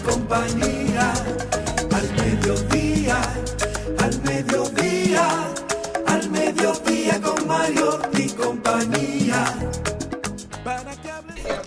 compañía. 0.00 1.12
Al 1.92 2.08
mediodía, 2.16 3.20
al 3.98 4.22
mediodía, 4.22 5.28
al 6.06 6.30
mediodía 6.30 7.20
con 7.20 7.46
Mario 7.46 8.00
compañía. 8.36 9.44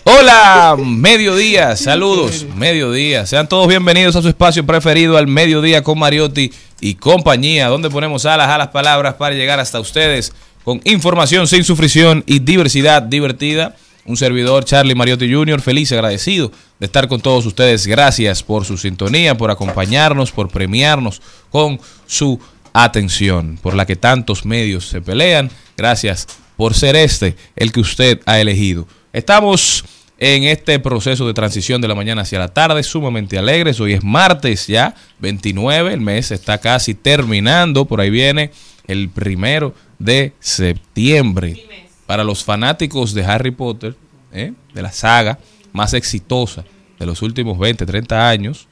Hola, 0.04 0.76
mediodía, 0.78 1.76
saludos, 1.76 2.46
mediodía. 2.56 3.26
Sean 3.26 3.48
todos 3.48 3.68
bienvenidos 3.68 4.16
a 4.16 4.22
su 4.22 4.30
espacio 4.30 4.66
preferido, 4.66 5.18
al 5.18 5.28
mediodía 5.28 5.84
con 5.84 6.00
Mariotti 6.00 6.52
y 6.80 6.96
compañía, 6.96 7.68
donde 7.68 7.90
ponemos 7.90 8.26
alas 8.26 8.50
a 8.50 8.58
las 8.58 8.70
palabras 8.70 9.16
para 9.16 9.36
llegar 9.36 9.60
hasta 9.60 9.80
ustedes 9.80 10.34
con 10.64 10.82
información 10.84 11.48
sin 11.48 11.64
sufrición 11.64 12.24
y 12.26 12.40
diversidad 12.40 13.02
divertida. 13.02 13.76
Un 14.06 14.18
servidor, 14.18 14.66
Charlie 14.66 14.96
Mariotti 14.96 15.32
Jr., 15.32 15.62
feliz 15.62 15.92
agradecido 15.92 16.52
de 16.80 16.86
estar 16.86 17.08
con 17.08 17.22
todos 17.22 17.46
ustedes. 17.46 17.88
Gracias 17.88 18.44
por 18.44 18.66
su 18.66 18.78
sintonía, 18.78 19.38
por 19.38 19.52
acompañarnos, 19.52 20.32
por 20.32 20.50
premiarnos 20.50 21.22
con 21.50 21.80
su 22.06 22.40
atención, 22.74 23.58
por 23.62 23.74
la 23.74 23.86
que 23.86 23.96
tantos 23.96 24.46
medios 24.46 24.88
se 24.88 25.02
pelean. 25.02 25.50
Gracias 25.78 26.28
por 26.58 26.74
ser 26.74 26.96
este 26.96 27.36
el 27.56 27.72
que 27.72 27.80
usted 27.80 28.22
ha 28.26 28.40
elegido. 28.40 28.88
Estamos 29.14 29.86
en 30.18 30.44
este 30.44 30.80
proceso 30.80 31.28
de 31.28 31.34
transición 31.34 31.82
de 31.82 31.88
la 31.88 31.96
mañana 31.96 32.22
hacia 32.22 32.40
la 32.40 32.50
tarde, 32.50 32.84
sumamente 32.84 33.38
alegres. 33.38 33.80
Hoy 33.80 33.94
es 33.94 34.04
martes 34.04 34.68
ya, 34.68 34.96
29, 35.20 35.94
el 35.94 36.02
mes 36.02 36.32
está 36.32 36.58
casi 36.58 36.94
terminando, 36.94 37.86
por 37.86 38.02
ahí 38.02 38.10
viene 38.10 38.52
el 38.88 39.10
primero 39.10 39.74
de 40.00 40.34
septiembre. 40.40 41.66
Para 42.06 42.24
los 42.24 42.44
fanáticos 42.44 43.14
de 43.14 43.26
Harry 43.26 43.52
Potter, 43.52 43.96
¿eh? 44.32 44.54
de 44.74 44.82
la 44.82 44.92
saga 44.92 45.40
más 45.76 45.94
exitosa 45.94 46.64
de 46.98 47.06
los 47.06 47.22
últimos 47.22 47.60
20, 47.60 47.86
30 47.86 48.30
años, 48.30 48.68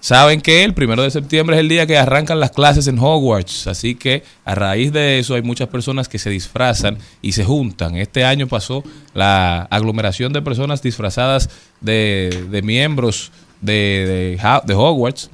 saben 0.00 0.40
que 0.40 0.64
el 0.64 0.74
primero 0.74 1.02
de 1.02 1.10
septiembre 1.10 1.56
es 1.56 1.60
el 1.60 1.68
día 1.68 1.86
que 1.86 1.96
arrancan 1.96 2.38
las 2.38 2.50
clases 2.50 2.86
en 2.86 2.98
Hogwarts. 2.98 3.66
Así 3.66 3.94
que 3.94 4.22
a 4.44 4.54
raíz 4.54 4.92
de 4.92 5.18
eso 5.18 5.34
hay 5.34 5.42
muchas 5.42 5.68
personas 5.68 6.08
que 6.08 6.18
se 6.18 6.28
disfrazan 6.30 6.98
y 7.22 7.32
se 7.32 7.44
juntan. 7.44 7.96
Este 7.96 8.24
año 8.24 8.46
pasó 8.46 8.84
la 9.14 9.62
aglomeración 9.70 10.32
de 10.32 10.42
personas 10.42 10.82
disfrazadas 10.82 11.48
de, 11.80 12.60
miembros 12.62 13.32
de, 13.60 14.38
de, 14.40 14.62
de 14.66 14.74
Hogwarts. 14.74 15.30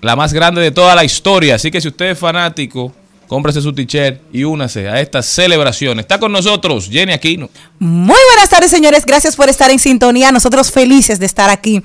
La 0.00 0.16
más 0.16 0.32
grande 0.32 0.60
de 0.60 0.70
toda 0.70 0.94
la 0.94 1.04
historia. 1.04 1.54
Así 1.54 1.70
que 1.70 1.80
si 1.80 1.88
usted 1.88 2.10
es 2.10 2.18
fanático, 2.18 2.92
cómprese 3.26 3.60
su 3.60 3.72
t-shirt 3.72 4.20
y 4.32 4.44
únase 4.44 4.88
a 4.88 5.00
esta 5.00 5.22
celebración. 5.22 6.00
Está 6.00 6.18
con 6.18 6.32
nosotros 6.32 6.88
Jenny 6.90 7.12
Aquino. 7.12 7.50
Muy 7.78 8.20
buenas 8.30 8.48
tardes, 8.48 8.70
señores. 8.70 9.04
Gracias 9.04 9.36
por 9.36 9.48
estar 9.48 9.70
en 9.70 9.78
sintonía. 9.78 10.32
Nosotros 10.32 10.70
felices 10.70 11.18
de 11.18 11.26
estar 11.26 11.50
aquí. 11.50 11.82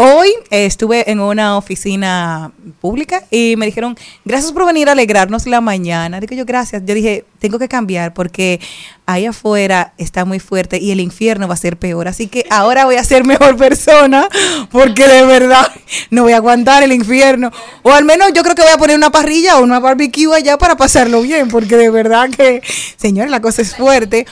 Hoy 0.00 0.28
eh, 0.50 0.64
estuve 0.64 1.10
en 1.10 1.18
una 1.18 1.56
oficina 1.56 2.52
pública 2.80 3.24
y 3.32 3.56
me 3.56 3.66
dijeron, 3.66 3.98
gracias 4.24 4.52
por 4.52 4.64
venir 4.64 4.88
a 4.88 4.92
alegrarnos 4.92 5.44
la 5.48 5.60
mañana. 5.60 6.20
Digo 6.20 6.36
yo, 6.36 6.44
gracias. 6.44 6.84
Yo 6.86 6.94
dije, 6.94 7.24
tengo 7.40 7.58
que 7.58 7.66
cambiar 7.66 8.14
porque 8.14 8.60
ahí 9.06 9.26
afuera 9.26 9.94
está 9.98 10.24
muy 10.24 10.38
fuerte 10.38 10.78
y 10.78 10.92
el 10.92 11.00
infierno 11.00 11.48
va 11.48 11.54
a 11.54 11.56
ser 11.56 11.76
peor. 11.76 12.06
Así 12.06 12.28
que 12.28 12.46
ahora 12.48 12.84
voy 12.84 12.94
a 12.94 13.02
ser 13.02 13.24
mejor 13.24 13.56
persona 13.56 14.28
porque 14.70 15.08
de 15.08 15.24
verdad 15.24 15.66
no 16.10 16.22
voy 16.22 16.32
a 16.32 16.36
aguantar 16.36 16.84
el 16.84 16.92
infierno. 16.92 17.50
O 17.82 17.90
al 17.90 18.04
menos 18.04 18.32
yo 18.32 18.44
creo 18.44 18.54
que 18.54 18.62
voy 18.62 18.70
a 18.70 18.78
poner 18.78 18.96
una 18.96 19.10
parrilla 19.10 19.58
o 19.58 19.64
una 19.64 19.80
barbecue 19.80 20.32
allá 20.32 20.58
para 20.58 20.76
pasarlo 20.76 21.22
bien 21.22 21.48
porque 21.48 21.76
de 21.76 21.90
verdad 21.90 22.30
que, 22.30 22.62
señores, 22.96 23.32
la 23.32 23.40
cosa 23.40 23.62
es 23.62 23.74
fuerte. 23.74 24.26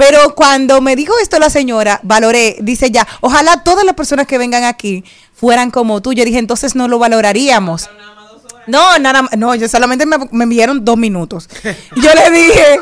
Pero 0.00 0.34
cuando 0.34 0.80
me 0.80 0.96
dijo 0.96 1.12
esto 1.22 1.38
la 1.38 1.50
señora, 1.50 2.00
valoré, 2.02 2.56
dice 2.60 2.90
ya, 2.90 3.06
ojalá 3.20 3.62
todas 3.62 3.84
las 3.84 3.94
personas 3.94 4.26
que 4.26 4.38
vengan 4.38 4.64
aquí 4.64 5.04
fueran 5.34 5.70
como 5.70 6.00
tú. 6.00 6.14
Yo 6.14 6.24
dije, 6.24 6.38
entonces 6.38 6.74
no 6.74 6.88
lo 6.88 6.98
valoraríamos. 6.98 7.90
No, 8.66 8.98
nada 8.98 9.22
más, 9.22 9.36
no, 9.36 9.54
yo 9.54 9.68
solamente 9.68 10.06
me, 10.06 10.16
me 10.32 10.44
enviaron 10.44 10.84
dos 10.84 10.96
minutos. 10.96 11.48
Yo 11.96 12.10
le 12.14 12.30
dije, 12.30 12.80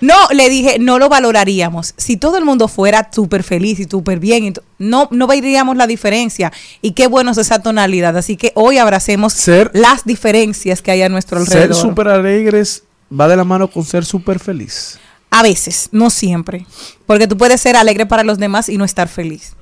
no, 0.00 0.14
le 0.32 0.48
dije, 0.48 0.78
no 0.80 0.98
lo 0.98 1.08
valoraríamos. 1.08 1.94
Si 1.96 2.16
todo 2.16 2.36
el 2.36 2.44
mundo 2.44 2.66
fuera 2.68 3.10
súper 3.12 3.42
feliz 3.44 3.78
y 3.78 3.84
súper 3.84 4.18
bien, 4.18 4.54
no, 4.78 5.08
no 5.12 5.26
veríamos 5.26 5.76
la 5.76 5.86
diferencia. 5.86 6.52
Y 6.82 6.92
qué 6.92 7.06
bueno 7.06 7.30
es 7.32 7.38
esa 7.38 7.60
tonalidad. 7.60 8.16
Así 8.16 8.36
que 8.36 8.52
hoy 8.54 8.78
abracemos 8.78 9.34
Ser- 9.34 9.70
las 9.74 10.04
diferencias 10.04 10.82
que 10.82 10.90
hay 10.90 11.02
a 11.02 11.08
nuestro 11.08 11.38
alrededor. 11.38 11.74
Ser 11.76 11.82
súper 11.82 12.08
alegres 12.08 12.82
va 13.12 13.28
de 13.28 13.36
la 13.36 13.44
mano 13.44 13.68
con 13.70 13.84
ser 13.84 14.04
súper 14.04 14.38
feliz. 14.40 14.98
A 15.36 15.42
veces, 15.42 15.90
no 15.92 16.08
siempre. 16.08 16.64
Porque 17.04 17.26
tú 17.26 17.36
puedes 17.36 17.60
ser 17.60 17.76
alegre 17.76 18.06
para 18.06 18.24
los 18.24 18.38
demás 18.38 18.70
y 18.70 18.78
no 18.78 18.86
estar 18.86 19.06
feliz. 19.06 19.52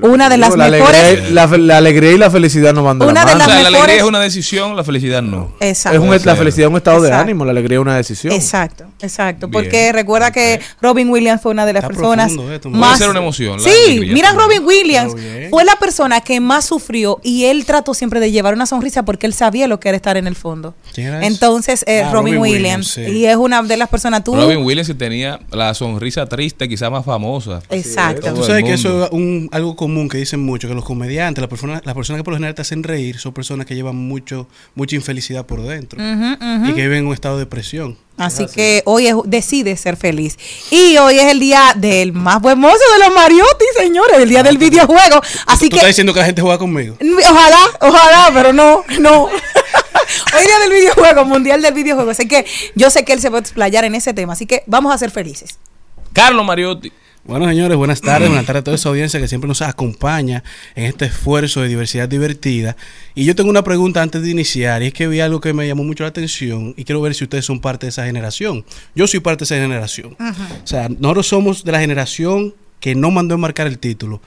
Una 0.00 0.28
de 0.28 0.36
las 0.38 0.56
la 0.56 0.68
mejores. 0.70 1.00
Alegría, 1.00 1.58
la, 1.58 1.76
alegría 1.78 2.12
y 2.12 2.18
la 2.18 2.30
felicidad 2.30 2.72
no 2.72 2.82
van 2.84 2.98
de 2.98 3.06
Una 3.06 3.24
la 3.24 3.26
de 3.26 3.32
O 3.34 3.38
mano. 3.38 3.44
sea, 3.44 3.54
las 3.54 3.62
la 3.64 3.70
mejores- 3.70 3.82
alegría 3.84 4.02
es 4.02 4.08
una 4.08 4.20
decisión, 4.20 4.76
la 4.76 4.84
felicidad 4.84 5.22
no. 5.22 5.52
Exacto. 5.60 5.98
Es 5.98 6.04
un- 6.22 6.26
la 6.26 6.36
felicidad 6.36 6.66
es 6.66 6.70
un 6.70 6.76
estado 6.76 7.00
de 7.02 7.12
ánimo, 7.12 7.44
la 7.44 7.50
alegría 7.50 7.78
es 7.78 7.82
una 7.82 7.96
decisión. 7.96 8.32
Exacto, 8.32 8.84
exacto. 9.00 9.48
Bien. 9.48 9.52
Porque 9.62 9.92
recuerda 9.92 10.30
que 10.30 10.60
Robin 10.80 11.08
Williams 11.10 11.42
fue 11.42 11.52
una 11.52 11.66
de 11.66 11.72
las 11.72 11.82
Está 11.84 11.94
personas 11.94 12.32
esto, 12.32 12.70
más. 12.70 12.88
Puede 12.90 12.98
ser 12.98 13.10
una 13.10 13.18
emoción, 13.20 13.56
la 13.58 13.64
Sí, 13.68 13.70
alegría 13.86 14.14
mira. 14.14 14.32
Robin 14.32 14.64
Williams 14.64 15.14
fue 15.50 15.64
la 15.64 15.76
persona 15.76 16.20
que 16.20 16.40
más 16.40 16.64
sufrió 16.64 17.18
y 17.22 17.44
él 17.44 17.64
trató 17.64 17.94
siempre 17.94 18.20
de 18.20 18.30
llevar 18.30 18.54
una 18.54 18.66
sonrisa 18.66 19.04
porque 19.04 19.26
él 19.26 19.34
sabía 19.34 19.66
lo 19.68 19.80
que 19.80 19.88
era 19.88 19.96
estar 19.96 20.16
en 20.16 20.26
el 20.26 20.36
fondo. 20.36 20.74
Entonces, 20.96 21.84
eh, 21.86 22.02
Ah, 22.02 22.10
Robin, 22.12 22.34
Robin 22.34 22.40
Williams. 22.42 22.96
Williams, 22.96 23.10
sí. 23.12 23.18
Y 23.18 23.26
es 23.26 23.36
una 23.36 23.62
de 23.62 23.76
las 23.76 23.88
personas. 23.88 24.24
Tú, 24.24 24.34
Robin 24.34 24.58
Williams 24.64 24.88
que 24.88 24.94
tenía 24.94 25.38
la 25.50 25.72
sonrisa 25.74 26.26
triste, 26.26 26.68
quizá 26.68 26.90
más 26.90 27.04
famosa. 27.04 27.60
Exacto. 27.70 28.32
Tú 28.34 28.44
sabes 28.44 28.64
que 28.64 28.72
eso 28.74 29.04
es 29.04 29.10
un, 29.12 29.48
algo 29.52 29.76
común 29.82 30.08
que 30.08 30.18
dicen 30.18 30.40
mucho, 30.40 30.68
que 30.68 30.74
los 30.74 30.84
comediantes, 30.84 31.40
las 31.42 31.48
personas, 31.48 31.82
las 31.84 31.94
personas 31.94 32.20
que 32.20 32.24
por 32.24 32.32
lo 32.32 32.36
general 32.38 32.54
te 32.54 32.62
hacen 32.62 32.82
reír, 32.82 33.18
son 33.18 33.32
personas 33.32 33.66
que 33.66 33.74
llevan 33.74 33.96
mucho, 33.96 34.46
mucha 34.74 34.94
infelicidad 34.96 35.44
por 35.44 35.60
dentro 35.62 35.98
y 36.02 36.72
que 36.74 36.82
viven 36.82 36.98
en 36.98 37.06
un 37.08 37.14
estado 37.14 37.36
de 37.36 37.44
depresión. 37.44 37.98
Así 38.16 38.46
que 38.46 38.82
hoy 38.84 39.08
es- 39.08 39.14
decide 39.24 39.76
ser 39.76 39.96
feliz. 39.96 40.38
Y 40.70 40.96
hoy 40.98 41.18
es 41.18 41.24
el 41.32 41.40
día 41.40 41.72
del 41.76 42.12
más 42.12 42.40
buen 42.40 42.58
mozo 42.58 42.76
de 42.98 43.04
los 43.06 43.14
Mariotti, 43.14 43.64
señores, 43.76 44.18
el 44.18 44.28
día 44.28 44.42
del 44.42 44.58
videojuego. 44.58 45.20
Así 45.46 45.68
¿Tú 45.68 45.76
estás 45.76 45.80
que 45.80 45.86
diciendo 45.88 46.12
que 46.14 46.20
la 46.20 46.26
gente 46.26 46.42
juega 46.42 46.58
conmigo? 46.58 46.96
ojalá, 47.28 47.58
ojalá, 47.80 48.30
pero 48.32 48.52
no, 48.52 48.84
no. 49.00 49.24
Hoy 50.34 50.46
día 50.46 50.58
del 50.60 50.70
videojuego, 50.70 51.24
mundial 51.24 51.62
del 51.62 51.74
videojuego. 51.74 52.10
Así 52.10 52.28
que 52.28 52.44
yo 52.74 52.90
sé 52.90 53.04
que 53.04 53.12
él 53.12 53.20
se 53.20 53.28
va 53.30 53.38
a 53.38 53.40
explayar 53.40 53.84
en 53.84 53.94
ese 53.94 54.14
tema. 54.14 54.34
Así 54.34 54.46
que 54.46 54.62
vamos 54.66 54.94
a 54.94 54.98
ser 54.98 55.10
felices. 55.10 55.58
Carlos 56.12 56.44
Mariotti. 56.44 56.92
Bueno, 57.24 57.48
señores, 57.48 57.76
buenas 57.76 58.00
tardes. 58.00 58.28
buenas 58.28 58.46
tardes 58.46 58.62
a 58.62 58.64
toda 58.64 58.74
esa 58.74 58.88
audiencia 58.88 59.20
que 59.20 59.28
siempre 59.28 59.46
nos 59.46 59.62
acompaña 59.62 60.42
en 60.74 60.86
este 60.86 61.04
esfuerzo 61.04 61.60
de 61.60 61.68
diversidad 61.68 62.08
divertida. 62.08 62.76
Y 63.14 63.24
yo 63.24 63.36
tengo 63.36 63.48
una 63.48 63.62
pregunta 63.62 64.02
antes 64.02 64.22
de 64.22 64.30
iniciar, 64.30 64.82
y 64.82 64.86
es 64.86 64.92
que 64.92 65.06
vi 65.06 65.20
algo 65.20 65.40
que 65.40 65.52
me 65.52 65.66
llamó 65.68 65.84
mucho 65.84 66.02
la 66.02 66.08
atención 66.08 66.74
y 66.76 66.84
quiero 66.84 67.00
ver 67.00 67.14
si 67.14 67.22
ustedes 67.22 67.44
son 67.44 67.60
parte 67.60 67.86
de 67.86 67.90
esa 67.90 68.06
generación. 68.06 68.64
Yo 68.96 69.06
soy 69.06 69.20
parte 69.20 69.40
de 69.40 69.44
esa 69.44 69.54
generación. 69.54 70.16
O 70.18 70.66
sea, 70.66 70.88
nosotros 70.88 71.28
somos 71.28 71.62
de 71.62 71.70
la 71.70 71.78
generación 71.78 72.54
que 72.80 72.96
no 72.96 73.12
mandó 73.12 73.36
enmarcar 73.36 73.68
el 73.68 73.78
título 73.78 74.20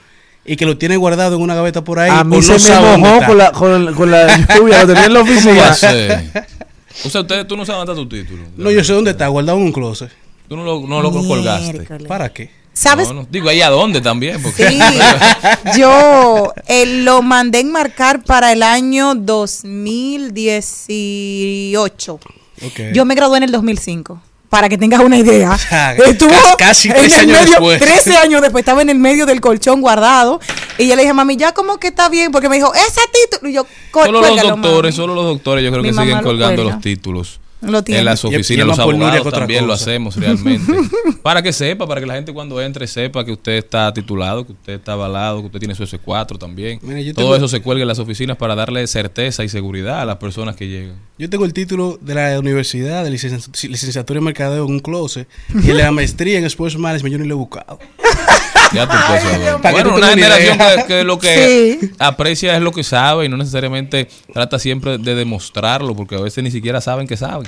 y 0.46 0.56
que 0.56 0.66
lo 0.66 0.78
tiene 0.78 0.96
guardado 0.96 1.36
en 1.36 1.42
una 1.42 1.54
gaveta 1.54 1.84
por 1.84 2.00
ahí. 2.00 2.10
A 2.10 2.24
mí 2.24 2.38
o 2.38 2.42
se 2.42 2.74
no 2.74 2.82
me 2.82 2.98
mojó 2.98 3.26
con 3.26 3.38
la, 3.38 3.52
con, 3.52 3.94
con 3.94 4.10
la 4.10 4.38
lluvia, 4.56 4.84
lo 4.84 4.88
tenía 4.88 5.06
en 5.06 5.14
la 5.14 5.20
¿Cómo 5.20 5.32
va 5.32 5.72
oficina. 5.72 6.48
O 7.04 7.10
sea, 7.10 7.22
ustedes, 7.22 7.46
tú 7.46 7.58
no 7.58 7.66
sabes 7.66 7.86
dónde 7.86 7.92
está 7.92 8.10
tu 8.10 8.24
título. 8.24 8.44
No, 8.56 8.72
yo 8.72 8.82
sé 8.82 8.94
dónde 8.94 9.12
está, 9.12 9.28
guardado 9.28 9.58
en 9.58 9.66
un 9.66 9.74
closet. 9.74 10.10
Tú 10.48 10.56
no 10.56 10.64
lo, 10.64 10.88
no 10.88 11.02
lo 11.02 11.12
colgaste. 11.12 11.86
¿Para 12.08 12.32
qué? 12.32 12.50
¿Sabes? 12.78 13.08
No, 13.08 13.14
no. 13.14 13.28
Digo, 13.32 13.48
ahí 13.50 13.62
a 13.62 13.70
dónde 13.70 14.02
también. 14.02 14.42
Porque 14.44 14.68
Sí, 14.70 14.80
yo 15.80 16.54
eh, 16.68 16.86
lo 17.04 17.22
mandé 17.22 17.60
enmarcar 17.62 18.22
para 18.24 18.52
el 18.52 18.62
año 18.64 19.16
2018. 19.16 22.14
Ok. 22.14 22.80
Yo 22.94 23.06
me 23.06 23.16
gradué 23.16 23.38
en 23.38 23.44
el 23.44 23.52
2005. 23.52 24.22
Para 24.50 24.70
que 24.70 24.78
tengas 24.78 25.02
una 25.02 25.18
idea. 25.18 25.58
sea, 25.70 25.94
Estuvo 26.06 26.30
ca- 26.30 26.56
casi 26.58 26.88
en 26.90 26.94
13 26.96 27.08
el 27.08 27.14
años 27.22 27.40
medio- 27.42 27.52
después. 27.52 27.80
13 27.80 28.18
años 28.18 28.42
después. 28.42 28.62
Estaba 28.62 28.82
en 28.82 28.90
el 28.90 28.98
medio 29.00 29.26
del 29.26 29.42
colchón 29.42 29.82
guardado. 29.82 30.40
Y 30.78 30.88
yo 30.88 30.96
le 30.96 31.02
dije, 31.04 31.14
mami, 31.14 31.36
ya 31.38 31.54
como 31.54 31.78
que 31.78 31.88
está 31.88 32.10
bien. 32.10 32.32
Porque 32.32 32.50
me 32.50 32.56
dijo, 32.58 32.74
ese 32.74 33.02
título. 33.30 33.50
Y 33.50 33.54
yo, 33.54 33.66
"Cu- 33.92 34.04
solo 34.06 34.22
los 34.22 34.42
doctores, 34.42 34.92
mami". 34.92 34.96
solo 34.96 35.16
los 35.16 35.26
doctores 35.26 35.64
yo 35.64 35.72
creo 35.72 35.84
Mi 35.84 35.90
que 35.90 35.96
siguen 35.96 36.22
colgando 36.22 36.56
cuelga. 36.62 36.74
los 36.76 36.82
títulos. 36.82 37.40
Lo 37.62 37.84
tiene. 37.84 38.00
En 38.00 38.06
las 38.06 38.24
oficinas, 38.24 38.68
los 38.68 38.78
abogados 38.80 39.32
también 39.34 39.66
lo 39.66 39.74
hacemos 39.74 40.16
realmente. 40.18 40.72
para 41.24 41.42
que 41.42 41.52
sepa, 41.52 41.88
para 41.88 42.00
que 42.02 42.06
la 42.08 42.14
gente 42.16 42.32
cuando 42.34 42.62
entre 42.62 42.86
sepa 42.86 43.26
que 43.26 43.32
usted 43.32 43.54
está 43.54 43.92
titulado, 43.94 44.46
que 44.46 44.52
usted 44.52 44.74
está 44.74 44.94
avalado, 44.94 45.40
que 45.40 45.48
usted 45.48 45.60
tiene 45.60 45.74
su 45.74 45.84
S4 45.84 46.38
también. 46.38 46.80
Yo 46.82 47.14
Todo 47.14 47.26
tengo- 47.26 47.36
eso 47.38 47.48
se 47.48 47.62
cuelga 47.62 47.82
en 47.82 47.88
las 47.88 47.98
oficinas 48.00 48.38
para 48.38 48.54
darle 48.56 48.86
certeza 48.88 49.44
y 49.44 49.50
seguridad 49.50 50.02
a 50.02 50.06
las 50.06 50.18
personas 50.18 50.56
que 50.56 50.68
llegan. 50.68 50.96
Yo 51.18 51.30
tengo 51.30 51.46
el 51.46 51.54
título 51.54 51.98
de 52.02 52.14
la 52.14 52.40
universidad 52.40 53.04
de 53.04 53.10
licencia- 53.10 53.70
licenciatura 53.70 54.20
en 54.20 54.26
mercadeo 54.26 54.66
en 54.66 54.72
un 54.74 54.80
closet 54.80 55.28
y 55.54 55.70
el 55.70 55.78
de 55.78 55.84
la 55.84 55.92
maestría 55.92 56.38
en 56.38 56.46
Sports 56.46 56.78
Management 56.78 57.14
yo 57.14 57.20
ni 57.20 57.28
lo 57.28 57.36
he 57.36 57.38
buscado. 57.38 57.80
Ya 58.74 58.88
tú 58.88 58.96
puedes 59.08 59.24
saber. 59.24 59.56
Para 59.62 59.62
que 59.62 59.72
Bueno, 59.72 59.90
tú 59.92 59.96
una 59.98 60.10
generación 60.10 60.58
que, 60.58 60.84
que 60.88 61.04
lo 61.04 61.20
que 61.20 61.78
Sí. 61.80 61.92
aprecia 62.00 62.56
es 62.56 62.62
lo 62.62 62.72
que 62.72 62.84
sabe 62.84 63.26
y 63.26 63.30
no 63.30 63.38
necesariamente 63.38 64.08
trata 64.34 64.60
siempre 64.60 64.98
de 64.98 65.16
demostrarlo, 65.16 65.96
porque 65.96 66.16
a 66.16 66.22
veces 66.22 66.44
ni 66.44 66.52
siquiera 66.52 66.82
saben 66.82 67.08
que 67.08 67.18
saben. 67.18 67.48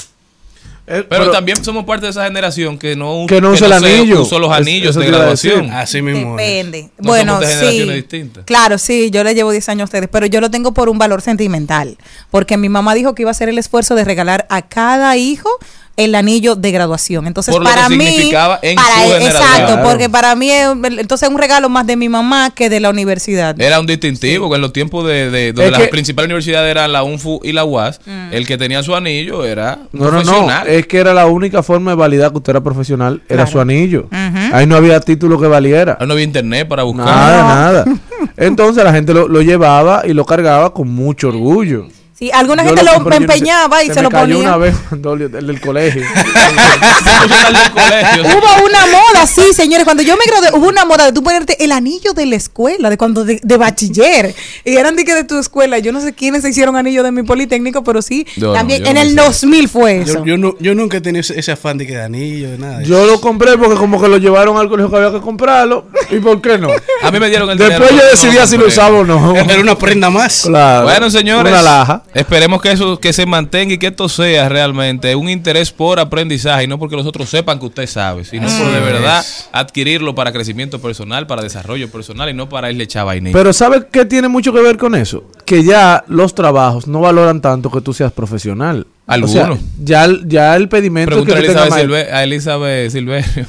Eh, 0.90 1.04
Pero, 1.10 1.32
también 1.32 1.62
somos 1.66 1.84
parte 1.84 2.06
de 2.06 2.12
esa 2.12 2.24
generación 2.24 2.78
que 2.78 2.96
no, 2.96 3.26
Que 3.28 3.42
no 3.42 3.50
usa 3.50 3.68
el 3.68 3.74
se 3.84 3.98
anillo. 4.00 4.26
los 4.40 4.52
anillos 4.54 4.96
de 4.96 5.06
graduación. 5.06 5.70
Así 5.72 6.02
mismo. 6.02 6.40
es. 6.40 6.46
Depende. 6.46 6.90
No 6.98 7.10
bueno, 7.10 7.42
somos 7.42 7.60
de 7.60 7.72
sí. 7.72 7.92
distintas. 7.92 8.46
Claro, 8.46 8.78
sí, 8.78 9.12
yo 9.12 9.22
le 9.26 9.36
llevo 9.36 9.52
10 9.52 9.68
años 9.68 9.82
a 9.82 9.86
ustedes, 9.86 10.08
pero 10.10 10.28
yo 10.28 10.40
lo 10.40 10.50
tengo 10.50 10.74
por 10.74 10.88
un 10.88 10.98
valor 10.98 11.22
sentimental, 11.22 11.98
porque 12.32 12.56
mi 12.56 12.70
mamá 12.70 12.94
dijo 12.96 13.16
que 13.16 13.24
iba 13.24 13.30
a 13.30 13.32
hacer 13.32 13.50
el 13.50 13.58
esfuerzo 13.58 13.96
de 13.96 14.06
regalar 14.06 14.46
a 14.50 14.62
cada 14.62 15.18
hijo 15.18 15.50
el 15.98 16.16
anillo 16.16 16.56
de 16.56 16.72
graduación. 16.72 17.28
Entonces, 17.28 17.52
Por 17.54 17.64
lo 17.64 17.70
para 17.70 17.88
que 17.88 17.98
mí, 17.98 18.06
significaba 18.08 18.60
en 18.62 18.76
para 18.76 18.88
su 18.88 19.02
él- 19.02 19.20
generación. 19.20 19.42
exacto, 19.44 19.74
Claro. 19.74 19.90
porque 19.90 20.10
para 20.10 20.36
mí 20.36 20.50
es 20.52 20.68
entonces 21.00 21.28
es 21.28 21.34
un 21.34 21.40
regalo 21.40 21.70
más 21.70 21.86
de 21.88 21.96
mi 21.98 22.08
mamá 22.08 22.52
que 22.56 22.70
de 22.70 22.80
la 22.80 22.90
universidad. 22.92 23.60
Era 23.60 23.80
un 23.80 23.88
distintivo, 23.88 24.50
que 24.50 24.56
en 24.56 24.62
los 24.62 24.72
tiempos 24.74 25.06
de, 25.08 25.30
de 25.32 25.54
donde 25.54 25.72
las 25.72 25.82
que- 25.82 25.88
principales 25.88 26.28
universidades 26.28 26.70
eran 26.72 26.92
la 26.94 27.04
UNFU 27.04 27.42
y 27.44 27.52
la 27.52 27.66
UAS, 27.66 28.00
Mm. 28.06 28.32
el 28.34 28.46
que 28.48 28.58
tenía 28.58 28.82
su 28.84 28.96
anillo 28.96 29.44
era 29.44 29.80
No, 29.92 30.06
no, 30.06 30.06
no. 30.06 30.10
profesional. 30.22 30.68
Es 30.68 30.86
que 30.88 31.00
era 31.00 31.14
la 31.14 31.26
única 31.26 31.64
forma 31.64 31.92
de 31.92 31.98
validar 31.98 32.32
que 32.32 32.38
usted 32.38 32.52
era 32.52 32.62
profesional. 32.62 33.22
Era 33.28 33.38
Claro. 33.44 33.52
su 33.52 33.60
anillo. 33.60 34.02
Ujú. 34.12 34.56
Ahí 34.56 34.68
no 34.68 34.76
había 34.76 35.00
título 35.00 35.40
que 35.42 35.48
valiera. 35.48 35.94
Ahora 35.94 36.06
no 36.06 36.14
había 36.14 36.26
internet 36.26 36.68
para 36.68 36.84
buscar. 36.84 37.06
Nada, 37.08 37.44
nada. 37.44 37.86
Entonces 38.38 38.84
la 38.84 38.94
gente 38.94 39.14
lo, 39.16 39.28
lo 39.28 39.42
llevaba 39.42 40.04
y 40.06 40.14
lo 40.14 40.26
cargaba 40.26 40.74
con 40.74 40.90
mucho 40.90 41.30
orgullo. 41.30 41.88
Sí, 42.18 42.32
alguna 42.34 42.64
Yo 42.64 42.70
gente 42.76 42.84
lo, 42.84 43.12
empeñaba 43.16 43.84
y 43.84 43.90
se, 43.90 43.96
me 43.96 44.02
lo 44.04 44.10
ponía. 44.10 44.38
una 44.38 44.58
vez, 44.58 44.76
el 44.92 45.30
del 45.48 45.62
colegio. 45.62 46.02
Profesional 46.02 47.54
del 47.54 47.72
colegio. 47.72 48.24
Hubo 48.24 48.66
una 48.66 48.86
moda, 48.88 49.28
sí, 49.28 49.54
señores. 49.54 49.86
Cuando 49.86 50.02
yo 50.02 50.16
me 50.18 50.26
gradué, 50.26 50.50
hubo 50.60 50.68
una 50.68 50.84
moda 50.86 51.06
de 51.06 51.12
tú 51.12 51.22
ponerte 51.22 51.64
el 51.64 51.72
anillo 51.72 52.14
de 52.14 52.26
la 52.26 52.36
escuela, 52.36 52.90
de 52.90 52.98
cuando 52.98 53.24
de, 53.24 53.40
de 53.44 53.58
bachiller. 53.58 54.34
Y 54.66 54.78
eran 54.78 54.96
de 54.96 55.06
que 55.06 55.14
de 55.14 55.26
tu 55.26 55.38
escuela. 55.38 55.78
Yo 55.78 55.92
no 55.92 56.02
sé 56.02 56.14
quiénes 56.14 56.42
se 56.42 56.50
hicieron 56.50 56.76
anillo 56.76 57.04
de 57.04 57.12
mi 57.12 57.22
politécnico, 57.22 57.84
pero 57.84 58.02
sí. 58.02 58.26
No, 58.38 58.54
también 58.54 58.86
en 58.88 58.96
no 58.96 59.02
el 59.02 59.10
sé. 59.10 59.16
2000 59.46 59.70
fue 59.70 59.98
eso. 60.02 60.14
Yo, 60.20 60.26
yo, 60.26 60.38
no- 60.38 60.56
yo 60.60 60.74
nunca 60.74 60.98
he 60.98 61.02
tenido 61.02 61.22
ese, 61.22 61.40
ese 61.40 61.52
afán 61.52 61.78
de 61.78 61.86
que 61.86 61.96
de 61.98 62.04
anillo, 62.04 62.50
de 62.50 62.58
nada. 62.58 62.82
Yo 62.82 63.06
lo 63.06 63.22
compré 63.22 63.58
porque 63.60 63.76
como 63.76 64.02
que 64.02 64.08
lo 64.08 64.18
llevaron 64.18 64.58
al 64.58 64.68
colegio 64.70 64.90
que 64.90 64.98
había 64.98 65.12
que 65.12 65.22
comprarlo. 65.24 65.86
¿Y 66.10 66.18
por 66.20 66.42
qué 66.42 66.58
no? 66.58 66.70
A 67.04 67.12
mí 67.12 67.20
me 67.20 67.30
dieron 67.30 67.48
el 67.52 67.60
Después 67.60 67.90
dinero, 67.90 67.96
yo 67.96 68.04
no 68.06 68.10
decidía 68.10 68.48
si 68.48 68.58
lo 68.58 68.66
usaba 68.66 68.98
o 68.98 69.04
no. 69.06 69.36
Era 69.36 69.62
una 69.62 69.78
prenda 69.78 70.10
más. 70.10 70.42
Claro. 70.46 70.86
Bueno, 70.88 71.12
señores, 71.12 71.52
Una 71.52 71.62
laja. 71.62 72.04
Esperemos 72.18 72.62
que 72.62 72.72
eso 72.72 73.00
que 73.00 73.14
se 73.14 73.26
mantenga 73.26 73.74
y 73.74 73.78
que 73.78 73.88
esto 73.88 74.10
sea 74.10 74.50
realmente 74.50 75.16
un 75.16 75.30
interés 75.30 75.72
por 75.72 76.00
aprendizaje 76.00 76.64
y 76.64 76.68
no 76.68 76.78
porque 76.80 76.96
los 76.96 77.06
otros 77.06 77.30
sepan 77.30 77.60
que 77.60 77.66
usted 77.68 77.88
sabe, 77.88 78.26
sino 78.26 78.48
por 78.48 78.72
de 78.72 78.80
verdad 78.80 79.24
adquirirlo 79.52 80.16
para 80.16 80.32
crecimiento 80.32 80.80
personal, 80.82 81.28
para 81.28 81.42
desarrollo 81.42 81.90
personal 81.92 82.30
y 82.30 82.34
no 82.34 82.50
para 82.50 82.70
irle 82.72 82.84
echar 82.86 83.06
vainilla. 83.06 83.34
Pero 83.38 83.54
¿sabes 83.54 83.86
qué 83.92 84.06
tiene 84.06 84.28
mucho 84.28 84.52
que 84.54 84.62
ver 84.62 84.78
con 84.78 84.96
eso? 84.96 85.24
Que 85.46 85.64
ya 85.64 86.04
los 86.08 86.36
trabajos 86.36 86.88
no 86.88 87.02
valoran 87.02 87.42
tanto 87.42 87.70
que 87.72 87.82
tú 87.82 87.94
seas 87.94 88.12
profesional. 88.12 88.88
O 89.10 89.28
sea, 89.28 89.44
Algunos. 89.46 89.60
ya, 89.82 90.04
el- 90.06 90.28
ya 90.28 90.56
el 90.58 90.68
pedimento 90.68 91.24
que 91.24 91.32
Pregúntale 91.32 91.48
tú 91.54 91.60
a 91.60 91.64
Elizabeth, 91.64 91.86
Silve- 91.90 92.12
a 92.12 92.24
Elizabeth 92.24 92.92
Silverio. 92.92 93.46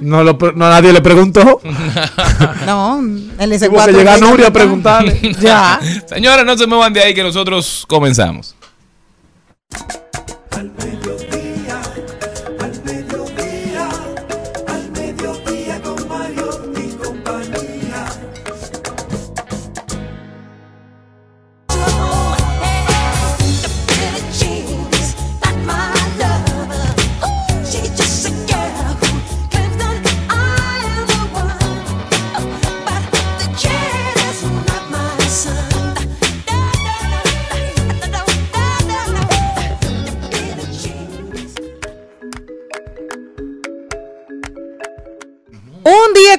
No, 0.00 0.24
lo 0.24 0.38
no, 0.54 0.68
nadie 0.68 0.92
le 0.92 1.00
preguntó. 1.00 1.60
No, 2.66 3.00
el 3.38 3.52
ese 3.52 3.68
Tuvo 3.68 3.84
que 3.84 3.92
llegar 3.92 4.20
Nuria 4.20 4.48
a 4.48 4.52
preguntarle. 4.52 5.34
Ya. 5.40 5.80
Señores, 6.06 6.44
no 6.44 6.56
se 6.56 6.66
muevan 6.66 6.92
de 6.92 7.02
ahí 7.02 7.14
que 7.14 7.22
nosotros 7.22 7.84
comenzamos. 7.88 8.54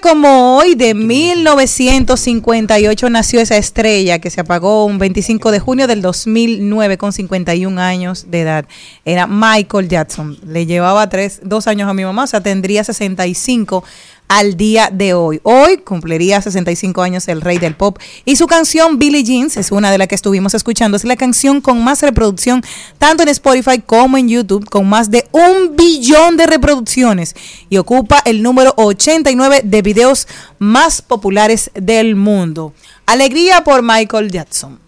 Como 0.01 0.57
hoy 0.57 0.75
de 0.75 0.93
1958 0.93 3.09
nació 3.09 3.39
esa 3.39 3.55
estrella 3.57 4.19
que 4.19 4.29
se 4.29 4.41
apagó 4.41 4.85
un 4.85 4.97
25 4.97 5.51
de 5.51 5.59
junio 5.59 5.87
del 5.87 6.01
2009 6.01 6.97
con 6.97 7.13
51 7.13 7.79
años 7.79 8.25
de 8.29 8.41
edad. 8.41 8.65
Era 9.05 9.27
Michael 9.27 9.87
Jackson. 9.87 10.37
Le 10.45 10.65
llevaba 10.65 11.07
tres, 11.07 11.39
dos 11.43 11.67
años 11.67 11.87
a 11.87 11.93
mi 11.93 12.03
mamá, 12.03 12.23
o 12.23 12.27
sea, 12.27 12.41
tendría 12.41 12.83
65 12.83 13.83
al 14.31 14.55
día 14.55 14.89
de 14.89 15.13
hoy. 15.13 15.41
Hoy 15.43 15.79
cumpliría 15.79 16.41
65 16.41 17.01
años 17.01 17.27
el 17.27 17.41
rey 17.41 17.57
del 17.57 17.75
pop 17.75 17.99
y 18.23 18.37
su 18.37 18.47
canción 18.47 18.97
Billie 18.97 19.25
Jeans 19.25 19.57
es 19.57 19.73
una 19.73 19.91
de 19.91 19.97
las 19.97 20.07
que 20.07 20.15
estuvimos 20.15 20.53
escuchando. 20.53 20.95
Es 20.95 21.03
la 21.03 21.17
canción 21.17 21.59
con 21.59 21.83
más 21.83 22.01
reproducción 22.01 22.63
tanto 22.97 23.23
en 23.23 23.29
Spotify 23.29 23.81
como 23.85 24.17
en 24.17 24.29
YouTube 24.29 24.69
con 24.69 24.87
más 24.87 25.11
de 25.11 25.27
un 25.33 25.75
billón 25.75 26.37
de 26.37 26.47
reproducciones 26.47 27.35
y 27.69 27.75
ocupa 27.75 28.21
el 28.23 28.41
número 28.41 28.73
89 28.77 29.63
de 29.65 29.81
videos 29.81 30.29
más 30.59 31.01
populares 31.01 31.69
del 31.73 32.15
mundo. 32.15 32.73
Alegría 33.05 33.65
por 33.65 33.81
Michael 33.83 34.31
Jackson. 34.31 34.79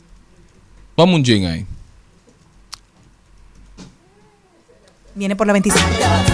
Vamos 0.95 1.15
un 1.15 1.25
jing 1.25 1.45
ahí. 1.45 1.65
Viene 5.15 5.35
por 5.35 5.47
la 5.47 5.51
25. 5.51 6.32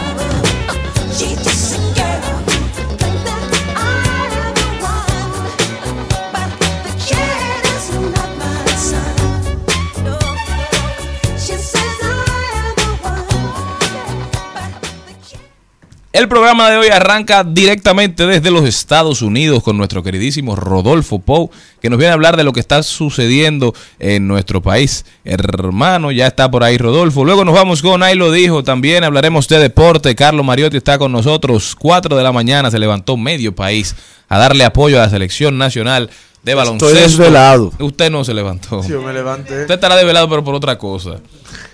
El 16.20 16.28
programa 16.28 16.70
de 16.70 16.76
hoy 16.76 16.88
arranca 16.88 17.46
directamente 17.46 18.28
desde 18.28 18.52
los 18.52 18.66
Estados 18.66 19.22
Unidos 19.22 19.64
con 19.64 19.78
nuestro 19.78 20.04
queridísimo 20.04 20.54
Rodolfo 20.54 21.20
Pou, 21.20 21.50
que 21.82 21.90
nos 21.90 21.98
viene 21.98 22.12
a 22.12 22.16
hablar 22.16 22.36
de 22.36 22.44
lo 22.44 22.52
que 22.52 22.60
está 22.60 22.84
sucediendo 22.84 23.74
en 24.00 24.28
nuestro 24.28 24.62
país. 24.62 25.06
Hermano, 25.24 26.12
ya 26.12 26.28
está 26.28 26.52
por 26.52 26.66
ahí 26.66 26.78
Rodolfo. 26.78 27.24
Luego 27.24 27.46
nos 27.46 27.56
vamos 27.56 27.82
con 27.82 28.04
Ahí 28.04 28.16
lo 28.16 28.34
dijo. 28.34 28.66
También 28.66 29.06
hablaremos 29.06 29.48
de 29.48 29.60
deporte. 29.60 30.14
Carlos 30.14 30.46
Mariotti 30.46 30.76
está 30.76 30.98
con 30.98 31.14
nosotros. 31.14 31.74
Cuatro 31.80 32.18
de 32.18 32.24
la 32.24 32.34
mañana 32.34 32.70
se 32.70 32.80
levantó 32.80 33.16
medio 33.16 33.56
país 33.56 33.96
a 34.28 34.38
darle 34.38 34.66
apoyo 34.66 34.98
a 34.98 35.04
la 35.04 35.10
selección 35.10 35.58
nacional 35.58 36.10
de 36.44 36.54
baloncesto. 36.54 36.98
Estoy 36.98 37.02
desvelado. 37.02 37.72
Usted 37.80 38.12
no 38.12 38.26
se 38.26 38.34
levantó. 38.34 38.84
Sí, 38.84 38.90
yo 38.90 39.02
me 39.02 39.14
levanté. 39.14 39.62
Usted 39.62 39.76
estará 39.76 39.96
desvelado, 39.96 40.28
pero 40.28 40.44
por 40.44 40.54
otra 40.54 40.78
cosa. 40.78 41.22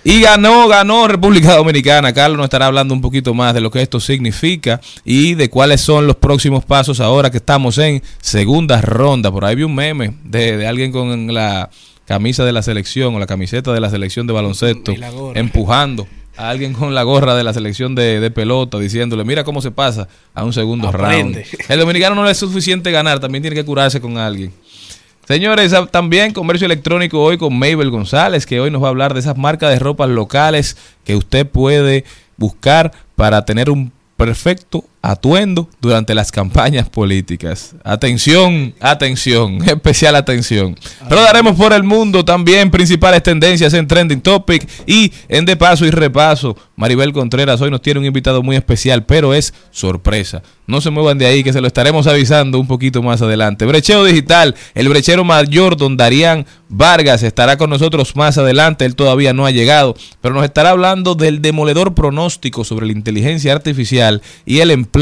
Y 0.08 0.20
ganó, 0.20 0.68
ganó 0.68 1.08
República 1.08 1.56
Dominicana. 1.56 2.12
Carlos 2.12 2.38
nos 2.38 2.44
estará 2.44 2.66
hablando 2.66 2.94
un 2.94 3.00
poquito 3.00 3.34
más 3.34 3.54
de 3.54 3.60
lo 3.60 3.72
que 3.72 3.82
esto 3.82 3.98
significa 3.98 4.80
y 5.04 5.34
de 5.34 5.50
cuáles 5.50 5.80
son 5.80 6.06
los 6.06 6.14
próximos 6.14 6.64
pasos 6.64 7.00
ahora 7.00 7.28
que 7.28 7.38
estamos 7.38 7.76
en 7.78 8.00
segunda 8.20 8.80
ronda. 8.80 9.32
Por 9.32 9.44
ahí 9.44 9.56
vi 9.56 9.64
un 9.64 9.74
meme 9.74 10.14
de, 10.22 10.58
de 10.58 10.66
alguien 10.68 10.92
con 10.92 11.34
la 11.34 11.70
camisa 12.04 12.44
de 12.44 12.52
la 12.52 12.62
selección 12.62 13.16
o 13.16 13.18
la 13.18 13.26
camiseta 13.26 13.72
de 13.72 13.80
la 13.80 13.90
selección 13.90 14.28
de 14.28 14.32
baloncesto 14.32 14.94
empujando 15.34 16.06
a 16.36 16.50
alguien 16.50 16.72
con 16.72 16.94
la 16.94 17.02
gorra 17.02 17.34
de 17.34 17.42
la 17.42 17.52
selección 17.52 17.96
de, 17.96 18.20
de 18.20 18.30
pelota 18.30 18.78
diciéndole, 18.78 19.24
mira 19.24 19.42
cómo 19.42 19.60
se 19.60 19.72
pasa 19.72 20.06
a 20.34 20.44
un 20.44 20.52
segundo 20.52 20.86
Aprende. 20.86 21.44
round. 21.50 21.70
El 21.70 21.80
dominicano 21.80 22.14
no 22.14 22.24
le 22.24 22.30
es 22.30 22.38
suficiente 22.38 22.92
ganar, 22.92 23.18
también 23.18 23.42
tiene 23.42 23.56
que 23.56 23.64
curarse 23.64 24.00
con 24.00 24.18
alguien. 24.18 24.52
Señores, 25.26 25.74
también 25.90 26.32
comercio 26.32 26.66
electrónico 26.66 27.20
hoy 27.20 27.36
con 27.36 27.58
Mabel 27.58 27.90
González, 27.90 28.46
que 28.46 28.60
hoy 28.60 28.70
nos 28.70 28.80
va 28.80 28.86
a 28.86 28.90
hablar 28.90 29.12
de 29.12 29.18
esas 29.18 29.36
marcas 29.36 29.70
de 29.70 29.80
ropas 29.80 30.08
locales 30.08 30.76
que 31.02 31.16
usted 31.16 31.44
puede 31.44 32.04
buscar 32.36 32.92
para 33.16 33.44
tener 33.44 33.68
un 33.68 33.90
perfecto 34.16 34.84
atuendo 35.10 35.68
durante 35.80 36.14
las 36.14 36.32
campañas 36.32 36.88
políticas. 36.88 37.74
Atención, 37.84 38.74
atención, 38.80 39.58
especial 39.66 40.16
atención. 40.16 40.76
Rodaremos 41.08 41.56
por 41.56 41.72
el 41.72 41.84
mundo 41.84 42.24
también 42.24 42.70
principales 42.70 43.22
tendencias 43.22 43.72
en 43.74 43.86
Trending 43.86 44.20
Topic 44.20 44.68
y 44.86 45.12
en 45.28 45.44
De 45.44 45.56
Paso 45.56 45.86
y 45.86 45.90
Repaso. 45.90 46.56
Maribel 46.74 47.12
Contreras 47.12 47.60
hoy 47.60 47.70
nos 47.70 47.82
tiene 47.82 48.00
un 48.00 48.06
invitado 48.06 48.42
muy 48.42 48.56
especial, 48.56 49.04
pero 49.06 49.32
es 49.32 49.54
sorpresa. 49.70 50.42
No 50.66 50.80
se 50.80 50.90
muevan 50.90 51.16
de 51.16 51.26
ahí 51.26 51.44
que 51.44 51.52
se 51.52 51.60
lo 51.60 51.68
estaremos 51.68 52.08
avisando 52.08 52.58
un 52.58 52.66
poquito 52.66 53.00
más 53.00 53.22
adelante. 53.22 53.64
Brecheo 53.64 54.04
Digital, 54.04 54.56
el 54.74 54.88
brechero 54.88 55.24
mayor 55.24 55.76
don 55.76 55.96
Darían 55.96 56.44
Vargas 56.68 57.22
estará 57.22 57.56
con 57.56 57.70
nosotros 57.70 58.16
más 58.16 58.36
adelante. 58.38 58.84
Él 58.84 58.96
todavía 58.96 59.32
no 59.32 59.46
ha 59.46 59.52
llegado, 59.52 59.94
pero 60.20 60.34
nos 60.34 60.44
estará 60.44 60.70
hablando 60.70 61.14
del 61.14 61.40
demoledor 61.40 61.94
pronóstico 61.94 62.64
sobre 62.64 62.86
la 62.86 62.92
inteligencia 62.92 63.52
artificial 63.52 64.20
y 64.44 64.58
el 64.58 64.72
empleo 64.72 64.95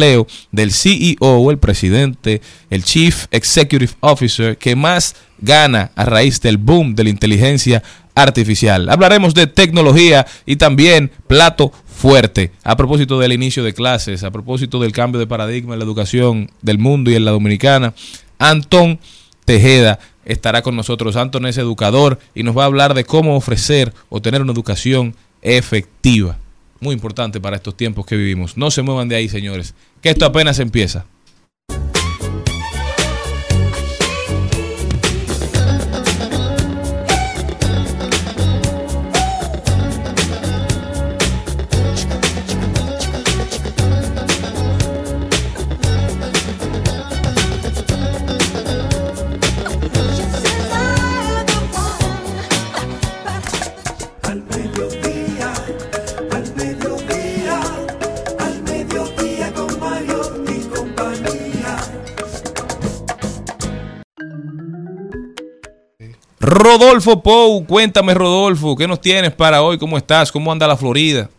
del 0.53 0.73
CEO 0.73 1.51
el 1.51 1.59
presidente, 1.59 2.41
el 2.71 2.85
Chief 2.85 3.27
Executive 3.31 3.93
Officer, 4.01 4.57
que 4.59 4.77
más 4.77 5.15
gana 5.39 5.93
a 5.95 6.05
raíz 6.05 6.41
del 6.41 6.57
boom 6.57 6.95
de 6.95 7.05
la 7.05 7.11
inteligencia 7.11 7.83
artificial. 8.15 8.89
Hablaremos 8.89 9.35
de 9.35 9.47
tecnología 9.47 10.27
y 10.47 10.57
también 10.57 11.11
plato 11.27 11.73
fuerte. 11.87 12.53
A 12.63 12.77
propósito 12.77 13.19
del 13.19 13.33
inicio 13.33 13.65
de 13.65 13.75
clases, 13.75 14.25
a 14.25 14.31
propósito 14.31 14.81
del 14.81 14.93
cambio 14.93 15.19
de 15.19 15.27
paradigma 15.27 15.75
en 15.75 15.79
la 15.79 15.85
educación 15.85 16.51
del 16.63 16.79
mundo 16.79 17.11
y 17.11 17.15
en 17.15 17.25
la 17.25 17.31
dominicana, 17.31 17.95
Antón 18.39 18.99
Tejeda 19.45 19.99
estará 20.25 20.63
con 20.63 20.77
nosotros. 20.77 21.17
Antón 21.17 21.47
es 21.47 21.59
educador 21.59 22.19
y 22.35 22.43
nos 22.43 22.57
va 22.57 22.63
a 22.63 22.67
hablar 22.67 22.95
de 22.95 23.05
cómo 23.05 23.37
ofrecer 23.37 23.93
o 24.09 24.21
tener 24.21 24.43
una 24.43 24.53
educación 24.53 25.15
efectiva. 25.43 26.39
Muy 26.85 26.93
importante 26.93 27.41
para 27.41 27.57
estos 27.57 27.79
tiempos 27.79 28.05
que 28.05 28.15
vivimos. 28.15 28.59
No 28.59 28.71
se 28.71 28.83
muevan 28.83 29.09
de 29.09 29.17
ahí, 29.17 29.27
señores, 29.27 29.75
que 30.03 30.11
esto 30.11 30.27
apenas 30.27 30.59
empieza. 30.59 31.07
Rodolfo 66.47 67.23
Pou, 67.23 67.65
cuéntame 67.67 68.13
Rodolfo, 68.13 68.77
¿qué 68.77 68.87
nos 68.87 69.01
tienes 69.01 69.33
para 69.33 69.63
hoy? 69.63 69.79
¿Cómo 69.79 69.97
estás? 69.97 70.31
¿Cómo 70.31 70.53
anda 70.53 70.67
la 70.69 70.77
Florida? 70.77 71.31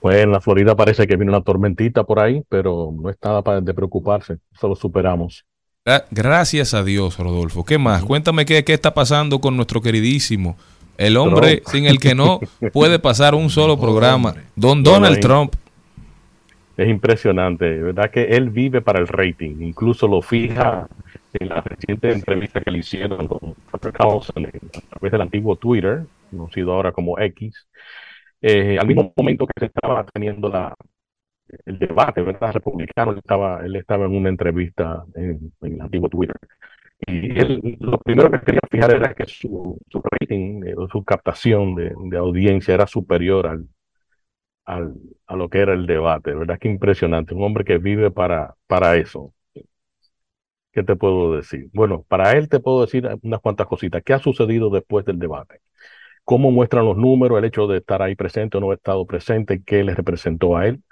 Pues 0.00 0.22
en 0.22 0.30
la 0.30 0.40
Florida 0.40 0.76
parece 0.76 1.06
que 1.08 1.16
viene 1.16 1.32
una 1.32 1.40
tormentita 1.40 2.04
por 2.04 2.20
ahí, 2.20 2.42
pero 2.48 2.92
no 2.96 3.10
es 3.10 3.16
nada 3.22 3.42
para 3.42 3.60
de 3.60 3.74
preocuparse, 3.74 4.38
eso 4.54 4.68
lo 4.68 4.76
superamos. 4.76 5.44
Gra- 5.84 6.04
Gracias 6.12 6.72
a 6.72 6.84
Dios, 6.84 7.18
Rodolfo. 7.18 7.64
¿Qué 7.64 7.78
más? 7.78 8.04
Cuéntame 8.04 8.44
qué, 8.44 8.62
qué 8.64 8.74
está 8.74 8.94
pasando 8.94 9.40
con 9.40 9.56
nuestro 9.56 9.80
queridísimo, 9.82 10.56
el 10.98 11.16
hombre 11.16 11.56
Trump. 11.56 11.68
sin 11.68 11.86
el 11.86 11.98
que 11.98 12.14
no 12.14 12.38
puede 12.72 13.00
pasar 13.00 13.34
un 13.34 13.50
solo 13.50 13.76
programa, 13.78 14.36
Don 14.54 14.84
Donald. 14.84 15.18
Trump. 15.20 15.54
Es 16.76 16.88
impresionante, 16.88 17.68
¿verdad? 17.80 18.08
Que 18.10 18.22
él 18.36 18.50
vive 18.50 18.80
para 18.82 19.00
el 19.00 19.08
rating, 19.08 19.56
incluso 19.62 20.06
lo 20.06 20.22
fija 20.22 20.86
en 21.34 21.48
la 21.48 21.60
reciente 21.60 22.12
entrevista 22.12 22.60
que 22.60 22.70
le 22.70 22.78
hicieron 22.78 23.26
con 23.28 23.54
Tucker 23.70 23.92
Carlson 23.92 24.46
a 24.46 24.80
través 24.90 25.12
del 25.12 25.20
antiguo 25.22 25.56
Twitter, 25.56 26.04
conocido 26.30 26.72
ahora 26.72 26.92
como 26.92 27.18
X, 27.18 27.68
eh, 28.42 28.78
al 28.78 28.86
mismo 28.86 29.12
momento 29.16 29.46
que 29.46 29.54
se 29.60 29.66
estaba 29.66 30.04
teniendo 30.12 30.48
la, 30.48 30.74
el 31.66 31.78
debate, 31.78 32.22
¿verdad? 32.22 32.52
Republicano, 32.54 33.12
él 33.12 33.18
estaba, 33.18 33.64
él 33.64 33.76
estaba 33.76 34.06
en 34.06 34.16
una 34.16 34.28
entrevista 34.30 35.04
en, 35.14 35.52
en 35.62 35.74
el 35.74 35.80
antiguo 35.80 36.08
Twitter. 36.08 36.36
Y 37.06 37.38
él, 37.38 37.78
lo 37.80 37.98
primero 37.98 38.30
que 38.30 38.40
quería 38.40 38.60
fijar 38.70 38.94
era 38.94 39.14
que 39.14 39.26
su, 39.26 39.78
su 39.90 40.02
rating, 40.02 40.64
eh, 40.66 40.74
su 40.92 41.04
captación 41.04 41.74
de, 41.74 41.94
de 42.10 42.16
audiencia 42.18 42.74
era 42.74 42.86
superior 42.86 43.46
al, 43.48 43.68
al, 44.64 44.94
a 45.26 45.36
lo 45.36 45.48
que 45.48 45.58
era 45.58 45.74
el 45.74 45.86
debate, 45.86 46.34
¿verdad? 46.34 46.58
Que 46.58 46.68
impresionante, 46.68 47.34
un 47.34 47.42
hombre 47.44 47.64
que 47.64 47.78
vive 47.78 48.10
para, 48.10 48.54
para 48.66 48.96
eso. 48.96 49.34
¿Qué 50.72 50.82
te 50.82 50.96
puedo 50.96 51.36
decir? 51.36 51.68
Bueno, 51.72 52.04
para 52.08 52.32
él 52.32 52.48
te 52.48 52.58
puedo 52.60 52.80
decir 52.82 53.08
unas 53.22 53.40
cuantas 53.40 53.66
cositas. 53.66 54.02
¿Qué 54.04 54.14
ha 54.14 54.18
sucedido 54.18 54.70
después 54.70 55.04
del 55.04 55.18
debate? 55.18 55.60
¿Cómo 56.24 56.50
muestran 56.50 56.86
los 56.86 56.96
números, 56.96 57.38
el 57.38 57.44
hecho 57.46 57.66
de 57.66 57.78
estar 57.78 58.02
ahí 58.02 58.14
presente 58.16 58.56
o 58.58 58.60
no 58.60 58.66
haber 58.68 58.78
estado 58.78 59.06
presente, 59.06 59.62
qué 59.64 59.84
le 59.84 59.94
representó 59.94 60.56
a 60.56 60.66
él? 60.68 60.82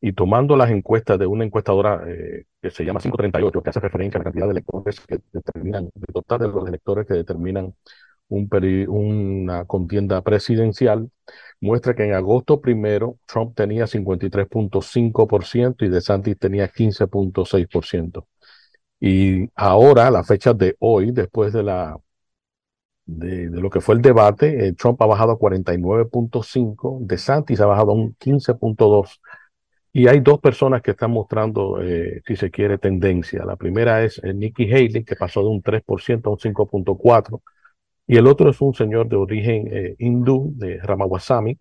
Y 0.00 0.14
tomando 0.14 0.56
las 0.56 0.70
encuestas 0.70 1.18
de 1.18 1.26
una 1.26 1.44
encuestadora 1.44 2.02
eh, 2.08 2.46
que 2.62 2.70
se 2.70 2.84
llama 2.84 3.00
538, 3.00 3.62
que 3.62 3.70
hace 3.70 3.80
referencia 3.80 4.18
a 4.18 4.20
la 4.20 4.24
cantidad 4.24 4.46
de 4.46 4.52
electores 4.52 5.00
que 5.00 5.18
determinan, 5.32 5.90
el 5.94 6.14
total 6.14 6.40
de 6.40 6.48
los 6.48 6.68
electores 6.68 7.06
que 7.06 7.14
determinan 7.14 7.74
una 8.30 9.64
contienda 9.66 10.22
presidencial, 10.22 11.10
muestra 11.60 11.94
que 11.94 12.04
en 12.04 12.14
agosto 12.14 12.60
primero 12.60 13.18
Trump 13.26 13.54
tenía 13.54 13.86
53.5% 13.86 15.84
y 15.84 15.88
DeSantis 15.88 16.38
tenía 16.38 16.68
15.6%. 16.68 18.26
Y 19.00 19.48
ahora, 19.54 20.08
a 20.08 20.10
la 20.10 20.24
fecha 20.24 20.52
de 20.54 20.76
hoy, 20.80 21.10
después 21.12 21.52
de 21.52 21.62
la 21.62 21.96
de, 23.06 23.48
lo 23.50 23.70
que 23.70 23.80
fue 23.80 23.94
el 23.96 24.02
debate, 24.02 24.68
eh, 24.68 24.72
Trump 24.74 25.00
ha 25.02 25.06
bajado 25.06 25.32
a 25.32 25.38
49.5, 25.38 26.98
DeSantis 27.00 27.60
ha 27.60 27.66
bajado 27.66 27.92
a 27.92 27.94
un 27.94 28.14
15.2. 28.18 29.20
Y 29.92 30.06
hay 30.06 30.20
dos 30.20 30.40
personas 30.40 30.82
que 30.82 30.92
están 30.92 31.10
mostrando, 31.10 31.82
eh, 31.82 32.22
si 32.26 32.36
se 32.36 32.50
quiere, 32.50 32.78
tendencia. 32.78 33.44
La 33.44 33.56
primera 33.56 34.04
es 34.04 34.20
eh, 34.22 34.32
Nikki 34.32 34.72
Haley, 34.72 35.04
que 35.04 35.16
pasó 35.16 35.42
de 35.42 35.48
un 35.48 35.62
3% 35.62 36.26
a 36.30 36.30
un 36.30 36.38
5.4%. 36.38 37.42
Y 38.06 38.16
el 38.16 38.26
otro 38.26 38.50
es 38.50 38.60
un 38.60 38.74
señor 38.74 39.08
de 39.08 39.16
origen 39.16 39.68
eh, 39.72 39.96
hindú, 39.98 40.52
de 40.56 40.78
Ramawasami, 40.78 41.58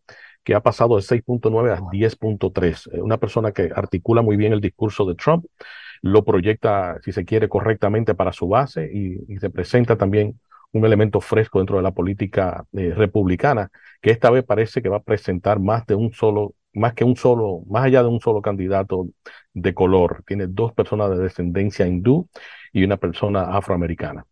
que 0.50 0.56
ha 0.56 0.62
pasado 0.62 0.96
de 0.96 1.04
6.9 1.04 1.72
a 1.72 1.80
10.3. 1.92 2.90
Eh, 2.92 3.02
una 3.02 3.18
persona 3.18 3.52
que 3.52 3.70
articula 3.76 4.24
muy 4.24 4.36
bien 4.36 4.52
el 4.52 4.62
discurso 4.62 5.06
de 5.06 5.14
Trump, 5.14 5.46
lo 6.02 6.24
proyecta, 6.26 6.98
si 7.04 7.12
se 7.12 7.24
quiere, 7.24 7.48
correctamente 7.48 8.16
para 8.16 8.34
su 8.34 8.48
base 8.48 8.90
y, 8.92 9.20
y 9.32 9.38
representa 9.38 9.96
también 9.96 10.40
un 10.72 10.86
elemento 10.86 11.22
fresco 11.22 11.60
dentro 11.60 11.78
de 11.78 11.84
la 11.84 11.92
política 11.92 12.66
eh, 12.74 12.94
republicana, 12.96 13.70
que 14.02 14.10
esta 14.10 14.32
vez 14.32 14.44
parece 14.44 14.82
que 14.82 14.90
va 14.90 14.98
a 14.98 15.04
presentar 15.04 15.60
más 15.60 15.86
de 15.86 15.94
un 15.94 16.14
solo, 16.14 16.56
más 16.74 16.94
que 16.96 17.04
un 17.04 17.16
solo, 17.16 17.62
más 17.68 17.86
allá 17.86 18.02
de 18.02 18.10
un 18.10 18.20
solo 18.20 18.42
candidato 18.42 19.08
de 19.54 19.74
color. 19.76 20.24
Tiene 20.26 20.48
dos 20.48 20.74
personas 20.74 21.12
de 21.12 21.18
descendencia 21.20 21.86
hindú 21.86 22.28
y 22.74 22.84
una 22.84 22.98
persona 22.98 23.56
afroamericana. 23.56 24.26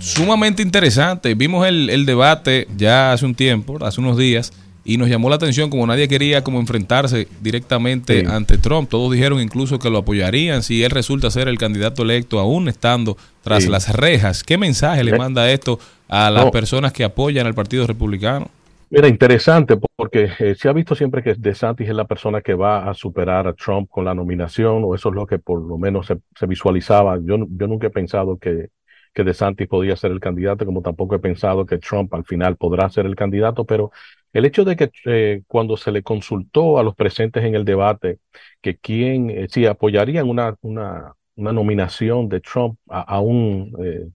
Sumamente 0.00 0.62
interesante. 0.62 1.34
Vimos 1.34 1.66
el, 1.66 1.90
el 1.90 2.06
debate 2.06 2.68
ya 2.76 3.12
hace 3.12 3.24
un 3.26 3.34
tiempo, 3.34 3.78
hace 3.84 4.00
unos 4.00 4.16
días, 4.16 4.52
y 4.84 4.98
nos 4.98 5.08
llamó 5.08 5.28
la 5.28 5.34
atención 5.36 5.68
como 5.68 5.84
nadie 5.86 6.06
quería 6.06 6.44
como 6.44 6.60
enfrentarse 6.60 7.26
directamente 7.40 8.20
Sí. 8.20 8.26
ante 8.30 8.56
Trump. 8.58 8.88
Todos 8.88 9.12
dijeron 9.12 9.40
incluso 9.40 9.78
que 9.80 9.90
lo 9.90 9.98
apoyarían 9.98 10.62
si 10.62 10.84
él 10.84 10.90
resulta 10.92 11.30
ser 11.30 11.48
el 11.48 11.58
candidato 11.58 12.02
electo 12.02 12.38
aún 12.38 12.68
estando 12.68 13.16
tras 13.42 13.64
Sí. 13.64 13.68
las 13.68 13.92
rejas. 13.94 14.44
¿Qué 14.44 14.56
mensaje 14.58 15.02
le 15.02 15.18
manda 15.18 15.50
esto 15.50 15.80
a 16.08 16.30
las 16.30 16.44
no. 16.44 16.50
personas 16.52 16.92
que 16.92 17.02
apoyan 17.02 17.46
al 17.48 17.54
Partido 17.54 17.84
Republicano? 17.86 18.48
Mira, 18.88 19.08
interesante 19.08 19.76
porque 19.96 20.28
eh, 20.38 20.54
se 20.56 20.68
ha 20.68 20.72
visto 20.72 20.94
siempre 20.94 21.20
que 21.20 21.34
DeSantis 21.34 21.88
es 21.88 21.94
la 21.96 22.04
persona 22.04 22.40
que 22.40 22.54
va 22.54 22.88
a 22.88 22.94
superar 22.94 23.48
a 23.48 23.52
Trump 23.54 23.88
con 23.90 24.04
la 24.04 24.14
nominación, 24.14 24.82
o 24.84 24.94
eso 24.94 25.08
es 25.08 25.14
lo 25.16 25.26
que 25.26 25.40
por 25.40 25.60
lo 25.60 25.76
menos 25.78 26.06
se, 26.06 26.18
se 26.38 26.46
visualizaba. 26.46 27.18
Yo, 27.20 27.36
yo 27.50 27.66
nunca 27.66 27.88
he 27.88 27.90
pensado 27.90 28.38
que, 28.38 28.68
que 29.16 29.24
DeSantis 29.24 29.66
podía 29.66 29.96
ser 29.96 30.12
el 30.12 30.20
candidato, 30.20 30.66
como 30.66 30.82
tampoco 30.82 31.14
he 31.16 31.18
pensado 31.18 31.64
que 31.64 31.78
Trump 31.78 32.12
al 32.14 32.24
final 32.26 32.56
podrá 32.56 32.90
ser 32.90 33.06
el 33.06 33.16
candidato, 33.16 33.64
pero 33.64 33.90
el 34.34 34.44
hecho 34.44 34.64
de 34.64 34.76
que 34.76 34.90
eh, 35.06 35.42
cuando 35.48 35.78
se 35.78 35.90
le 35.90 36.02
consultó 36.02 36.78
a 36.78 36.82
los 36.82 36.94
presentes 36.94 37.42
en 37.42 37.54
el 37.54 37.64
debate 37.64 38.18
que 38.60 38.76
quién, 38.76 39.30
eh, 39.30 39.46
si 39.50 39.64
apoyarían 39.64 40.28
una, 40.28 40.56
una, 40.60 41.14
nominación 41.36 42.28
de 42.28 42.40
Trump 42.40 42.78
a, 42.90 43.00
a 43.00 43.20
un... 43.20 43.72
eh, 43.82 44.06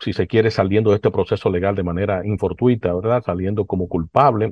si 0.00 0.12
se 0.12 0.26
quiere 0.26 0.50
saliendo 0.50 0.90
de 0.90 0.96
este 0.96 1.10
proceso 1.10 1.50
legal 1.50 1.74
de 1.74 1.82
manera 1.82 2.26
infortuita, 2.26 2.94
¿verdad? 2.94 3.22
Saliendo 3.24 3.66
como 3.66 3.88
culpable 3.88 4.50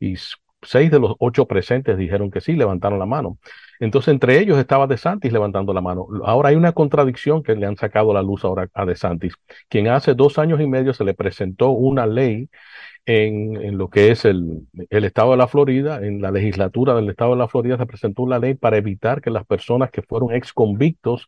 y, 0.00 0.16
seis 0.62 0.90
de 0.90 0.98
los 0.98 1.14
ocho 1.20 1.46
presentes 1.46 1.96
dijeron 1.96 2.30
que 2.30 2.40
sí, 2.40 2.54
levantaron 2.54 2.98
la 2.98 3.06
mano. 3.06 3.38
Entonces, 3.80 4.12
entre 4.12 4.38
ellos 4.40 4.58
estaba 4.58 4.86
DeSantis 4.86 5.32
levantando 5.32 5.72
la 5.72 5.80
mano. 5.80 6.06
Ahora 6.24 6.50
hay 6.50 6.56
una 6.56 6.72
contradicción 6.72 7.42
que 7.42 7.54
le 7.54 7.66
han 7.66 7.76
sacado 7.76 8.10
a 8.10 8.14
la 8.14 8.22
luz 8.22 8.44
ahora 8.44 8.68
a 8.74 8.84
DeSantis, 8.84 9.34
quien 9.68 9.88
hace 9.88 10.14
dos 10.14 10.38
años 10.38 10.60
y 10.60 10.66
medio 10.66 10.92
se 10.94 11.04
le 11.04 11.14
presentó 11.14 11.70
una 11.70 12.06
ley 12.06 12.48
en, 13.06 13.78
lo 13.78 13.88
que 13.88 14.10
es 14.10 14.24
el, 14.24 14.66
el 14.90 15.04
estado 15.04 15.30
de 15.30 15.38
la 15.38 15.48
Florida, 15.48 16.04
en 16.04 16.20
la 16.20 16.30
legislatura 16.30 16.94
del 16.94 17.08
estado 17.08 17.32
de 17.32 17.38
la 17.38 17.48
Florida 17.48 17.78
se 17.78 17.86
presentó 17.86 18.22
una 18.22 18.38
ley 18.38 18.54
para 18.54 18.76
evitar 18.76 19.22
que 19.22 19.30
las 19.30 19.46
personas 19.46 19.90
que 19.90 20.02
fueron 20.02 20.32
ex 20.34 20.52
convictos 20.52 21.26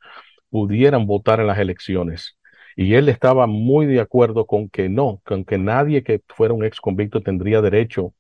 pudieran 0.51 1.07
votar 1.07 1.41
en 1.41 1.47
las 1.47 1.59
elecciones. 1.59 2.37
Y 2.77 2.95
él 2.95 3.09
estaba 3.09 3.47
muy 3.47 3.87
de 3.87 4.01
acuerdo 4.01 4.47
con 4.47 4.69
que 4.69 4.89
no, 4.89 5.21
con 5.25 5.45
que 5.45 5.59
nadie 5.59 6.03
que 6.03 6.23
fuera 6.29 6.55
un 6.55 6.65
ex 6.65 6.81
convicto 6.81 7.23
tendría 7.23 7.61
derecho 7.63 8.15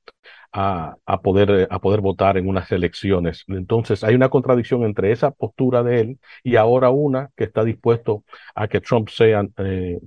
a, 0.52 0.96
poder, 1.22 1.50
eh, 1.50 1.66
a 1.70 1.78
poder 1.78 2.00
votar 2.00 2.36
en 2.36 2.48
unas 2.48 2.70
elecciones. 2.72 3.44
Entonces 3.48 4.02
hay 4.04 4.14
una 4.14 4.28
contradicción 4.28 4.84
entre 4.84 5.12
esa 5.12 5.30
postura 5.30 5.82
de 5.82 6.00
él 6.00 6.18
y 6.42 6.56
ahora 6.56 6.90
una 6.90 7.30
que 7.36 7.44
está 7.44 7.64
dispuesto 7.64 8.24
a 8.54 8.68
que 8.68 8.80
Trump 8.80 9.08
sea 9.08 9.44
eh, 9.58 9.98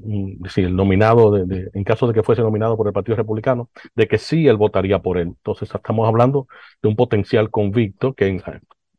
sí, 0.50 0.62
el 0.62 0.76
nominado, 0.76 1.32
de, 1.32 1.70
en 1.74 1.84
caso 1.84 2.08
de 2.08 2.14
que 2.14 2.24
fuese 2.24 2.42
nominado 2.42 2.76
por 2.78 2.88
el 2.88 2.94
Partido 2.94 3.16
Republicano, 3.18 3.70
de 3.96 4.08
que 4.08 4.18
sí 4.18 4.48
él 4.48 4.58
votaría 4.58 5.00
por 5.00 5.18
él. 5.18 5.28
Entonces 5.28 5.70
estamos 5.74 6.08
hablando 6.08 6.48
de 6.82 6.90
un 6.90 6.96
potencial 6.96 7.50
convicto 7.50 8.14
que 8.14 8.42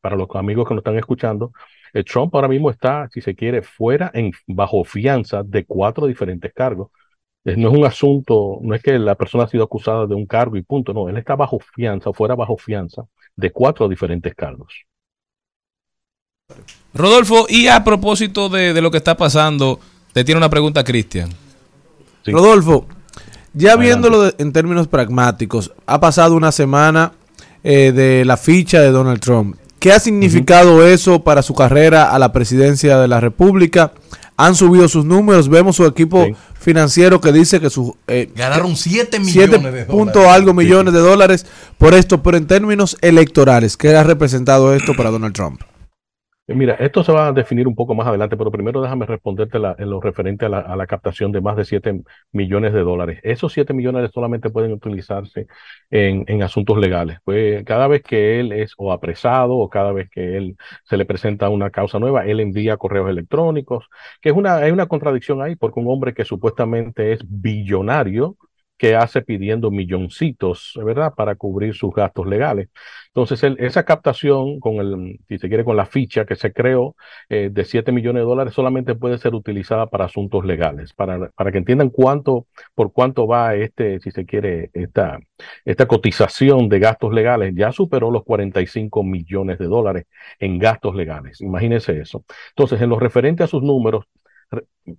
para 0.01 0.17
los 0.17 0.29
amigos 0.35 0.69
que 0.69 0.75
nos 0.75 0.81
están 0.83 0.99
escuchando, 0.99 1.53
eh, 1.93 2.05
Trump 2.05 2.35
ahora 2.35 2.49
mismo 2.49 2.71
está, 2.71 3.09
si 3.11 3.21
se 3.21 3.35
quiere, 3.35 3.63
fuera 3.63 4.11
en 4.15 4.33
bajo 4.47 4.85
fianza 4.85 5.43
de 5.43 5.65
cuatro 5.65 6.07
diferentes 6.07 6.53
cargos. 6.53 6.91
Eh, 7.45 7.57
No 7.57 7.71
es 7.71 7.79
un 7.79 7.85
asunto, 7.85 8.59
no 8.63 8.75
es 8.75 8.83
que 8.83 8.99
la 8.99 9.15
persona 9.15 9.45
ha 9.45 9.49
sido 9.49 9.65
acusada 9.65 10.07
de 10.07 10.15
un 10.15 10.27
cargo 10.27 10.57
y 10.57 10.63
punto, 10.63 10.93
no, 10.93 11.09
él 11.09 11.17
está 11.19 11.37
bajo 11.37 11.59
fianza, 11.75 12.13
fuera 12.13 12.35
bajo 12.35 12.57
fianza 12.57 13.03
de 13.37 13.51
cuatro 13.51 13.89
diferentes 13.89 14.35
cargos. 14.35 14.73
Rodolfo, 16.93 17.47
y 17.49 17.67
a 17.69 17.83
propósito 17.83 18.49
de, 18.49 18.73
de 18.73 18.81
lo 18.81 18.91
que 18.91 18.99
está 18.99 19.17
pasando, 19.17 19.81
te 20.13 20.25
tiene 20.25 20.39
una 20.39 20.51
pregunta 20.51 20.85
Cristian. 20.85 21.31
Sí. 22.25 22.31
Rodolfo, 22.33 22.87
ya 23.53 23.71
Adelante. 23.73 23.85
viéndolo 23.87 24.23
de- 24.23 24.35
en 24.39 24.53
términos 24.53 24.87
pragmáticos, 24.89 25.73
ha 25.87 26.01
pasado 26.01 26.35
una 26.37 26.53
semana 26.53 27.13
eh, 27.65 27.93
de 27.93 28.25
la 28.25 28.37
ficha 28.37 28.81
de 28.81 28.91
Donald 28.91 29.21
Trump. 29.21 29.57
¿Qué 29.79 29.93
ha 29.93 29.99
significado 29.99 30.87
eso 30.87 31.25
para 31.25 31.43
su 31.43 31.55
carrera 31.55 32.11
a 32.15 32.19
la 32.19 32.33
presidencia 32.33 32.99
de 32.99 33.09
la 33.09 33.21
República? 33.21 33.93
Han 34.37 34.55
subido 34.55 34.89
sus 34.89 35.05
números, 35.05 35.49
vemos 35.49 35.77
su 35.77 35.85
equipo 35.87 36.25
Sí. 36.25 36.35
Financiero 36.65 37.21
que 37.21 37.31
dice 37.31 37.61
que 37.61 37.69
sus 37.69 37.93
eh, 38.09 38.31
Ganaron 38.35 38.75
7 38.75 39.21
millones 39.21 39.33
siete 39.51 39.71
de 39.71 39.85
punto 39.85 40.21
dólares. 40.21 40.35
algo 40.35 40.55
millones 40.55 40.95
de 40.95 41.01
dólares 41.01 41.47
por 41.77 41.93
esto, 41.93 42.23
pero 42.23 42.39
en 42.39 42.47
términos 42.47 42.97
electorales, 43.03 43.77
¿qué 43.77 43.95
ha 43.95 44.03
representado 44.03 44.75
esto 44.75 44.95
para 44.97 45.11
Donald 45.11 45.35
Trump? 45.35 45.61
Mira, 46.47 46.75
esto 46.75 47.03
se 47.03 47.11
va 47.11 47.29
a 47.29 47.33
definir 47.33 47.67
un 47.67 47.75
poco 47.75 47.95
más 47.95 48.07
adelante, 48.07 48.37
pero 48.37 48.51
primero 48.51 48.83
déjame 48.83 49.07
responderte 49.07 49.57
en 49.57 49.89
lo 49.89 49.99
referente 49.99 50.45
a 50.45 50.51
la, 50.51 50.87
captación 50.87 51.33
de 51.33 51.41
más 51.41 51.57
de 51.57 51.65
7 51.65 52.03
millones 52.33 52.75
de 52.75 52.81
dólares. 52.81 53.19
Esos 53.23 53.51
7 53.55 53.73
millones 53.73 54.11
solamente 54.13 54.51
pueden 54.51 54.73
utilizarse 54.73 55.47
en, 55.91 56.25
en 56.29 56.43
asuntos 56.43 56.77
legales. 56.77 57.17
Pues 57.25 57.65
cada 57.65 57.89
vez 57.89 58.03
que 58.03 58.41
él 58.41 58.53
es 58.53 58.75
o 58.77 58.93
apresado 58.93 59.55
o 59.55 59.71
cada 59.71 59.93
vez 59.93 60.11
que 60.11 60.37
él 60.37 60.57
se 60.85 60.99
le 60.99 61.07
presenta 61.07 61.49
una 61.49 61.71
causa 61.71 61.99
nueva, 61.99 62.27
él 62.27 62.41
envía 62.41 62.77
correos 62.77 63.09
electrónicos, 63.09 63.89
que 64.21 64.29
es 64.29 64.37
una, 64.37 64.57
hay 64.57 64.71
una 64.71 64.87
contradicción 64.87 65.41
ahí, 65.41 65.57
porque 65.57 65.81
un 65.81 65.89
hombre 65.89 66.13
que 66.13 66.27
supuestamente 66.27 67.13
es 67.15 67.21
billonario, 67.27 68.37
que 68.77 68.97
hace 68.97 69.23
pidiendo 69.23 69.71
milloncitos, 69.71 70.73
¿verdad?, 70.85 71.15
para 71.15 71.37
cubrir 71.37 71.75
sus 71.75 71.95
gastos 71.95 72.27
legales. 72.27 72.69
Entonces, 73.09 73.43
esa 73.59 73.85
captación 73.85 74.59
con 74.61 74.77
el, 74.77 75.21
si 75.29 75.39
se 75.39 75.49
quiere, 75.49 75.65
con 75.65 75.77
la 75.77 75.87
ficha 75.87 76.25
que 76.25 76.35
se 76.35 76.53
creó 76.53 76.97
eh, 77.29 77.51
de 77.53 77.65
7 77.65 77.93
millones 77.93 78.23
de 78.23 78.27
dólares 78.27 78.55
solamente 78.55 78.95
puede 78.97 79.19
ser 79.19 79.35
utilizada 79.35 79.87
para 79.87 80.07
asuntos 80.07 80.45
legales, 80.45 80.93
para, 80.93 81.31
para 81.31 81.53
que 81.53 81.59
entiendan 81.59 81.91
cuánto, 81.91 82.47
por 82.75 82.93
cuánto 82.93 83.27
va 83.27 83.55
este, 83.55 84.01
si 84.01 84.11
se 84.11 84.27
quiere, 84.27 84.71
esta, 84.75 85.21
esta 85.65 85.87
cotización 85.87 86.69
de 86.69 86.81
gastos 86.81 87.13
legales. 87.15 87.55
Ya 87.57 87.73
superó 87.73 88.11
los 88.11 88.25
45 88.25 89.05
millones 89.05 89.59
de 89.59 89.67
dólares 89.67 90.07
en 90.41 90.59
gastos 90.59 90.95
legales. 90.97 91.41
Imagínense 91.41 92.01
eso. 92.01 92.25
Entonces, 92.51 92.81
en 92.83 92.91
lo 92.91 92.99
referente 92.99 93.45
a 93.45 93.47
sus 93.47 93.63
números, 93.63 94.07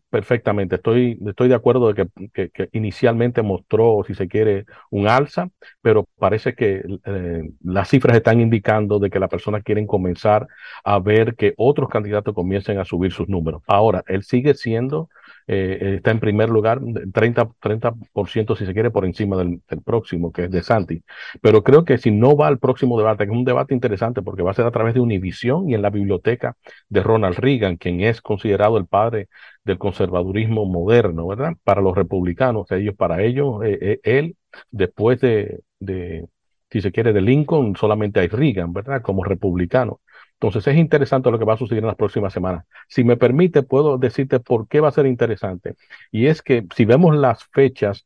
perfectamente, 0.10 0.76
estoy, 0.78 1.20
estoy 1.28 1.48
de 1.50 1.56
acuerdo 1.56 1.94
de 1.94 2.08
que, 2.34 2.50
que- 2.52 2.70
inicialmente 2.74 3.41
mostró, 3.44 4.04
si 4.08 4.15
se 4.15 4.28
quiere, 4.28 4.65
un 4.89 5.08
alza, 5.08 5.50
pero 5.82 6.06
parece 6.18 6.56
que 6.56 6.84
eh, 7.06 7.44
las 7.63 7.89
cifras 7.89 8.18
están 8.18 8.41
indicando 8.41 9.00
de 9.00 9.10
que 9.10 9.20
las 9.20 9.30
personas 9.30 9.63
quieren 9.63 9.86
comenzar 9.88 10.48
a 10.84 11.00
ver 11.00 11.36
que 11.36 11.54
otros 11.58 11.89
candidatos 11.89 12.34
comiencen 12.34 12.80
a 12.80 12.86
subir 12.86 13.12
sus 13.12 13.30
números. 13.30 13.62
Ahora, 13.68 14.04
él 14.08 14.24
sigue 14.24 14.54
siendo, 14.56 15.10
eh, 15.48 15.96
está 15.98 16.12
en 16.12 16.20
primer 16.20 16.50
lugar, 16.50 16.80
30%, 16.82 17.56
30% 17.60 18.56
si 18.56 18.66
se 18.66 18.74
quiere, 18.74 18.92
por 18.92 19.06
encima 19.06 19.38
del, 19.38 19.62
del 19.70 19.82
próximo, 19.82 20.32
que 20.32 20.46
es 20.46 20.52
de 20.52 20.64
Santi. 20.64 21.04
Pero 21.42 21.64
creo 21.64 21.86
que 21.86 21.98
si 21.98 22.12
no 22.12 22.36
va 22.36 22.48
al 22.48 22.60
próximo 22.60 22.98
debate, 22.98 23.26
que 23.26 23.32
es 23.32 23.38
un 23.38 23.46
debate 23.46 23.74
interesante 23.74 24.22
porque 24.22 24.42
va 24.44 24.52
a 24.52 24.54
ser 24.54 24.66
a 24.66 24.72
través 24.72 24.94
de 24.94 25.00
Univisión 25.02 25.70
y 25.70 25.76
en 25.76 25.82
la 25.82 25.90
biblioteca 25.90 26.56
de 26.90 27.04
Ronald 27.04 27.38
Reagan, 27.38 27.78
quien 27.78 28.02
es 28.02 28.22
considerado 28.22 28.78
el 28.78 28.88
padre 28.88 29.28
del 29.64 29.78
conservadurismo 29.78 30.66
moderno, 30.66 31.28
¿verdad? 31.28 31.54
Para 31.64 31.82
los 31.82 31.96
republicanos, 31.96 32.72
ellos, 32.72 32.96
para 32.96 33.22
ellos, 33.24 33.64
eh, 33.64 33.78
eh, 33.82 34.00
él, 34.04 34.38
después 34.72 35.20
de, 35.22 35.62
de, 35.80 36.28
si 36.70 36.82
se 36.82 36.92
quiere, 36.92 37.14
de 37.14 37.22
Lincoln, 37.22 37.76
solamente 37.76 38.20
hay 38.20 38.28
Reagan, 38.28 38.74
¿verdad? 38.74 39.02
Como 39.02 39.24
republicano. 39.24 40.02
Entonces 40.39 40.67
es 40.67 40.78
interesante 40.78 41.32
lo 41.32 41.39
que 41.39 41.45
va 41.45 41.54
a 41.54 41.58
suceder 41.58 41.84
en 41.84 41.88
las 41.88 41.95
próximas 41.95 42.34
semanas. 42.34 42.65
Si 42.88 43.04
me 43.04 43.17
permite, 43.17 43.63
puedo 43.63 43.98
decirte 43.98 44.39
por 44.39 44.67
qué 44.67 44.80
va 44.82 44.89
a 44.89 44.91
ser 44.91 45.06
interesante. 45.08 45.76
Y 46.12 46.28
es 46.28 46.41
que 46.41 46.65
si 46.76 46.86
vemos 46.86 47.15
las 47.15 47.45
fechas 47.45 48.06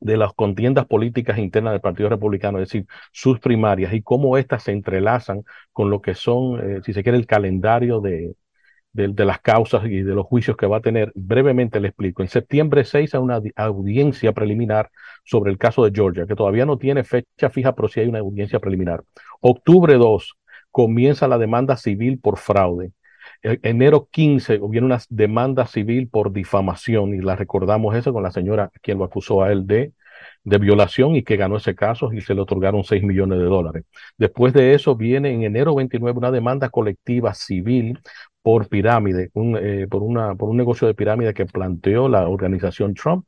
de 0.00 0.16
las 0.16 0.34
contiendas 0.34 0.86
políticas 0.86 1.38
internas 1.38 1.72
del 1.72 1.80
Partido 1.80 2.08
Republicano, 2.10 2.58
es 2.60 2.68
decir, 2.68 2.86
sus 3.12 3.40
primarias 3.40 3.92
y 3.94 4.02
cómo 4.02 4.36
éstas 4.36 4.64
se 4.64 4.72
entrelazan 4.72 5.44
con 5.72 5.90
lo 5.90 6.02
que 6.02 6.14
son, 6.14 6.60
eh, 6.78 6.80
si 6.84 6.92
se 6.92 7.02
quiere, 7.02 7.16
el 7.18 7.26
calendario 7.26 8.00
de, 8.00 8.36
de, 8.92 9.24
las 9.24 9.40
causas 9.40 9.84
y 9.86 10.02
de 10.02 10.14
los 10.14 10.26
juicios 10.26 10.56
que 10.56 10.66
va 10.66 10.78
a 10.78 10.80
tener. 10.80 11.12
Brevemente 11.14 11.80
le 11.80 11.88
explico. 11.88 12.22
En 12.22 12.28
septiembre 12.28 12.84
6 12.84 13.14
hay 13.14 13.20
una 13.20 13.38
audi- 13.40 13.52
audiencia 13.56 14.32
preliminar 14.32 14.90
sobre 15.24 15.50
el 15.52 15.58
caso 15.58 15.84
de 15.84 15.92
Georgia, 15.94 16.26
que 16.26 16.36
todavía 16.36 16.66
no 16.66 16.78
tiene 16.78 17.04
fecha 17.04 17.50
fija, 17.50 17.74
pero 17.74 17.88
sí 17.88 18.00
hay 18.00 18.08
una 18.08 18.20
audiencia 18.20 18.60
preliminar. 18.60 19.02
Octubre 19.40 19.94
2 19.94 20.36
comienza 20.74 21.28
la 21.28 21.38
demanda 21.38 21.76
civil 21.76 22.18
por 22.18 22.36
fraude. 22.36 22.90
E- 23.44 23.60
Enero 23.62 24.08
15 24.10 24.58
viene 24.68 24.86
una 24.86 24.98
demanda 25.08 25.66
civil 25.66 26.08
por 26.08 26.32
difamación 26.32 27.14
y 27.14 27.20
la 27.20 27.36
recordamos 27.36 27.94
eso 27.94 28.12
con 28.12 28.24
la 28.24 28.32
señora 28.32 28.72
quien 28.82 28.98
lo 28.98 29.04
acusó 29.04 29.42
a 29.44 29.52
él 29.52 29.68
de, 29.68 29.92
de 30.42 30.58
violación 30.58 31.14
y 31.14 31.22
que 31.22 31.36
ganó 31.36 31.58
ese 31.58 31.76
caso 31.76 32.12
y 32.12 32.20
se 32.22 32.34
le 32.34 32.40
otorgaron 32.40 32.82
6 32.82 33.04
millones 33.04 33.38
de 33.38 33.44
dólares. 33.44 33.84
Después 34.18 34.52
de 34.52 34.74
eso 34.74 34.96
viene 34.96 35.30
en 35.30 35.44
enero 35.44 35.76
29 35.76 36.18
una 36.18 36.32
demanda 36.32 36.68
colectiva 36.70 37.34
civil 37.34 38.00
por 38.42 38.68
pirámide, 38.68 39.30
un, 39.34 39.56
eh, 39.56 39.86
por, 39.88 40.02
una, 40.02 40.34
por 40.34 40.48
un 40.48 40.56
negocio 40.56 40.88
de 40.88 40.94
pirámide 40.94 41.34
que 41.34 41.46
planteó 41.46 42.08
la 42.08 42.28
organización 42.28 42.94
Trump, 42.94 43.24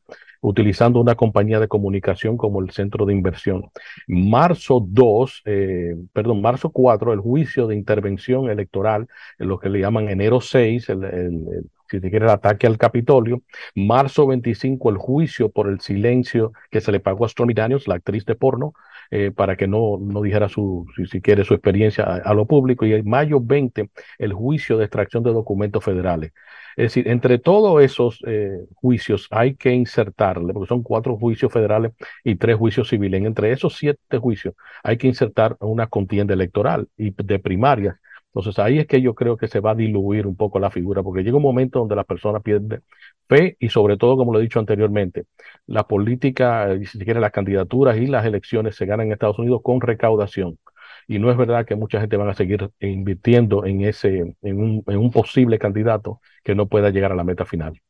utilizando 0.48 1.00
una 1.00 1.16
compañía 1.16 1.58
de 1.60 1.66
comunicación 1.68 2.36
como 2.36 2.60
el 2.62 2.70
centro 2.70 3.04
de 3.04 3.12
inversión. 3.12 3.70
Marzo 4.06 4.80
2, 4.86 5.42
eh, 5.44 5.96
perdón, 6.12 6.40
marzo 6.40 6.70
4, 6.70 7.12
el 7.12 7.20
juicio 7.20 7.66
de 7.66 7.74
intervención 7.76 8.48
electoral, 8.50 9.08
lo 9.38 9.58
que 9.58 9.68
le 9.68 9.80
llaman 9.80 10.08
enero 10.08 10.40
6, 10.40 10.88
el, 10.88 11.04
el- 11.04 11.48
el 11.48 11.70
si 11.88 12.00
te 12.00 12.10
quiere, 12.10 12.26
el 12.26 12.30
ataque 12.30 12.66
al 12.66 12.78
Capitolio. 12.78 13.42
Marzo 13.74 14.26
25, 14.26 14.90
el 14.90 14.96
juicio 14.98 15.50
por 15.50 15.68
el 15.68 15.80
silencio 15.80 16.52
que 16.70 16.80
se 16.80 16.92
le 16.92 17.00
pagó 17.00 17.24
a 17.24 17.28
Stormy 17.28 17.54
Daniels, 17.54 17.88
la 17.88 17.96
actriz 17.96 18.24
de 18.24 18.34
porno, 18.34 18.74
eh, 19.10 19.30
para 19.30 19.56
que 19.56 19.68
no, 19.68 19.98
no 20.00 20.22
dijera 20.22 20.48
su, 20.48 20.86
si, 20.96 21.06
si 21.06 21.20
quiere, 21.20 21.44
su 21.44 21.54
experiencia 21.54 22.04
a, 22.04 22.16
a, 22.16 22.34
lo 22.34 22.46
público. 22.46 22.86
Y 22.86 22.92
en 22.92 23.08
mayo 23.08 23.40
20, 23.40 23.90
el 24.18 24.32
juicio 24.32 24.78
de 24.78 24.84
extracción 24.84 25.22
de 25.22 25.32
documentos 25.32 25.84
federales. 25.84 26.32
Es 26.76 26.84
decir, 26.86 27.08
entre 27.08 27.38
todos 27.38 27.82
esos 27.82 28.22
eh, 28.26 28.66
juicios 28.74 29.28
hay 29.30 29.54
que 29.56 29.72
insertarle, 29.72 30.52
porque 30.52 30.68
son 30.68 30.82
cuatro 30.82 31.16
juicios 31.16 31.50
federales 31.52 31.92
y 32.22 32.36
tres 32.36 32.56
juicios 32.56 32.88
civiles. 32.88 33.24
Entre 33.24 33.50
esos 33.52 33.76
siete 33.76 34.18
juicios 34.18 34.54
hay 34.82 34.98
que 34.98 35.06
insertar 35.06 35.56
una 35.60 35.86
contienda 35.86 36.34
electoral 36.34 36.88
y 36.96 37.10
de 37.12 37.38
primarias. 37.38 37.96
Entonces 38.36 38.58
ahí 38.58 38.78
es 38.78 38.86
que 38.86 39.00
yo 39.00 39.14
creo 39.14 39.36
que 39.36 39.48
se 39.48 39.60
va 39.60 39.70
a 39.72 39.74
diluir 39.74 40.26
un 40.26 40.36
poco 40.36 40.58
la 40.58 40.70
figura, 40.70 41.02
porque 41.02 41.22
llega 41.22 41.36
un 41.36 41.42
momento 41.42 41.78
donde 41.78 41.96
las 41.96 42.04
personas 42.04 42.42
pierden 42.42 42.82
fe 43.28 43.56
y 43.58 43.70
sobre 43.70 43.96
todo, 43.96 44.16
como 44.16 44.32
lo 44.32 44.38
he 44.38 44.42
dicho 44.42 44.58
anteriormente, 44.60 45.24
la 45.66 45.86
política, 45.86 46.72
eh, 46.72 46.84
si 46.86 46.98
quiere, 46.98 47.20
las 47.20 47.32
candidaturas 47.32 47.96
y 47.96 48.06
las 48.06 48.26
elecciones 48.26 48.76
se 48.76 48.86
ganan 48.86 49.06
en 49.06 49.12
Estados 49.14 49.38
Unidos 49.38 49.60
con 49.62 49.80
recaudación 49.80 50.58
y 51.06 51.18
no 51.18 51.30
es 51.30 51.36
verdad 51.36 51.66
que 51.66 51.76
mucha 51.76 52.00
gente 52.00 52.16
van 52.16 52.28
a 52.28 52.34
seguir 52.34 52.70
invirtiendo 52.80 53.64
en 53.64 53.82
ese 53.82 54.34
en 54.42 54.58
un, 54.86 55.10
posible 55.12 55.58
candidato 55.58 56.20
que 56.44 56.54
no 56.54 56.68
pueda 56.68 56.90
llegar 56.90 57.12
a 57.12 57.14
la 57.16 57.24
meta 57.24 57.44
final. 57.44 57.80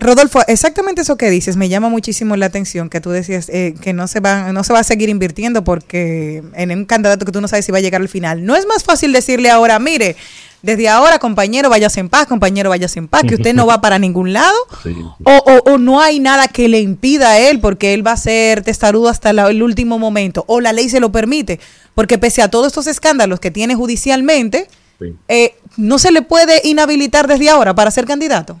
Rodolfo, 0.00 0.40
exactamente 0.46 1.02
eso 1.02 1.16
que 1.16 1.30
dices 1.30 1.56
me 1.56 1.68
llama 1.68 1.88
muchísimo 1.88 2.36
la 2.36 2.46
atención 2.46 2.88
que 2.88 3.00
tú 3.00 3.10
decías 3.10 3.48
eh, 3.48 3.74
que 3.80 3.92
no 3.92 4.06
se 4.08 4.20
va 4.20 4.52
no 4.52 4.64
se 4.64 4.72
va 4.72 4.80
a 4.80 4.84
seguir 4.84 5.08
invirtiendo 5.08 5.64
porque 5.64 6.42
en 6.54 6.70
un 6.70 6.84
candidato 6.84 7.24
que 7.24 7.32
tú 7.32 7.40
no 7.40 7.48
sabes 7.48 7.64
si 7.64 7.72
va 7.72 7.78
a 7.78 7.82
llegar 7.82 8.00
al 8.00 8.08
final. 8.08 8.44
No 8.44 8.56
es 8.56 8.66
más 8.66 8.84
fácil 8.84 9.12
decirle 9.12 9.50
ahora, 9.50 9.78
mire, 9.78 10.16
desde 10.62 10.88
ahora, 10.88 11.18
compañero, 11.18 11.68
vayas 11.68 11.96
en 11.96 12.08
paz, 12.08 12.26
compañero, 12.26 12.70
vayas 12.70 12.96
en 12.96 13.08
paz, 13.08 13.22
que 13.26 13.34
usted 13.34 13.52
no 13.52 13.66
va 13.66 13.80
para 13.80 13.98
ningún 13.98 14.32
lado, 14.32 14.56
sí. 14.84 14.94
o, 15.24 15.32
o, 15.32 15.72
o, 15.72 15.78
no 15.78 16.00
hay 16.00 16.20
nada 16.20 16.46
que 16.46 16.68
le 16.68 16.78
impida 16.78 17.30
a 17.30 17.38
él, 17.40 17.58
porque 17.58 17.94
él 17.94 18.06
va 18.06 18.12
a 18.12 18.16
ser 18.16 18.62
testarudo 18.62 19.08
hasta 19.08 19.32
la, 19.32 19.50
el 19.50 19.60
último 19.62 19.98
momento, 19.98 20.44
o 20.46 20.60
la 20.60 20.72
ley 20.72 20.88
se 20.88 21.00
lo 21.00 21.10
permite, 21.10 21.58
porque 21.94 22.16
pese 22.16 22.42
a 22.42 22.48
todos 22.48 22.68
estos 22.68 22.86
escándalos 22.86 23.40
que 23.40 23.50
tiene 23.50 23.74
judicialmente, 23.74 24.68
sí. 25.00 25.16
eh, 25.26 25.56
no 25.76 25.98
se 25.98 26.12
le 26.12 26.22
puede 26.22 26.60
inhabilitar 26.62 27.26
desde 27.26 27.50
ahora 27.50 27.74
para 27.74 27.90
ser 27.90 28.04
candidato. 28.06 28.56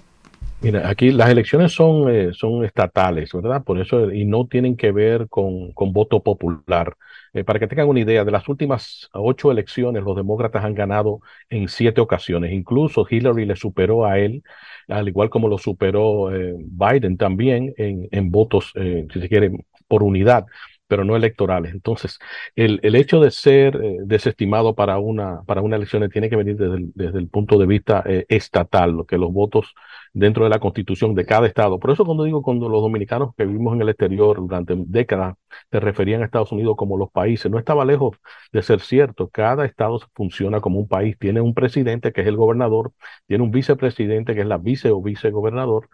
Mira, 0.62 0.88
aquí 0.88 1.10
las 1.10 1.28
elecciones 1.28 1.72
son, 1.72 2.08
eh, 2.08 2.30
son 2.34 2.64
estatales, 2.64 3.32
¿verdad? 3.32 3.64
Por 3.64 3.80
eso, 3.80 4.12
y 4.12 4.24
no 4.24 4.46
tienen 4.46 4.76
que 4.76 4.92
ver 4.92 5.28
con, 5.28 5.72
con 5.72 5.92
voto 5.92 6.22
popular. 6.22 6.96
Eh, 7.32 7.42
para 7.42 7.58
que 7.58 7.66
tengan 7.66 7.88
una 7.88 7.98
idea, 7.98 8.24
de 8.24 8.30
las 8.30 8.48
últimas 8.48 9.08
ocho 9.12 9.50
elecciones, 9.50 10.04
los 10.04 10.14
demócratas 10.14 10.64
han 10.64 10.74
ganado 10.74 11.20
en 11.50 11.66
siete 11.68 12.00
ocasiones. 12.00 12.52
Incluso 12.52 13.04
Hillary 13.10 13.44
le 13.44 13.56
superó 13.56 14.06
a 14.06 14.20
él, 14.20 14.44
al 14.86 15.08
igual 15.08 15.30
como 15.30 15.48
lo 15.48 15.58
superó 15.58 16.32
eh, 16.32 16.54
Biden 16.56 17.16
también 17.16 17.74
en, 17.76 18.06
en 18.12 18.30
votos, 18.30 18.72
si 18.74 19.20
se 19.20 19.28
quiere, 19.28 19.50
por 19.88 20.02
unidad 20.04 20.46
pero 20.88 21.04
no 21.04 21.16
electorales. 21.16 21.72
Entonces, 21.72 22.18
el, 22.54 22.78
el 22.82 22.94
hecho 22.96 23.18
de 23.18 23.30
ser 23.30 23.78
desestimado 24.04 24.74
para 24.74 24.98
una, 24.98 25.42
para 25.46 25.62
una 25.62 25.76
elección 25.76 26.06
tiene 26.10 26.28
que 26.28 26.36
venir 26.36 26.56
desde 26.58 26.74
el, 26.74 26.92
desde 26.94 27.18
el 27.18 27.28
punto 27.28 27.58
de 27.58 27.64
vista 27.66 28.02
eh, 28.06 28.26
estatal, 28.28 28.92
lo 28.92 29.06
que 29.06 29.16
los 29.16 29.32
votos 29.32 29.74
dentro 30.12 30.44
de 30.44 30.50
la 30.50 30.58
constitución 30.60 31.14
de 31.14 31.24
cada 31.26 31.46
estado. 31.46 31.78
Por 31.78 31.90
eso 31.90 32.04
cuando 32.04 32.24
digo 32.24 32.42
cuando 32.42 32.68
los 32.68 32.82
dominicanos 32.82 33.34
que 33.36 33.44
vivimos 33.46 33.74
en 33.74 33.82
el 33.82 33.88
exterior 33.88 34.36
durante 34.40 34.74
décadas 34.76 35.36
se 35.70 35.80
referían 35.80 36.22
a 36.22 36.24
Estados 36.26 36.52
Unidos 36.52 36.76
como 36.76 36.98
los 36.98 37.10
países, 37.10 37.50
no 37.50 37.58
estaba 37.58 37.84
lejos 37.84 38.16
de 38.52 38.62
ser 38.62 38.80
cierto. 38.80 39.28
Cada 39.30 39.64
estado 39.64 40.00
funciona 40.14 40.60
como 40.60 40.78
un 40.78 40.88
país, 40.88 41.16
tiene 41.18 41.40
un 41.40 41.54
presidente 41.54 42.12
que 42.12 42.20
es 42.22 42.26
el 42.26 42.36
gobernador, 42.36 42.92
tiene 43.26 43.44
un 43.44 43.50
vicepresidente 43.50 44.34
que 44.34 44.40
es 44.42 44.46
la 44.46 44.58
vice 44.58 44.90
o 44.90 45.02
vicegobernador, 45.02 45.88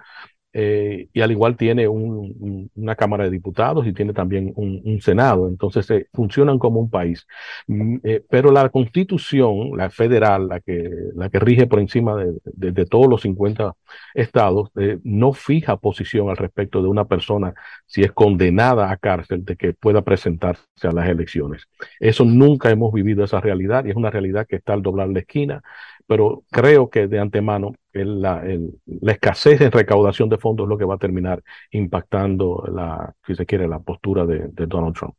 eh, 0.60 1.08
y 1.12 1.20
al 1.20 1.30
igual 1.30 1.56
tiene 1.56 1.86
un, 1.86 2.34
un, 2.40 2.70
una 2.74 2.96
Cámara 2.96 3.22
de 3.22 3.30
Diputados 3.30 3.86
y 3.86 3.92
tiene 3.92 4.12
también 4.12 4.52
un, 4.56 5.00
Senado, 5.00 5.46
entonces 5.46 5.88
eh, 5.90 6.08
funcionan 6.12 6.58
como 6.58 6.80
un 6.80 6.90
país. 6.90 7.24
Mm, 7.68 7.98
eh, 8.02 8.24
pero 8.28 8.50
la 8.50 8.68
constitución, 8.68 9.76
la 9.76 9.88
federal, 9.88 10.48
la 10.48 10.58
que, 10.58 10.90
la 11.14 11.28
que 11.28 11.38
rige 11.38 11.68
por 11.68 11.78
encima 11.78 12.16
de 12.44 12.86
todos 12.86 13.06
los 13.06 13.22
50 13.22 13.72
estados, 14.14 14.70
eh, 14.76 14.98
no 15.04 15.32
fija 15.32 15.76
posición 15.76 16.28
al 16.28 16.36
respecto 16.36 16.82
de 16.82 16.88
una 16.88 17.04
persona 17.04 17.54
si 17.86 18.02
es 18.02 18.10
condenada 18.10 18.90
a 18.90 18.96
cárcel 18.96 19.44
de 19.44 19.54
que 19.56 19.74
pueda 19.74 20.02
presentarse 20.02 20.64
a 20.82 20.90
las 20.90 21.08
elecciones. 21.08 21.68
Eso 22.00 22.24
nunca 22.24 22.70
hemos 22.70 22.92
vivido 22.92 23.22
esa 23.22 23.40
realidad 23.40 23.84
y 23.84 23.90
es 23.90 23.96
una 23.96 24.10
realidad 24.10 24.46
que 24.48 24.56
está 24.56 24.72
al 24.72 24.82
doblar 24.82 25.08
la 25.08 25.20
esquina 25.20 25.62
pero 26.08 26.42
creo 26.50 26.88
que 26.88 27.06
de 27.06 27.20
antemano 27.20 27.74
el, 27.92 28.20
la, 28.20 28.42
el, 28.44 28.80
la, 28.86 29.12
escasez 29.12 29.60
en 29.60 29.72
recaudación 29.72 30.28
de 30.28 30.38
fondos 30.38 30.64
es 30.64 30.68
lo 30.68 30.78
que 30.78 30.84
va 30.84 30.94
a 30.94 30.98
terminar 30.98 31.42
impactando 31.70 32.64
la, 32.72 33.14
si 33.26 33.34
se 33.34 33.46
quiere, 33.46 33.68
la 33.68 33.78
postura 33.78 34.26
de, 34.26 34.48
de 34.48 34.66
Donald 34.66 34.94
Trump. 34.94 35.14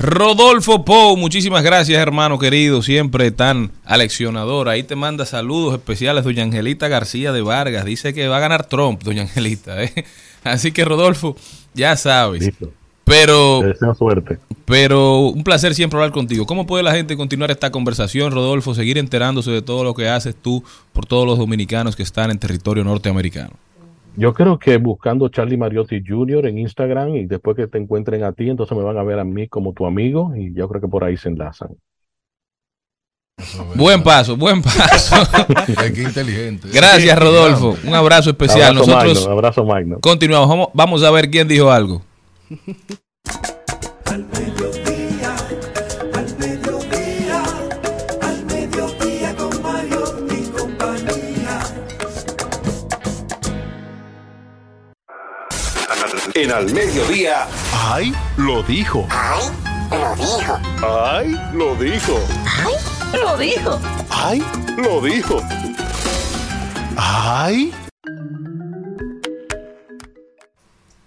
Rodolfo 0.00 0.84
Pou, 0.84 1.16
muchísimas 1.16 1.64
gracias, 1.64 2.00
hermano 2.00 2.38
querido, 2.38 2.82
siempre 2.82 3.32
tan 3.32 3.72
aleccionador. 3.84 4.68
Ahí 4.68 4.84
te 4.84 4.94
manda 4.94 5.26
saludos 5.26 5.74
especiales, 5.74 6.22
doña 6.22 6.44
Angelita 6.44 6.86
García 6.86 7.32
de 7.32 7.42
Vargas. 7.42 7.84
Dice 7.84 8.14
que 8.14 8.28
va 8.28 8.36
a 8.36 8.40
ganar 8.40 8.66
Trump, 8.66 9.02
doña 9.02 9.22
Angelita. 9.22 9.82
¿eh? 9.82 10.04
Así 10.44 10.70
que, 10.70 10.84
Rodolfo, 10.84 11.36
ya 11.74 11.96
sabes. 11.96 12.44
Listo. 12.44 12.72
Pero, 13.08 13.60
Te 13.62 13.66
deseo 13.68 13.94
suerte. 13.94 14.38
pero 14.64 15.20
un 15.28 15.42
placer 15.42 15.74
siempre 15.74 15.98
hablar 15.98 16.12
contigo. 16.12 16.46
¿Cómo 16.46 16.66
puede 16.66 16.82
la 16.82 16.92
gente 16.94 17.16
continuar 17.16 17.50
esta 17.50 17.70
conversación, 17.70 18.32
Rodolfo, 18.32 18.74
seguir 18.74 18.98
enterándose 18.98 19.50
de 19.50 19.62
todo 19.62 19.82
lo 19.84 19.94
que 19.94 20.08
haces 20.08 20.36
tú 20.36 20.62
por 20.92 21.06
todos 21.06 21.26
los 21.26 21.38
dominicanos 21.38 21.96
que 21.96 22.02
están 22.02 22.30
en 22.30 22.38
territorio 22.38 22.84
norteamericano? 22.84 23.50
Yo 24.16 24.34
creo 24.34 24.58
que 24.58 24.76
buscando 24.78 25.28
Charlie 25.28 25.56
Mariotti 25.56 26.02
Jr. 26.06 26.46
en 26.46 26.58
Instagram 26.58 27.14
y 27.14 27.26
después 27.26 27.56
que 27.56 27.66
te 27.68 27.78
encuentren 27.78 28.24
a 28.24 28.32
ti, 28.32 28.50
entonces 28.50 28.76
me 28.76 28.82
van 28.82 28.98
a 28.98 29.02
ver 29.04 29.18
a 29.20 29.24
mí 29.24 29.46
como 29.48 29.72
tu 29.72 29.86
amigo 29.86 30.32
y 30.36 30.52
yo 30.54 30.68
creo 30.68 30.80
que 30.80 30.88
por 30.88 31.04
ahí 31.04 31.16
se 31.16 31.28
enlazan. 31.28 31.68
Buen 33.76 34.02
paso, 34.02 34.36
buen 34.36 34.60
paso. 34.60 35.16
Qué 35.94 36.02
inteligente. 36.02 36.68
Gracias, 36.72 37.16
Rodolfo. 37.16 37.76
Un 37.86 37.94
abrazo 37.94 38.30
especial. 38.30 38.76
Abrazo 38.76 38.90
Nosotros 38.90 39.14
magno, 39.20 39.32
abrazo 39.32 39.64
magno. 39.64 39.98
continuamos. 40.00 40.48
Vamos, 40.48 40.68
vamos 40.74 41.02
a 41.04 41.10
ver 41.12 41.30
quién 41.30 41.46
dijo 41.46 41.70
algo. 41.70 42.02
Al 42.48 44.24
mediodía, 44.24 45.36
al 46.14 46.38
mediodía, 46.38 47.42
al 48.22 48.44
mediodía 48.46 49.36
con 49.36 49.62
Mario 49.62 50.26
y 50.30 50.46
compañía. 50.48 51.60
En 56.34 56.50
al 56.50 56.72
mediodía. 56.72 57.46
¡Ay! 57.74 58.14
Lo 58.38 58.62
dijo. 58.62 59.06
¡Ay! 59.10 59.52
Lo 59.90 60.16
dijo. 60.16 60.58
¡Ay! 60.82 61.36
Lo 61.52 61.74
dijo. 61.76 62.18
¡Ay! 62.64 62.72
Lo 63.12 63.36
dijo. 63.36 63.78
¡Ay! 64.08 64.42
Lo 64.78 65.00
dijo. 65.02 65.42
¡Ay! 66.96 67.74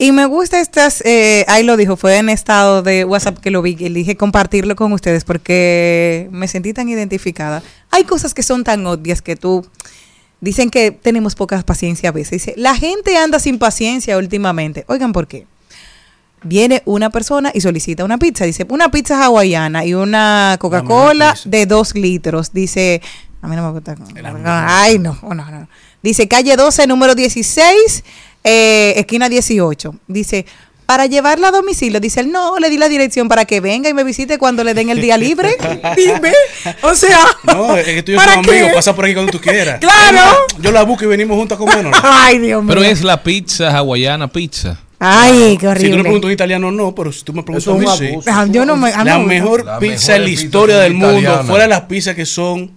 Y 0.01 0.11
me 0.13 0.25
gusta 0.25 0.59
estas, 0.59 1.01
eh, 1.05 1.45
ahí 1.47 1.61
lo 1.61 1.77
dijo, 1.77 1.95
fue 1.95 2.17
en 2.17 2.29
estado 2.29 2.81
de 2.81 3.05
WhatsApp 3.05 3.37
que 3.37 3.51
lo 3.51 3.61
vi, 3.61 3.77
y 3.79 3.89
dije 3.89 4.17
compartirlo 4.17 4.75
con 4.75 4.91
ustedes 4.93 5.23
porque 5.23 6.27
me 6.31 6.47
sentí 6.47 6.73
tan 6.73 6.89
identificada. 6.89 7.61
Hay 7.91 8.05
cosas 8.05 8.33
que 8.33 8.41
son 8.41 8.63
tan 8.63 8.83
obvias 8.87 9.21
que 9.21 9.35
tú, 9.35 9.63
dicen 10.39 10.71
que 10.71 10.89
tenemos 10.89 11.35
poca 11.35 11.61
paciencia 11.61 12.09
a 12.09 12.11
veces. 12.13 12.43
Dice, 12.43 12.55
la 12.57 12.73
gente 12.73 13.15
anda 13.15 13.37
sin 13.37 13.59
paciencia 13.59 14.17
últimamente. 14.17 14.85
Oigan, 14.87 15.13
¿por 15.13 15.27
qué? 15.27 15.45
Viene 16.41 16.81
una 16.85 17.11
persona 17.11 17.51
y 17.53 17.61
solicita 17.61 18.03
una 18.03 18.17
pizza. 18.17 18.45
Dice, 18.45 18.65
una 18.69 18.89
pizza 18.89 19.23
hawaiana 19.23 19.85
y 19.85 19.93
una 19.93 20.57
Coca-Cola 20.59 21.35
de 21.45 21.67
dos 21.67 21.93
litros. 21.93 22.53
Dice, 22.53 23.03
a 23.39 23.47
mí 23.47 23.55
no 23.55 23.67
me 23.67 23.71
gusta. 23.71 23.95
Ay, 24.45 24.97
no, 24.97 25.15
no, 25.21 25.35
no. 25.35 25.67
Dice, 26.01 26.27
calle 26.27 26.55
12, 26.55 26.87
número 26.87 27.13
16 27.13 28.03
eh, 28.43 28.93
esquina 28.97 29.29
18. 29.29 29.95
Dice, 30.07 30.45
para 30.85 31.05
llevarla 31.05 31.49
a 31.49 31.51
domicilio, 31.51 31.99
dice 31.99 32.19
él, 32.19 32.31
no, 32.31 32.59
le 32.59 32.69
di 32.69 32.77
la 32.77 32.89
dirección 32.89 33.29
para 33.29 33.45
que 33.45 33.61
venga 33.61 33.87
y 33.89 33.93
me 33.93 34.03
visite 34.03 34.37
cuando 34.37 34.63
le 34.63 34.73
den 34.73 34.89
el 34.89 34.99
día 34.99 35.17
libre. 35.17 35.55
Dime, 35.95 36.33
o 36.81 36.93
sea, 36.93 37.19
No, 37.43 37.77
es 37.77 37.85
que 37.85 38.03
tú 38.03 38.11
y 38.11 38.15
yo 38.15 38.21
somos 38.21 38.47
amigos, 38.47 38.71
pasa 38.73 38.95
por 38.95 39.05
aquí 39.05 39.13
cuando 39.13 39.31
tú 39.31 39.39
quieras. 39.39 39.79
Claro. 39.79 40.37
Yo 40.59 40.71
la 40.71 40.83
busco 40.83 41.05
y 41.05 41.07
venimos 41.07 41.37
juntos 41.37 41.55
a 41.55 41.59
comernos. 41.59 41.97
Ay, 42.03 42.39
Dios 42.39 42.61
mío. 42.63 42.73
Pero 42.73 42.83
es 42.83 43.03
la 43.03 43.23
pizza 43.23 43.69
hawaiana 43.77 44.27
pizza. 44.27 44.79
Ay, 44.99 45.57
qué 45.59 45.67
horrible. 45.67 45.87
Si 45.87 45.91
tú 45.91 45.97
le 45.97 46.03
preguntas 46.03 46.25
un 46.27 46.31
italiano, 46.33 46.71
no, 46.71 46.93
pero 46.93 47.11
si 47.11 47.23
tú 47.23 47.33
me 47.33 47.41
preguntas 47.41 47.67
a 47.97 48.01
mí, 48.01 48.21
sí. 48.21 48.29
Ah, 48.29 48.45
yo 48.47 48.65
no 48.65 48.75
me, 48.75 48.91
La 48.91 49.17
me 49.17 49.25
mejor 49.25 49.65
pizza 49.79 50.15
en 50.15 50.23
la 50.23 50.29
historia 50.29 50.77
del 50.77 50.93
mundo, 50.93 51.19
italiana. 51.21 51.43
fuera 51.43 51.63
de 51.63 51.69
las 51.69 51.81
pizzas 51.81 52.15
que 52.15 52.25
son 52.25 52.69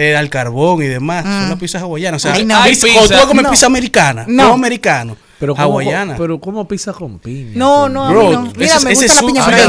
eh, 0.00 0.16
al 0.16 0.30
carbón 0.30 0.82
y 0.82 0.86
demás, 0.86 1.24
son 1.24 1.48
las 1.50 1.58
pizzas 1.58 1.82
hawaianas. 1.82 2.22
O 2.24 2.28
sea, 2.28 2.34
Ay, 2.34 2.44
no. 2.44 2.54
pizza- 2.64 2.86
Hay 2.86 2.92
cuando 2.92 3.08
pizza- 3.08 3.08
tú 3.08 3.14
vas 3.14 3.24
a 3.24 3.28
comer 3.28 3.44
no. 3.44 3.50
pizza 3.50 3.66
americana, 3.66 4.24
no 4.28 4.52
americano, 4.52 5.16
Pero 5.40 5.54
¿cómo, 5.54 5.64
hawaiana. 5.78 6.16
pero 6.16 6.40
¿cómo 6.40 6.66
pizza 6.66 6.92
con 6.92 7.18
piña? 7.20 7.52
No, 7.54 7.88
no, 7.88 8.04
a 8.06 8.08
mí 8.08 8.14
Bro, 8.14 8.32
no. 8.32 8.42
Mira, 8.56 8.76
ese- 8.76 8.84
me 8.84 8.92
ese 8.92 9.06
gusta 9.06 9.20
la 9.22 9.26
piña, 9.28 9.42
a 9.42 9.46
pero 9.46 9.56
mí 9.56 9.62
ahí 9.62 9.66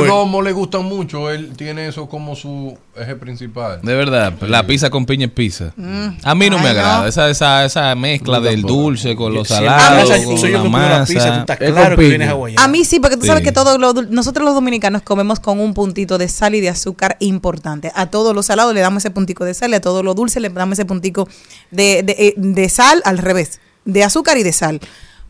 el 0.00 0.06
no. 0.30 0.42
le 0.42 0.52
gusta 0.52 0.78
mucho. 0.78 1.30
Él 1.30 1.52
tiene 1.56 1.88
eso 1.88 2.08
como 2.08 2.36
su 2.36 2.78
eje 2.96 3.16
principal. 3.16 3.80
De 3.82 3.94
verdad, 3.96 4.32
la 4.42 4.64
pizza 4.66 4.90
con 4.90 5.06
piña 5.06 5.26
es 5.26 5.32
pizza. 5.32 5.72
A 6.22 6.34
mí 6.36 6.48
no 6.50 6.56
me 6.58 6.62
no. 6.64 6.68
agrada 6.68 7.08
esa, 7.08 7.28
esa, 7.30 7.64
esa 7.64 7.94
mezcla 7.96 8.38
del 8.40 8.62
dulce 8.62 9.16
con 9.16 9.34
los 9.34 9.48
Siempre 9.48 9.66
salados, 9.68 10.10
con 10.24 10.38
soy 10.38 10.52
yo 10.52 10.58
la 10.58 10.62
pizza, 10.62 10.64
tú 10.64 10.70
masa. 10.70 11.40
estás 11.40 11.60
Es 11.60 11.70
claro 11.72 11.74
con 11.82 11.90
que 11.90 11.96
piña. 11.96 12.08
vienes 12.10 12.28
hawaiana. 12.30 12.64
A 12.64 12.68
mí 12.68 12.84
sí, 12.84 13.00
porque 13.00 13.16
tú 13.16 13.26
sabes 13.26 13.40
Sí. 13.40 13.44
que 13.46 13.52
todos 13.52 13.78
los 13.80 14.10
nosotros 14.10 14.44
los 14.44 14.54
dominicanos 14.54 15.02
comemos 15.02 15.40
con 15.40 15.58
un 15.58 15.74
puntito 15.74 16.16
de 16.18 16.28
sal 16.28 16.54
y 16.54 16.60
de 16.60 16.68
azúcar 16.68 17.16
importante. 17.18 17.90
A 17.96 18.06
todos 18.06 18.34
los 18.36 18.46
salados 18.46 18.72
le 18.72 18.80
damos 18.80 19.02
ese 19.04 19.10
puntico 19.10 19.44
de 19.44 19.54
sal 19.54 19.72
y 19.72 19.74
a 19.74 19.80
todos 19.80 20.04
los 20.04 20.14
dulces 20.14 20.40
le 20.40 20.48
damos 20.50 20.74
ese 20.78 20.84
puntico 20.84 21.28
de, 21.72 22.02
de, 22.04 22.12
eh, 22.18 22.34
de 22.36 22.68
sal 22.68 23.02
al 23.04 23.18
revés, 23.18 23.60
de 23.84 24.04
azúcar 24.04 24.36
y 24.38 24.42
de 24.44 24.52
sal. 24.52 24.80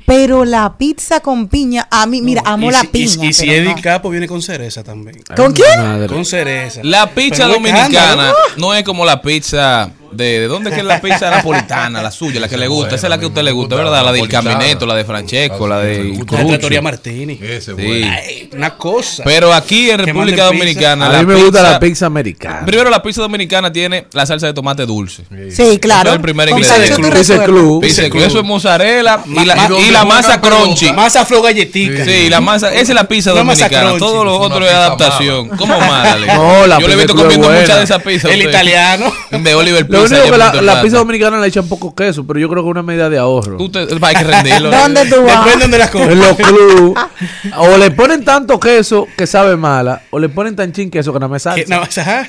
Pero 0.09 0.47
la 0.47 0.77
pizza 0.79 1.21
con 1.21 1.49
piña, 1.49 1.87
a 1.90 2.07
mí, 2.07 2.23
mira, 2.23 2.42
amo 2.47 2.71
Y 2.71 2.73
la 2.73 2.81
si- 2.81 2.87
y- 2.87 2.88
piña. 2.88 3.27
Y, 3.27 3.33
si 3.35 3.51
Eddie 3.51 3.75
no. 3.75 3.83
Capo 3.83 4.09
viene 4.09 4.27
con 4.27 4.40
cereza 4.40 4.83
también. 4.83 5.21
¿Con 5.37 5.53
quién? 5.53 5.68
Madre. 5.83 6.07
Con 6.09 6.25
cereza. 6.25 6.81
La 6.83 7.11
pizza 7.11 7.42
Pero 7.44 7.53
dominicana 7.55 8.33
no 8.57 8.75
es 8.75 8.83
como 8.85 9.05
la 9.05 9.21
pizza 9.21 9.90
de, 10.12 10.40
¿de 10.40 10.47
dónde 10.49 10.71
es 10.71 10.75
que 10.75 10.81
es 10.81 10.87
la 10.87 11.01
pizza 11.01 11.31
napolitana, 11.31 12.03
la 12.03 12.11
suya, 12.11 12.40
la 12.40 12.49
que 12.49 12.57
le 12.57 12.66
gusta, 12.68 12.94
esa 12.97 13.07
es 13.07 13.11
la 13.11 13.18
que 13.18 13.25
a 13.25 13.29
usted 13.29 13.42
le 13.42 13.53
gusta, 13.53 13.75
¿verdad? 13.77 14.05
La 14.05 14.12
del. 14.12 14.29
Camineto, 14.29 14.85
la 14.87 14.94
de 14.94 15.05
Francesco, 15.05 15.66
la 15.66 15.79
de 15.81 15.99
La 15.99 16.05
de 16.05 16.25
Crucho. 16.27 16.47
Trattoria 16.49 16.83
Martini. 16.83 17.38
Ese 17.42 17.75
Sí. 17.75 18.51
una 18.53 18.77
cosa. 18.77 19.23
Pero 19.25 19.53
aquí 19.53 19.90
en 19.90 19.99
República. 19.99 20.44
Dominicana 20.44 21.07
A 21.07 21.21
mí 21.23 21.27
me 21.27 21.35
gusta 21.35 21.51
pizza- 21.61 21.71
la 21.73 21.81
pizza 21.81 22.07
americana. 22.07 22.66
Primero 22.66 22.90
la 22.90 23.03
pizza 23.03 23.21
dominicana 23.23 23.73
tiene 23.73 24.07
la 24.12 24.25
salsa 24.27 24.47
de 24.47 24.53
tomate 24.55 24.87
dulce. 24.87 25.25
Sí, 25.51 25.79
claro. 25.79 26.01
Eso 26.03 26.11
es 26.11 26.14
el 26.16 26.21
primer 26.23 26.49
ingrediente. 26.49 26.97
Pizza. 27.12 27.44
Club. 27.44 27.83
Pizza 27.83 28.09
Club. 28.11 28.23
Eso 28.23 28.38
es 28.40 28.44
mozzarella 28.44 29.21
y 29.27 29.44
la, 29.44 29.57
y 29.57 29.68
donde 29.68 29.88
y 29.88 29.90
la 29.90 30.01
juegan 30.03 30.09
masa 30.09 30.40
crunchy. 30.40 30.92
Masa 30.92 31.25
flow 31.25 31.42
galletica. 31.42 32.05
Sí, 32.05 32.29
la 32.29 32.40
masa, 32.40 32.73
esa 32.73 32.81
es 32.83 32.88
la 32.94 33.05
pizza 33.05 33.31
dominicana. 33.33 33.97
Todo 33.99 34.25
lo 34.25 34.38
otro 34.38 34.64
es 34.66 34.73
adaptación. 34.73 35.49
¿Cómo 35.51 35.79
mala? 35.79 36.12
Ale? 36.12 36.27
No, 36.27 36.66
la 36.66 36.79
Yo 36.81 36.88
le 36.88 36.94
he 36.94 36.97
visto 36.97 37.14
comiendo 37.14 37.49
mucha 37.51 37.77
de 37.79 37.85
esa 37.85 37.99
pizza. 37.99 38.29
El 38.31 38.42
italiano. 38.42 39.12
De 39.31 39.55
Oliver 39.55 39.87
Lo 39.99 40.05
único 40.07 40.33
que 40.33 40.39
la, 40.39 40.63
la 40.63 40.83
pizza 40.83 40.97
dominicana 40.99 41.41
le 41.41 41.47
echan 41.49 41.69
poco 41.69 41.95
queso, 41.95 42.27
pero 42.27 42.39
yo 42.39 42.49
creo 42.49 42.63
que 42.63 42.69
es 42.69 42.71
una 42.73 42.83
medida 42.83 43.09
de 43.11 43.19
ahorro. 43.19 43.57
Tú 43.57 43.69
te- 43.71 43.81
hay 43.81 44.15
que 44.15 44.25
rendirlo. 44.25 44.71
¿Dónde 44.77 45.07
tú 45.07 45.23
vas? 45.25 45.45
Depende 45.45 45.69
de 45.69 45.79
las 45.79 45.91
cosas. 45.91 46.09
En 46.11 46.19
los 46.21 46.37
clubs, 46.37 47.01
o 47.57 47.77
le 47.77 47.91
ponen 47.91 48.25
tanto 48.25 48.59
queso 48.61 49.07
que 49.17 49.27
sabe 49.27 49.57
mala, 49.57 50.03
o 50.11 50.19
le 50.19 50.29
ponen 50.29 50.57
tan 50.57 50.73
chin 50.73 50.91
queso 50.91 51.13
que 51.13 51.19
nada 51.19 51.33
me 51.33 51.39
sale. 51.39 51.65
No, 51.69 51.81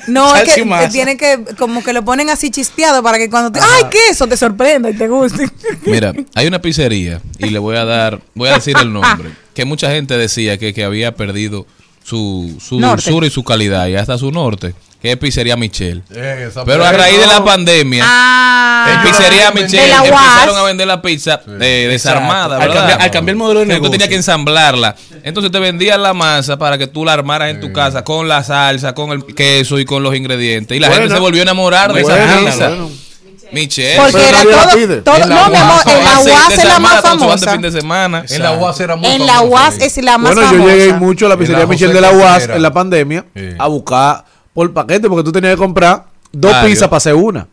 No, 0.08 0.36
es 0.36 0.54
que 0.54 0.88
tiene 0.90 1.16
que, 1.16 1.44
como 1.58 1.82
que 1.82 1.92
lo 1.92 2.04
ponen 2.04 2.30
así 2.30 2.50
chispeado 2.50 3.02
para 3.02 3.18
que 3.18 3.28
cuando 3.30 3.50
te, 3.52 3.60
¡ay, 3.60 3.84
qué 3.90 3.98
eso! 4.10 4.26
Te 4.26 4.36
sorprenda 4.36 4.90
y 4.90 4.94
te 4.94 5.08
guste. 5.08 5.48
Mira, 5.86 6.12
hay 6.34 6.46
una 6.46 6.60
pizzería 6.60 7.20
y 7.38 7.50
le 7.50 7.58
voy 7.58 7.76
a 7.76 7.84
dar, 7.84 8.20
voy 8.34 8.48
a 8.48 8.54
decir 8.54 8.76
el 8.80 8.92
nombre, 8.92 9.30
que 9.54 9.64
mucha 9.64 9.90
gente 9.90 10.16
decía 10.16 10.58
que, 10.58 10.72
que 10.74 10.84
había 10.84 11.14
perdido 11.14 11.66
su, 12.02 12.56
su 12.60 12.80
Norte. 12.80 13.04
dulzura 13.04 13.26
y 13.26 13.30
su 13.30 13.44
calidad 13.44 13.86
y 13.88 13.96
hasta 13.96 14.16
su 14.18 14.30
norte, 14.32 14.74
que 15.00 15.12
es 15.12 15.16
Pizzería 15.16 15.56
Michelle. 15.56 16.02
Eh, 16.14 16.46
esa 16.50 16.64
Pero 16.64 16.84
a 16.84 16.90
pizza- 16.90 17.02
raíz 17.02 17.18
de 17.20 17.26
la 17.26 17.44
pandemia, 17.44 18.04
Ah, 18.06 18.86
en 18.94 19.02
Pizzería 19.10 19.50
Michelle 19.50 19.82
de 19.82 19.88
la 19.88 19.96
empezaron 20.04 20.56
a 20.56 20.62
vender 20.62 20.86
la 20.86 21.00
pizza 21.00 21.40
eh, 21.60 21.86
desarmada, 21.90 22.56
Al 22.56 22.68
¿verdad? 22.68 22.74
cambiar- 22.88 23.02
al 23.02 23.10
cambiar 23.10 23.32
el 23.34 23.36
modelo 23.38 23.60
de 23.60 23.62
Entonces, 23.64 23.78
Tú 23.78 23.82
negocio. 23.84 23.90
tenías 23.92 24.08
que 24.08 24.16
ensamblarla. 24.16 24.96
Entonces 25.22 25.50
te 25.52 25.58
vendían 25.58 26.02
la 26.02 26.12
masa 26.14 26.58
para 26.58 26.76
que 26.78 26.86
tú 26.86 27.04
la 27.04 27.12
armaras 27.14 27.50
en 27.50 27.60
tu 27.60 27.72
casa 27.72 28.04
con 28.04 28.28
la 28.28 28.42
salsa, 28.44 28.94
con 28.94 29.10
el 29.12 29.24
queso 29.34 29.78
y 29.78 29.84
con 29.84 30.02
los 30.02 30.14
ingredientes. 30.14 30.76
Y 30.76 30.80
la 30.80 30.88
gente 30.88 31.00
Bueno. 31.02 31.14
se 31.16 31.20
volvió 31.20 31.40
a 31.40 31.44
enamorar 31.44 31.92
de 31.92 32.00
esa 32.02 32.16
Bueno, 32.16 32.40
pizza. 32.50 32.68
bueno. 32.68 32.90
Michelle. 33.52 33.96
porque 34.00 34.28
era 34.28 34.42
todo, 34.44 35.02
todo 35.02 35.18
no, 35.26 35.26
mi 35.50 35.56
amor, 35.56 35.80
en 35.86 36.04
la 36.04 36.14
Ah, 36.14 36.20
UAS 36.20 36.52
es 36.56 36.64
la 36.64 36.78
más 36.78 37.00
famosa. 37.00 37.50
fin 37.52 37.60
de 37.62 37.72
semana. 37.72 38.24
En 38.28 38.42
la 38.42 38.52
UAS 38.52 38.78
era 38.80 38.94
muy 38.94 39.08
En 39.10 39.26
la 39.26 39.34
famosa, 39.34 39.48
UAS 39.50 39.78
es 39.80 39.96
la 40.04 40.18
más 40.18 40.34
Bueno, 40.34 40.48
famosa. 40.50 40.70
yo 40.72 40.76
llegué 40.78 40.92
mucho 40.94 41.26
a 41.26 41.28
la 41.30 41.36
pizzería 41.36 41.66
Michelle 41.66 41.92
de 41.92 42.00
la 42.00 42.12
UAS 42.12 42.44
en 42.48 42.62
la 42.62 42.72
pandemia 42.72 43.24
Sí. 43.34 43.48
a 43.58 43.66
buscar 43.66 44.24
por 44.54 44.72
paquete 44.72 45.08
porque 45.08 45.24
tú 45.24 45.32
tenías 45.32 45.54
que 45.54 45.58
comprar 45.58 46.06
dos 46.32 46.54
pizzas 46.64 46.88
para 46.88 46.98
hacer 46.98 47.14
una. 47.14 47.46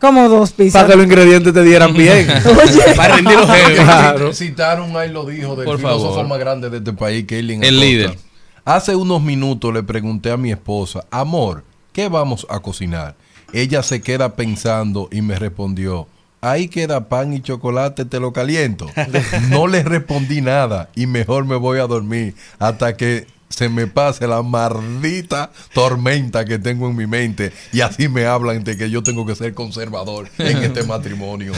Como 0.00 0.26
dos 0.28 0.52
Para 0.52 0.64
pizzas. 0.64 0.84
que 0.86 0.96
los 0.96 1.04
ingredientes 1.04 1.52
te 1.52 1.62
dieran 1.62 1.92
bien. 1.92 2.26
Para 2.96 3.16
rendir 3.16 3.34
los 3.38 3.50
jefes. 3.50 3.80
Claro. 3.80 4.32
Citaron 4.32 4.96
ahí 4.96 5.10
lo 5.12 5.26
dijo 5.26 5.54
del 5.54 5.66
Por 5.66 5.76
filósofo 5.76 6.14
favor. 6.14 6.28
más 6.28 6.38
grande 6.38 6.70
de 6.70 6.78
este 6.78 6.92
país, 6.94 7.26
Kaylin 7.28 7.62
El 7.62 7.74
Acosta. 7.76 7.84
líder. 7.84 8.18
Hace 8.64 8.96
unos 8.96 9.20
minutos 9.22 9.74
le 9.74 9.82
pregunté 9.82 10.30
a 10.30 10.36
mi 10.38 10.50
esposa, 10.50 11.04
amor, 11.10 11.62
¿qué 11.92 12.08
vamos 12.08 12.46
a 12.48 12.58
cocinar? 12.60 13.16
Ella 13.52 13.82
se 13.82 14.00
queda 14.00 14.34
pensando 14.34 15.08
y 15.12 15.20
me 15.20 15.38
respondió, 15.38 16.08
ahí 16.40 16.68
queda 16.68 17.08
pan 17.08 17.32
y 17.34 17.40
chocolate, 17.42 18.06
te 18.06 18.18
lo 18.18 18.32
caliento. 18.32 18.86
No 19.50 19.66
le 19.66 19.82
respondí 19.82 20.40
nada 20.40 20.88
y 20.96 21.06
mejor 21.06 21.44
me 21.44 21.56
voy 21.56 21.80
a 21.80 21.86
dormir 21.86 22.34
hasta 22.58 22.96
que 22.96 23.26
se 23.48 23.68
me 23.68 23.86
pase 23.86 24.26
la 24.26 24.42
maldita 24.42 25.50
tormenta 25.72 26.44
que 26.44 26.58
tengo 26.58 26.88
en 26.88 26.96
mi 26.96 27.06
mente 27.06 27.52
y 27.72 27.80
así 27.80 28.08
me 28.08 28.26
hablan 28.26 28.64
de 28.64 28.76
que 28.76 28.90
yo 28.90 29.02
tengo 29.02 29.24
que 29.24 29.34
ser 29.34 29.54
conservador 29.54 30.28
en 30.38 30.58
este 30.58 30.82
matrimonio. 30.84 31.52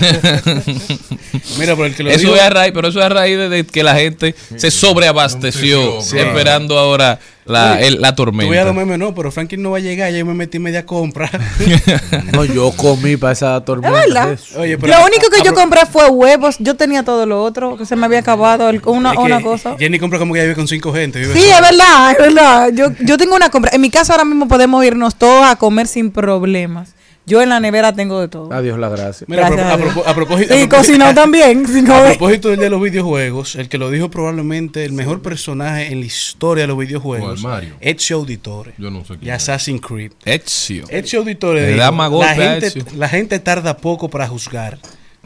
Mira, 1.58 1.76
por 1.76 1.86
el 1.86 1.94
que 1.94 2.02
lo 2.02 2.10
Eso 2.10 2.36
es 2.36 2.42
a 2.42 2.50
raíz, 2.50 2.72
pero 2.74 2.88
eso 2.88 2.98
es 2.98 3.06
a 3.06 3.08
raíz 3.08 3.38
de, 3.38 3.64
que 3.64 3.82
la 3.82 3.94
gente 3.94 4.34
se 4.56 4.70
sobreabasteció, 4.70 6.00
Sí, 6.02 6.18
esperando 6.18 6.78
ahora 6.78 7.18
la, 7.48 7.80
el- 7.80 8.00
la 8.00 8.14
Tú 8.14 8.24
veías 8.24 8.34
tormenta. 8.34 8.64
los 8.64 8.74
memes, 8.74 8.98
no, 8.98 9.14
pero 9.14 9.30
Franklin 9.32 9.62
no 9.62 9.70
va 9.72 9.78
a 9.78 9.80
llegar, 9.80 10.10
ya 10.12 10.18
yo 10.18 10.26
me 10.26 10.34
metí 10.34 10.58
media 10.58 10.84
compra. 10.86 11.30
No, 12.32 12.44
yo 12.44 12.70
comí 12.72 13.16
para 13.16 13.32
esa 13.32 13.64
tormenta. 13.64 14.32
Es. 14.32 14.54
Oye, 14.56 14.76
pero 14.78 14.92
Lo 14.98 15.04
único 15.06 15.28
que 15.30 15.40
a- 15.40 15.44
yo 15.44 15.54
compré 15.54 15.80
fue 15.86 16.08
huevos. 16.08 16.56
Yo 16.58 16.76
tenía 16.76 17.02
todo 17.02 17.26
lo 17.26 17.42
otro, 17.42 17.76
que 17.76 17.86
se 17.86 17.96
me 17.96 18.06
había 18.06 18.18
acabado 18.20 18.68
el- 18.68 18.80
una, 18.84 19.10
es 19.12 19.16
que 19.18 19.22
una 19.24 19.40
cosa. 19.40 19.76
Jenny 19.78 19.98
compra 19.98 20.18
como 20.18 20.34
que 20.34 20.38
ya 20.40 20.44
vive 20.44 20.54
con 20.54 20.68
cinco 20.68 20.92
gente. 20.92 21.18
vive 21.20 21.32
Sí, 21.34 21.40
sola. 21.40 21.54
es 21.56 21.60
verdad, 21.62 22.10
es 22.12 22.18
verdad. 22.18 22.70
Yo, 22.72 22.86
yo 23.04 23.16
tengo 23.16 23.34
una 23.34 23.50
compra. 23.50 23.70
En 23.74 23.80
mi 23.80 23.90
casa 23.90 24.12
ahora 24.12 24.24
mismo 24.24 24.46
podemos 24.48 24.84
irnos 24.84 25.14
todos 25.16 25.46
a 25.46 25.56
comer 25.56 25.86
sin 25.86 26.10
problemas. 26.10 26.90
Yo 27.28 27.42
en 27.42 27.50
la 27.50 27.60
nevera 27.60 27.92
tengo 27.92 28.20
de 28.20 28.28
todo. 28.28 28.52
Adiós, 28.52 28.78
la 28.78 28.88
gracia. 28.88 29.26
Mira, 29.28 29.46
a, 29.46 29.50
Gracias 29.50 30.14
propósito. 30.14 30.58
Y 30.58 30.68
cocinado 30.68 31.14
también, 31.14 31.64
A 31.90 32.04
propósito 32.06 32.48
del 32.48 32.58
de 32.58 32.70
los 32.70 32.80
videojuegos, 32.80 33.54
el 33.56 33.68
que 33.68 33.78
lo 33.78 33.90
dijo 33.90 34.10
probablemente 34.10 34.84
el 34.84 34.92
mejor 34.92 35.22
personaje 35.22 35.92
en 35.92 36.00
la 36.00 36.06
historia 36.06 36.64
de 36.64 36.68
los 36.68 36.78
videojuegos, 36.78 37.40
¿Cuál, 37.40 37.52
Mario? 37.52 37.74
Ezio 37.80 38.16
Auditore, 38.16 38.72
Yo 38.78 38.90
no 38.90 39.00
sé 39.00 39.18
quién 39.18 39.20
de 39.20 39.28
es. 39.30 39.42
Assassin's 39.42 39.80
Creed. 39.80 40.12
Ezio. 40.24 40.84
Ezio 40.88 41.20
Auditore 41.20 41.60
Le 41.60 41.76
da 41.76 41.90
la, 41.90 42.34
gente, 42.34 42.66
Ezio". 42.66 42.84
la 42.94 43.08
gente 43.08 43.38
tarda 43.38 43.76
poco 43.76 44.08
para 44.08 44.26
juzgar, 44.26 44.78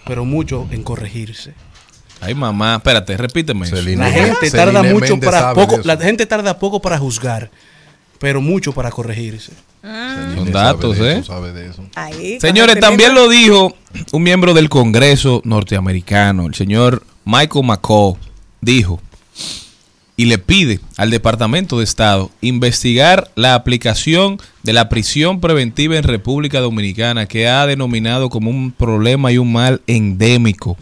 pero 0.07 0.25
mucho 0.25 0.67
en 0.71 0.83
corregirse. 0.83 1.55
Ay, 2.21 2.35
mamá, 2.35 2.77
espérate, 2.77 3.17
repíteme 3.17 3.67
eso. 3.67 3.77
La 3.77 4.11
gente 4.11 4.51
tarda 4.51 4.83
mucho 4.83 5.19
para 5.19 5.55
poco, 5.55 5.81
la 5.83 5.97
gente 5.97 6.25
tarda 6.27 6.59
poco 6.59 6.81
para 6.81 6.97
juzgar, 6.99 7.51
pero 8.23 8.41
mucho 8.41 8.73
para 8.73 8.93
corregirse. 8.93 9.51
Celina 9.83 10.37
Son 10.37 10.47
sabe 10.47 10.51
datos, 10.53 10.97
de 10.97 11.13
¿eh? 11.13 11.25
sabe 11.25 11.53
de 11.53 11.71
eso. 11.71 11.83
Ahí, 11.97 12.39
Señores, 12.41 12.79
también 12.79 13.17
lo 13.17 13.29
dijo 13.29 13.75
un 14.13 14.23
miembro 14.23 14.55
del 14.55 14.69
Congreso 14.69 15.43
norteamericano, 15.45 16.47
el 16.47 16.55
señor 16.55 17.03
Michael 17.25 17.67
McCall, 17.67 18.15
dijo 18.61 19.01
y 20.17 20.27
le 20.27 20.39
pide 20.39 20.79
al 20.99 21.11
Departamento 21.11 21.79
de 21.79 21.85
Estado 21.85 22.31
investigar 22.43 23.29
la 23.35 23.57
aplicación 23.57 24.39
de 24.63 24.73
la 24.73 24.89
prisión 24.89 25.41
preventiva 25.41 25.97
en 25.97 26.05
República 26.05 26.61
Dominicana, 26.61 27.27
que 27.27 27.49
ha 27.49 27.67
denominado 27.67 28.31
como 28.31 28.51
un 28.51 28.71
problema 28.71 29.33
y 29.33 29.39
un 29.39 29.53
mal 29.53 29.83
endémico. 29.89 30.77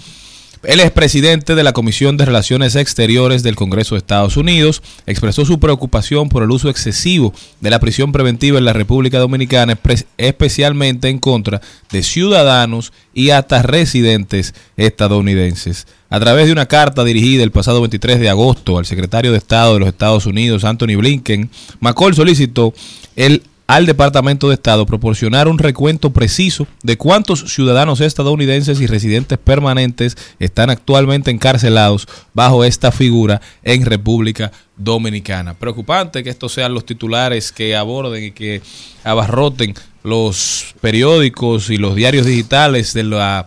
El 0.62 0.80
expresidente 0.80 1.54
de 1.54 1.64
la 1.64 1.72
Comisión 1.72 2.18
de 2.18 2.26
Relaciones 2.26 2.76
Exteriores 2.76 3.42
del 3.42 3.56
Congreso 3.56 3.94
de 3.94 4.00
Estados 4.00 4.36
Unidos 4.36 4.82
expresó 5.06 5.46
su 5.46 5.58
preocupación 5.58 6.28
por 6.28 6.42
el 6.42 6.50
uso 6.50 6.68
excesivo 6.68 7.32
de 7.62 7.70
la 7.70 7.80
prisión 7.80 8.12
preventiva 8.12 8.58
en 8.58 8.66
la 8.66 8.74
República 8.74 9.18
Dominicana, 9.18 9.78
especialmente 10.18 11.08
en 11.08 11.18
contra 11.18 11.62
de 11.90 12.02
ciudadanos 12.02 12.92
y 13.14 13.30
hasta 13.30 13.62
residentes 13.62 14.52
estadounidenses. 14.76 15.86
A 16.10 16.20
través 16.20 16.44
de 16.44 16.52
una 16.52 16.66
carta 16.66 17.04
dirigida 17.04 17.42
el 17.42 17.52
pasado 17.52 17.80
23 17.80 18.20
de 18.20 18.28
agosto 18.28 18.76
al 18.76 18.84
secretario 18.84 19.32
de 19.32 19.38
Estado 19.38 19.74
de 19.74 19.80
los 19.80 19.88
Estados 19.88 20.26
Unidos, 20.26 20.64
Anthony 20.64 20.96
Blinken, 20.98 21.48
McCall 21.80 22.14
solicitó 22.14 22.74
el 23.16 23.44
al 23.70 23.86
Departamento 23.86 24.48
de 24.48 24.54
Estado 24.54 24.84
proporcionar 24.84 25.46
un 25.46 25.56
recuento 25.56 26.10
preciso 26.10 26.66
de 26.82 26.96
cuántos 26.96 27.54
ciudadanos 27.54 28.00
estadounidenses 28.00 28.80
y 28.80 28.88
residentes 28.88 29.38
permanentes 29.38 30.16
están 30.40 30.70
actualmente 30.70 31.30
encarcelados 31.30 32.08
bajo 32.34 32.64
esta 32.64 32.90
figura 32.90 33.40
en 33.62 33.86
República 33.86 34.50
Dominicana. 34.76 35.54
Preocupante 35.54 36.24
que 36.24 36.30
estos 36.30 36.50
sean 36.52 36.74
los 36.74 36.84
titulares 36.84 37.52
que 37.52 37.76
aborden 37.76 38.24
y 38.24 38.32
que 38.32 38.60
abarroten 39.04 39.74
los 40.02 40.74
periódicos 40.80 41.70
y 41.70 41.76
los 41.76 41.94
diarios 41.94 42.26
digitales 42.26 42.92
de 42.92 43.04
la 43.04 43.46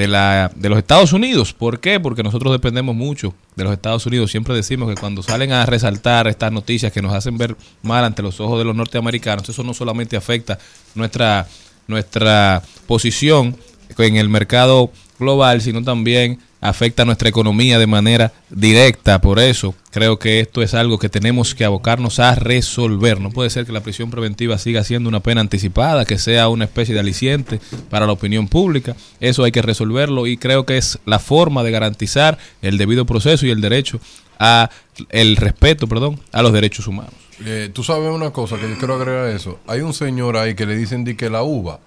de, 0.00 0.08
la, 0.08 0.50
de 0.54 0.70
los 0.70 0.78
Estados 0.78 1.12
Unidos. 1.12 1.52
¿Por 1.52 1.78
qué? 1.78 2.00
Porque 2.00 2.22
nosotros 2.22 2.52
dependemos 2.52 2.96
mucho 2.96 3.34
de 3.54 3.64
los 3.64 3.72
Estados 3.74 4.06
Unidos. 4.06 4.30
Siempre 4.30 4.54
decimos 4.54 4.88
que 4.88 4.98
cuando 4.98 5.22
salen 5.22 5.52
a 5.52 5.66
resaltar 5.66 6.26
estas 6.26 6.50
noticias 6.50 6.90
que 6.90 7.02
nos 7.02 7.12
hacen 7.12 7.36
ver 7.36 7.54
mal 7.82 8.02
ante 8.02 8.22
los 8.22 8.40
ojos 8.40 8.58
de 8.58 8.64
los 8.64 8.74
norteamericanos, 8.74 9.46
eso 9.46 9.62
no 9.62 9.74
solamente 9.74 10.16
afecta 10.16 10.58
nuestra, 10.94 11.46
nuestra 11.86 12.62
posición 12.86 13.58
en 13.98 14.16
el 14.16 14.30
mercado 14.30 14.90
global, 15.18 15.60
sino 15.60 15.84
también 15.84 16.38
afecta 16.60 17.02
a 17.02 17.06
nuestra 17.06 17.28
economía 17.28 17.78
de 17.78 17.86
manera 17.86 18.32
directa. 18.50 19.20
Por 19.20 19.38
eso 19.38 19.74
creo 19.90 20.18
que 20.18 20.40
esto 20.40 20.62
es 20.62 20.74
algo 20.74 20.98
que 20.98 21.08
tenemos 21.08 21.54
que 21.54 21.64
abocarnos 21.64 22.18
a 22.20 22.34
resolver. 22.34 23.20
No 23.20 23.30
puede 23.30 23.50
ser 23.50 23.66
que 23.66 23.72
la 23.72 23.82
prisión 23.82 24.10
preventiva 24.10 24.58
siga 24.58 24.84
siendo 24.84 25.08
una 25.08 25.20
pena 25.20 25.40
anticipada, 25.40 26.04
que 26.04 26.18
sea 26.18 26.48
una 26.48 26.64
especie 26.64 26.94
de 26.94 27.00
aliciente 27.00 27.60
para 27.88 28.06
la 28.06 28.12
opinión 28.12 28.48
pública. 28.48 28.94
Eso 29.20 29.44
hay 29.44 29.52
que 29.52 29.62
resolverlo 29.62 30.26
y 30.26 30.36
creo 30.36 30.66
que 30.66 30.76
es 30.76 30.98
la 31.06 31.18
forma 31.18 31.62
de 31.62 31.70
garantizar 31.70 32.38
el 32.62 32.78
debido 32.78 33.06
proceso 33.06 33.46
y 33.46 33.50
el 33.50 33.60
derecho 33.60 34.00
a 34.38 34.70
el 35.10 35.36
respeto, 35.36 35.86
perdón, 35.86 36.20
a 36.32 36.42
los 36.42 36.52
derechos 36.52 36.86
humanos. 36.86 37.12
Eh, 37.44 37.70
Tú 37.72 37.82
sabes 37.82 38.10
una 38.10 38.32
cosa 38.32 38.56
que 38.56 38.68
yo 38.68 38.76
quiero 38.78 38.94
agregar 38.94 39.26
a 39.26 39.32
eso. 39.32 39.58
Hay 39.66 39.80
un 39.80 39.94
señor 39.94 40.36
ahí 40.36 40.54
que 40.54 40.66
le 40.66 40.76
dicen 40.76 41.04
di 41.04 41.14
que 41.14 41.30
la 41.30 41.42
uva. 41.42 41.80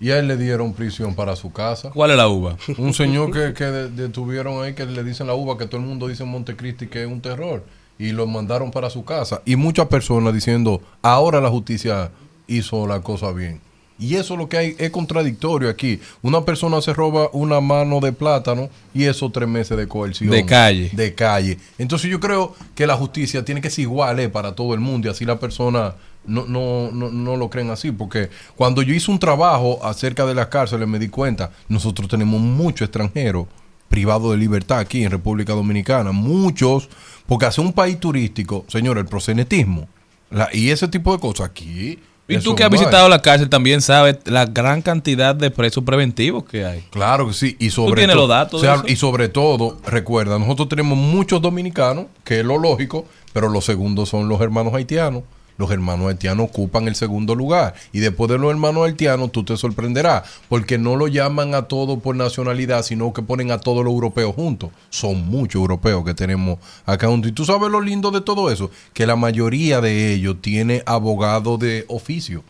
Y 0.00 0.10
a 0.10 0.18
él 0.18 0.28
le 0.28 0.36
dieron 0.36 0.72
prisión 0.74 1.14
para 1.14 1.36
su 1.36 1.52
casa. 1.52 1.90
¿Cuál 1.90 2.10
es 2.10 2.16
la 2.16 2.28
uva? 2.28 2.56
Un 2.78 2.92
señor 2.94 3.30
que, 3.32 3.54
que 3.54 3.64
de- 3.64 3.88
detuvieron 3.90 4.62
ahí 4.64 4.74
que 4.74 4.84
le 4.86 5.04
dicen 5.04 5.26
la 5.26 5.34
uva, 5.34 5.56
que 5.56 5.66
todo 5.66 5.80
el 5.80 5.86
mundo 5.86 6.08
dice 6.08 6.24
en 6.24 6.30
Montecristi 6.30 6.88
que 6.88 7.02
es 7.02 7.08
un 7.08 7.20
terror. 7.20 7.64
Y 7.98 8.10
lo 8.10 8.26
mandaron 8.26 8.70
para 8.72 8.90
su 8.90 9.04
casa. 9.04 9.40
Y 9.44 9.54
muchas 9.56 9.86
personas 9.86 10.34
diciendo, 10.34 10.82
ahora 11.00 11.40
la 11.40 11.48
justicia 11.48 12.10
hizo 12.48 12.86
la 12.88 13.00
cosa 13.00 13.30
bien. 13.32 13.60
Y 13.96 14.16
eso 14.16 14.36
lo 14.36 14.48
que 14.48 14.56
hay 14.58 14.74
es 14.78 14.90
contradictorio 14.90 15.68
aquí. 15.70 16.00
Una 16.20 16.44
persona 16.44 16.82
se 16.82 16.92
roba 16.92 17.28
una 17.32 17.60
mano 17.60 18.00
de 18.00 18.12
plátano 18.12 18.68
y 18.92 19.04
eso 19.04 19.30
tres 19.30 19.48
meses 19.48 19.76
de 19.78 19.86
coerción. 19.86 20.30
De 20.30 20.44
calle. 20.44 20.90
De 20.92 21.14
calle. 21.14 21.58
Entonces 21.78 22.10
yo 22.10 22.18
creo 22.18 22.56
que 22.74 22.88
la 22.88 22.96
justicia 22.96 23.44
tiene 23.44 23.60
que 23.60 23.70
ser 23.70 23.82
igual 23.82 24.18
eh, 24.18 24.28
para 24.28 24.56
todo 24.56 24.74
el 24.74 24.80
mundo 24.80 25.06
y 25.06 25.10
así 25.12 25.24
la 25.24 25.38
persona 25.38 25.94
no, 26.26 26.46
no, 26.46 26.90
no, 26.92 27.10
no 27.10 27.36
lo 27.36 27.50
creen 27.50 27.70
así. 27.70 27.92
Porque 27.92 28.30
cuando 28.56 28.82
yo 28.82 28.94
hice 28.94 29.10
un 29.10 29.18
trabajo 29.18 29.78
acerca 29.84 30.24
de 30.26 30.34
las 30.34 30.46
cárceles 30.48 30.86
me 30.88 30.98
di 30.98 31.08
cuenta, 31.08 31.50
nosotros 31.68 32.08
tenemos 32.08 32.40
muchos 32.40 32.86
extranjeros 32.86 33.46
privados 33.88 34.32
de 34.32 34.38
libertad 34.38 34.78
aquí 34.78 35.04
en 35.04 35.10
República 35.10 35.52
Dominicana. 35.52 36.12
Muchos, 36.12 36.88
porque 37.26 37.46
hace 37.46 37.60
un 37.60 37.72
país 37.72 37.98
turístico, 38.00 38.64
señor, 38.68 38.98
el 38.98 39.06
prosenetismo 39.06 39.88
la- 40.30 40.48
y 40.52 40.70
ese 40.70 40.88
tipo 40.88 41.12
de 41.12 41.18
cosas 41.20 41.46
aquí. 41.50 41.98
Y 42.26 42.38
tú 42.38 42.56
que 42.56 42.64
has 42.64 42.70
visitado 42.70 43.06
la 43.10 43.20
cárcel 43.20 43.50
también 43.50 43.82
sabes 43.82 44.16
la 44.24 44.46
gran 44.46 44.80
cantidad 44.80 45.34
de 45.34 45.50
presos 45.50 45.84
preventivos 45.84 46.44
que 46.44 46.64
hay. 46.64 46.80
Claro 46.90 47.28
que 47.28 47.34
sí. 47.34 47.54
Y 47.60 47.68
sobre 47.68 48.00
tienes 48.00 48.14
to- 48.16 48.20
los 48.22 48.28
datos 48.30 48.62
o 48.62 48.64
sea? 48.64 48.82
Y 48.86 48.96
sobre 48.96 49.28
todo, 49.28 49.76
recuerda, 49.84 50.38
nosotros 50.38 50.70
tenemos 50.70 50.96
muchos 50.96 51.42
dominicanos, 51.42 52.06
que 52.24 52.40
es 52.40 52.44
lo 52.46 52.56
lógico, 52.58 53.04
pero 53.34 53.50
los 53.50 53.66
segundos 53.66 54.08
son 54.08 54.26
los 54.26 54.40
hermanos 54.40 54.72
haitianos. 54.72 55.22
Los 55.56 55.70
hermanos 55.70 56.08
haitianos 56.08 56.48
ocupan 56.48 56.88
el 56.88 56.94
segundo 56.94 57.34
lugar. 57.34 57.74
Y 57.92 58.00
después 58.00 58.30
de 58.30 58.38
los 58.38 58.50
hermanos 58.50 58.86
haitianos, 58.86 59.30
tú 59.32 59.44
te 59.44 59.56
sorprenderás, 59.56 60.24
porque 60.48 60.78
no 60.78 60.96
lo 60.96 61.06
llaman 61.08 61.54
a 61.54 61.62
todos 61.62 62.00
por 62.00 62.16
nacionalidad, 62.16 62.82
sino 62.82 63.12
que 63.12 63.22
ponen 63.22 63.50
a 63.50 63.58
todos 63.58 63.84
los 63.84 63.92
europeos 63.92 64.34
juntos. 64.34 64.70
Son 64.90 65.26
muchos 65.26 65.60
europeos 65.60 66.04
que 66.04 66.14
tenemos 66.14 66.58
acá 66.86 67.06
juntos. 67.08 67.30
Y 67.30 67.34
tú 67.34 67.44
sabes 67.44 67.70
lo 67.70 67.80
lindo 67.80 68.10
de 68.10 68.20
todo 68.20 68.50
eso, 68.50 68.70
que 68.92 69.06
la 69.06 69.16
mayoría 69.16 69.80
de 69.80 70.12
ellos 70.12 70.36
tiene 70.40 70.82
abogado 70.86 71.58
de 71.58 71.84
oficio. 71.88 72.42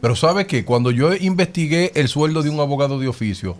Pero 0.00 0.14
sabes 0.16 0.46
que 0.46 0.64
cuando 0.64 0.90
yo 0.90 1.14
investigué 1.14 1.92
el 1.94 2.08
sueldo 2.08 2.42
de 2.42 2.50
un 2.50 2.60
abogado 2.60 2.98
de 2.98 3.08
oficio, 3.08 3.56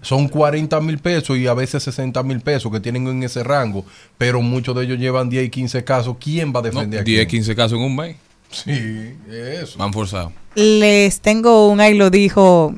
son 0.00 0.28
40 0.28 0.80
mil 0.80 0.98
pesos 0.98 1.36
y 1.38 1.46
a 1.46 1.54
veces 1.54 1.82
60 1.82 2.22
mil 2.22 2.40
pesos 2.40 2.70
que 2.70 2.78
tienen 2.80 3.06
en 3.08 3.22
ese 3.22 3.42
rango, 3.42 3.84
pero 4.16 4.40
muchos 4.40 4.74
de 4.76 4.84
ellos 4.84 4.98
llevan 4.98 5.28
10 5.28 5.46
y 5.46 5.50
15 5.50 5.84
casos. 5.84 6.16
¿Quién 6.20 6.52
va 6.54 6.60
a 6.60 6.62
No, 6.62 6.68
defender 6.68 7.00
a 7.00 7.04
10, 7.04 7.18
quién? 7.26 7.28
15 7.28 7.56
casos 7.56 7.78
en 7.78 7.84
un 7.84 7.96
mes. 7.96 8.16
Sí, 8.50 9.16
eso. 9.30 9.78
Me 9.78 9.84
han 9.84 9.92
forzado. 9.92 10.32
Les 10.54 11.20
tengo 11.20 11.68
un 11.68 11.80
ahí 11.80 11.94
lo 11.94 12.10
dijo 12.10 12.74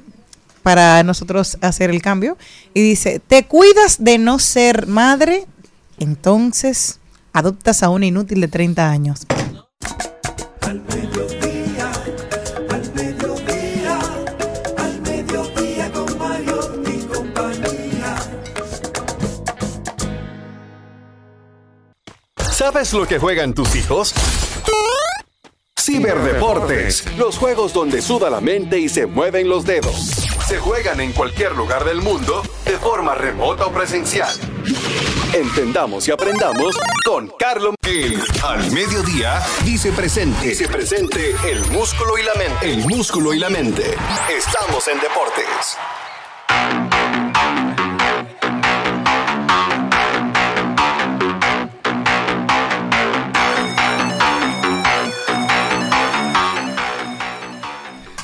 para 0.63 1.03
nosotros 1.03 1.59
hacer 1.61 1.91
el 1.91 2.03
cambio. 2.03 2.37
Y 2.75 2.83
dice, 2.83 3.21
¿te 3.21 3.45
cuidas 3.47 4.03
de 4.03 4.19
no 4.19 4.39
ser 4.39 4.87
madre? 4.87 5.47
Entonces 5.99 6.99
adoptas 7.33 7.83
a 7.83 7.89
una 7.89 8.07
inútil 8.07 8.41
de 8.41 8.49
30 8.49 8.91
años. 8.91 9.27
Al 10.63 10.83
mediodía, 10.83 11.91
al 12.71 12.95
mediodía, 12.95 13.99
al 14.79 15.01
mediodía 15.03 15.93
con 15.93 16.19
Mario 16.19 16.83
y 16.87 16.99
compañía. 17.05 18.17
¿Sabes 22.51 22.93
lo 22.93 23.07
que 23.07 23.19
juegan 23.19 23.55
tus 23.55 23.75
hijos? 23.77 24.15
Ciberdeportes, 25.91 27.05
los 27.17 27.37
juegos 27.37 27.73
donde 27.73 28.01
suda 28.01 28.31
la 28.31 28.41
mente 28.41 28.79
y 28.79 28.89
se 28.89 29.07
mueven 29.07 29.49
los 29.49 29.65
dedos. 29.65 29.97
Se 30.47 30.57
juegan 30.57 31.01
en 31.01 31.13
cualquier 31.13 31.57
lugar 31.57 31.85
del 31.85 32.01
mundo, 32.01 32.43
de 32.65 32.79
forma 32.79 33.17
remota 33.17 33.67
o 33.67 33.73
presencial. 33.73 34.33
Entendamos 35.33 36.07
y 36.07 36.13
aprendamos 36.13 36.79
con 37.05 37.33
Carlos. 37.37 37.75
El 37.83 38.23
al 38.45 38.71
mediodía 38.71 39.43
dice 39.65 39.91
presente. 39.91 40.51
Dice 40.51 40.69
presente 40.69 41.35
el 41.51 41.61
músculo 41.73 42.17
y 42.19 42.23
la 42.23 42.35
mente. 42.35 42.73
El 42.73 42.87
músculo 42.87 43.35
y 43.35 43.41
la 43.41 43.51
mente. 43.51 43.97
Estamos 44.33 44.87
en 44.87 45.01
deportes. 45.01 45.77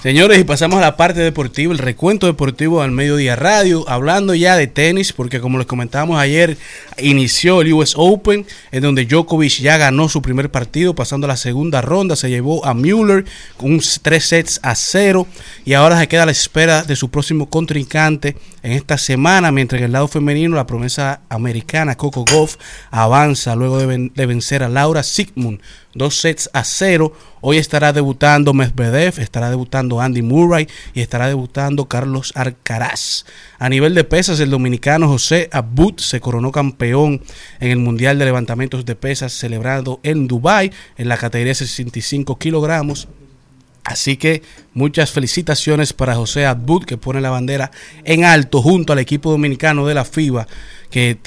Señores, 0.07 0.39
y 0.39 0.45
pasamos 0.45 0.79
a 0.79 0.83
la 0.83 0.97
parte 0.97 1.19
deportiva, 1.19 1.73
el 1.73 1.81
recuento 1.81 2.29
deportivo 2.29 2.81
al 2.81 2.93
mediodía. 2.93 3.35
Radio, 3.35 3.85
hablando 3.89 4.37
ya 4.37 4.55
de 4.55 4.69
tenis, 4.69 5.13
porque 5.13 5.41
como 5.41 5.59
les 5.59 5.67
comentábamos 5.67 6.21
ayer, 6.21 6.57
inició 6.99 7.61
el 7.61 7.73
US 7.73 7.95
Open, 7.97 8.47
en 8.71 8.83
donde 8.85 9.05
Djokovic 9.05 9.59
ya 9.59 9.79
ganó 9.79 10.09
su 10.09 10.23
primer 10.23 10.49
partido, 10.49 10.95
pasando 10.95 11.25
a 11.25 11.29
la 11.31 11.37
segunda 11.37 11.81
ronda, 11.81 12.15
se 12.15 12.31
llevó 12.31 12.65
a 12.65 12.73
Müller 12.73 13.25
con 13.57 13.73
un 13.73 13.81
3 13.81 14.25
sets 14.25 14.61
a 14.63 14.77
0, 14.77 15.27
y 15.65 15.73
ahora 15.73 15.99
se 15.99 16.07
queda 16.07 16.23
a 16.23 16.27
la 16.27 16.31
espera 16.31 16.85
de 16.85 16.95
su 16.95 17.11
próximo 17.11 17.51
contrincante 17.51 18.37
en 18.63 18.71
esta 18.71 18.99
semana, 18.99 19.51
mientras 19.51 19.81
que 19.81 19.87
el 19.87 19.93
lado 19.93 20.07
femenino 20.07 20.55
la 20.55 20.69
promesa 20.69 21.23
americana 21.29 21.97
Coco 21.97 22.25
Goff 22.31 22.59
avanza 22.93 23.57
luego 23.57 23.79
de, 23.79 24.13
de 24.15 24.27
vencer 24.27 24.63
a 24.63 24.69
Laura 24.69 25.03
Sigmund 25.03 25.59
dos 25.97 26.21
sets 26.21 26.51
a 26.53 26.65
cero. 26.65 27.13
Hoy 27.41 27.59
estará 27.59 27.93
debutando 27.93 28.55
Medvedev, 28.55 29.21
estará 29.21 29.51
debutando 29.51 30.01
Andy 30.01 30.23
Murray 30.23 30.67
y 30.95 31.01
estará 31.01 31.29
debutando 31.29 31.87
Carlos 31.87 32.33
Alcaraz. 32.35 33.25
A 33.59 33.69
nivel 33.69 33.95
de 33.95 34.05
pesas, 34.05 34.41
el 34.41 34.51
dominicano 34.51 35.09
José 35.09 35.49
Abud 35.53 35.99
se 35.99 36.21
coronó 36.21 36.53
campeón 36.53 37.23
en 37.61 37.71
el 37.71 37.79
Mundial 37.79 38.19
de 38.19 38.25
Levantamientos 38.25 38.85
de 38.85 38.97
Pesas 38.97 39.33
celebrado 39.33 40.01
en 40.03 40.27
Dubái 40.27 40.73
en 40.97 41.09
la 41.09 41.17
categoría 41.17 41.51
de 41.51 41.57
65 41.57 42.39
kilogramos. 42.39 43.09
Así 43.87 44.17
que 44.17 44.43
muchas 44.75 45.13
felicitaciones 45.13 45.93
para 45.93 46.17
José 46.17 46.45
Abud 46.45 46.85
que 46.85 46.97
pone 46.97 47.21
la 47.21 47.31
bandera 47.31 47.71
en 48.05 48.25
alto 48.25 48.61
junto 48.61 48.93
al 48.93 48.99
equipo 48.99 49.31
dominicano 49.31 49.87
de 49.87 49.95
la 49.95 50.05
FIBA 50.05 50.49
que 50.91 51.19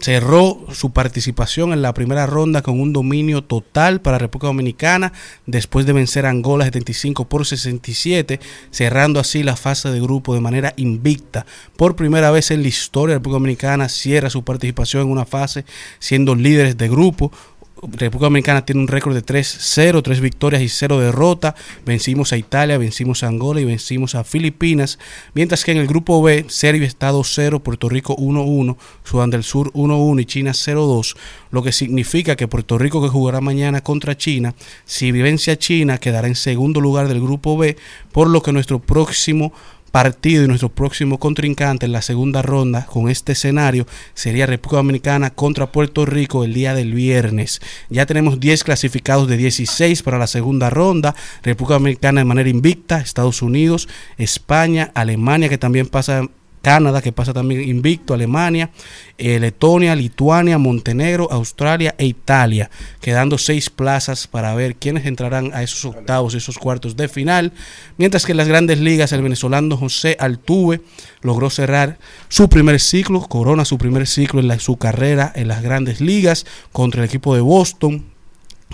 cerró 0.00 0.66
su 0.72 0.92
participación 0.92 1.72
en 1.72 1.82
la 1.82 1.94
primera 1.94 2.26
ronda 2.26 2.62
con 2.62 2.80
un 2.80 2.92
dominio 2.92 3.42
total 3.42 4.00
para 4.00 4.18
República 4.18 4.48
Dominicana 4.48 5.12
después 5.46 5.86
de 5.86 5.92
vencer 5.92 6.26
a 6.26 6.30
Angola 6.30 6.64
75 6.64 7.28
por 7.28 7.46
67, 7.46 8.40
cerrando 8.70 9.20
así 9.20 9.42
la 9.42 9.56
fase 9.56 9.90
de 9.90 10.00
grupo 10.00 10.34
de 10.34 10.40
manera 10.40 10.74
invicta. 10.76 11.46
Por 11.76 11.96
primera 11.96 12.30
vez 12.30 12.50
en 12.50 12.62
la 12.62 12.68
historia, 12.68 13.16
República 13.16 13.36
Dominicana 13.36 13.88
cierra 13.88 14.30
su 14.30 14.44
participación 14.44 15.02
en 15.02 15.10
una 15.10 15.24
fase 15.24 15.64
siendo 15.98 16.34
líderes 16.34 16.76
de 16.76 16.88
grupo. 16.88 17.32
República 17.82 18.26
Dominicana 18.26 18.64
tiene 18.64 18.80
un 18.80 18.88
récord 18.88 19.14
de 19.14 19.22
3-0, 19.22 20.02
3 20.02 20.20
victorias 20.20 20.62
y 20.62 20.68
0 20.68 20.98
derrotas. 20.98 21.54
Vencimos 21.84 22.32
a 22.32 22.38
Italia, 22.38 22.78
vencimos 22.78 23.22
a 23.22 23.28
Angola 23.28 23.60
y 23.60 23.66
vencimos 23.66 24.14
a 24.14 24.24
Filipinas. 24.24 24.98
Mientras 25.34 25.62
que 25.62 25.72
en 25.72 25.78
el 25.78 25.86
grupo 25.86 26.22
B, 26.22 26.46
Serbia 26.48 26.86
está 26.86 27.12
2-0, 27.12 27.60
Puerto 27.60 27.90
Rico 27.90 28.16
1-1, 28.16 28.76
Sudán 29.04 29.30
del 29.30 29.44
Sur 29.44 29.72
1-1 29.74 30.22
y 30.22 30.24
China 30.24 30.52
0-2. 30.52 31.16
Lo 31.50 31.62
que 31.62 31.72
significa 31.72 32.34
que 32.34 32.48
Puerto 32.48 32.78
Rico, 32.78 33.02
que 33.02 33.08
jugará 33.08 33.42
mañana 33.42 33.82
contra 33.82 34.16
China, 34.16 34.54
si 34.86 35.12
vence 35.12 35.50
a 35.50 35.58
China, 35.58 35.98
quedará 35.98 36.28
en 36.28 36.34
segundo 36.34 36.80
lugar 36.80 37.08
del 37.08 37.20
grupo 37.20 37.58
B, 37.58 37.76
por 38.10 38.28
lo 38.28 38.42
que 38.42 38.52
nuestro 38.52 38.78
próximo 38.78 39.52
partido 39.96 40.44
y 40.44 40.46
nuestro 40.46 40.68
próximo 40.68 41.18
contrincante 41.18 41.86
en 41.86 41.92
la 41.92 42.02
segunda 42.02 42.42
ronda 42.42 42.84
con 42.84 43.08
este 43.08 43.32
escenario 43.32 43.86
sería 44.12 44.44
República 44.44 44.76
Dominicana 44.76 45.30
contra 45.30 45.72
Puerto 45.72 46.04
Rico 46.04 46.44
el 46.44 46.52
día 46.52 46.74
del 46.74 46.92
viernes. 46.92 47.62
Ya 47.88 48.04
tenemos 48.04 48.38
10 48.38 48.62
clasificados 48.62 49.26
de 49.26 49.38
16 49.38 50.02
para 50.02 50.18
la 50.18 50.26
segunda 50.26 50.68
ronda. 50.68 51.14
República 51.42 51.78
Dominicana 51.78 52.20
de 52.20 52.26
manera 52.26 52.50
invicta, 52.50 52.98
Estados 52.98 53.40
Unidos, 53.40 53.88
España, 54.18 54.90
Alemania 54.92 55.48
que 55.48 55.56
también 55.56 55.86
pasa 55.86 56.28
Canadá, 56.66 57.00
que 57.00 57.12
pasa 57.12 57.32
también 57.32 57.62
invicto, 57.62 58.12
Alemania, 58.12 58.70
eh, 59.18 59.38
Letonia, 59.38 59.94
Lituania, 59.94 60.58
Montenegro, 60.58 61.28
Australia 61.30 61.94
e 61.96 62.06
Italia, 62.06 62.70
quedando 63.00 63.38
seis 63.38 63.70
plazas 63.70 64.26
para 64.26 64.52
ver 64.56 64.74
quiénes 64.74 65.06
entrarán 65.06 65.52
a 65.54 65.62
esos 65.62 65.84
octavos 65.84 66.34
y 66.34 66.38
esos 66.38 66.58
cuartos 66.58 66.96
de 66.96 67.06
final. 67.08 67.52
Mientras 67.98 68.26
que 68.26 68.32
en 68.32 68.38
las 68.38 68.48
grandes 68.48 68.80
ligas, 68.80 69.12
el 69.12 69.22
venezolano 69.22 69.76
José 69.76 70.16
Altuve 70.18 70.80
logró 71.22 71.50
cerrar 71.50 71.98
su 72.28 72.48
primer 72.48 72.80
ciclo, 72.80 73.20
corona 73.20 73.64
su 73.64 73.78
primer 73.78 74.08
ciclo 74.08 74.40
en 74.40 74.48
la- 74.48 74.58
su 74.58 74.76
carrera 74.76 75.30
en 75.36 75.46
las 75.46 75.62
grandes 75.62 76.00
ligas 76.00 76.46
contra 76.72 77.00
el 77.02 77.08
equipo 77.08 77.36
de 77.36 77.42
Boston. 77.42 78.15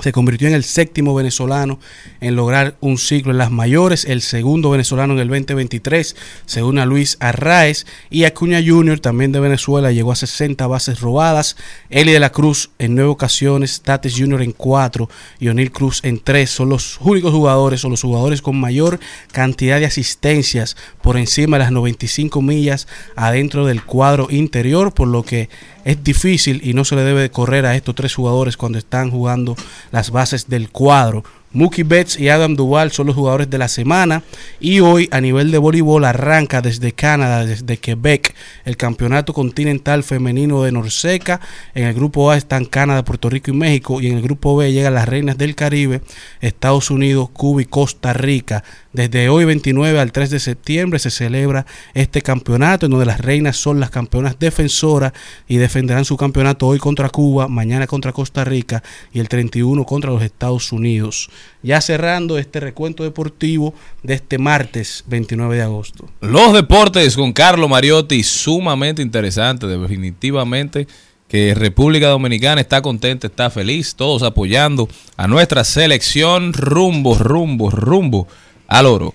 Se 0.00 0.10
convirtió 0.10 0.48
en 0.48 0.54
el 0.54 0.64
séptimo 0.64 1.14
venezolano 1.14 1.78
en 2.22 2.34
lograr 2.34 2.76
un 2.80 2.96
ciclo 2.96 3.30
en 3.30 3.36
las 3.36 3.50
mayores, 3.50 4.06
el 4.06 4.22
segundo 4.22 4.70
venezolano 4.70 5.12
en 5.12 5.20
el 5.20 5.28
2023, 5.28 6.16
según 6.46 6.78
a 6.78 6.86
Luis 6.86 7.18
Arraez. 7.20 7.84
Y 8.08 8.24
Acuña 8.24 8.60
Jr., 8.66 9.00
también 9.00 9.32
de 9.32 9.40
Venezuela, 9.40 9.92
llegó 9.92 10.10
a 10.10 10.16
60 10.16 10.66
bases 10.66 11.00
robadas. 11.00 11.56
Eli 11.90 12.10
de 12.10 12.20
la 12.20 12.32
Cruz 12.32 12.70
en 12.78 12.94
nueve 12.94 13.10
ocasiones, 13.10 13.82
Tatis 13.82 14.16
Jr. 14.16 14.40
en 14.40 14.52
cuatro 14.52 15.10
y 15.38 15.48
O'Neill 15.48 15.70
Cruz 15.70 16.00
en 16.04 16.20
tres. 16.20 16.48
Son 16.48 16.70
los 16.70 16.98
únicos 17.02 17.32
jugadores 17.32 17.84
o 17.84 17.90
los 17.90 18.00
jugadores 18.00 18.40
con 18.40 18.58
mayor 18.58 18.98
cantidad 19.30 19.78
de 19.78 19.86
asistencias 19.86 20.74
por 21.02 21.18
encima 21.18 21.58
de 21.58 21.64
las 21.64 21.72
95 21.72 22.40
millas 22.40 22.88
adentro 23.14 23.66
del 23.66 23.84
cuadro 23.84 24.28
interior, 24.30 24.94
por 24.94 25.08
lo 25.08 25.22
que 25.22 25.50
es 25.84 26.02
difícil 26.02 26.60
y 26.64 26.74
no 26.74 26.84
se 26.84 26.96
le 26.96 27.02
debe 27.02 27.22
de 27.22 27.30
correr 27.30 27.66
a 27.66 27.74
estos 27.74 27.94
tres 27.94 28.14
jugadores 28.14 28.56
cuando 28.56 28.78
están 28.78 29.10
jugando 29.10 29.56
las 29.90 30.10
bases 30.10 30.48
del 30.48 30.70
cuadro. 30.70 31.24
Mookie 31.54 31.82
Betts 31.82 32.18
y 32.18 32.30
Adam 32.30 32.56
Duval 32.56 32.92
son 32.92 33.08
los 33.08 33.14
jugadores 33.14 33.50
de 33.50 33.58
la 33.58 33.68
semana 33.68 34.22
y 34.58 34.80
hoy 34.80 35.08
a 35.12 35.20
nivel 35.20 35.50
de 35.50 35.58
voleibol 35.58 36.04
arranca 36.06 36.62
desde 36.62 36.92
Canadá, 36.92 37.44
desde 37.44 37.76
Quebec, 37.76 38.34
el 38.64 38.78
campeonato 38.78 39.34
continental 39.34 40.02
femenino 40.02 40.62
de 40.62 40.72
Norseca. 40.72 41.40
En 41.74 41.84
el 41.84 41.94
grupo 41.94 42.30
A 42.30 42.38
están 42.38 42.64
Canadá, 42.64 43.04
Puerto 43.04 43.28
Rico 43.28 43.50
y 43.50 43.54
México 43.54 44.00
y 44.00 44.06
en 44.06 44.16
el 44.16 44.22
grupo 44.22 44.56
B 44.56 44.72
llegan 44.72 44.94
las 44.94 45.08
reinas 45.08 45.36
del 45.36 45.54
Caribe, 45.54 46.00
Estados 46.40 46.90
Unidos, 46.90 47.28
Cuba 47.30 47.60
y 47.60 47.66
Costa 47.66 48.14
Rica. 48.14 48.64
Desde 48.92 49.30
hoy 49.30 49.46
29 49.46 49.98
al 49.98 50.12
3 50.12 50.28
de 50.28 50.38
septiembre 50.38 50.98
se 50.98 51.10
celebra 51.10 51.64
este 51.94 52.20
campeonato 52.20 52.84
en 52.84 52.90
donde 52.90 53.06
las 53.06 53.22
reinas 53.22 53.56
son 53.56 53.80
las 53.80 53.88
campeonas 53.88 54.38
defensoras 54.38 55.14
y 55.48 55.56
defenderán 55.56 56.04
su 56.04 56.18
campeonato 56.18 56.66
hoy 56.66 56.78
contra 56.78 57.08
Cuba, 57.08 57.48
mañana 57.48 57.86
contra 57.86 58.12
Costa 58.12 58.44
Rica 58.44 58.82
y 59.10 59.20
el 59.20 59.30
31 59.30 59.86
contra 59.86 60.10
los 60.10 60.22
Estados 60.22 60.72
Unidos. 60.72 61.30
Ya 61.62 61.80
cerrando 61.80 62.36
este 62.36 62.60
recuento 62.60 63.02
deportivo 63.02 63.72
de 64.02 64.12
este 64.12 64.36
martes 64.36 65.04
29 65.06 65.56
de 65.56 65.62
agosto. 65.62 66.10
Los 66.20 66.52
deportes 66.52 67.16
con 67.16 67.32
Carlos 67.32 67.70
Mariotti, 67.70 68.22
sumamente 68.22 69.00
interesante, 69.00 69.66
definitivamente 69.66 70.86
que 71.28 71.54
República 71.54 72.08
Dominicana 72.08 72.60
está 72.60 72.82
contenta, 72.82 73.26
está 73.26 73.48
feliz, 73.48 73.94
todos 73.94 74.22
apoyando 74.22 74.86
a 75.16 75.26
nuestra 75.26 75.64
selección 75.64 76.52
rumbo, 76.52 77.16
rumbo, 77.16 77.70
rumbo 77.70 78.28
al 78.72 78.86
oro. 78.86 79.12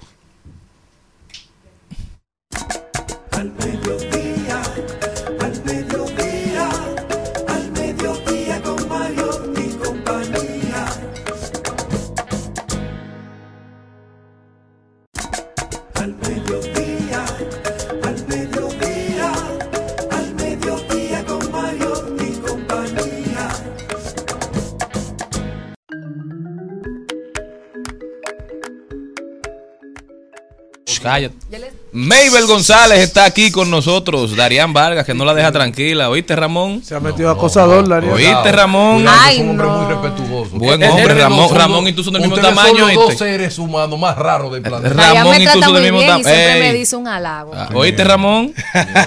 Mabel 31.93 32.45
González 32.45 32.99
está 32.99 33.25
aquí 33.25 33.49
con 33.49 33.71
nosotros. 33.71 34.35
Darían 34.35 34.73
Vargas, 34.73 35.05
que 35.05 35.13
no 35.13 35.25
la 35.25 35.33
deja 35.33 35.51
tranquila. 35.51 36.09
¿Oíste, 36.09 36.35
Ramón? 36.35 36.83
Se 36.83 36.93
ha 36.93 36.99
metido 36.99 37.29
acosador, 37.31 37.87
Darío. 37.87 38.13
¿Oíste, 38.13 38.51
Ramón? 38.51 39.05
Ay, 39.07 39.37
es 39.37 39.41
un 39.41 39.49
hombre 39.51 39.67
muy 39.67 39.85
respetuoso. 39.85 40.49
Buen 40.57 40.83
hombre, 40.83 41.13
Ramón. 41.15 41.47
son 41.49 41.57
Ramón 41.57 41.87
y 41.87 41.93
tú 41.93 42.03
son 42.03 42.13
del 42.13 42.23
mismo 42.23 42.37
tamaño. 42.37 42.77
Son 42.77 42.93
los 42.93 42.95
dos 42.95 43.17
seres 43.17 43.57
humanos 43.57 43.97
más 43.99 44.17
raros 44.17 44.51
del 44.51 44.61
planeta. 44.61 44.93
Ramón 44.93 45.37
me 45.37 45.43
y 45.43 45.45
tú 45.45 45.51
trata 45.53 45.65
son 45.65 45.73
del 45.75 45.83
muy 45.83 45.91
mismo 45.91 45.99
bien 45.99 46.19
y 46.19 46.23
tamaño. 46.23 46.35
siempre 46.35 46.59
me 46.59 46.73
dice 46.73 46.95
un 46.95 47.07
halago. 47.07 47.51
Ah, 47.55 47.69
¿Oíste, 47.73 48.03
Ramón? 48.03 48.53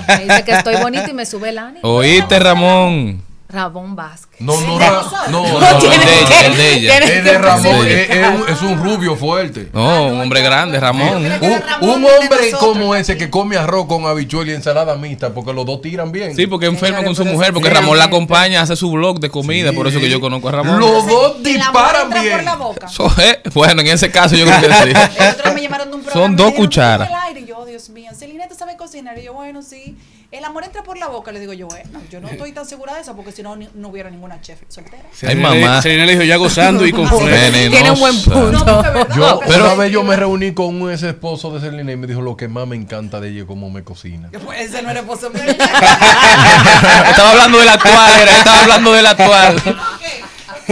Me 0.08 0.24
dice 0.24 0.44
que 0.44 0.52
estoy 0.52 0.76
bonita 0.76 1.08
y 1.10 1.14
me 1.14 1.26
sube 1.26 1.50
el 1.50 1.58
ánimo. 1.58 1.80
¿Oíste, 1.88 2.38
Ramón? 2.38 3.29
Ramón 3.50 3.96
Vázquez. 3.96 4.40
No, 4.40 4.58
no, 4.60 4.78
no, 4.78 5.02
No, 5.30 5.60
no, 5.60 5.92
el 5.92 6.00
de 6.00 6.20
ella, 6.20 6.46
el 6.46 6.56
de 6.56 6.72
ella. 6.74 6.98
Es 6.98 7.24
de 7.24 7.38
Ramón, 7.38 7.86
es, 7.86 8.10
es 8.10 8.28
un, 8.28 8.48
es 8.48 8.62
un 8.62 8.82
rubio 8.82 9.16
fuerte. 9.16 9.68
No, 9.72 10.06
un 10.06 10.20
hombre 10.20 10.40
grande, 10.42 10.78
Ramón. 10.78 11.16
Un, 11.24 11.88
un 11.88 12.04
hombre 12.04 12.50
como 12.58 12.94
ese 12.94 13.16
que 13.16 13.28
come 13.30 13.56
arroz 13.56 13.86
con 13.86 14.06
habichuela 14.06 14.52
y 14.52 14.54
ensalada 14.54 14.96
mixta, 14.96 15.34
porque 15.34 15.52
los 15.52 15.66
dos 15.66 15.80
tiran 15.82 16.12
bien. 16.12 16.34
Sí, 16.36 16.46
porque 16.46 16.66
es 16.66 16.72
enfermo 16.72 17.02
con 17.04 17.14
su 17.16 17.24
mujer, 17.24 17.52
porque 17.52 17.70
Ramón 17.70 17.98
la 17.98 18.04
acompaña, 18.04 18.62
hace 18.62 18.76
su 18.76 18.90
blog 18.90 19.20
de 19.20 19.30
comida, 19.30 19.72
por 19.72 19.86
eso 19.88 19.98
que 20.00 20.08
yo 20.08 20.20
conozco 20.20 20.48
a 20.48 20.52
Ramón. 20.52 20.78
Los 20.78 21.06
dos 21.06 21.42
disparan 21.42 22.10
bien. 22.10 22.36
por 22.36 22.44
la 22.44 22.56
boca. 22.56 22.86
Eso 22.86 23.06
es- 23.18 23.52
bueno, 23.52 23.80
en 23.82 23.88
ese 23.88 24.10
caso 24.10 24.36
yo 24.36 24.46
creo 24.46 24.60
que 24.60 24.66
sí. 24.72 24.90
El 25.18 25.28
otro 25.30 25.44
día 25.44 25.52
me 25.54 25.62
llamaron 25.62 25.90
de 25.90 25.96
un 25.96 26.02
programa. 26.02 26.26
Son 26.26 26.36
dos 26.36 26.52
cucharas. 26.54 27.08
Yo, 27.46 27.64
Dios 27.66 27.88
mío, 27.90 28.10
Celina, 28.16 28.46
¿tú 28.48 28.54
sabes 28.54 28.76
cocinar? 28.76 29.18
Y 29.18 29.24
yo, 29.24 29.32
bueno, 29.32 29.60
sí. 29.62 29.96
El 30.32 30.44
amor 30.44 30.62
entra 30.62 30.84
por 30.84 30.96
la 30.96 31.08
boca. 31.08 31.32
Le 31.32 31.40
digo 31.40 31.52
yo, 31.52 31.66
bueno, 31.66 32.00
yo 32.08 32.20
no 32.20 32.28
estoy 32.28 32.52
tan 32.52 32.64
segura 32.64 32.94
de 32.94 33.00
eso 33.00 33.16
porque 33.16 33.32
si 33.32 33.42
no, 33.42 33.56
ni- 33.56 33.68
no 33.74 33.88
hubiera 33.88 34.10
ninguna 34.10 34.40
chef 34.40 34.60
soltera. 34.68 35.02
Ay, 35.26 35.34
mamá. 35.34 35.82
Selena 35.82 36.06
le 36.06 36.12
dijo 36.12 36.22
ya 36.22 36.36
gozando 36.36 36.86
y 36.86 36.92
con. 36.92 37.08
Tiene 37.08 37.90
un 37.90 37.98
buen 37.98 38.22
punto. 38.22 38.82
Yo, 39.16 39.40
Pero- 39.46 39.64
una 39.64 39.74
vez 39.74 39.90
yo 39.90 40.04
me 40.04 40.14
reuní 40.14 40.54
con 40.54 40.80
un 40.80 40.92
ex 40.92 41.02
esposo 41.02 41.50
de 41.52 41.60
Selena 41.60 41.90
y 41.90 41.96
me 41.96 42.06
dijo 42.06 42.20
lo 42.20 42.36
que 42.36 42.46
más 42.46 42.64
me 42.68 42.76
encanta 42.76 43.20
de 43.20 43.28
ella 43.30 43.40
es 43.40 43.46
cómo 43.46 43.70
me 43.70 43.82
cocina. 43.82 44.28
Pues 44.44 44.60
ese 44.70 44.82
no 44.82 44.90
era 44.90 45.00
esposo 45.00 45.30
mío. 45.34 45.42
estaba 45.42 47.30
hablando 47.32 47.58
del 47.58 47.68
actual, 47.68 48.12
era, 48.22 48.38
estaba 48.38 48.60
hablando 48.62 48.92
del 48.92 49.06
actual. 49.06 49.62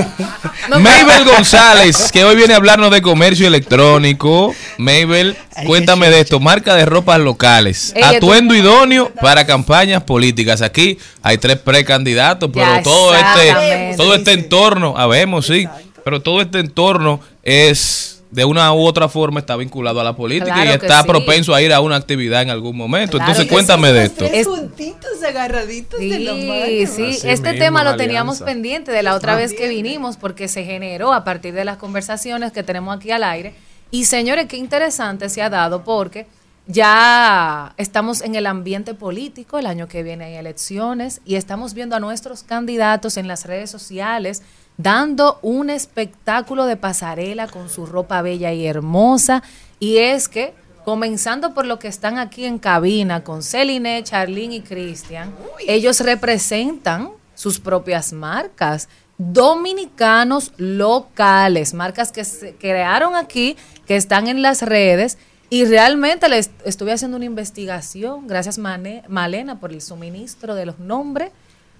Mabel 0.70 1.24
González, 1.24 2.10
que 2.12 2.24
hoy 2.24 2.36
viene 2.36 2.54
a 2.54 2.56
hablarnos 2.56 2.90
de 2.90 3.02
comercio 3.02 3.46
electrónico. 3.46 4.54
Mabel, 4.78 5.36
cuéntame 5.66 6.10
de 6.10 6.20
esto. 6.20 6.40
Marca 6.40 6.74
de 6.74 6.84
ropas 6.84 7.18
locales. 7.20 7.94
Atuendo 8.02 8.54
idóneo 8.54 9.12
para 9.20 9.46
campañas 9.46 10.02
políticas. 10.02 10.62
Aquí 10.62 10.98
hay 11.22 11.38
tres 11.38 11.58
precandidatos, 11.58 12.50
pero 12.52 12.76
Ya, 12.76 12.82
todo 12.82 13.14
este, 13.14 13.94
todo 13.96 14.14
este 14.14 14.32
entorno, 14.32 14.94
habemos, 14.96 15.46
sí, 15.46 15.66
pero 16.04 16.20
todo 16.20 16.40
este 16.40 16.60
entorno 16.60 17.20
es 17.42 18.17
de 18.30 18.44
una 18.44 18.72
u 18.74 18.84
otra 18.84 19.08
forma 19.08 19.40
está 19.40 19.56
vinculado 19.56 20.00
a 20.00 20.04
la 20.04 20.14
política 20.14 20.52
Claro 20.54 20.70
y 20.70 20.72
está 20.74 21.00
sí. 21.00 21.08
propenso 21.08 21.54
a 21.54 21.62
ir 21.62 21.72
a 21.72 21.80
una 21.80 21.96
actividad 21.96 22.42
en 22.42 22.50
algún 22.50 22.76
momento. 22.76 23.16
Claro 23.16 23.30
Entonces, 23.32 23.52
cuéntame 23.52 23.92
de 23.92 24.04
esto. 24.04 24.26
Tres 24.26 24.46
juntitos 24.46 25.22
agarraditos 25.26 25.98
de 25.98 26.06
Sí, 26.06 26.86
sí, 26.86 27.02
Así 27.18 27.28
este 27.28 27.52
mismo, 27.52 27.64
tema 27.64 27.84
lo 27.84 27.96
teníamos 27.96 28.36
alianza. 28.36 28.44
pendiente 28.44 28.92
de 28.92 29.02
la 29.02 29.14
otra 29.14 29.34
vez 29.34 29.54
que 29.54 29.68
vinimos 29.68 30.16
porque 30.16 30.48
se 30.48 30.64
generó 30.64 31.12
a 31.12 31.24
partir 31.24 31.54
de 31.54 31.64
las 31.64 31.78
conversaciones 31.78 32.52
que 32.52 32.62
tenemos 32.62 32.96
aquí 32.96 33.10
al 33.10 33.24
aire. 33.24 33.54
Y 33.90 34.04
señores, 34.04 34.46
qué 34.46 34.58
interesante 34.58 35.30
se 35.30 35.40
ha 35.40 35.48
dado 35.48 35.82
porque 35.84 36.26
ya 36.66 37.72
estamos 37.78 38.20
en 38.20 38.34
el 38.34 38.46
ambiente 38.46 38.92
político, 38.92 39.58
el 39.58 39.64
año 39.64 39.88
que 39.88 40.02
viene 40.02 40.26
hay 40.26 40.34
elecciones 40.34 41.22
y 41.24 41.36
estamos 41.36 41.72
viendo 41.72 41.96
a 41.96 42.00
nuestros 42.00 42.42
candidatos 42.42 43.16
en 43.16 43.26
las 43.26 43.46
redes 43.46 43.70
sociales 43.70 44.42
dando 44.78 45.38
un 45.42 45.68
espectáculo 45.68 46.64
de 46.64 46.76
pasarela 46.76 47.46
con 47.46 47.68
su 47.68 47.84
ropa 47.84 48.22
bella 48.22 48.54
y 48.54 48.66
hermosa. 48.66 49.42
Y 49.78 49.98
es 49.98 50.28
que 50.28 50.54
Comenzando 50.88 51.52
por 51.52 51.66
lo 51.66 51.78
que 51.78 51.86
están 51.86 52.16
aquí 52.16 52.46
en 52.46 52.58
cabina 52.58 53.22
con 53.22 53.42
Celine, 53.42 54.02
Charlene 54.02 54.54
y 54.54 54.60
Cristian, 54.62 55.34
ellos 55.66 56.00
representan 56.00 57.10
sus 57.34 57.60
propias 57.60 58.14
marcas, 58.14 58.88
dominicanos 59.18 60.52
locales, 60.56 61.74
marcas 61.74 62.10
que 62.10 62.24
se 62.24 62.54
crearon 62.54 63.16
aquí, 63.16 63.58
que 63.86 63.96
están 63.96 64.28
en 64.28 64.40
las 64.40 64.62
redes. 64.62 65.18
Y 65.50 65.66
realmente 65.66 66.26
les 66.30 66.52
estuve 66.64 66.92
haciendo 66.92 67.18
una 67.18 67.26
investigación, 67.26 68.26
gracias 68.26 68.56
Malena 68.56 69.60
por 69.60 69.72
el 69.72 69.82
suministro 69.82 70.54
de 70.54 70.64
los 70.64 70.78
nombres. 70.78 71.32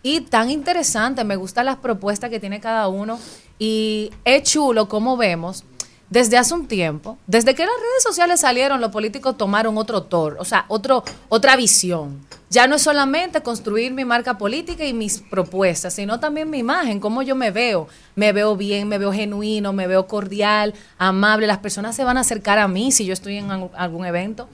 Y 0.03 0.23
tan 0.23 0.51
interesante, 0.51 1.25
me 1.25 1.37
gustan 1.37 1.67
las 1.67 1.77
propuestas 1.77 2.31
que 2.31 2.41
tiene 2.41 2.61
cada 2.61 2.89
uno. 2.89 3.19
Y 3.59 4.11
es 4.25 4.43
chulo 4.45 4.89
como 4.89 5.17
vemos 5.17 5.65
desde 6.11 6.39
hace 6.39 6.55
un 6.55 6.67
tiempo, 6.67 7.19
desde 7.27 7.55
que 7.55 7.67
las 7.67 7.75
redes 7.75 8.03
sociales 8.03 8.41
salieron, 8.41 8.81
los 8.81 8.91
políticos 8.91 9.37
tomaron 9.37 9.77
otro 9.77 10.05
tor, 10.05 10.37
o 10.41 10.45
sea, 10.45 10.65
otro, 10.69 11.05
otra 11.29 11.55
visión. 11.55 12.27
Ya 12.51 12.67
no 12.67 12.77
es 12.77 12.83
solamente 12.83 13.43
construir 13.43 13.93
mi 13.93 14.07
marca 14.07 14.39
política 14.39 14.87
y 14.87 14.95
mis 14.95 15.19
propuestas, 15.19 15.93
sino 15.93 16.19
también 16.19 16.49
mi 16.49 16.59
imagen, 16.59 16.99
cómo 16.99 17.21
yo 17.21 17.35
me 17.35 17.51
veo. 17.51 17.89
Me 18.15 18.33
veo 18.33 18.57
bien, 18.57 18.89
me 18.89 18.97
veo 18.97 19.13
genuino, 19.13 19.75
me 19.75 19.87
veo 19.87 20.07
cordial, 20.07 20.73
amable. 20.97 21.47
Las 21.47 21.59
personas 21.59 21.95
se 21.95 22.05
van 22.05 22.17
a 22.17 22.21
acercar 22.21 22.59
a 22.59 22.67
mí 22.67 22.91
si 22.91 23.05
yo 23.05 23.13
estoy 23.13 23.37
en 23.37 23.51
algún 23.51 24.07
evento. 24.07 24.49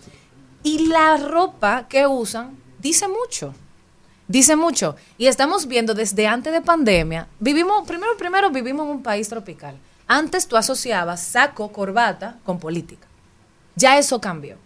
Y 0.64 0.88
la 0.88 1.18
ropa 1.18 1.86
que 1.88 2.08
usan 2.08 2.58
dice 2.80 3.06
mucho. 3.06 3.54
Dice 4.26 4.56
mucho. 4.56 4.96
Y 5.18 5.26
estamos 5.26 5.66
viendo 5.66 5.94
desde 5.94 6.26
antes 6.26 6.52
de 6.52 6.62
pandemia, 6.62 7.28
vivimos, 7.40 7.86
primero, 7.86 8.16
primero 8.16 8.50
vivimos 8.50 8.86
en 8.86 8.92
un 8.92 9.02
país 9.02 9.28
tropical. 9.28 9.76
Antes 10.06 10.46
tú 10.46 10.56
asociabas 10.56 11.22
saco, 11.22 11.72
corbata 11.72 12.38
con 12.44 12.58
política. 12.58 13.06
Ya 13.76 13.98
eso 13.98 14.20
cambió. 14.20 14.56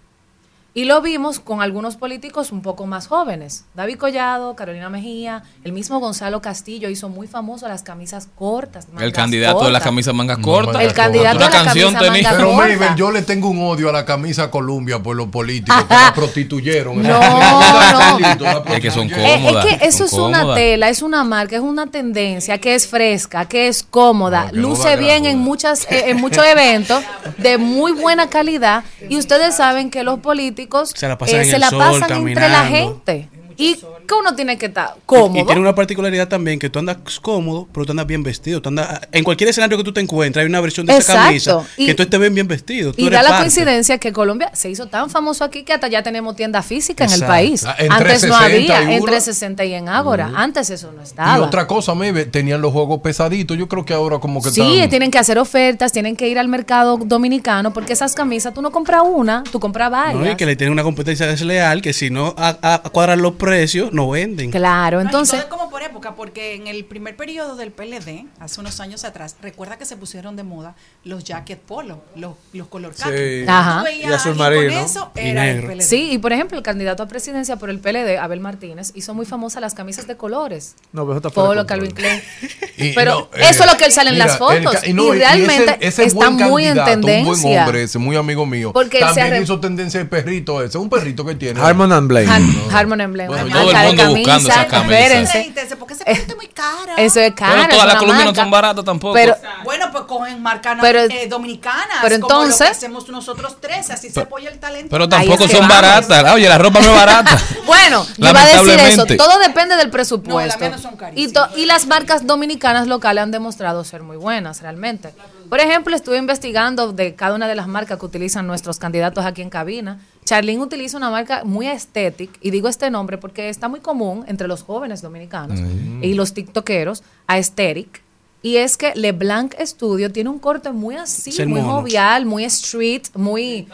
Y 0.79 0.85
lo 0.85 1.03
vimos 1.03 1.41
con 1.41 1.61
algunos 1.61 1.97
políticos 1.97 2.53
un 2.53 2.63
poco 2.63 2.87
más 2.87 3.09
jóvenes. 3.09 3.65
David 3.75 3.97
Collado, 3.97 4.55
Carolina 4.55 4.89
Mejía, 4.89 5.43
el 5.65 5.73
mismo 5.73 5.99
Gonzalo 5.99 6.41
Castillo 6.41 6.89
hizo 6.89 7.09
muy 7.09 7.27
famoso 7.27 7.67
las 7.67 7.83
camisas 7.83 8.29
cortas. 8.37 8.87
El 9.01 9.13
candidato 9.13 9.65
de 9.65 9.73
las 9.73 9.83
camisas 9.83 10.15
mangas 10.15 10.39
No, 10.39 10.45
cortas. 10.45 10.75
mangas 10.75 10.89
El 10.89 10.95
candidato 10.95 11.37
Una 11.39 11.47
de 11.49 11.53
la 11.53 11.65
canción 11.65 11.95
camisa 11.95 12.31
manga 12.31 12.37
Pero. 12.37 12.53
Mabel, 12.53 12.95
yo 12.95 13.11
le 13.11 13.23
tengo 13.23 13.49
un 13.49 13.61
odio 13.61 13.89
a 13.89 13.93
la 13.93 14.05
camisa 14.05 14.53
Columbia 14.53 15.03
por 15.03 15.17
los 15.17 15.27
políticos 15.27 15.83
que 15.83 15.95
la 15.95 16.13
prostituyeron. 16.15 17.03
No, 17.03 17.19
no. 18.39 18.65
Es 18.73 18.79
que 18.79 18.93
son 18.93 19.09
cómodas. 19.09 19.65
es 19.67 19.79
que 19.79 19.85
eso 19.85 20.05
es 20.05 20.13
una 20.13 20.55
tela, 20.55 20.91
es 20.91 21.03
una 21.03 21.25
marca, 21.25 21.57
es 21.57 21.63
una 21.63 21.89
tendencia 21.89 22.57
que 22.59 22.77
es 22.77 22.87
fresca, 22.87 23.47
que 23.49 23.67
es 23.67 23.83
cómoda, 23.83 24.45
No, 24.45 24.51
que 24.53 24.57
no 24.59 24.69
luce 24.69 24.97
bien 24.97 25.25
en 25.27 25.41
muchas 25.41 25.91
eh, 25.91 26.11
en 26.11 26.19
muchos 26.21 26.47
eventos 26.47 27.03
de 27.39 27.59
muy 27.59 27.91
buena 27.91 28.31
calidad 28.31 28.85
y 29.09 29.17
ustedes 29.17 29.57
saben 29.57 29.91
que 29.91 30.05
los 30.05 30.21
políticos 30.21 30.68
Se 30.95 31.09
la 31.09 31.19
pasan 31.19 31.37
eh, 31.37 31.43
en 31.43 31.49
se 31.49 31.55
el 31.57 31.61
la 31.61 31.71
sol, 31.71 31.79
pasan 31.79 32.29
entre 32.29 32.49
la 32.49 32.65
gente 32.65 33.29
y 33.59 33.75
que 33.75 34.15
uno 34.19 34.35
tiene 34.35 34.57
que 34.57 34.67
estar 34.67 34.95
Y 34.97 35.01
cómodo. 35.05 35.45
tiene 35.45 35.61
una 35.61 35.75
particularidad 35.75 36.29
también 36.29 36.59
que 36.59 36.71
tú 36.71 36.79
andas 36.79 36.97
cómodo, 37.21 37.69
pero 37.73 37.85
tú 37.85 37.93
andas 37.93 38.07
bien 38.07 38.23
vestido. 38.23 38.63
Tú 38.63 38.69
andas, 38.71 39.01
en 39.13 39.25
cualquier 39.25 39.51
escenario 39.51 39.77
que 39.77 39.85
tú 39.85 39.93
te 39.93 40.01
encuentres, 40.01 40.43
hay 40.43 40.49
una 40.49 40.61
versión 40.61 40.87
de 40.87 40.97
esa 40.97 41.15
camisa 41.15 41.61
Y- 41.77 41.87
que 41.87 41.95
tú 41.95 42.03
estés 42.05 42.19
bien, 42.21 42.35
bien 42.35 42.49
vestido. 42.49 42.93
Tú 42.93 43.03
Y 43.03 43.07
eres 43.09 43.19
da 43.19 43.23
la 43.25 43.29
parte. 43.31 43.43
coincidencia 43.45 43.99
que 43.99 44.13
Colombia 44.13 44.51
se 44.55 44.71
hizo 44.71 44.87
tan 44.87 45.11
famoso 45.11 45.45
aquí 45.45 45.65
que 45.65 45.73
hasta 45.75 45.89
ya 45.89 46.03
tenemos 46.03 46.37
tienda 46.37 46.63
física 46.63 47.05
en 47.05 47.13
el 47.13 47.25
país. 47.25 47.65
Ah, 47.65 47.75
en 47.79 47.93
Antes 47.93 48.25
no 48.25 48.39
360 48.39 48.45
había, 48.45 48.93
y 48.93 48.95
en 48.97 49.03
uno. 49.03 49.11
360 49.11 49.65
y 49.65 49.75
en 49.75 49.89
Ágora. 49.89 50.31
Antes 50.37 50.71
eso 50.71 50.93
no 50.93 51.03
estaba. 51.03 51.37
Y 51.37 51.41
otra 51.43 51.67
cosa, 51.67 51.95
Mabel, 51.95 52.31
tenían 52.31 52.61
los 52.61 52.73
juegos 52.73 53.01
pesaditos. 53.01 53.59
Yo 53.59 53.67
creo 53.69 53.85
que 53.85 53.93
ahora 53.95 54.19
como 54.21 54.41
que 54.41 54.51
Sí, 54.51 54.61
están... 54.77 54.89
tienen 54.91 55.11
que 55.11 55.19
hacer 55.19 55.39
ofertas, 55.39 55.91
tienen 55.93 56.15
que 56.17 56.29
ir 56.29 56.39
al 56.39 56.47
mercado 56.49 56.97
dominicano, 56.97 57.73
porque 57.73 57.93
esas 57.93 58.15
camisas 58.15 58.55
tú 58.55 58.63
no 58.63 58.71
compras 58.71 59.03
una, 59.05 59.43
tú 59.51 59.59
compras 59.59 59.91
varias. 59.91 60.15
No, 60.25 60.31
y 60.31 60.37
que 60.37 60.47
le 60.47 60.55
tienen 60.55 60.73
una 60.73 60.85
competencia 60.85 61.27
desleal 61.27 61.83
que 61.83 61.93
si 61.93 62.11
no 62.11 62.35
a, 62.39 62.57
a- 62.63 62.75
a 62.85 62.91
cuadran 62.91 63.21
los 63.21 63.33
precios, 63.33 63.48
no 63.93 64.11
venden. 64.11 64.51
Claro, 64.51 64.99
No, 64.99 65.03
entonces, 65.05 65.41
es 65.41 65.45
como 65.47 65.71
por 65.71 65.83
época, 65.83 66.15
porque 66.15 66.55
en 66.55 66.67
el 66.67 66.85
primer 66.85 67.17
periodo 67.17 67.57
del 67.57 67.71
PLD, 67.73 68.27
hace 68.41 68.61
unos 68.61 68.81
años 68.81 69.05
atrás, 69.05 69.37
recuerda 69.43 69.77
que 69.79 69.85
se 69.85 69.97
pusieron 69.97 70.37
de 70.37 70.43
moda 70.43 70.75
los 71.05 71.25
jacket 71.25 71.59
polo, 71.61 72.03
los, 72.17 72.35
los 72.53 72.67
color 72.69 72.95
khaki. 72.95 73.17
Sí. 73.17 73.45
Ajá. 73.49 73.85
Y 73.91 74.05
azul 74.05 74.37
marino. 74.37 74.73
Con 74.73 74.85
eso 74.85 75.13
Y 75.17 75.21
era 75.29 75.49
el. 75.49 75.63
PLD. 75.65 75.83
sí, 75.83 76.11
y 76.13 76.19
por 76.19 76.33
ejemplo, 76.33 76.57
el 76.59 76.65
candidato 76.65 77.03
a 77.03 77.09
presidencia 77.09 77.57
por 77.57 77.71
el 77.71 77.79
PLD, 77.81 78.19
Abel 78.19 78.41
Martínez, 78.41 78.93
hizo 78.95 79.15
muy 79.15 79.27
famosas 79.27 79.61
las 79.61 79.75
camisas 79.75 80.07
de 80.07 80.17
colores. 80.17 80.75
No, 80.93 81.03
pero 81.07 81.19
eso 81.19 81.29
está 81.29 81.31
Polo. 81.31 81.67
Calvin 81.67 81.91
Klein. 81.93 82.21
Y- 82.77 82.93
Pero 82.95 83.13
no, 83.13 83.21
eh, 83.37 83.49
eso 83.51 83.65
es 83.65 83.73
lo 83.73 83.77
que 83.77 83.87
él 83.87 83.93
sale 83.93 84.11
en 84.11 84.19
las 84.19 84.39
fotos. 84.39 84.77
el 84.85 84.95
no, 84.95 85.13
y 85.13 85.19
realmente 85.19 85.77
ese- 85.81 86.03
ese 86.03 86.05
está 86.05 86.31
muy 86.31 86.65
en 86.67 86.77
candidato, 86.77 86.95
Un 86.95 87.01
buen 87.03 87.15
tendencia. 87.25 87.65
hombre, 87.65 87.83
ese 87.83 87.99
muy 87.99 88.17
amigo 88.17 88.47
mío. 88.47 88.73
Porque 88.73 88.99
él 89.01 89.09
se 89.13 89.21
también 89.21 89.43
hizo 89.43 89.59
tendencia 89.59 90.01
el 90.01 90.09
perrito 90.09 90.63
ese. 90.63 90.79
Un 90.79 90.89
perrito 90.89 91.25
que 91.25 91.35
tiene. 91.35 91.61
Harmon 91.61 91.91
and 91.93 92.07
Blaine. 92.09 92.31
Har- 92.31 92.43
Harmon 92.73 92.99
Bueno, 92.99 93.33
una 93.33 93.38
todo 93.47 93.71
el 93.71 93.77
mundo 93.77 94.05
buscando 94.09 94.25
camisa, 94.25 94.53
esa 94.53 94.67
camisa. 94.67 94.99
espérense. 94.99 95.39
Reítense, 95.39 95.77
porque 95.77 95.95
ese 95.95 96.05
es 96.07 96.37
muy 96.37 96.49
caro. 96.49 96.93
Eso 96.97 97.21
es 97.21 97.33
caro. 97.35 97.55
Pero 97.57 97.69
todas 97.69 97.87
las 97.87 97.97
columnas 97.97 98.25
no 98.25 98.35
son 98.35 98.51
baratas 98.51 98.85
tampoco. 98.85 99.15
Pero, 99.15 99.37
Bueno, 99.65 99.87
pues 99.93 100.05
cogen 100.05 100.43
marcas 100.43 100.77
no- 100.77 100.83
Pero- 100.83 101.01
eh, 101.01 101.27
dominicanas, 101.29 101.99
pero 102.03 102.21
como 102.21 102.35
lo 102.35 102.39
que 102.41 102.45
entonces- 102.47 102.71
hacemos 102.77 103.09
nosotros 103.09 103.57
tres, 103.61 103.91
así 103.91 104.11
se 104.11 104.21
apoya 104.21 104.51
el 104.51 104.59
talento. 104.59 104.89
Pero 104.91 105.09
tampoco 105.09 105.47
son 105.49 105.61
vamos. 105.61 105.69
baratas. 105.69 106.33
Oye, 106.35 106.49
la 106.49 106.59
ropa 106.59 106.81
no 106.81 106.91
es 106.91 106.95
barata. 106.97 107.39
Bueno, 107.67 108.07
yo 108.17 108.31
iba 108.31 108.41
a 108.41 108.45
decir 108.45 108.59
eso. 108.59 108.65
Lamentablemente. 108.67 109.17
Todo 109.17 109.39
depende 109.41 109.77
del 109.77 109.87
No, 109.89 109.93
presupuesto. 109.93 110.59
las 110.59 110.59
mías 110.59 110.73
no 110.73 110.79
son 110.79 110.97
y, 111.15 111.29
to- 111.33 111.49
y 111.57 111.67
las 111.67 111.87
marcas 111.87 112.27
dominicanas 112.27 112.87
locales 112.87 113.23
han 113.23 113.31
demostrado 113.31 113.85
ser 113.85 114.03
muy 114.03 114.17
buenas 114.17 114.63
realmente. 114.63 115.13
Por 115.51 115.61
ejemplo, 115.61 115.95
estuve 115.97 116.17
investigando 116.19 116.93
de 116.93 117.15
cada 117.15 117.35
una 117.35 117.47
de 117.49 117.55
las 117.55 117.67
marcas 117.69 117.99
que 117.99 118.07
utilizan 118.07 118.47
nuestros 118.47 118.79
candidatos 118.79 119.25
aquí 119.25 119.43
en 119.43 119.51
cabina. 119.51 119.99
Charlene 120.29 120.63
utiliza 120.63 120.99
una 120.99 121.09
marca 121.09 121.43
muy 121.43 121.67
estética, 121.69 122.39
y 122.43 122.51
digo 122.51 122.69
este 122.69 122.91
nombre 122.91 123.17
porque 123.17 123.49
está 123.49 123.67
muy 123.67 123.81
común 123.81 124.27
entre 124.29 124.47
los 124.47 124.63
jóvenes 124.63 125.01
dominicanos 125.01 125.59
y 126.03 126.13
los 126.13 126.35
tiktokeros, 126.35 127.03
aesthetic. 127.27 128.03
Y 128.43 128.57
es 128.57 128.77
que 128.77 128.93
LeBlanc 128.95 129.55
Studio 129.59 130.13
tiene 130.13 130.29
un 130.29 130.39
corte 130.39 130.71
muy 130.71 130.97
así, 130.97 131.47
muy 131.47 131.63
jovial, 131.63 132.27
muy 132.27 132.45
street, 132.45 133.05
muy 133.15 133.69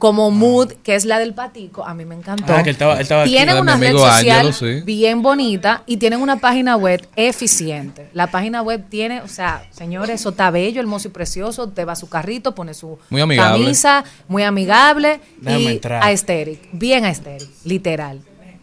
como 0.00 0.30
mood, 0.32 0.72
que 0.82 0.96
es 0.96 1.04
la 1.04 1.18
del 1.20 1.34
patico. 1.34 1.86
A 1.86 1.94
mí 1.94 2.04
me 2.04 2.16
encantó. 2.16 2.52
Ah, 2.52 2.64
que 2.64 2.70
él 2.70 2.74
estaba, 2.74 2.94
él 2.94 3.02
estaba 3.02 3.22
aquí. 3.22 3.30
Tienen 3.30 3.58
una 3.58 3.76
red 3.76 3.92
social 3.92 4.52
sí. 4.52 4.80
bien 4.80 5.22
bonita 5.22 5.84
y 5.86 5.98
tienen 5.98 6.20
una 6.20 6.38
página 6.38 6.76
web 6.76 7.06
eficiente. 7.14 8.08
La 8.14 8.26
página 8.28 8.62
web 8.62 8.82
tiene, 8.88 9.20
o 9.20 9.28
sea, 9.28 9.62
señores, 9.70 10.20
eso 10.20 10.30
está 10.30 10.50
bello, 10.50 10.80
hermoso 10.80 11.08
y 11.08 11.10
precioso. 11.10 11.68
Te 11.68 11.84
va 11.84 11.92
a 11.92 11.96
su 11.96 12.08
carrito, 12.08 12.54
pone 12.54 12.74
su 12.74 12.98
Muy 13.10 13.36
camisa, 13.36 14.02
muy 14.26 14.42
amigable 14.42 15.20
Déjame 15.36 15.62
y 15.62 15.66
entrar. 15.66 16.02
aesthetic, 16.02 16.68
bien 16.72 17.04
aesthetic, 17.04 17.48
literal. 17.64 18.20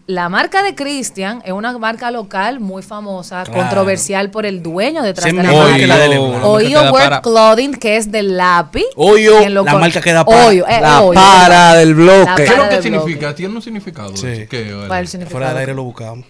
La 0.08 0.30
marca 0.30 0.64
de 0.64 0.74
Christian 0.74 1.42
es 1.44 1.52
una 1.52 1.78
marca 1.78 2.12
local 2.12 2.62
muy 2.62 2.82
famosa, 2.82 3.44
Claro. 3.44 3.60
controversial 3.60 4.30
por 4.32 4.46
el 4.46 4.64
dueño 4.64 5.04
detrás 5.04 5.30
Sí, 5.30 5.36
de 5.36 5.44
la 5.44 5.52
marca. 5.52 5.76
que 5.76 5.86
la 5.86 5.98
de 5.98 6.08
Oyo, 6.08 6.10
LeBlanc. 6.10 6.32
la 6.32 6.40
marca 6.40 6.48
Oyo 6.48 6.92
para- 6.94 7.22
Clothing, 7.22 7.74
que 7.74 7.98
es 7.98 8.10
del 8.10 8.38
lápiz. 8.38 8.86
Oyo, 8.96 9.50
la 9.50 9.70
con- 9.70 9.82
marca 9.82 10.00
queda 10.00 10.24
para. 10.24 10.46
Oyo, 10.48 10.66
eh, 10.66 10.80
La 10.80 11.02
Oyo, 11.02 11.20
para 11.20 11.74
del 11.76 11.94
bloque. 11.94 12.32
¿Qué 12.38 12.44
es 12.46 12.58
lo 12.58 12.70
que 12.70 12.82
significa? 12.82 13.20
bloque. 13.20 13.34
¿Tiene 13.36 13.56
un 13.58 13.62
significado? 13.62 14.16
Sí. 14.16 14.48
¿Qué, 14.50 14.72
vale? 14.74 14.88
¿Cuál 14.88 15.00
es 15.00 15.02
el 15.02 15.08
significado? 15.10 15.32
Fuera 15.40 15.50
del 15.50 15.58
aire 15.58 15.74
lo 15.74 15.84
buscamos. 15.84 16.26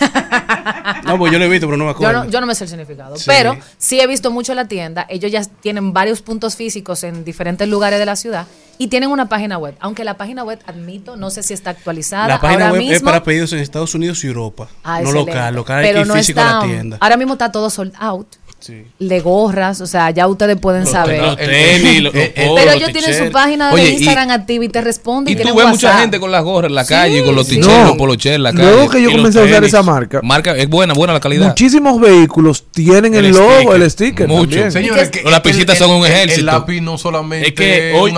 no, 1.04 1.18
pues 1.18 1.32
yo 1.32 1.38
lo 1.38 1.44
he 1.44 1.48
visto, 1.48 1.66
pero 1.66 1.76
no 1.76 1.84
me 1.84 1.90
Yo 1.90 1.94
acuerdo. 1.96 2.24
no, 2.24 2.30
yo 2.30 2.40
no 2.40 2.46
me 2.46 2.54
sé 2.54 2.64
el 2.64 2.70
significado, 2.70 3.16
Sí. 3.16 3.24
pero 3.26 3.56
sí 3.78 4.00
he 4.00 4.06
visto 4.06 4.30
mucho 4.30 4.54
la 4.54 4.66
tienda. 4.66 5.06
Ellos 5.08 5.30
ya 5.32 5.42
tienen 5.44 5.92
varios 5.92 6.22
puntos 6.22 6.56
físicos 6.56 7.02
en 7.04 7.24
diferentes 7.24 7.68
lugares 7.68 7.98
de 7.98 8.06
la 8.06 8.16
ciudad 8.16 8.46
y 8.78 8.88
tienen 8.88 9.10
una 9.10 9.28
página 9.28 9.58
web. 9.58 9.74
Aunque 9.80 10.04
la 10.04 10.16
página 10.16 10.44
web, 10.44 10.58
admito, 10.66 11.16
no 11.16 11.30
sé 11.30 11.42
si 11.42 11.54
está 11.54 11.70
actualizada. 11.70 12.28
La 12.28 12.40
página 12.40 12.66
ahora 12.68 12.72
web 12.72 12.82
es 12.82 12.88
mismo. 12.90 13.06
para 13.06 13.22
pedidos 13.22 13.52
en 13.52 13.58
Estados 13.60 13.94
Unidos 13.94 14.22
y 14.24 14.28
Europa. 14.28 14.68
Ah, 14.84 15.00
no 15.00 15.08
excelente. 15.08 15.32
local. 15.32 15.54
Local 15.54 15.82
pero 15.82 16.04
no 16.04 16.14
físico 16.14 16.40
está, 16.40 16.58
a 16.58 16.60
la 16.60 16.66
tienda. 16.66 16.96
Ahora 17.00 17.16
mismo 17.16 17.32
está 17.34 17.52
todo 17.52 17.70
sold 17.70 17.92
out. 17.98 18.26
Sí. 18.60 18.84
De 18.98 19.20
gorras, 19.20 19.80
o 19.80 19.86
sea, 19.86 20.10
ya 20.10 20.26
ustedes 20.28 20.56
pueden 20.58 20.86
saber. 20.86 21.20
Los 21.22 21.36
tenis, 21.36 22.02
los- 22.02 22.14
los 22.14 22.22
eh, 22.22 22.32
eh, 22.36 22.46
polos, 22.46 22.54
pero 22.60 22.66
los 22.66 22.74
ellos 22.76 22.92
tienen 22.92 23.26
su 23.26 23.32
página 23.32 23.72
Oye, 23.72 23.84
de 23.84 23.90
y- 23.90 23.92
Instagram 23.94 24.30
activa 24.30 24.64
y 24.64 24.68
te 24.68 24.80
responden. 24.82 25.32
Y 25.32 25.36
tú 25.36 25.42
tienen 25.42 25.56
ves 25.56 25.66
mucha 25.70 25.86
WhatsApp. 25.88 26.00
gente 26.02 26.20
con 26.20 26.30
las 26.30 26.44
gorras 26.44 26.68
en 26.68 26.74
la 26.74 26.84
Sí, 26.84 26.88
calle, 26.94 27.24
con 27.24 27.34
los 27.34 27.46
sí. 27.46 27.56
t-shirts, 27.56 27.78
No. 27.78 27.86
los 27.86 27.96
poloches 27.96 28.32
en 28.34 28.42
la 28.42 28.52
calle. 28.52 28.70
Luego 28.70 28.90
que 28.90 28.98
yo 29.02 29.08
Y 29.08 29.12
los 29.14 29.16
comencé 29.22 29.38
a 29.38 29.42
usar 29.42 29.54
tenis. 29.56 29.68
esa 29.68 29.82
marca, 29.82 30.20
Marca, 30.22 30.56
es 30.56 30.68
buena, 30.68 30.92
buena 30.94 31.14
la 31.14 31.20
calidad. 31.20 31.48
muchísimos 31.48 31.98
vehículos 32.00 32.64
tienen 32.70 33.14
el, 33.14 33.24
El 33.24 33.32
logo, 33.32 33.50
sticker. 33.60 33.82
el 33.82 33.90
sticker. 33.90 34.28
Mucho. 34.28 34.42
también. 34.50 34.72
Señores, 34.72 35.08
que- 35.10 35.22
las 35.22 35.40
pisitas 35.40 35.78
son 35.78 35.90
un 35.92 36.04
el- 36.06 36.12
ejército. 36.12 36.40
El 36.40 36.46
lápiz 36.46 36.80
no 36.82 36.98
solamente 36.98 37.48
Es 37.48 37.54
que 37.54 37.92
hoy 37.94 38.10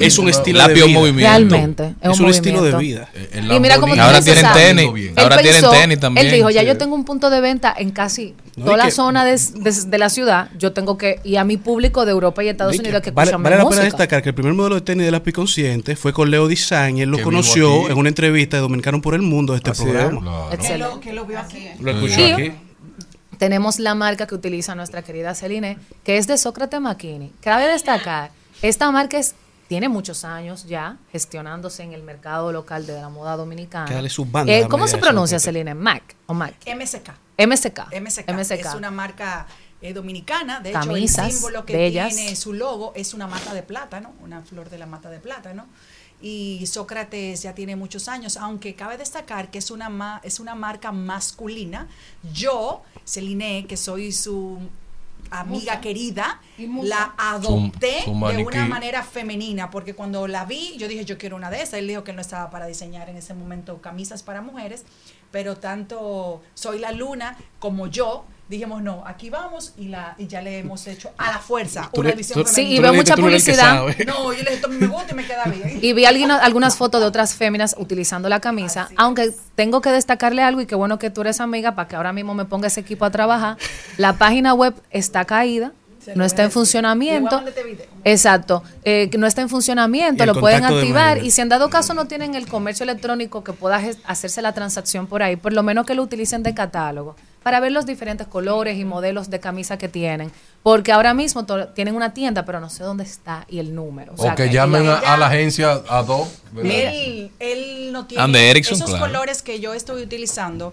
es 0.00 0.18
un 0.18 0.28
estilo 0.28 0.58
de 0.68 0.74
vida. 1.12 1.28
Realmente. 1.30 1.94
Es, 2.02 2.20
un 2.20 2.28
estilo 2.28 2.62
de 2.62 2.76
vida. 2.76 3.08
Y 3.34 3.58
mira 3.60 3.78
cómo 3.78 3.94
tú 3.94 4.00
Ahora 4.00 4.20
tienen 4.20 4.44
tenis. 4.54 4.90
Ahora 5.16 5.38
tienen 5.38 5.64
tenis 5.70 6.00
también. 6.00 6.26
Él 6.26 6.32
dijo, 6.32 6.50
ya 6.50 6.62
yo 6.62 6.76
tengo 6.76 6.94
un 6.94 7.04
punto 7.04 7.30
de 7.30 7.40
venta 7.40 7.74
en 7.76 7.90
casi 7.90 8.34
toda 8.56 8.74
y 8.74 8.76
la 8.76 8.90
zona 8.90 9.24
de, 9.24 9.38
de- 9.54 9.70
de 9.90 9.98
la 9.98 10.08
ciudad. 10.10 10.50
Yo 10.58 10.72
tengo 10.72 10.96
que, 10.98 11.20
y 11.24 11.36
a 11.36 11.44
mi 11.44 11.56
público 11.56 12.04
de 12.04 12.12
Europa 12.12 12.42
y 12.44 12.48
Estados 12.48 12.78
Unidos 12.78 13.02
que 13.02 13.10
vale, 13.10 13.30
escuchan 13.30 13.42
vale 13.42 13.56
mi 13.56 13.62
la 13.64 13.68
pena 13.68 13.82
destacar 13.82 14.22
que 14.22 14.28
el 14.30 14.34
primer 14.34 14.54
modelo 14.54 14.76
de 14.76 14.80
tenis 14.82 15.04
de 15.04 15.10
lápiz 15.10 15.32
consciente 15.32 15.96
fue 15.96 16.12
con 16.12 16.30
Leo 16.30 16.48
Design. 16.48 16.98
Él 16.98 17.10
lo 17.10 17.22
conoció 17.22 17.88
en 17.90 17.96
una 17.98 18.08
entrevista 18.08 18.56
de 18.56 18.62
Dominicano 18.62 19.00
por 19.02 19.14
el 19.14 19.22
Mundo 19.22 19.52
de 19.52 19.58
este 19.58 19.70
Así 19.70 19.82
programa. 19.84 20.20
Claro. 20.20 20.48
que 20.50 20.54
Excelente. 20.56 20.94
lo, 20.94 21.00
que 21.00 21.12
lo 21.12 21.24
vio 21.26 21.38
aquí. 21.40 21.68
Lo 21.80 21.90
escuchó 21.90 22.20
Y- 22.20 22.32
aquí. 22.32 22.52
Tenemos 23.38 23.78
la 23.78 23.94
marca 23.94 24.26
que 24.26 24.34
utiliza 24.34 24.74
nuestra 24.74 25.02
querida 25.02 25.34
Celine, 25.34 25.76
que 26.04 26.16
es 26.16 26.26
de 26.26 26.38
Sócrates 26.38 26.80
Makini. 26.80 27.32
Cabe 27.42 27.66
destacar, 27.68 28.30
esta 28.62 28.90
marca 28.90 29.18
es, 29.18 29.34
tiene 29.68 29.90
muchos 29.90 30.24
años 30.24 30.64
ya 30.66 30.96
gestionándose 31.12 31.82
en 31.82 31.92
el 31.92 32.02
mercado 32.02 32.50
local 32.50 32.86
de 32.86 32.94
la 32.98 33.10
moda 33.10 33.36
dominicana. 33.36 33.84
Que 33.86 33.92
dale 33.94 34.08
su 34.08 34.24
banda 34.24 34.50
Eh, 34.50 34.66
¿Cómo 34.70 34.88
se 34.88 34.96
pronuncia. 34.96 35.38
Celine? 35.38 35.74
Mac 35.74 36.02
o 36.24 36.32
Mac. 36.32 36.54
MSK. 36.66 37.10
MSK. 37.38 37.78
MSK. 38.00 38.52
Es 38.52 38.74
una 38.74 38.90
marca 38.90 39.46
eh, 39.82 39.92
dominicana. 39.92 40.60
De 40.60 40.72
Camisas 40.72 41.18
hecho, 41.18 41.26
el 41.26 41.32
símbolo 41.32 41.64
que 41.66 41.76
bellas. 41.76 42.14
tiene 42.14 42.34
su 42.36 42.52
logo 42.52 42.92
es 42.94 43.14
una 43.14 43.26
mata 43.26 43.52
de 43.54 43.62
plátano, 43.62 44.12
una 44.22 44.42
flor 44.42 44.70
de 44.70 44.78
la 44.78 44.86
mata 44.86 45.10
de 45.10 45.18
plátano. 45.20 45.66
Y 46.22 46.64
Sócrates 46.66 47.42
ya 47.42 47.54
tiene 47.54 47.76
muchos 47.76 48.08
años, 48.08 48.38
aunque 48.38 48.74
cabe 48.74 48.96
destacar 48.96 49.50
que 49.50 49.58
es 49.58 49.70
una, 49.70 49.90
ma- 49.90 50.20
es 50.24 50.40
una 50.40 50.54
marca 50.54 50.90
masculina. 50.92 51.88
Yo, 52.32 52.82
Celine, 53.04 53.66
que 53.68 53.76
soy 53.76 54.12
su 54.12 54.58
amiga 55.30 55.80
querida, 55.80 56.40
la 56.84 57.12
adopté 57.18 58.02
Su- 58.04 58.12
su 58.18 58.26
de 58.28 58.44
una 58.44 58.66
manera 58.66 59.02
femenina, 59.02 59.70
porque 59.70 59.92
cuando 59.94 60.26
la 60.26 60.44
vi, 60.46 60.76
yo 60.78 60.88
dije, 60.88 61.04
yo 61.04 61.18
quiero 61.18 61.36
una 61.36 61.50
de 61.50 61.58
esas. 61.62 61.74
Él 61.74 61.88
dijo 61.88 62.02
que 62.04 62.12
no 62.14 62.20
estaba 62.22 62.48
para 62.48 62.66
diseñar 62.66 63.10
en 63.10 63.16
ese 63.16 63.34
momento 63.34 63.82
camisas 63.82 64.22
para 64.22 64.40
mujeres, 64.40 64.84
pero 65.30 65.56
tanto 65.56 66.42
Soy 66.54 66.78
la 66.78 66.92
Luna 66.92 67.36
como 67.58 67.86
yo 67.88 68.24
dijimos, 68.48 68.80
no, 68.80 69.02
aquí 69.04 69.28
vamos 69.28 69.72
y, 69.76 69.88
la, 69.88 70.14
y 70.18 70.28
ya 70.28 70.40
le 70.40 70.58
hemos 70.60 70.86
hecho 70.86 71.10
a 71.18 71.32
la 71.32 71.38
fuerza 71.40 71.90
una 71.94 72.10
le- 72.10 72.14
visión 72.14 72.44
tú- 72.44 72.48
Sí, 72.48 72.62
y 72.76 72.78
veo 72.78 72.94
mucha 72.94 73.16
publicidad. 73.16 73.82
No, 74.06 74.32
yo 74.32 74.38
le 74.38 74.50
dije, 74.50 74.54
esto 74.54 74.68
me 74.68 74.86
gusta 74.86 75.12
y 75.12 75.14
me 75.16 75.26
queda 75.26 75.44
bien. 75.46 75.80
Y 75.82 75.92
vi 75.92 76.04
alguna- 76.04 76.36
algunas 76.38 76.76
fotos 76.76 77.00
de 77.00 77.08
otras 77.08 77.34
féminas 77.34 77.74
utilizando 77.76 78.28
la 78.28 78.38
camisa, 78.38 78.88
aunque 78.96 79.32
tengo 79.56 79.80
que 79.80 79.90
destacarle 79.90 80.42
algo 80.42 80.60
y 80.60 80.66
qué 80.66 80.76
bueno 80.76 80.96
que 81.00 81.10
tú 81.10 81.22
eres 81.22 81.40
amiga 81.40 81.74
para 81.74 81.88
que 81.88 81.96
ahora 81.96 82.12
mismo 82.12 82.34
me 82.34 82.44
ponga 82.44 82.68
ese 82.68 82.78
equipo 82.80 83.04
a 83.04 83.10
trabajar. 83.10 83.56
La 83.96 84.12
página 84.12 84.54
web 84.54 84.74
está 84.92 85.24
caída, 85.24 85.72
no 86.14 86.24
está 86.24 86.44
en 86.44 86.50
funcionamiento. 86.50 87.42
Exacto, 88.04 88.62
eh, 88.84 89.08
que 89.10 89.18
no 89.18 89.26
está 89.26 89.42
en 89.42 89.48
funcionamiento, 89.48 90.24
lo 90.26 90.38
pueden 90.38 90.64
activar 90.64 91.24
y 91.24 91.30
si 91.30 91.40
en 91.40 91.48
dado 91.48 91.70
caso 91.70 91.94
no 91.94 92.06
tienen 92.06 92.34
el 92.34 92.46
comercio 92.46 92.84
electrónico 92.84 93.42
que 93.42 93.52
pueda 93.52 93.80
hacerse 94.04 94.42
la 94.42 94.52
transacción 94.52 95.06
por 95.06 95.22
ahí, 95.22 95.36
por 95.36 95.52
lo 95.52 95.62
menos 95.62 95.86
que 95.86 95.94
lo 95.94 96.02
utilicen 96.02 96.42
de 96.42 96.54
catálogo 96.54 97.16
para 97.46 97.60
ver 97.60 97.70
los 97.70 97.86
diferentes 97.86 98.26
colores 98.26 98.76
y 98.76 98.84
modelos 98.84 99.30
de 99.30 99.38
camisa 99.38 99.78
que 99.78 99.88
tienen, 99.88 100.32
porque 100.64 100.90
ahora 100.90 101.14
mismo 101.14 101.46
tienen 101.74 101.94
una 101.94 102.12
tienda, 102.12 102.44
pero 102.44 102.58
no 102.58 102.68
sé 102.68 102.82
dónde 102.82 103.04
está 103.04 103.46
y 103.48 103.60
el 103.60 103.72
número. 103.72 104.14
O 104.16 104.34
que 104.34 104.50
llamen 104.50 104.88
a, 104.88 104.98
a 104.98 105.16
la 105.16 105.28
agencia 105.28 105.80
Adobe. 105.88 106.28
¿verdad? 106.50 106.72
Él, 106.72 107.30
él 107.38 107.92
no 107.92 108.06
tiene 108.06 108.50
esos 108.58 108.82
claro. 108.82 108.98
colores 108.98 109.42
que 109.42 109.60
yo 109.60 109.74
estoy 109.74 110.02
utilizando. 110.02 110.72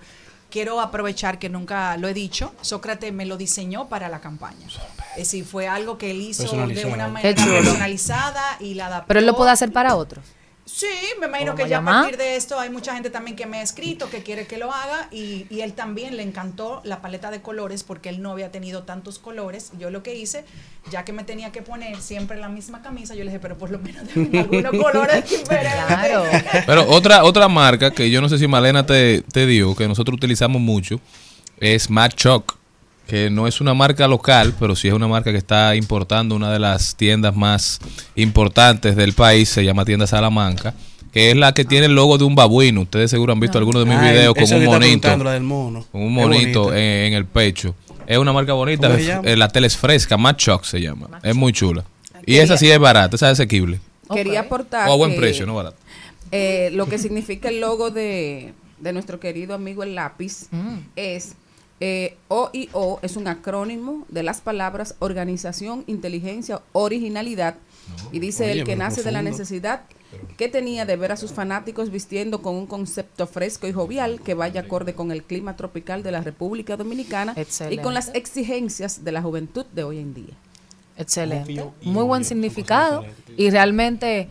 Quiero 0.54 0.80
aprovechar 0.80 1.40
que 1.40 1.50
nunca 1.50 1.98
lo 1.98 2.08
he 2.08 2.14
dicho. 2.14 2.54
Sócrates 2.62 3.12
me 3.12 3.26
lo 3.26 3.38
diseñó 3.38 3.90
para 3.90 4.08
la 4.08 4.22
campaña. 4.22 4.68
Es 5.14 5.18
decir, 5.18 5.46
fue 5.46 5.68
algo 5.68 5.98
que 5.98 6.12
él 6.12 6.22
hizo 6.22 6.44
de 6.44 6.86
una 6.86 7.08
manera 7.08 7.44
personalizada 7.44 8.58
y 8.60 8.76
la 8.76 8.86
adaptó. 8.86 9.08
Pero 9.08 9.20
él 9.20 9.26
lo 9.26 9.36
puede 9.36 9.50
hacer 9.50 9.74
para 9.74 9.96
otros. 9.96 10.24
Sí, 10.66 10.88
me 11.20 11.28
imagino 11.28 11.52
¿Cómo 11.52 11.64
que 11.64 11.70
ya 11.70 11.80
a 11.80 11.84
partir 11.84 12.16
de 12.18 12.38
esto 12.38 12.58
hay 12.58 12.70
mucha 12.70 12.94
gente 12.94 13.10
también 13.10 13.36
que 13.36 13.46
me 13.46 13.58
ha 13.58 13.62
escrito 13.62 14.10
que 14.10 14.24
quiere 14.24 14.48
que 14.48 14.58
lo 14.58 14.72
haga 14.72 15.10
y, 15.12 15.46
y 15.50 15.60
él 15.60 15.74
también 15.74 16.16
le 16.16 16.24
encantó 16.24 16.82
la 16.86 17.02
paleta 17.02 17.32
de 17.32 17.42
colores 17.42 17.84
porque 17.84 18.08
él 18.08 18.22
no 18.22 18.32
había 18.32 18.50
tenido 18.50 18.84
tantos 18.84 19.20
colores. 19.20 19.72
Yo 19.78 19.90
lo 19.90 20.04
que 20.04 20.16
hice, 20.16 20.46
ya 20.90 21.04
que 21.04 21.12
me 21.12 21.26
tenía 21.26 21.52
que 21.52 21.62
poner 21.62 22.00
siempre 22.00 22.38
la 22.38 22.48
misma 22.48 22.82
camisa, 22.82 23.14
yo 23.14 23.26
le 23.26 23.32
dije, 23.32 23.40
pero 23.40 23.58
por 23.58 23.72
lo 23.72 23.80
menos 23.80 24.08
déjame 24.08 24.40
algunos 24.62 24.82
colores 24.82 25.30
diferentes. 25.30 25.86
Claro. 25.86 26.24
Pero 26.66 26.90
otra, 26.90 27.24
otra 27.26 27.50
marca 27.50 27.92
que 27.92 28.10
yo 28.10 28.22
no 28.22 28.30
sé 28.30 28.38
si 28.38 28.48
Malena 28.48 28.86
te, 28.86 29.22
te 29.34 29.46
dio, 29.46 29.76
que 29.76 29.88
nosotros 29.88 30.16
utilizamos 30.16 30.62
mucho, 30.62 31.02
es 31.60 31.90
Mad 31.90 32.12
Choc, 32.12 32.58
que 33.08 33.30
no 33.30 33.48
es 33.48 33.60
una 33.62 33.74
marca 33.74 34.08
local, 34.08 34.54
pero 34.60 34.76
sí 34.76 34.88
es 34.88 34.94
una 34.94 35.08
marca 35.08 35.32
que 35.32 35.38
está 35.38 35.76
importando 35.76 36.36
una 36.36 36.52
de 36.52 36.60
las 36.60 36.96
tiendas 36.96 37.36
más 37.36 37.80
importantes 38.16 38.96
del 38.96 39.14
país, 39.14 39.50
se 39.50 39.64
llama 39.66 39.86
Tienda 39.86 40.08
Salamanca, 40.08 40.74
que 41.12 41.32
es 41.32 41.38
la 41.38 41.54
que 41.54 41.66
tiene 41.66 41.88
el 41.88 41.96
logo 41.96 42.18
de 42.18 42.24
un 42.24 42.36
babuino. 42.36 42.82
Ustedes 42.82 43.12
seguro 43.12 43.34
han 43.34 43.40
visto 43.40 43.58
algunos 43.58 43.84
de 43.84 43.90
mis 43.90 44.00
Ah, 44.00 44.12
videos 44.12 44.34
con 44.34 44.54
un 44.54 44.66
monito. 44.66 45.18
del 45.30 45.44
mono. 45.44 45.86
Con 45.92 46.02
un 46.02 46.14
monito 46.14 46.74
en, 46.74 46.80
en 47.08 47.14
el 47.14 47.26
pecho. 47.26 47.76
Es 48.08 48.18
una 48.18 48.34
marca 48.34 48.54
bonita, 48.54 48.90
eh, 48.98 49.36
la 49.38 49.48
tela 49.48 49.68
es 49.68 49.78
fresca, 49.78 50.18
Mad 50.18 50.36
Choc 50.36 50.64
se 50.66 50.82
llama. 50.82 51.20
Es 51.24 51.36
muy 51.36 51.54
chula. 51.54 51.84
Y 52.26 52.38
esa 52.38 52.58
sí 52.58 52.70
es 52.72 52.80
barata, 52.80 53.16
esa 53.16 53.28
es 53.28 53.34
asequible. 53.34 53.80
Quería 54.14 54.42
aportar. 54.42 54.90
O 54.90 54.94
a 54.94 54.96
buen 54.96 55.12
que, 55.12 55.18
precio, 55.18 55.46
no 55.46 55.56
barato. 55.56 55.78
eh, 56.32 56.70
lo 56.74 56.88
que 56.88 56.98
significa 56.98 57.50
el 57.50 57.60
logo 57.62 57.90
de, 57.92 58.54
de 58.80 58.94
nuestro 58.94 59.20
querido 59.20 59.54
amigo 59.54 59.84
el 59.84 59.96
lápiz 59.96 60.48
Mm. 60.52 60.78
es 60.96 61.36
eh, 61.80 62.18
OIO, 62.28 63.00
es 63.02 63.18
un 63.18 63.28
acrónimo 63.28 64.06
de 64.10 64.24
las 64.24 64.42
palabras 64.42 64.96
organización, 65.00 65.84
inteligencia, 65.88 66.62
originalidad. 66.72 67.56
Y 68.12 68.20
dice 68.20 68.46
Oye, 68.46 68.60
el 68.60 68.64
que 68.64 68.76
nace 68.76 69.04
de 69.04 69.12
la 69.12 69.22
necesidad 69.22 69.82
que 70.38 70.48
tenía 70.48 70.86
de 70.86 70.96
ver 70.96 71.12
a 71.12 71.18
sus 71.18 71.32
fanáticos 71.32 71.90
vistiendo 71.90 72.42
con 72.42 72.56
un 72.56 72.68
concepto 72.68 73.28
fresco 73.28 73.68
y 73.68 73.74
jovial 73.74 74.22
que 74.22 74.34
vaya 74.34 74.62
acorde 74.62 74.94
con 74.94 75.12
el 75.12 75.24
clima 75.24 75.56
tropical 75.56 76.04
de 76.04 76.12
la 76.12 76.22
República 76.22 76.78
Dominicana 76.78 77.36
y 77.70 77.78
con 77.80 77.94
las 77.94 78.12
exigencias 78.14 79.04
de 79.04 79.12
la 79.12 79.22
juventud 79.22 79.66
de 79.66 79.84
hoy 79.84 80.00
en 80.00 80.14
día. 80.14 80.34
Excelente. 80.98 81.72
Muy 81.82 82.04
buen 82.04 82.24
significado. 82.24 83.04
Y 83.36 83.50
realmente 83.50 84.30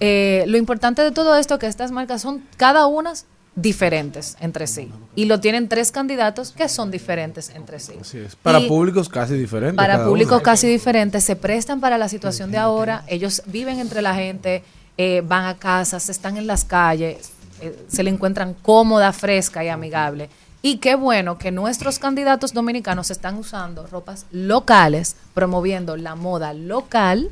eh, 0.00 0.44
lo 0.46 0.56
importante 0.56 1.02
de 1.02 1.12
todo 1.12 1.36
esto 1.36 1.54
es 1.54 1.60
que 1.60 1.66
estas 1.66 1.92
marcas 1.92 2.22
son 2.22 2.44
cada 2.56 2.86
una 2.86 3.12
diferentes 3.56 4.36
entre 4.40 4.66
sí. 4.66 4.90
Y 5.14 5.24
lo 5.24 5.40
tienen 5.40 5.68
tres 5.68 5.92
candidatos 5.92 6.52
que 6.52 6.68
son 6.68 6.90
diferentes 6.90 7.50
entre 7.50 7.80
sí. 7.80 7.94
Para 8.42 8.60
Y 8.60 8.68
públicos 8.68 9.08
casi 9.08 9.34
diferentes. 9.34 9.76
Para 9.76 10.04
públicos 10.04 10.34
uno. 10.34 10.42
casi 10.42 10.66
diferentes, 10.68 11.24
se 11.24 11.36
prestan 11.36 11.80
para 11.80 11.98
la 11.98 12.08
situación 12.08 12.50
de 12.50 12.58
ahora. 12.58 13.04
Ellos 13.06 13.42
viven 13.46 13.78
entre 13.78 14.02
la 14.02 14.14
gente, 14.14 14.62
eh, 14.96 15.22
van 15.26 15.46
a 15.46 15.56
casas, 15.56 16.08
están 16.08 16.36
en 16.36 16.46
las 16.46 16.64
calles, 16.64 17.32
eh, 17.60 17.76
se 17.88 18.02
le 18.02 18.10
encuentran 18.10 18.54
cómoda, 18.54 19.12
fresca 19.12 19.64
y 19.64 19.68
amigable. 19.68 20.30
Y 20.62 20.76
qué 20.76 20.94
bueno 20.94 21.38
que 21.38 21.50
nuestros 21.50 21.98
candidatos 21.98 22.52
dominicanos 22.52 23.10
están 23.10 23.36
usando 23.36 23.86
ropas 23.86 24.26
locales, 24.30 25.16
promoviendo 25.32 25.96
la 25.96 26.14
moda 26.14 26.52
local 26.52 27.30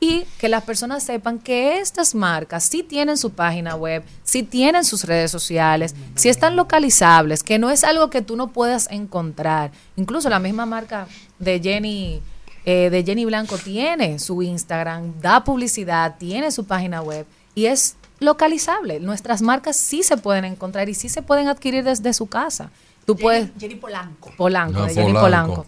y 0.00 0.24
que 0.38 0.48
las 0.48 0.64
personas 0.64 1.02
sepan 1.02 1.38
que 1.38 1.78
estas 1.78 2.14
marcas 2.14 2.64
sí 2.64 2.82
tienen 2.82 3.18
su 3.18 3.30
página 3.30 3.76
web, 3.76 4.02
sí 4.24 4.42
tienen 4.42 4.84
sus 4.84 5.04
redes 5.04 5.30
sociales, 5.30 5.94
sí 6.14 6.30
están 6.30 6.56
localizables, 6.56 7.42
que 7.42 7.58
no 7.58 7.70
es 7.70 7.84
algo 7.84 8.08
que 8.08 8.22
tú 8.22 8.34
no 8.34 8.48
puedas 8.48 8.90
encontrar. 8.90 9.70
Incluso 9.96 10.30
la 10.30 10.38
misma 10.38 10.64
marca 10.64 11.06
de 11.38 11.60
Jenny, 11.60 12.22
eh, 12.64 12.88
de 12.90 13.04
Jenny 13.04 13.26
Blanco 13.26 13.58
tiene 13.58 14.18
su 14.18 14.42
Instagram, 14.42 15.20
da 15.20 15.44
publicidad, 15.44 16.16
tiene 16.18 16.50
su 16.50 16.64
página 16.64 17.02
web 17.02 17.26
y 17.54 17.66
es 17.66 17.96
localizable. 18.20 19.00
Nuestras 19.00 19.42
marcas 19.42 19.76
sí 19.76 20.02
se 20.02 20.16
pueden 20.16 20.46
encontrar 20.46 20.88
y 20.88 20.94
sí 20.94 21.10
se 21.10 21.20
pueden 21.20 21.48
adquirir 21.48 21.84
desde 21.84 22.14
su 22.14 22.26
casa. 22.26 22.70
Tú 23.04 23.16
puedes... 23.16 23.50
Jenny 23.58 23.74
Polanco. 23.74 24.30
Polanco, 24.36 24.82
de 24.84 24.94
Jenny 24.94 25.12
Polanco. 25.12 25.66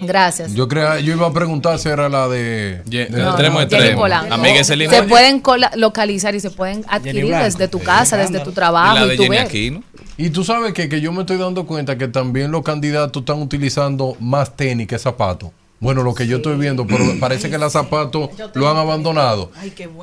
Gracias. 0.00 0.54
Yo 0.54 0.68
creo, 0.68 0.98
yo 0.98 1.14
iba 1.14 1.26
a 1.26 1.32
preguntar 1.32 1.78
si 1.78 1.88
era 1.88 2.08
la 2.08 2.28
de, 2.28 2.82
de 2.84 3.08
No, 3.10 3.28
extremo 3.30 4.08
no. 4.08 4.16
Amiga, 4.30 4.64
se 4.64 5.02
pueden 5.04 5.42
localizar 5.76 6.34
y 6.34 6.40
se 6.40 6.50
pueden 6.50 6.84
adquirir 6.88 7.26
Blanco. 7.26 7.44
desde 7.44 7.68
tu 7.68 7.80
casa, 7.80 8.16
desde 8.16 8.40
tu 8.40 8.50
Y 8.50 8.54
trabajo. 8.54 9.06
la 9.06 9.14
Y, 9.14 9.16
tú. 9.16 9.32
Aquino. 9.32 9.82
Y 10.16 10.30
tú 10.30 10.42
sabes 10.44 10.72
que, 10.72 10.88
que 10.88 11.00
yo 11.00 11.12
me 11.12 11.20
estoy 11.20 11.36
dando 11.38 11.64
cuenta 11.66 11.96
que 11.96 12.08
también 12.08 12.50
los 12.50 12.62
candidatos 12.62 13.22
están 13.22 13.40
utilizando 13.40 14.16
más 14.20 14.56
tenis 14.56 14.86
que 14.88 14.98
zapatos. 14.98 15.50
Bueno, 15.80 16.02
lo 16.02 16.12
que 16.12 16.26
yo 16.26 16.38
estoy 16.38 16.56
viendo, 16.56 16.86
pero 16.86 17.04
parece 17.20 17.50
que 17.50 17.58
los 17.58 17.72
zapatos 17.72 18.30
lo 18.54 18.68
han 18.68 18.76
abandonado. 18.76 19.52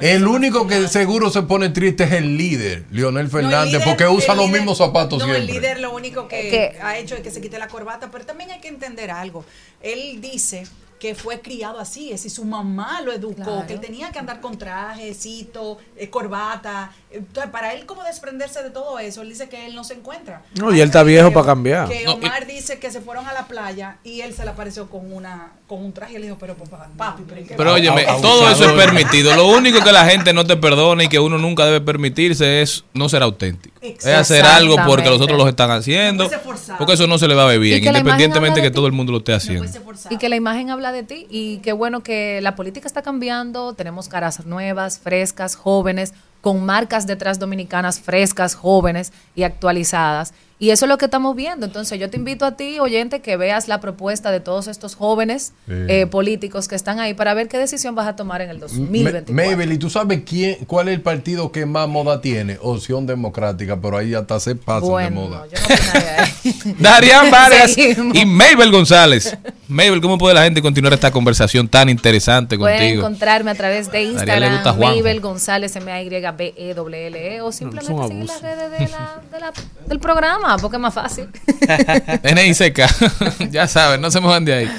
El 0.01 0.25
único 0.25 0.67
que 0.67 0.87
seguro 0.87 1.29
se 1.29 1.41
pone 1.41 1.69
triste 1.69 2.05
es 2.05 2.13
el 2.13 2.37
líder, 2.37 2.85
Leonel 2.91 3.27
Fernández, 3.29 3.73
líder- 3.73 3.83
porque 3.85 4.07
usa 4.07 4.33
el 4.33 4.37
los 4.37 4.47
líder- 4.47 4.59
mismos 4.61 4.77
zapatos 4.77 5.19
No, 5.19 5.25
el 5.25 5.35
siempre. 5.43 5.53
líder 5.55 5.79
lo 5.81 5.93
único 5.93 6.27
que, 6.29 6.49
Que- 6.49 6.77
ha 6.81 6.97
hecho 6.97 7.15
es 7.15 7.21
que 7.21 7.31
se 7.31 7.41
quite 7.41 7.59
la 7.59 7.67
corbata, 7.67 8.09
pero 8.09 8.25
también 8.25 8.51
hay 8.51 8.61
que 8.61 8.69
entender 8.69 9.11
algo. 9.11 9.43
Él 9.81 10.21
dice 10.21 10.63
que 10.99 11.13
fue 11.13 11.41
criado 11.41 11.79
así, 11.79 12.05
es 12.11 12.23
decir, 12.23 12.31
su 12.31 12.45
mamá 12.45 13.01
lo 13.01 13.11
educó, 13.11 13.35
Claro. 13.43 13.67
que 13.67 13.73
él 13.73 13.79
tenía 13.81 14.11
que 14.11 14.19
andar 14.19 14.39
con 14.41 14.57
trajecito, 14.57 15.77
eh, 15.97 16.09
corbata. 16.09 16.91
Entonces, 17.11 17.51
para 17.51 17.73
él 17.73 17.85
como 17.85 18.03
desprenderse 18.03 18.63
de 18.63 18.69
todo 18.69 18.97
eso, 18.99 19.21
él 19.21 19.29
dice 19.29 19.47
que 19.49 19.65
él 19.65 19.75
no 19.75 19.83
se 19.83 19.95
encuentra. 19.95 20.41
No, 20.59 20.73
y 20.73 20.79
él 20.81 20.87
está 20.87 21.03
viejo 21.03 21.31
para 21.31 21.45
cambiar. 21.47 21.87
Que 21.87 22.03
No, 22.05 22.13
Omar 22.13 22.47
dice 22.47 22.79
que 22.79 22.91
se 22.91 23.01
fueron 23.01 23.25
a 23.27 23.33
la 23.33 23.45
playa 23.47 23.97
y 24.03 24.21
él 24.21 24.33
se 24.33 24.43
le 24.43 24.51
apareció 24.51 24.89
con 24.89 25.11
una 25.13 25.51
con 25.67 25.83
un 25.83 25.93
traje 25.93 26.13
y 26.13 26.17
le 26.19 26.25
dijo, 26.25 26.37
pero 26.39 26.53
papá, 26.55 26.87
papi, 26.95 27.23
pero 27.27 27.41
¿en 27.41 27.47
qué 27.47 27.55
Pero 27.55 27.71
va?" 27.71 27.75
óyeme, 27.75 28.05
todo 28.21 28.49
eso 28.49 28.65
es 28.65 28.71
permitido. 28.73 29.35
Lo 29.35 29.47
único 29.47 29.81
que 29.83 29.91
la 29.91 30.05
gente 30.05 30.31
no 30.31 30.45
te 30.45 30.55
perdona 30.57 31.03
y 31.05 31.07
que 31.09 31.19
uno 31.19 31.37
nunca 31.39 31.65
debe 31.65 31.81
permitirse 31.81 32.61
es 32.61 32.83
no 32.93 33.09
ser 33.09 33.23
auténtico. 33.23 33.74
Es 33.89 34.05
hacer 34.05 34.45
algo 34.45 34.75
porque 34.85 35.09
los 35.09 35.21
otros 35.21 35.37
lo 35.37 35.47
están 35.47 35.71
haciendo. 35.71 36.25
No. 36.25 36.77
Porque 36.77 36.93
eso 36.93 37.07
no 37.07 37.17
se 37.17 37.27
le 37.27 37.35
va 37.35 37.43
a 37.43 37.47
ver 37.47 37.59
bien, 37.59 37.81
que 37.81 37.89
independientemente 37.89 38.61
que 38.61 38.69
ti. 38.69 38.75
todo 38.75 38.87
el 38.87 38.93
mundo 38.93 39.11
lo 39.11 39.19
esté 39.19 39.33
haciendo. 39.33 39.65
Y 40.09 40.17
que 40.17 40.29
la 40.29 40.35
imagen 40.35 40.69
habla 40.69 40.91
de 40.91 41.03
ti 41.03 41.27
y 41.29 41.57
qué 41.57 41.73
bueno 41.73 42.03
que 42.03 42.39
la 42.41 42.55
política 42.55 42.87
está 42.87 43.01
cambiando, 43.01 43.73
tenemos 43.73 44.07
caras 44.07 44.45
nuevas, 44.45 44.99
frescas, 44.99 45.55
jóvenes, 45.55 46.13
con 46.41 46.63
marcas 46.63 47.07
detrás 47.07 47.39
dominicanas 47.39 47.99
frescas, 47.99 48.55
jóvenes 48.55 49.11
y 49.35 49.43
actualizadas. 49.43 50.33
Y 50.57 50.69
eso 50.69 50.85
es 50.85 50.89
lo 50.89 50.97
que 50.97 51.03
estamos 51.05 51.35
viendo. 51.35 51.65
Entonces 51.65 51.99
yo 51.99 52.09
te 52.09 52.15
invito 52.15 52.45
a 52.45 52.55
ti, 52.55 52.79
oyente, 52.79 53.19
que 53.21 53.35
veas 53.35 53.67
la 53.67 53.81
propuesta 53.81 54.31
de 54.31 54.39
todos 54.39 54.67
estos 54.67 54.95
jóvenes 54.95 55.51
eh, 55.67 56.05
políticos 56.09 56.69
que 56.69 56.75
están 56.75 56.99
ahí 57.01 57.13
para 57.13 57.33
ver 57.33 57.49
qué 57.49 57.57
decisión 57.57 57.93
vas 57.93 58.07
a 58.07 58.15
tomar 58.15 58.39
en 58.41 58.49
el 58.49 58.55
Me- 58.55 58.61
2024. 58.61 59.33
Mabel, 59.35 59.73
¿y 59.73 59.77
tú 59.77 59.89
sabes 59.89 60.21
quién, 60.25 60.55
cuál 60.65 60.87
es 60.87 60.93
el 60.93 61.01
partido 61.01 61.51
que 61.51 61.65
más 61.65 61.89
moda 61.89 62.21
tiene? 62.21 62.57
Opción 62.61 63.05
Democrática, 63.05 63.77
pero 63.81 63.97
ahí 63.97 64.13
hasta 64.13 64.39
se 64.39 64.55
pasan 64.55 64.89
Bueno, 64.89 65.09
de 65.23 65.27
moda. 65.27 65.45
yo 65.53 65.59
no 65.59 65.99
ahí. 66.23 66.75
Darian 66.79 67.29
Vargas 67.31 67.71
Seguimos. 67.73 68.15
y 68.15 68.25
Mabel 68.25 68.71
González. 68.71 69.37
Mabel, 69.67 69.99
¿cómo 69.99 70.17
puede 70.17 70.35
la 70.35 70.43
gente 70.43 70.61
continuar 70.61 70.93
esta 70.93 71.11
conversación 71.11 71.67
tan 71.67 71.89
interesante 71.89 72.57
Pueden 72.57 72.77
contigo? 72.77 73.01
encontrrarme 73.01 73.51
a 73.51 73.55
través 73.55 73.91
de 73.91 74.03
Instagram. 74.03 74.63
Mabel 74.79 75.19
González, 75.19 75.75
M-A-Y-B-E-W-L-E, 75.75 77.41
o 77.41 77.51
simplemente 77.51 77.91
son 77.93 78.07
seguir 78.07 78.25
las 78.25 78.41
redes 78.41 78.71
de 78.71 78.87
la- 78.87 79.21
de 79.31 79.39
la- 79.39 79.53
del 79.87 79.99
programa, 79.99 80.54
porque 80.61 80.77
es 80.77 80.81
más 80.81 80.93
fácil. 80.93 81.29
NICK. 82.23 82.79
ya 83.51 83.67
saben, 83.67 84.01
no 84.01 84.11
se 84.11 84.19
muevan 84.19 84.45
de 84.45 84.53
ahí. 84.53 84.71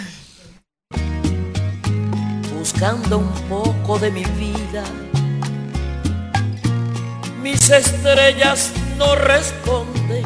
buscando 2.58 3.18
un 3.18 3.32
poco 3.48 3.98
de 3.98 4.10
mi 4.10 4.24
vida. 4.24 4.82
Mis 7.42 7.70
estrellas 7.70 8.72
no 8.98 9.14
responden. 9.14 10.24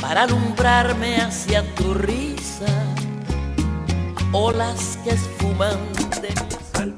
para 0.00 0.24
alumbrarme 0.24 1.16
hacia 1.16 1.62
tu 1.76 1.94
risa, 1.94 2.66
olas 4.32 4.98
que 5.04 5.10
esfuman 5.10 5.78
de 6.20 6.34
Al 6.80 6.92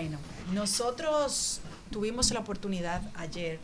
Bueno, 0.00 0.18
nosotros 0.52 1.60
tuvimos 1.90 2.30
la 2.30 2.38
oportunidad 2.38 3.02
ayer 3.16 3.58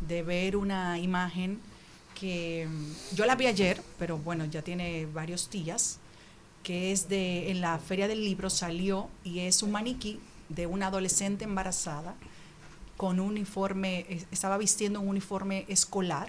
de 0.00 0.24
ver 0.24 0.56
una 0.56 0.98
imagen 0.98 1.60
que 2.18 2.66
mm, 2.68 3.14
yo 3.14 3.26
la 3.26 3.36
vi 3.36 3.46
ayer, 3.46 3.80
pero 3.96 4.18
bueno, 4.18 4.44
ya 4.46 4.62
tiene 4.62 5.06
varios 5.06 5.50
días, 5.50 5.98
que 6.64 6.90
es 6.90 7.08
de 7.08 7.52
en 7.52 7.60
la 7.60 7.78
Feria 7.78 8.08
del 8.08 8.24
Libro 8.24 8.50
salió 8.50 9.08
y 9.22 9.38
es 9.38 9.62
un 9.62 9.70
maniquí 9.70 10.18
de 10.48 10.66
una 10.66 10.88
adolescente 10.88 11.44
embarazada 11.44 12.16
con 12.96 13.20
un 13.20 13.28
uniforme, 13.28 14.04
es- 14.08 14.26
estaba 14.32 14.58
vistiendo 14.58 15.00
un 15.00 15.06
uniforme 15.10 15.64
escolar 15.68 16.28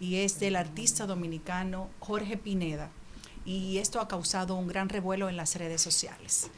y 0.00 0.16
es 0.16 0.40
del 0.40 0.56
artista 0.56 1.04
dominicano 1.04 1.90
Jorge 1.98 2.38
Pineda. 2.38 2.88
Y 3.44 3.76
esto 3.76 4.00
ha 4.00 4.08
causado 4.08 4.54
un 4.54 4.68
gran 4.68 4.88
revuelo 4.88 5.28
en 5.28 5.36
las 5.36 5.54
redes 5.56 5.82
sociales. 5.82 6.48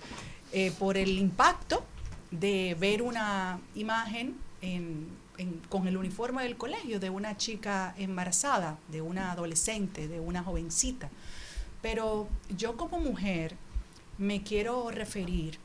Eh, 0.53 0.71
por 0.79 0.97
el 0.97 1.19
impacto 1.19 1.83
de 2.33 2.77
ver 2.81 3.03
una 3.03 3.61
imagen 3.75 4.37
en- 4.61 5.07
en- 5.39 5.61
con 5.69 5.87
el 5.87 5.97
uniforme 5.97 6.43
del 6.43 6.57
colegio 6.57 6.99
de 6.99 7.11
una 7.11 7.37
chica 7.37 7.95
embarazada, 7.97 8.79
de 8.89 9.01
una 9.03 9.33
adolescente, 9.33 10.09
de 10.09 10.19
una 10.19 10.43
jovencita. 10.43 11.11
Pero 11.81 12.29
yo 12.57 12.77
como 12.77 12.99
mujer 12.99 13.57
me 14.19 14.43
quiero 14.43 14.91
referir 14.91 15.59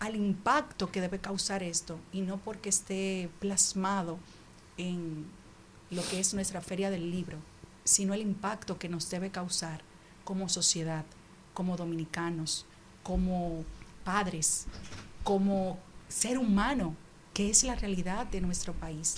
al 0.00 0.14
impacto 0.16 0.90
que 0.92 1.00
debe 1.00 1.18
causar 1.18 1.62
esto 1.62 1.98
y 2.12 2.20
no 2.22 2.38
porque 2.38 2.68
esté 2.68 3.28
plasmado 3.40 4.18
en 4.76 5.26
lo 5.90 6.02
que 6.08 6.20
es 6.20 6.34
nuestra 6.34 6.60
feria 6.60 6.90
del 6.90 7.10
libro, 7.10 7.38
sino 7.84 8.14
el 8.14 8.20
impacto 8.22 8.78
que 8.78 8.88
nos 8.88 9.10
debe 9.10 9.30
causar 9.30 9.80
como 10.24 10.48
sociedad, 10.48 11.04
como 11.54 11.76
dominicanos, 11.76 12.66
como 13.02 13.64
padres, 14.04 14.66
como 15.24 15.78
ser 16.08 16.38
humano, 16.38 16.94
que 17.34 17.50
es 17.50 17.64
la 17.64 17.74
realidad 17.74 18.26
de 18.26 18.40
nuestro 18.40 18.72
país. 18.72 19.16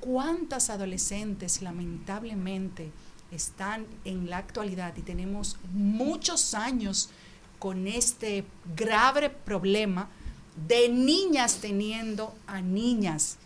¿Cuántas 0.00 0.70
adolescentes 0.70 1.62
lamentablemente 1.62 2.90
están 3.30 3.86
en 4.04 4.28
la 4.28 4.38
actualidad 4.38 4.94
y 4.96 5.02
tenemos 5.02 5.56
muchos 5.72 6.54
años 6.54 7.10
con 7.58 7.86
este 7.86 8.44
grave 8.76 9.30
problema 9.30 10.08
de 10.68 10.88
niñas 10.88 11.58
teniendo 11.60 12.34
a 12.46 12.60
niñas? 12.60 13.38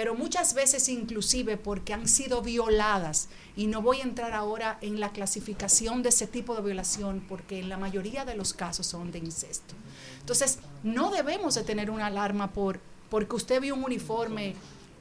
Pero 0.00 0.14
muchas 0.14 0.54
veces 0.54 0.88
inclusive 0.88 1.58
porque 1.58 1.92
han 1.92 2.08
sido 2.08 2.40
violadas. 2.40 3.28
Y 3.54 3.66
no 3.66 3.82
voy 3.82 4.00
a 4.00 4.04
entrar 4.04 4.32
ahora 4.32 4.78
en 4.80 4.98
la 4.98 5.12
clasificación 5.12 6.02
de 6.02 6.08
ese 6.08 6.26
tipo 6.26 6.56
de 6.56 6.62
violación 6.62 7.22
porque 7.28 7.58
en 7.58 7.68
la 7.68 7.76
mayoría 7.76 8.24
de 8.24 8.34
los 8.34 8.54
casos 8.54 8.86
son 8.86 9.12
de 9.12 9.18
incesto. 9.18 9.74
Entonces, 10.20 10.58
no 10.82 11.10
debemos 11.10 11.54
de 11.54 11.64
tener 11.64 11.90
una 11.90 12.06
alarma 12.06 12.50
por 12.50 12.80
porque 13.10 13.36
usted 13.36 13.60
vio 13.60 13.74
un 13.74 13.84
uniforme 13.84 14.54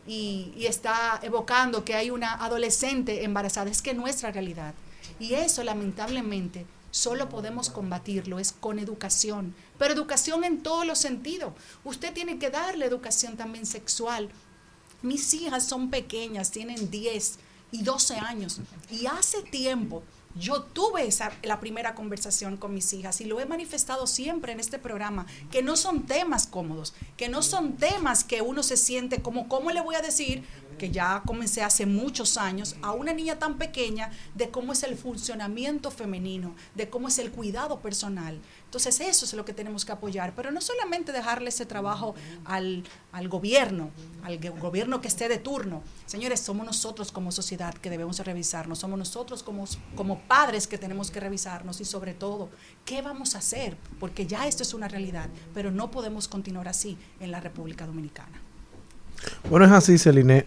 y, 0.05 0.51
y 0.57 0.65
está 0.65 1.17
evocando 1.23 1.85
que 1.85 1.95
hay 1.95 2.11
una 2.11 2.33
adolescente 2.33 3.23
embarazada. 3.23 3.71
Es 3.71 3.81
que 3.81 3.91
es 3.91 3.95
nuestra 3.95 4.33
realidad. 4.33 4.73
Y 5.17 5.35
eso 5.35 5.63
lamentablemente 5.63 6.65
solo 6.91 7.29
podemos 7.29 7.69
combatirlo 7.69 8.37
es 8.37 8.51
con 8.51 8.79
educación, 8.79 9.55
pero 9.77 9.93
educación 9.93 10.43
en 10.43 10.61
todos 10.61 10.85
los 10.85 10.99
sentidos. 10.99 11.53
Usted 11.85 12.13
tiene 12.13 12.37
que 12.37 12.49
darle 12.49 12.85
educación 12.85 13.37
también 13.37 13.65
sexual, 13.65 14.29
mis 15.01 15.33
hijas 15.33 15.65
son 15.65 15.89
pequeñas, 15.89 16.51
tienen 16.51 16.89
10 16.89 17.39
y 17.71 17.83
12 17.83 18.15
años. 18.15 18.59
Y 18.91 19.05
hace 19.05 19.41
tiempo 19.43 20.03
yo 20.35 20.61
tuve 20.61 21.07
esa, 21.07 21.31
la 21.43 21.59
primera 21.59 21.95
conversación 21.95 22.57
con 22.57 22.73
mis 22.73 22.93
hijas 22.93 23.19
y 23.19 23.25
lo 23.25 23.39
he 23.39 23.45
manifestado 23.45 24.07
siempre 24.07 24.51
en 24.51 24.59
este 24.59 24.77
programa, 24.77 25.25
que 25.51 25.63
no 25.63 25.75
son 25.75 26.03
temas 26.03 26.47
cómodos, 26.47 26.93
que 27.17 27.29
no 27.29 27.41
son 27.41 27.77
temas 27.77 28.23
que 28.23 28.41
uno 28.41 28.63
se 28.63 28.77
siente 28.77 29.21
como, 29.21 29.47
¿cómo 29.49 29.71
le 29.71 29.81
voy 29.81 29.95
a 29.95 30.01
decir? 30.01 30.43
Que 30.79 30.89
ya 30.89 31.21
comencé 31.27 31.61
hace 31.61 31.85
muchos 31.85 32.37
años, 32.37 32.75
a 32.81 32.93
una 32.93 33.13
niña 33.13 33.37
tan 33.37 33.59
pequeña 33.59 34.09
de 34.33 34.49
cómo 34.49 34.73
es 34.73 34.81
el 34.81 34.97
funcionamiento 34.97 35.91
femenino, 35.91 36.55
de 36.73 36.89
cómo 36.89 37.07
es 37.09 37.19
el 37.19 37.29
cuidado 37.29 37.79
personal. 37.81 38.39
Entonces 38.65 38.99
eso 38.99 39.25
es 39.25 39.33
lo 39.33 39.45
que 39.45 39.53
tenemos 39.53 39.85
que 39.85 39.91
apoyar, 39.91 40.33
pero 40.35 40.49
no 40.51 40.61
solamente 40.61 41.11
dejarle 41.11 41.49
ese 41.49 41.65
trabajo 41.67 42.15
al, 42.45 42.83
al 43.11 43.27
gobierno, 43.29 43.91
al 44.23 44.39
go- 44.39 44.55
gobierno 44.59 45.01
que 45.01 45.07
esté 45.07 45.27
de 45.27 45.37
turno. 45.37 45.83
Señores, 46.07 46.39
somos 46.39 46.65
nosotros 46.65 47.11
como 47.11 47.31
sociedad 47.31 47.73
que 47.75 47.89
debemos 47.91 48.17
de 48.17 48.23
revisarnos, 48.23 48.79
somos 48.79 48.97
nosotros 48.97 49.43
como, 49.43 49.65
como 49.95 50.19
padres 50.21 50.67
que 50.67 50.77
tenemos 50.77 51.11
que 51.11 51.19
revisarnos 51.19 51.81
y 51.81 51.85
sobre 51.85 52.13
todo, 52.13 52.49
¿qué 52.85 53.01
vamos 53.01 53.35
a 53.35 53.39
hacer? 53.39 53.75
Porque 53.99 54.25
ya 54.25 54.47
esto 54.47 54.63
es 54.63 54.73
una 54.73 54.87
realidad, 54.87 55.29
pero 55.53 55.69
no 55.71 55.91
podemos 55.91 56.27
continuar 56.27 56.67
así 56.67 56.97
en 57.19 57.31
la 57.31 57.41
República 57.41 57.85
Dominicana. 57.85 58.39
Bueno, 59.49 59.65
es 59.65 59.71
así, 59.73 59.97
Celine. 59.97 60.45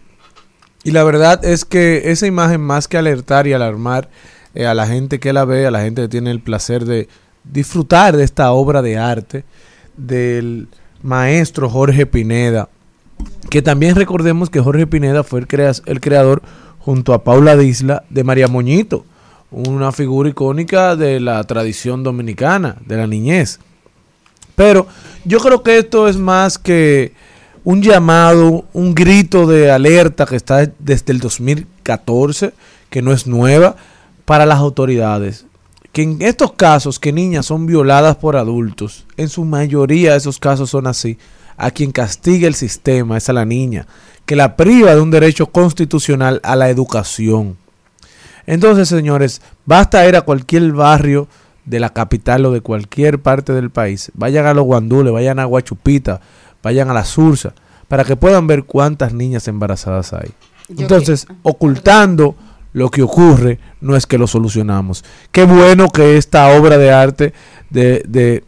Y 0.85 0.91
la 0.91 1.05
verdad 1.05 1.45
es 1.45 1.65
que 1.65 2.11
esa 2.11 2.27
imagen, 2.27 2.61
más 2.61 2.89
que 2.89 2.99
alertar 2.99 3.47
y 3.47 3.53
alarmar 3.53 4.09
eh, 4.55 4.67
a 4.67 4.75
la 4.75 4.87
gente 4.87 5.21
que 5.21 5.33
la 5.33 5.45
ve, 5.45 5.67
a 5.67 5.71
la 5.71 5.83
gente 5.83 6.03
que 6.03 6.09
tiene 6.09 6.31
el 6.31 6.41
placer 6.41 6.85
de 6.85 7.09
disfrutar 7.45 8.17
de 8.17 8.25
esta 8.25 8.53
obra 8.53 8.83
de 8.83 8.99
arte 8.99 9.45
del 9.97 10.69
maestro 11.03 11.69
Jorge 11.71 12.07
Pineda, 12.07 12.69
que 13.51 13.63
también 13.63 13.95
recordemos 13.95 14.51
que 14.51 14.61
Jorge 14.61 14.87
Pineda 14.87 15.23
fue 15.23 15.41
el, 15.41 15.47
el 15.87 16.01
creador 16.01 16.43
junto 16.79 17.15
a 17.15 17.23
Paula 17.23 17.57
Disla 17.57 18.05
de 18.11 18.25
María 18.25 18.49
Moñito, 18.49 19.05
una 19.51 19.93
figura 19.93 20.31
icónica 20.31 20.97
de 20.97 21.21
la 21.21 21.43
tradición 21.45 22.03
dominicana, 22.03 22.77
de 22.87 22.97
la 22.97 23.07
niñez. 23.07 23.61
Pero 24.57 24.87
yo 25.25 25.39
creo 25.39 25.63
que 25.63 25.79
esto 25.79 26.09
es 26.09 26.17
más 26.17 26.59
que 26.59 27.13
un 27.65 27.83
llamado, 27.83 28.65
un 28.73 28.95
grito 28.95 29.47
de 29.47 29.71
alerta 29.71 30.27
que 30.27 30.37
está 30.37 30.71
desde 30.79 31.13
el 31.13 31.21
2014, 31.21 32.53
que 32.91 33.03
no 33.03 33.13
es 33.13 33.27
nueva, 33.27 33.77
para 34.25 34.47
las 34.47 34.59
autoridades. 34.59 35.47
Que 35.93 36.03
en 36.03 36.23
estos 36.23 36.53
casos 36.53 36.99
que 36.99 37.13
niñas 37.13 37.47
son 37.47 37.67
violadas 37.67 38.17
por 38.17 38.37
adultos, 38.37 39.07
en 39.17 39.29
su 39.29 39.45
mayoría 39.45 40.17
esos 40.17 40.39
casos 40.39 40.71
son 40.71 40.87
así, 40.87 41.19
a 41.57 41.71
quien 41.71 41.93
castiga 41.93 42.49
el 42.49 42.55
sistema 42.55 43.19
es 43.19 43.29
a 43.29 43.35
la 43.35 43.45
niña, 43.45 43.87
que 44.25 44.37
la 44.37 44.57
priva 44.57 44.95
de 44.95 45.01
un 45.01 45.11
derecho 45.11 45.47
constitucional 45.47 46.41
a 46.43 46.57
la 46.57 46.71
educación. 46.71 47.57
Entonces, 48.47 48.89
señores, 48.89 49.43
basta 49.67 50.07
ir 50.09 50.17
a 50.17 50.23
cualquier 50.23 50.73
barrio 50.73 51.29
de 51.65 51.79
la 51.79 51.91
capital 51.91 52.47
o 52.47 52.53
de 52.53 52.61
cualquier 52.61 53.21
parte 53.21 53.53
del 53.53 53.71
país. 53.71 54.11
Vayan 54.15 54.47
a 54.47 54.55
los 54.55 54.65
guandules, 54.65 55.13
vayan 55.13 55.39
a 55.39 55.45
Guachupita, 55.45 56.21
vayan 56.63 56.91
a 56.91 56.95
la 56.95 57.05
Sursa, 57.05 57.55
para 57.89 58.05
que 58.05 58.17
puedan 58.17 58.47
ver 58.47 58.65
cuántas 58.65 59.13
niñas 59.13 59.49
embarazadas 59.49 60.13
hay. 60.13 60.31
Yo 60.69 60.83
Entonces, 60.83 61.27
ocultando 61.43 62.37
lo 62.73 62.91
que 62.91 63.03
ocurre, 63.03 63.59
no 63.81 63.97
es 63.97 64.07
que 64.07 64.19
lo 64.19 64.27
solucionamos. 64.27 65.05
Qué 65.31 65.45
bueno 65.45 65.89
que 65.89 66.17
esta 66.17 66.49
obra 66.57 66.79
de 66.79 66.91
arte 66.91 67.35
de, 67.71 68.03
de, 68.09 68.45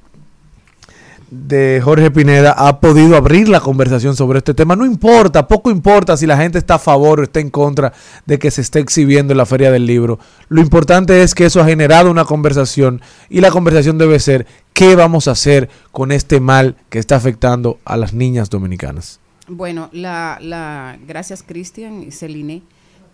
de 1.34 1.80
Jorge 1.82 2.12
Pineda 2.12 2.54
ha 2.56 2.80
podido 2.80 3.16
abrir 3.16 3.48
la 3.48 3.60
conversación 3.60 4.14
sobre 4.14 4.38
este 4.38 4.54
tema. 4.54 4.76
No 4.76 4.86
importa, 4.86 5.48
poco 5.48 5.70
importa 5.70 6.16
si 6.16 6.26
la 6.26 6.36
gente 6.36 6.58
está 6.58 6.76
a 6.76 6.78
favor 6.78 7.20
o 7.20 7.22
está 7.24 7.40
en 7.40 7.50
contra 7.50 7.92
de 8.24 8.38
que 8.38 8.52
se 8.52 8.60
esté 8.60 8.78
exhibiendo 8.78 9.32
en 9.32 9.38
la 9.38 9.46
Feria 9.46 9.72
del 9.72 9.84
Libro. 9.84 10.20
Lo 10.48 10.60
importante 10.60 11.22
es 11.22 11.34
que 11.34 11.46
eso 11.46 11.60
ha 11.60 11.64
generado 11.64 12.10
una 12.10 12.24
conversación 12.24 13.00
y 13.28 13.40
la 13.40 13.50
conversación 13.50 13.98
debe 13.98 14.20
ser 14.20 14.46
qué 14.72 14.94
vamos 14.94 15.26
a 15.26 15.32
hacer 15.32 15.68
con 15.90 16.12
este 16.12 16.38
mal 16.38 16.76
que 16.88 17.00
está 17.00 17.16
afectando 17.16 17.78
a 17.84 17.96
las 17.96 18.14
niñas 18.14 18.48
dominicanas. 18.48 19.18
Bueno, 19.48 19.90
la, 19.92 20.38
la, 20.40 20.98
gracias 21.06 21.42
Cristian 21.42 22.02
y 22.04 22.12
Celine. 22.12 22.62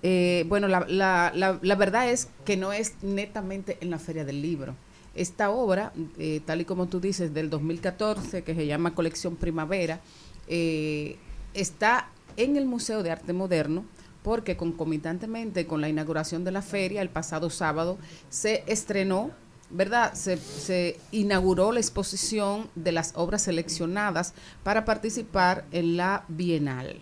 Eh, 0.02 0.44
bueno, 0.48 0.68
la, 0.68 0.84
la, 0.88 1.32
la, 1.34 1.58
la 1.60 1.74
verdad 1.74 2.10
es 2.10 2.28
que 2.44 2.56
no 2.56 2.72
es 2.72 2.94
netamente 3.02 3.78
en 3.80 3.90
la 3.90 3.98
Feria 3.98 4.24
del 4.24 4.42
Libro. 4.42 4.74
Esta 5.14 5.50
obra, 5.50 5.92
eh, 6.18 6.40
tal 6.44 6.61
y 6.61 6.64
como 6.64 6.86
tú 6.86 7.00
dices, 7.00 7.34
del 7.34 7.50
2014, 7.50 8.42
que 8.42 8.54
se 8.54 8.66
llama 8.66 8.94
Colección 8.94 9.36
Primavera, 9.36 10.00
eh, 10.46 11.16
está 11.54 12.08
en 12.36 12.56
el 12.56 12.66
Museo 12.66 13.02
de 13.02 13.11
Arte 13.11 13.32
Moderno 13.32 13.84
porque 14.22 14.56
concomitantemente 14.56 15.66
con 15.66 15.80
la 15.80 15.88
inauguración 15.88 16.44
de 16.44 16.52
la 16.52 16.62
feria, 16.62 17.02
el 17.02 17.08
pasado 17.08 17.50
sábado, 17.50 17.98
se 18.28 18.64
estrenó 18.66 19.30
¿verdad? 19.70 20.14
Se, 20.14 20.36
se, 20.36 20.98
inauguró 21.12 21.70
la 21.70 21.78
exposición 21.78 22.68
de 22.74 22.90
las 22.90 23.12
obras 23.14 23.42
seleccionadas 23.42 24.34
para 24.64 24.84
participar 24.84 25.64
en 25.70 25.96
la 25.96 26.24
Bienal. 26.26 26.96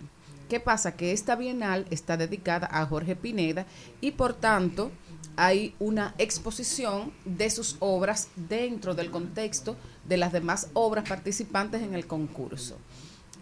¿Qué 0.49 0.61
pasa? 0.61 0.97
Que 0.97 1.13
esta 1.13 1.37
bienal 1.37 1.87
está 1.91 2.17
dedicada 2.17 2.69
a 2.71 2.87
Jorge 2.87 3.17
Pineda 3.17 3.67
y 4.01 4.13
por 4.13 4.35
tanto 4.35 4.91
hay 5.37 5.75
una 5.79 6.15
exposición 6.19 7.13
de 7.25 7.49
sus 7.51 7.77
obras 7.79 8.29
dentro 8.35 8.95
del 8.95 9.11
contexto 9.11 9.77
de 10.05 10.17
las 10.17 10.33
demás 10.33 10.69
obras 10.73 11.09
participantes 11.09 11.83
en 11.83 11.95
el 11.95 12.07
concurso. 12.07 12.77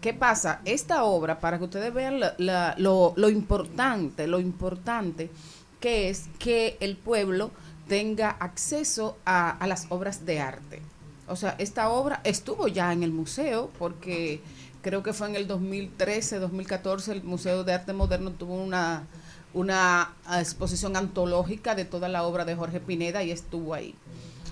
¿Qué 0.01 0.13
pasa? 0.13 0.61
Esta 0.63 1.05
obra, 1.05 1.39
para 1.39 1.57
que 1.57 1.63
ustedes 1.63 1.91
vean 1.93 2.21
lo, 2.77 3.13
lo 3.15 3.29
importante, 3.29 4.27
lo 4.27 4.39
importante 4.39 5.31
que 5.79 6.09
es 6.09 6.25
que 6.37 6.77
el 6.81 6.97
pueblo 6.97 7.51
tenga 7.87 8.29
acceso 8.29 9.17
a, 9.25 9.49
a 9.49 9.65
las 9.65 9.87
obras 9.89 10.25
de 10.25 10.39
arte. 10.39 10.81
O 11.27 11.35
sea, 11.35 11.55
esta 11.57 11.89
obra 11.89 12.21
estuvo 12.23 12.67
ya 12.67 12.93
en 12.93 13.03
el 13.03 13.11
museo 13.11 13.71
porque 13.79 14.41
creo 14.81 15.03
que 15.03 15.13
fue 15.13 15.27
en 15.27 15.35
el 15.35 15.47
2013, 15.47 16.39
2014, 16.39 17.11
el 17.11 17.23
Museo 17.23 17.63
de 17.63 17.73
Arte 17.73 17.91
Moderno 17.93 18.31
tuvo 18.31 18.55
una, 18.55 19.05
una 19.57 20.13
exposición 20.39 20.95
antológica 20.95 21.73
de 21.75 21.85
toda 21.85 22.07
la 22.09 22.23
obra 22.23 22.45
de 22.45 22.55
Jorge 22.55 22.79
Pineda 22.79 23.23
y 23.23 23.31
estuvo 23.31 23.73
ahí. 23.73 23.95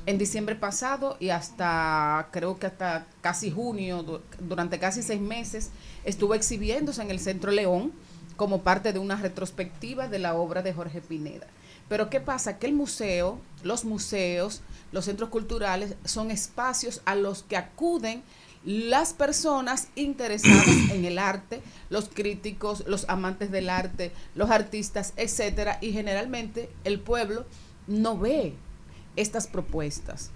En 0.08 0.18
diciembre 0.18 0.56
pasado 0.56 1.18
y 1.20 1.30
hasta, 1.30 2.28
creo 2.32 2.58
que 2.58 2.68
hasta 2.68 3.08
casi 3.22 3.52
junio, 3.52 4.04
du- 4.04 4.22
durante 4.40 4.78
casi 4.80 5.02
seis 5.02 5.22
meses, 5.22 5.72
estuvo 6.04 6.34
exhibiéndose 6.36 7.02
en 7.02 7.12
el 7.12 7.20
Centro 7.20 7.52
León 7.52 7.92
como 8.36 8.62
parte 8.62 8.94
de 8.94 9.00
una 9.00 9.16
retrospectiva 9.16 10.08
de 10.08 10.20
la 10.20 10.36
obra 10.36 10.62
de 10.62 10.74
Jorge 10.74 11.02
Pineda. 11.02 11.48
Pero 11.88 12.10
¿qué 12.10 12.20
pasa? 12.20 12.58
Que 12.58 12.68
el 12.68 12.74
museo, 12.74 13.40
los 13.64 13.86
museos, 13.86 14.62
los 14.92 15.06
centros 15.06 15.30
culturales 15.30 15.96
son 16.04 16.32
espacios 16.32 17.02
a 17.06 17.16
los 17.16 17.44
que 17.44 17.58
acuden 17.58 18.24
las 18.66 19.14
personas 19.14 19.90
interesadas 19.96 20.90
en 20.92 21.06
el 21.06 21.20
arte, 21.20 21.62
los 21.90 22.10
críticos, 22.10 22.84
los 22.88 23.08
amantes 23.08 23.52
del 23.52 23.70
arte, 23.70 24.12
los 24.34 24.50
artistas, 24.50 25.14
etcétera, 25.18 25.78
y 25.82 25.92
generalmente 25.92 26.70
el 26.84 27.00
pueblo 27.00 27.46
no 27.88 28.18
ve 28.18 28.56
estas 29.16 29.48
propuestas. 29.48 30.32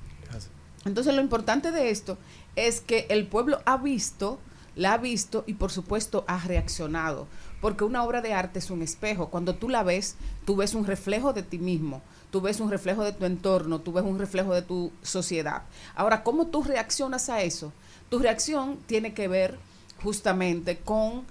Entonces 0.86 1.14
lo 1.14 1.22
importante 1.22 1.72
de 1.72 1.90
esto 1.90 2.18
es 2.56 2.82
que 2.82 3.08
el 3.10 3.28
pueblo 3.28 3.62
ha 3.66 3.78
visto, 3.78 4.40
la 4.76 4.94
ha 4.94 4.98
visto 4.98 5.44
y 5.46 5.56
por 5.56 5.72
supuesto 5.72 6.24
ha 6.28 6.40
reaccionado, 6.40 7.28
porque 7.60 7.84
una 7.84 8.04
obra 8.04 8.22
de 8.22 8.34
arte 8.34 8.60
es 8.60 8.70
un 8.70 8.82
espejo. 8.82 9.30
Cuando 9.30 9.56
tú 9.56 9.68
la 9.70 9.84
ves, 9.84 10.16
tú 10.46 10.56
ves 10.56 10.76
un 10.76 10.86
reflejo 10.86 11.34
de 11.34 11.44
ti 11.44 11.58
mismo, 11.58 12.02
tú 12.32 12.42
ves 12.42 12.60
un 12.60 12.70
reflejo 12.70 13.04
de 13.04 13.12
tu 13.12 13.26
entorno, 13.26 13.80
tú 13.82 13.92
ves 13.92 14.06
un 14.06 14.20
reflejo 14.20 14.54
de 14.54 14.62
tu 14.62 14.92
sociedad. 15.02 15.64
Ahora, 15.96 16.24
¿cómo 16.24 16.48
tú 16.48 16.64
reaccionas 16.64 17.28
a 17.30 17.42
eso? 17.42 17.74
Tu 18.10 18.20
reacción 18.20 18.78
tiene 18.86 19.14
que 19.14 19.28
ver 19.28 19.58
justamente 20.02 20.78
con 20.80 21.26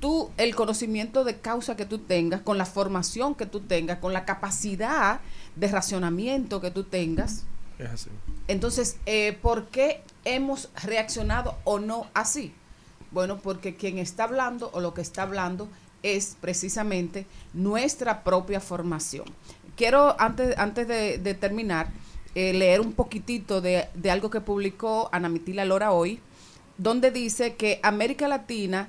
tú 0.00 0.30
el 0.36 0.54
conocimiento 0.54 1.24
de 1.24 1.38
causa 1.38 1.76
que 1.76 1.86
tú 1.86 1.98
tengas, 1.98 2.42
con 2.42 2.58
la 2.58 2.66
formación 2.66 3.34
que 3.34 3.46
tú 3.46 3.60
tengas, 3.60 3.98
con 3.98 4.12
la 4.12 4.24
capacidad 4.24 5.20
de 5.56 5.68
racionamiento 5.68 6.60
que 6.60 6.70
tú 6.70 6.84
tengas. 6.84 7.44
Es 7.78 7.88
así. 7.88 8.10
Entonces, 8.46 8.98
eh, 9.06 9.38
¿por 9.40 9.68
qué 9.68 10.02
hemos 10.24 10.70
reaccionado 10.82 11.56
o 11.64 11.78
no 11.78 12.06
así? 12.14 12.52
Bueno, 13.10 13.38
porque 13.38 13.76
quien 13.76 13.98
está 13.98 14.24
hablando 14.24 14.70
o 14.74 14.80
lo 14.80 14.92
que 14.92 15.00
está 15.00 15.22
hablando 15.22 15.68
es 16.02 16.36
precisamente 16.40 17.26
nuestra 17.54 18.24
propia 18.24 18.60
formación. 18.60 19.24
Quiero, 19.76 20.20
antes, 20.20 20.56
antes 20.58 20.86
de, 20.86 21.18
de 21.18 21.34
terminar, 21.34 21.88
eh, 22.34 22.52
leer 22.52 22.80
un 22.80 22.92
poquitito 22.92 23.60
de, 23.60 23.88
de 23.94 24.10
algo 24.10 24.30
que 24.30 24.40
publicó 24.40 25.08
Ana 25.12 25.28
Mitila 25.28 25.64
Lora 25.64 25.92
hoy, 25.92 26.20
donde 26.78 27.10
dice 27.10 27.54
que 27.54 27.80
América 27.82 28.28
Latina 28.28 28.88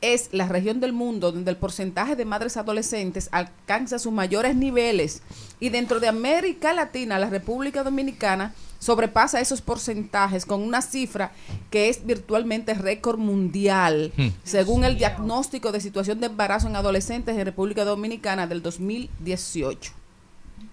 es 0.00 0.28
la 0.30 0.46
región 0.46 0.78
del 0.78 0.92
mundo 0.92 1.32
donde 1.32 1.50
el 1.50 1.56
porcentaje 1.56 2.14
de 2.14 2.24
madres 2.24 2.56
adolescentes 2.56 3.28
alcanza 3.32 3.98
sus 3.98 4.12
mayores 4.12 4.54
niveles 4.54 5.22
y 5.58 5.70
dentro 5.70 5.98
de 5.98 6.06
América 6.06 6.72
Latina, 6.72 7.18
la 7.18 7.28
República 7.28 7.82
Dominicana 7.82 8.54
sobrepasa 8.78 9.40
esos 9.40 9.60
porcentajes 9.60 10.46
con 10.46 10.62
una 10.62 10.82
cifra 10.82 11.32
que 11.68 11.88
es 11.88 12.06
virtualmente 12.06 12.74
récord 12.74 13.18
mundial, 13.18 14.12
Hmm. 14.16 14.28
según 14.44 14.84
el 14.84 14.96
diagnóstico 14.96 15.72
de 15.72 15.80
situación 15.80 16.20
de 16.20 16.26
embarazo 16.26 16.68
en 16.68 16.76
adolescentes 16.76 17.36
en 17.36 17.44
República 17.44 17.84
Dominicana 17.84 18.46
del 18.46 18.62
2018. 18.62 19.97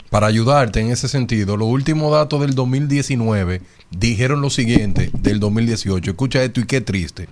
Para 0.10 0.28
ayudarte 0.28 0.80
en 0.80 0.92
ese 0.92 1.08
sentido, 1.08 1.58
los 1.58 1.68
últimos 1.68 2.12
datos 2.12 2.42
del 2.42 2.56
2019 2.56 3.62
dijeron 3.92 4.42
lo 4.42 4.50
siguiente 4.50 5.12
del 5.14 5.40
2018. 5.40 6.12
Escucha 6.12 6.44
esto 6.44 6.62
y 6.62 6.66
qué 6.66 6.82
triste. 6.82 7.28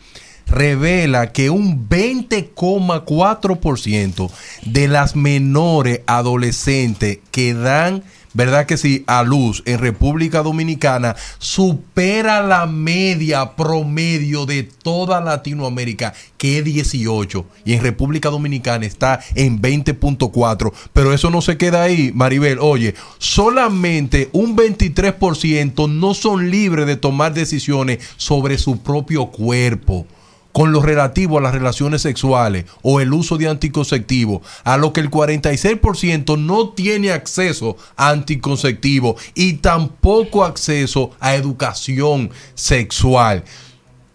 Revela 0.48 1.32
que 1.32 1.50
un 1.50 1.88
20,4% 1.88 4.32
de 4.66 4.88
las 4.88 5.16
menores 5.16 6.02
adolescentes 6.06 7.20
que 7.32 7.54
dan, 7.54 8.04
¿verdad 8.34 8.66
que 8.66 8.78
sí?, 8.78 9.04
a 9.08 9.24
luz 9.24 9.64
en 9.66 9.80
República 9.80 10.42
Dominicana 10.44 11.16
supera 11.40 12.42
la 12.42 12.66
media 12.66 13.56
promedio 13.56 14.46
de 14.46 14.64
toda 14.64 15.22
Latinoamérica, 15.22 16.14
que 16.38 16.60
es 16.60 16.66
18, 16.66 17.46
y 17.66 17.74
en 17.74 17.84
República 17.84 18.30
Dominicana 18.30 18.86
está 18.86 19.20
en 19.36 19.62
20.4. 19.62 20.74
Pero 20.94 21.14
eso 21.14 21.30
no 21.30 21.42
se 21.42 21.58
queda 21.58 21.84
ahí, 21.84 22.12
Maribel. 22.14 22.60
Oye, 22.60 22.96
solamente 23.18 24.30
un 24.34 24.56
23% 24.56 25.90
no 25.90 26.14
son 26.14 26.50
libres 26.50 26.88
de 26.88 26.96
tomar 26.96 27.34
decisiones 27.34 28.00
sobre 28.18 28.58
su 28.58 28.80
propio 28.80 29.28
cuerpo 29.28 30.06
con 30.54 30.72
lo 30.72 30.82
relativo 30.82 31.38
a 31.38 31.42
las 31.42 31.54
relaciones 31.54 32.04
sexuales 32.04 32.66
o 32.82 33.02
el 33.02 33.12
uso 33.12 33.38
de 33.38 33.50
anticonceptivos, 33.50 34.42
a 34.64 34.78
lo 34.78 34.94
que 34.94 35.02
el 35.02 35.12
46% 35.12 36.40
no 36.40 36.70
tiene 36.70 37.12
acceso 37.12 37.76
a 37.98 38.12
anticonceptivos 38.12 39.22
y 39.36 39.54
tampoco 39.54 40.46
acceso 40.46 41.12
a 41.20 41.36
educación 41.36 42.30
sexual. 42.56 43.44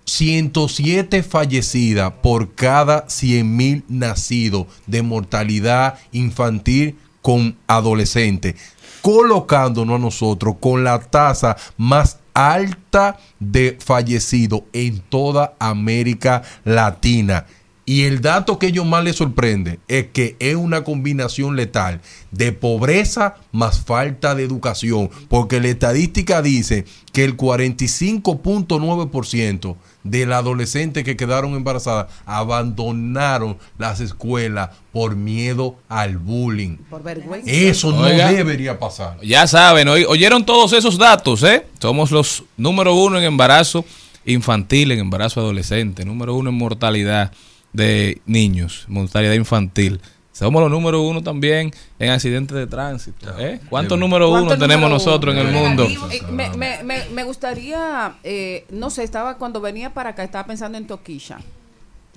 107 0.06 1.22
fallecidas 1.22 2.12
por 2.22 2.54
cada 2.54 3.06
100.000 3.06 3.84
nacidos 3.88 4.66
de 4.86 5.02
mortalidad 5.02 5.98
infantil 6.12 6.96
con 7.20 7.58
adolescentes, 7.66 8.54
colocándonos 9.02 9.96
a 9.96 9.98
nosotros 9.98 10.56
con 10.60 10.82
la 10.82 10.98
tasa 11.00 11.56
más 11.76 12.20
alta 12.38 13.18
de 13.40 13.76
fallecidos 13.84 14.62
en 14.72 15.00
toda 15.00 15.54
América 15.58 16.42
Latina. 16.64 17.46
Y 17.88 18.04
el 18.04 18.20
dato 18.20 18.58
que 18.58 18.66
ellos 18.66 18.84
más 18.84 19.02
les 19.02 19.16
sorprende 19.16 19.78
es 19.88 20.08
que 20.08 20.36
es 20.40 20.56
una 20.56 20.84
combinación 20.84 21.56
letal 21.56 22.02
de 22.30 22.52
pobreza 22.52 23.36
más 23.50 23.80
falta 23.80 24.34
de 24.34 24.44
educación, 24.44 25.08
porque 25.28 25.58
la 25.58 25.68
estadística 25.68 26.42
dice 26.42 26.84
que 27.14 27.24
el 27.24 27.38
45.9% 27.38 29.76
de 30.04 30.26
las 30.26 30.40
adolescentes 30.40 31.02
que 31.02 31.16
quedaron 31.16 31.54
embarazadas 31.54 32.12
abandonaron 32.26 33.56
las 33.78 34.00
escuelas 34.00 34.68
por 34.92 35.16
miedo 35.16 35.76
al 35.88 36.18
bullying. 36.18 36.76
Por 36.90 37.02
vergüenza. 37.02 37.50
Eso 37.50 37.90
no 37.92 38.00
Oiga. 38.00 38.30
debería 38.30 38.78
pasar. 38.78 39.16
Ya 39.22 39.46
saben, 39.46 39.88
oyeron 39.88 40.44
todos 40.44 40.74
esos 40.74 40.98
datos, 40.98 41.42
¿eh? 41.42 41.64
Somos 41.80 42.10
los 42.10 42.44
número 42.58 42.94
uno 42.94 43.16
en 43.16 43.24
embarazo 43.24 43.82
infantil, 44.26 44.92
en 44.92 44.98
embarazo 44.98 45.40
adolescente, 45.40 46.04
número 46.04 46.34
uno 46.34 46.50
en 46.50 46.56
mortalidad 46.56 47.32
de 47.72 48.20
niños, 48.26 48.84
mortalidad 48.88 49.32
infantil. 49.34 50.00
Somos 50.32 50.62
los 50.62 50.70
número 50.70 51.02
uno 51.02 51.20
también 51.22 51.72
en 51.98 52.10
accidentes 52.10 52.56
de 52.56 52.66
tránsito. 52.68 53.36
¿eh? 53.40 53.60
¿Cuántos 53.68 53.98
número 53.98 54.28
uno 54.30 54.46
¿Cuánto 54.46 54.54
tenemos 54.64 54.88
número 54.88 54.94
nosotros 54.94 55.34
en 55.34 55.46
el 55.46 55.52
mundo? 55.52 55.84
Eh, 56.12 56.22
me, 56.30 56.50
me- 56.56 56.82
me- 56.84 57.04
me 57.08 57.24
gustaría, 57.24 58.16
eh, 58.22 58.64
no 58.70 58.88
sé, 58.90 59.02
estaba 59.02 59.36
cuando 59.36 59.60
venía 59.60 59.92
para 59.94 60.10
acá, 60.10 60.22
estaba 60.22 60.46
pensando 60.46 60.78
en 60.78 60.86
Toquilla, 60.86 61.38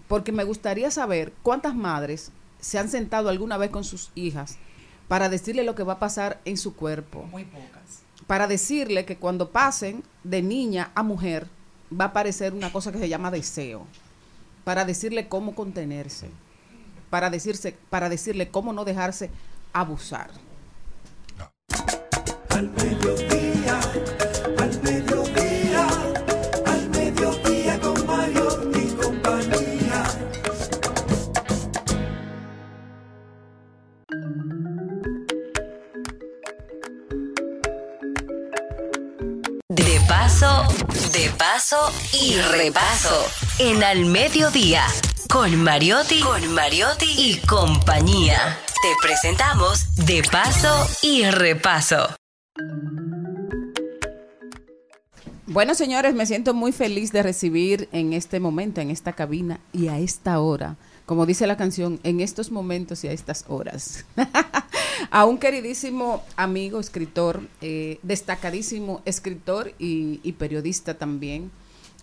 porque 0.08 0.32
me 0.32 0.44
gustaría 0.44 0.92
saber 0.92 1.34
cuántas 1.42 1.74
madres 1.74 2.32
se 2.60 2.78
han 2.78 2.90
sentado 2.90 3.30
alguna 3.30 3.58
vez 3.58 3.72
con 3.72 3.84
sus 3.84 4.12
hijas 4.14 4.58
para 5.08 5.28
decirle 5.28 5.64
lo 5.64 5.74
que 5.74 5.82
va 5.84 5.94
a 5.94 6.00
pasar 6.00 6.40
en 6.46 6.58
su 6.58 6.76
cuerpo. 6.76 7.24
Muy 7.32 7.44
pocas. 7.46 8.04
Para 8.28 8.46
decirle 8.48 9.04
que 9.04 9.18
cuando 9.18 9.50
pasen 9.50 10.04
de 10.24 10.44
niña 10.44 10.92
a 10.94 11.02
mujer 11.02 11.48
va 11.92 12.06
a 12.06 12.08
aparecer 12.10 12.54
una 12.54 12.72
cosa 12.72 12.92
que 12.92 13.00
se 13.00 13.10
llama 13.10 13.32
deseo. 13.32 13.88
Para 14.64 14.86
decirle 14.86 15.28
cómo 15.28 15.56
contenerse. 15.56 16.30
Para, 17.10 17.30
decirse, 17.30 17.76
para 17.90 18.10
decirle 18.10 18.50
cómo 18.50 18.74
no 18.74 18.86
dejarse 18.86 19.30
abusar. 19.74 20.30
Al 22.50 22.70
mediodía, 22.70 23.80
al 24.60 24.82
mediodía, 24.84 25.88
al 26.66 26.90
mediodía 26.90 27.80
con 27.80 28.06
Mario 28.06 28.72
y 28.76 28.88
compañía. 29.02 30.04
De 39.70 40.00
paso, 40.08 40.66
de 41.12 41.30
paso 41.38 41.78
y 42.14 42.36
repaso. 42.38 43.26
En 43.60 43.84
al 43.84 44.06
mediodía, 44.06 44.84
con 45.30 45.62
Mariotti, 45.62 46.22
con 46.22 46.54
Mariotti 46.54 47.06
y 47.18 47.38
compañía. 47.48 48.58
Te 48.82 49.08
presentamos 49.08 49.96
De 50.06 50.22
Paso 50.32 50.88
y 51.02 51.24
Repaso. 51.26 52.16
Bueno, 55.48 55.76
señores, 55.76 56.14
me 56.14 56.26
siento 56.26 56.54
muy 56.54 56.72
feliz 56.72 57.12
de 57.12 57.24
recibir 57.24 57.90
en 57.92 58.14
este 58.14 58.40
momento, 58.40 58.80
en 58.80 58.90
esta 58.90 59.12
cabina 59.14 59.60
y 59.74 59.90
a 59.90 60.00
esta 60.00 60.40
hora, 60.40 60.78
como 61.12 61.26
dice 61.26 61.46
la 61.46 61.58
canción, 61.58 62.00
en 62.04 62.22
estos 62.22 62.52
momentos 62.52 63.04
y 63.04 63.10
a 63.10 63.12
estas 63.12 63.44
horas, 63.50 64.06
a 65.12 65.26
un 65.26 65.40
queridísimo 65.40 66.24
amigo, 66.38 66.80
escritor, 66.80 67.42
eh, 67.60 68.00
destacadísimo 68.02 69.02
escritor 69.04 69.74
y, 69.78 70.32
periodista 70.40 70.94
también, 70.94 71.52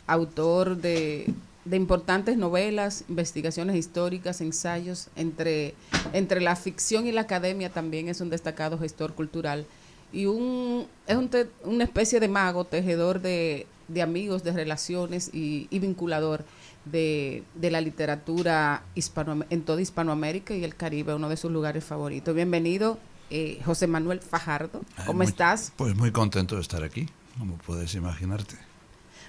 autor 0.07 0.77
de, 0.77 1.33
importantes 1.73 2.37
novelas, 2.37 3.07
investigaciones 3.09 3.77
históricas, 3.77 4.43
ensayos, 4.43 5.09
entre, 5.17 5.75
entre 6.13 6.43
la 6.43 6.55
ficción 6.55 7.07
y 7.07 7.13
la 7.13 7.23
academia 7.23 7.71
también 7.71 8.11
es 8.11 8.21
un 8.21 8.29
destacado 8.29 8.79
gestor 8.79 9.15
cultural 9.15 9.65
y 10.13 10.27
un, 10.27 10.87
es 11.07 11.17
una 11.65 11.85
especie 11.85 12.21
de 12.21 12.29
mago, 12.29 12.67
tejedor 12.67 13.23
de, 13.23 13.67
de 13.89 14.03
amigos, 14.03 14.45
de 14.45 14.53
relaciones 14.53 15.31
y 15.33 15.67
vinculador 15.79 16.45
de, 16.91 17.43
de 17.55 17.71
la 17.71 17.81
literatura 17.81 18.83
hispano, 18.95 19.45
en 19.51 19.63
toda 19.63 19.81
Hispanoamérica 19.81 20.55
y 20.55 20.65
el 20.65 20.75
Caribe, 20.77 21.15
uno 21.15 21.29
de 21.29 21.37
sus 21.37 21.51
lugares 21.51 21.85
favoritos. 21.85 22.35
Bienvenido, 22.35 22.99
eh, 23.31 23.61
José 23.65 23.87
Manuel 23.87 24.21
Fajardo. 24.21 24.81
¿Cómo 25.07 25.23
estás? 25.23 25.73
Pues 25.77 25.95
muy 25.97 26.13
contento 26.13 26.57
de 26.57 26.63
estar 26.63 26.83
aquí, 26.83 27.09
como 27.39 27.57
puedes 27.59 27.95
imaginarte. 27.95 28.57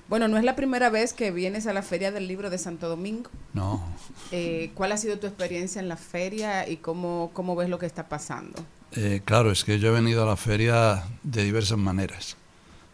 Bueno, 0.07 0.27
no 0.27 0.37
es 0.39 0.43
la 0.43 0.55
primera 0.55 0.89
vez 0.89 1.13
que 1.13 1.29
vienes 1.29 1.67
a 1.67 1.73
la 1.73 1.83
Feria 1.83 2.11
del 2.11 2.27
Libro 2.27 2.49
de 2.49 2.57
Santo 2.57 2.89
Domingo. 2.89 3.29
No, 3.53 3.83
Eh, 4.31 4.71
¿Cuál 4.73 4.91
ha 4.91 4.97
sido 4.97 5.19
tu 5.19 5.27
experiencia 5.27 5.79
en 5.81 5.87
la 5.87 5.97
feria 5.97 6.67
y 6.67 6.77
cómo, 6.77 7.29
cómo 7.33 7.55
ves 7.55 7.69
lo 7.69 7.77
que 7.77 7.85
está 7.85 8.09
pasando? 8.09 8.65
eh, 8.93 9.21
claro, 9.23 9.51
es 9.51 9.63
que 9.63 9.77
yo 9.77 9.89
he 9.89 9.91
venido 9.91 10.23
a 10.23 10.25
la 10.25 10.35
feria 10.35 11.03
de 11.21 11.43
diversas 11.43 11.77
maneras. 11.77 12.37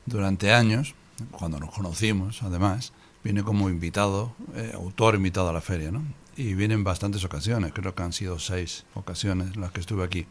Durante 0.06 0.52
años, 0.54 0.94
cuando 1.32 1.58
nos 1.58 1.72
conocimos, 1.74 2.44
además, 2.44 2.92
vine 3.26 3.44
como 3.44 3.70
invitado, 3.72 4.36
eh, 4.54 4.72
autor 4.76 5.16
invitado 5.16 5.50
a 5.50 5.54
la 5.54 5.60
feria, 5.60 5.92
¿no? 5.92 6.04
Y 6.38 6.54
vine 6.54 6.76
en 6.76 6.84
bastantes 6.84 7.24
ocasiones, 7.24 7.74
creo 7.74 7.96
que 7.96 8.04
han 8.04 8.14
sido 8.14 8.38
seis 8.38 8.86
ocasiones 8.94 9.58
las 9.58 9.72
que 9.72 9.80
estuve 9.80 10.04
aquí. 10.04 10.28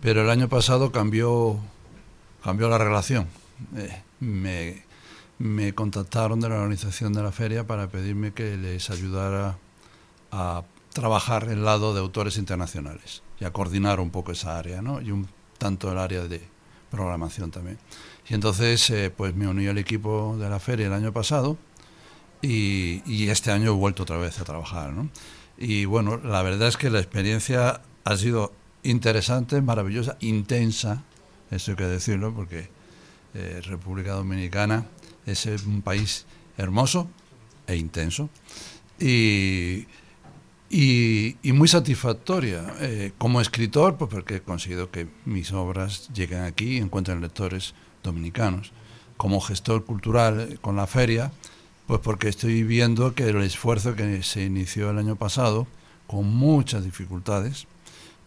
Pero 0.00 0.22
el 0.22 0.30
año 0.30 0.48
pasado 0.48 0.90
cambió, 0.92 1.58
cambió 2.42 2.70
la 2.70 2.78
relación. 2.78 3.28
Eh, 3.76 4.02
me, 4.20 4.82
me 5.38 5.74
contactaron 5.74 6.40
de 6.40 6.48
la 6.48 6.54
organización 6.54 7.12
de 7.12 7.22
la 7.22 7.32
feria 7.32 7.66
para 7.66 7.86
pedirme 7.88 8.32
que 8.32 8.56
les 8.56 8.88
ayudara 8.88 9.58
a 10.32 10.62
trabajar 10.94 11.48
el 11.50 11.66
lado 11.66 11.92
de 11.92 12.00
autores 12.00 12.38
internacionales 12.38 13.22
y 13.38 13.44
a 13.44 13.52
coordinar 13.52 14.00
un 14.00 14.08
poco 14.08 14.32
esa 14.32 14.58
área, 14.58 14.80
¿no? 14.80 15.02
Y 15.02 15.10
un 15.10 15.28
tanto 15.58 15.92
el 15.92 15.98
área 15.98 16.22
de 16.22 16.40
programación 16.90 17.50
también. 17.50 17.78
Y 18.26 18.32
entonces, 18.32 18.88
eh, 18.88 19.12
pues 19.14 19.34
me 19.34 19.46
uní 19.46 19.66
al 19.66 19.76
equipo 19.76 20.34
de 20.38 20.48
la 20.48 20.58
feria 20.60 20.86
el 20.86 20.94
año 20.94 21.12
pasado 21.12 21.58
y, 22.44 23.02
y 23.06 23.28
este 23.28 23.50
año 23.50 23.70
he 23.70 23.74
vuelto 23.74 24.02
otra 24.02 24.18
vez 24.18 24.38
a 24.40 24.44
trabajar, 24.44 24.92
¿no? 24.92 25.08
Y 25.56 25.84
bueno, 25.84 26.18
la 26.18 26.42
verdad 26.42 26.68
es 26.68 26.76
que 26.76 26.90
la 26.90 26.98
experiencia 26.98 27.80
ha 28.04 28.16
sido 28.16 28.52
interesante, 28.82 29.62
maravillosa, 29.62 30.16
intensa, 30.20 31.02
eso 31.50 31.70
hay 31.70 31.76
que 31.76 31.84
decirlo, 31.84 32.34
porque 32.34 32.68
eh, 33.34 33.60
República 33.64 34.12
Dominicana 34.12 34.86
es 35.26 35.46
un 35.64 35.80
país 35.82 36.26
hermoso 36.58 37.08
e 37.66 37.76
intenso 37.76 38.28
y, 38.98 39.86
y, 40.68 41.36
y 41.42 41.52
muy 41.52 41.68
satisfactoria. 41.68 42.74
Eh, 42.80 43.12
como 43.16 43.40
escritor, 43.40 43.96
pues 43.96 44.10
porque 44.10 44.36
he 44.36 44.40
conseguido 44.42 44.90
que 44.90 45.08
mis 45.24 45.52
obras 45.52 46.10
lleguen 46.12 46.42
aquí 46.42 46.76
y 46.76 46.78
encuentren 46.78 47.20
lectores 47.20 47.74
dominicanos. 48.02 48.72
Como 49.16 49.40
gestor 49.40 49.84
cultural 49.84 50.40
eh, 50.40 50.58
con 50.60 50.76
la 50.76 50.86
feria, 50.86 51.32
pues 51.86 52.00
porque 52.00 52.28
estoy 52.28 52.62
viendo 52.62 53.14
que 53.14 53.24
el 53.28 53.36
esfuerzo 53.42 53.94
que 53.94 54.22
se 54.22 54.44
inició 54.44 54.90
el 54.90 54.98
año 54.98 55.16
pasado, 55.16 55.66
con 56.06 56.26
muchas 56.26 56.84
dificultades, 56.84 57.66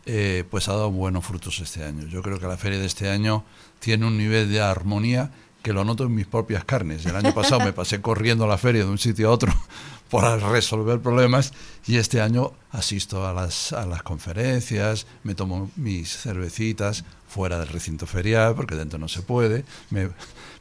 eh, 0.05 0.43
pues 0.49 0.67
ha 0.69 0.73
dado 0.73 0.91
buenos 0.91 1.25
frutos 1.25 1.59
este 1.59 1.83
año. 1.83 2.05
Yo 2.07 2.21
creo 2.21 2.39
que 2.39 2.47
la 2.47 2.57
feria 2.57 2.79
de 2.79 2.85
este 2.85 3.09
año 3.09 3.43
tiene 3.79 4.05
un 4.05 4.17
nivel 4.17 4.49
de 4.49 4.61
armonía 4.61 5.31
que 5.63 5.73
lo 5.73 5.83
noto 5.83 6.03
en 6.05 6.15
mis 6.15 6.27
propias 6.27 6.63
carnes. 6.63 7.05
El 7.05 7.15
año 7.15 7.33
pasado 7.33 7.59
me 7.59 7.73
pasé 7.73 7.99
corriendo 8.01 8.45
a 8.45 8.47
la 8.47 8.57
feria 8.57 8.85
de 8.85 8.89
un 8.89 8.97
sitio 8.99 9.27
a 9.29 9.31
otro 9.31 9.53
para 10.09 10.37
resolver 10.37 10.99
problemas 11.01 11.51
y 11.87 11.97
este 11.97 12.21
año 12.21 12.53
asisto 12.71 13.27
a 13.27 13.33
las, 13.33 13.73
a 13.73 13.85
las 13.85 14.01
conferencias, 14.03 15.07
me 15.23 15.35
tomo 15.35 15.69
mis 15.75 16.15
cervecitas 16.15 17.03
fuera 17.27 17.59
del 17.59 17.67
recinto 17.67 18.05
ferial 18.07 18.55
porque 18.55 18.75
dentro 18.75 18.97
no 18.97 19.09
se 19.09 19.21
puede, 19.23 19.65
me- 19.89 20.09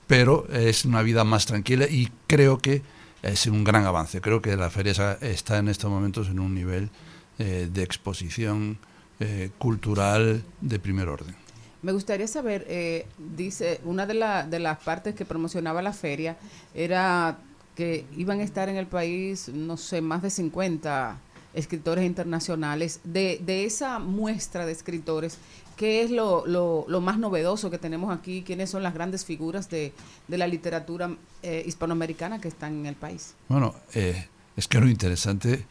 pero 0.06 0.46
es 0.52 0.84
una 0.84 1.02
vida 1.02 1.24
más 1.24 1.46
tranquila 1.46 1.86
y 1.88 2.10
creo 2.26 2.58
que 2.58 2.82
es 3.22 3.46
un 3.46 3.64
gran 3.64 3.84
avance. 3.84 4.20
Creo 4.20 4.40
que 4.40 4.56
la 4.56 4.70
feria 4.70 5.18
está 5.20 5.58
en 5.58 5.68
estos 5.68 5.90
momentos 5.90 6.28
en 6.28 6.38
un 6.38 6.54
nivel 6.54 6.90
eh, 7.38 7.68
de 7.72 7.82
exposición 7.82 8.78
eh, 9.20 9.50
cultural 9.58 10.42
de 10.60 10.78
primer 10.78 11.08
orden. 11.08 11.34
Me 11.82 11.92
gustaría 11.92 12.26
saber, 12.26 12.64
eh, 12.68 13.06
dice, 13.36 13.80
una 13.84 14.06
de, 14.06 14.14
la- 14.14 14.46
de 14.46 14.58
las 14.58 14.78
partes 14.78 15.14
que 15.14 15.24
promocionaba 15.24 15.82
la 15.82 15.92
feria 15.92 16.36
era 16.74 17.38
que 17.74 18.06
iban 18.16 18.40
a 18.40 18.42
estar 18.44 18.68
en 18.68 18.76
el 18.76 18.86
país, 18.86 19.48
no 19.48 19.76
sé, 19.76 20.00
más 20.00 20.22
de 20.22 20.30
50 20.30 21.18
escritores 21.54 22.04
internacionales. 22.04 23.00
De, 23.04 23.40
de 23.44 23.64
esa 23.64 23.98
muestra 23.98 24.64
de 24.66 24.72
escritores, 24.72 25.38
¿qué 25.76 26.02
es 26.02 26.10
lo, 26.10 26.46
lo- 26.46 26.84
lo 26.88 27.00
más 27.00 27.18
novedoso 27.18 27.70
que 27.70 27.78
tenemos 27.78 28.16
aquí? 28.16 28.42
¿Quiénes 28.42 28.70
son 28.70 28.82
las 28.82 28.94
grandes 28.94 29.24
figuras 29.24 29.68
de, 29.70 29.92
de 30.28 30.38
la 30.38 30.46
literatura 30.46 31.10
eh, 31.42 31.62
hispanoamericana 31.66 32.40
que 32.40 32.48
están 32.48 32.74
en 32.80 32.86
el 32.86 32.94
país? 32.94 33.34
Bueno, 33.48 33.74
eh, 33.94 34.26
es 34.56 34.66
que 34.68 34.80
lo 34.80 34.88
interesante 34.88 35.66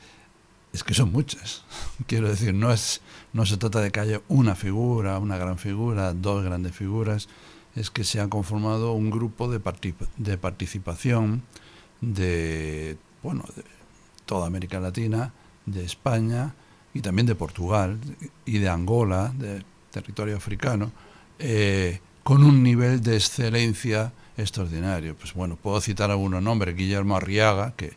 es 0.73 0.83
que 0.83 0.93
son 0.93 1.11
muchas. 1.11 1.63
Quiero 2.07 2.29
decir, 2.29 2.53
no 2.53 2.71
es 2.71 3.01
no 3.33 3.45
se 3.45 3.57
trata 3.57 3.81
de 3.81 3.91
que 3.91 3.99
haya 3.99 4.21
una 4.29 4.55
figura, 4.55 5.17
una 5.19 5.37
gran 5.37 5.57
figura, 5.57 6.13
dos 6.13 6.43
grandes 6.43 6.73
figuras, 6.75 7.27
es 7.75 7.89
que 7.91 8.03
se 8.05 8.21
ha 8.21 8.29
conformado 8.29 8.93
un 8.93 9.09
grupo 9.09 9.49
de, 9.49 9.59
parti- 9.59 9.93
de 10.17 10.37
participación 10.37 11.43
de 12.01 12.97
bueno, 13.23 13.43
de 13.55 13.63
toda 14.25 14.47
América 14.47 14.79
Latina, 14.79 15.33
de 15.65 15.83
España 15.83 16.53
y 16.93 17.01
también 17.01 17.25
de 17.25 17.35
Portugal 17.35 17.99
y 18.45 18.59
de 18.59 18.69
Angola, 18.69 19.33
de 19.37 19.63
territorio 19.95 20.35
africano, 20.35 20.91
eh, 21.39 21.99
con 22.23 22.43
un 22.43 22.61
nivel 22.63 23.01
de 23.01 23.15
excelencia 23.15 24.11
extraordinario. 24.37 25.15
Pues 25.15 25.33
bueno, 25.33 25.55
puedo 25.55 25.79
citar 25.79 26.11
algunos 26.11 26.43
nombres, 26.43 26.75
Guillermo 26.75 27.15
Arriaga, 27.15 27.73
que 27.77 27.93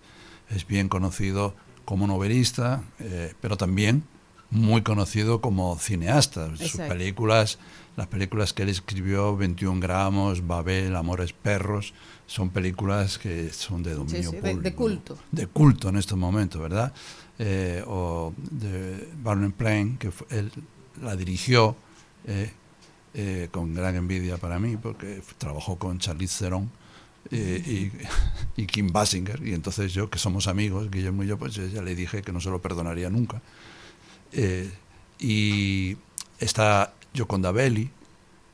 es 0.50 0.64
bien 0.66 0.88
conocido 0.88 1.54
como 1.84 2.06
novelista, 2.06 2.82
eh, 3.00 3.34
pero 3.40 3.56
también 3.56 4.04
muy 4.50 4.82
conocido 4.82 5.40
como 5.40 5.76
cineasta. 5.78 6.56
Sus 6.56 6.76
películas, 6.76 7.58
las 7.96 8.06
películas 8.06 8.52
que 8.52 8.62
él 8.62 8.68
escribió, 8.68 9.36
21 9.36 9.80
gramos, 9.80 10.46
Babel, 10.46 10.94
Amores 10.94 11.32
Perros, 11.32 11.92
son 12.26 12.50
películas 12.50 13.18
que 13.18 13.50
son 13.52 13.82
de 13.82 13.94
dominio 13.94 14.30
Sí, 14.30 14.36
sí, 14.36 14.36
de- 14.36 14.40
público. 14.40 14.62
de 14.62 14.74
culto. 14.74 15.18
De 15.32 15.46
culto 15.48 15.88
en 15.88 15.96
estos 15.96 16.16
momentos, 16.16 16.60
¿verdad? 16.62 16.92
Eh, 17.40 17.82
o 17.86 18.32
de 18.36 19.08
Barnum 19.22 19.52
Plain, 19.52 19.96
que 19.98 20.10
fue- 20.12 20.26
él 20.30 20.50
la 21.02 21.14
dirigió 21.16 21.76
eh, 22.26 22.50
eh, 23.14 23.48
con 23.50 23.74
gran 23.74 23.96
envidia 23.96 24.36
para 24.36 24.58
mí, 24.58 24.76
porque 24.76 25.22
trabajó 25.38 25.78
con 25.78 25.98
Charlize 25.98 26.44
Theron 26.44 26.70
eh, 27.30 27.90
y, 28.56 28.60
y 28.62 28.66
Kim 28.66 28.92
Basinger, 28.92 29.46
y 29.46 29.54
entonces 29.54 29.92
yo, 29.92 30.10
que 30.10 30.18
somos 30.18 30.46
amigos, 30.46 30.90
Guillermo 30.90 31.24
y 31.24 31.26
yo, 31.26 31.38
pues 31.38 31.54
ya 31.54 31.82
le 31.82 31.94
dije 31.94 32.22
que 32.22 32.32
no 32.32 32.40
se 32.40 32.50
lo 32.50 32.60
perdonaría 32.60 33.10
nunca. 33.10 33.40
Eh, 34.32 34.70
y 35.18 35.96
está 36.38 36.92
Yoconda 37.14 37.52
Belli, 37.52 37.90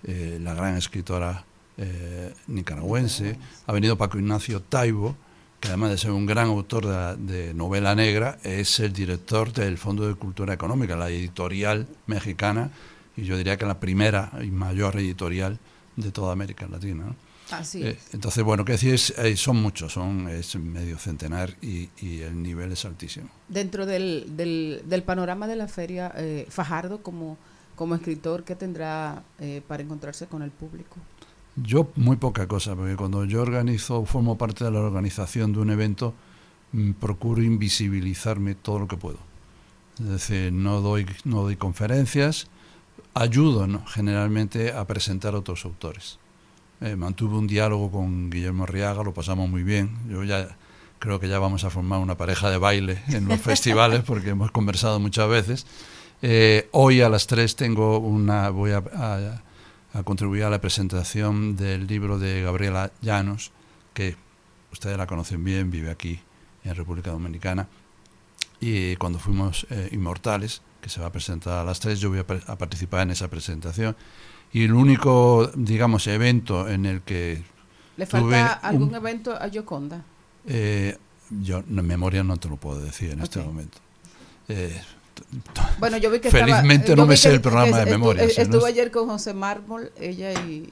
eh, 0.04 0.38
la 0.40 0.54
gran 0.54 0.76
escritora 0.76 1.44
eh, 1.76 2.32
nicaragüense. 2.46 3.36
Ha 3.66 3.72
venido 3.72 3.98
Paco 3.98 4.18
Ignacio 4.18 4.60
Taibo, 4.62 5.16
que 5.60 5.68
además 5.68 5.90
de 5.90 5.98
ser 5.98 6.10
un 6.12 6.26
gran 6.26 6.48
autor 6.48 6.86
de, 6.86 7.32
de 7.32 7.54
novela 7.54 7.94
negra, 7.94 8.38
es 8.44 8.80
el 8.80 8.92
director 8.92 9.52
del 9.52 9.78
Fondo 9.78 10.06
de 10.06 10.14
Cultura 10.14 10.54
Económica, 10.54 10.96
la 10.96 11.08
editorial 11.10 11.86
mexicana, 12.06 12.70
y 13.16 13.24
yo 13.24 13.36
diría 13.36 13.56
que 13.56 13.66
la 13.66 13.80
primera 13.80 14.30
y 14.42 14.50
mayor 14.50 14.96
editorial 14.96 15.58
de 15.96 16.10
toda 16.10 16.32
América 16.32 16.66
Latina. 16.66 17.04
¿no? 17.06 17.16
Así 17.50 17.82
Eh, 17.82 17.90
es. 17.90 18.14
entonces, 18.14 18.42
bueno, 18.42 18.64
que 18.64 18.72
decir, 18.72 18.94
es, 18.94 19.10
eh, 19.18 19.36
son 19.36 19.60
muchos, 19.60 19.92
son 19.92 20.28
es 20.28 20.56
medio 20.56 20.98
centenar 20.98 21.54
y, 21.62 21.90
y 22.00 22.20
el 22.20 22.42
nivel 22.42 22.72
es 22.72 22.84
altísimo. 22.84 23.28
Dentro 23.48 23.86
del, 23.86 24.36
del, 24.36 24.82
del 24.86 25.02
panorama 25.02 25.46
de 25.46 25.56
la 25.56 25.68
feria, 25.68 26.12
eh, 26.16 26.46
Fajardo 26.48 27.02
como, 27.02 27.36
como 27.76 27.94
escritor, 27.94 28.44
¿qué 28.44 28.56
tendrá 28.56 29.22
eh, 29.38 29.62
para 29.68 29.82
encontrarse 29.82 30.26
con 30.26 30.42
el 30.42 30.50
público? 30.50 30.96
Yo 31.56 31.92
muy 31.94 32.16
poca 32.16 32.48
cosa, 32.48 32.74
porque 32.74 32.96
cuando 32.96 33.24
yo 33.26 33.42
organizo, 33.42 34.04
formo 34.06 34.36
parte 34.36 34.64
de 34.64 34.72
la 34.72 34.80
organización 34.80 35.52
de 35.52 35.60
un 35.60 35.70
evento, 35.70 36.14
mm, 36.72 36.92
procuro 36.92 37.42
invisibilizarme 37.42 38.56
todo 38.56 38.80
lo 38.80 38.88
que 38.88 38.96
puedo. 38.96 39.18
Es 40.00 40.08
decir, 40.08 40.52
no 40.52 40.80
doy, 40.80 41.06
no 41.24 41.42
doy 41.42 41.54
conferencias, 41.56 42.48
ayudo 43.14 43.66
¿no? 43.66 43.84
generalmente 43.86 44.72
a 44.72 44.84
presentar 44.86 45.34
a 45.34 45.38
otros 45.38 45.64
autores. 45.64 46.18
Eh, 46.80 46.96
mantuve 46.96 47.36
un 47.36 47.46
diálogo 47.46 47.90
con 47.90 48.30
Guillermo 48.30 48.64
Arriaga, 48.64 49.02
lo 49.02 49.14
pasamos 49.14 49.48
muy 49.48 49.62
bien. 49.62 49.96
Yo 50.08 50.24
ya 50.24 50.56
creo 50.98 51.20
que 51.20 51.28
ya 51.28 51.38
vamos 51.38 51.64
a 51.64 51.70
formar 51.70 52.00
una 52.00 52.16
pareja 52.16 52.50
de 52.50 52.58
baile 52.58 53.02
en 53.08 53.26
los 53.28 53.40
festivales 53.40 54.02
porque 54.04 54.30
hemos 54.30 54.50
conversado 54.50 54.98
muchas 55.00 55.28
veces. 55.28 55.66
Eh, 56.22 56.68
hoy 56.72 57.00
a 57.02 57.08
las 57.08 57.26
3 57.26 57.54
tengo 57.56 57.98
una, 57.98 58.50
voy 58.50 58.72
a, 58.72 58.78
a- 58.94 59.42
a 59.92 60.02
contribuir 60.02 60.42
a 60.42 60.50
la 60.50 60.60
presentación 60.60 61.54
del 61.54 61.86
libro 61.86 62.18
de 62.18 62.42
Gabriela 62.42 62.90
Llanos, 63.00 63.52
que 63.92 64.16
ustedes 64.72 64.96
la 64.98 65.06
conocen 65.06 65.44
bien, 65.44 65.70
vive 65.70 65.88
aquí 65.90 66.18
en 66.64 66.74
República 66.74 67.12
Dominicana. 67.12 67.68
Y 68.60 68.96
cuando 68.96 69.20
fuimos 69.20 69.66
eh, 69.70 69.90
Inmortales, 69.92 70.62
que 70.84 70.90
se 70.90 71.00
va 71.00 71.06
a 71.06 71.12
presentar 71.12 71.54
a 71.60 71.64
las 71.64 71.80
3, 71.80 71.98
yo 71.98 72.10
voy 72.10 72.18
a, 72.18 72.52
a 72.52 72.58
participar 72.58 73.00
en 73.00 73.10
esa 73.12 73.28
presentación. 73.28 73.96
Y 74.52 74.64
el 74.64 74.74
único, 74.74 75.50
digamos, 75.54 76.06
evento 76.06 76.68
en 76.68 76.84
el 76.84 77.00
que 77.00 77.42
¿Le 77.96 78.04
falta 78.04 78.60
un- 78.62 78.66
algún 78.68 78.94
evento 78.94 79.34
a 79.34 79.46
Yoconda? 79.48 80.04
eh, 80.46 80.98
yo 81.30 81.60
en 81.60 81.86
memoria 81.86 82.22
no 82.22 82.36
te 82.36 82.50
lo 82.50 82.56
puedo 82.56 82.80
decir 82.80 83.10
en 83.12 83.20
este 83.22 83.40
Ok. 83.40 83.46
momento. 83.46 83.78
Eh, 84.48 84.78
Bueno, 85.78 85.96
yo 85.96 86.10
vi 86.10 86.20
que 86.20 86.30
Felizmente 86.30 86.88
estaba, 86.88 86.96
no 86.96 87.06
me 87.06 87.16
sé 87.16 87.30
el 87.32 87.40
programa 87.40 87.78
que 87.78 87.84
de 87.86 87.90
memoria. 87.90 88.22
no 88.24 88.28
Estuve 88.28 88.58
es- 88.58 88.64
ayer 88.64 88.90
con 88.90 89.08
José 89.08 89.32
Mármol, 89.32 89.90
ella 89.98 90.32
y 90.44 90.68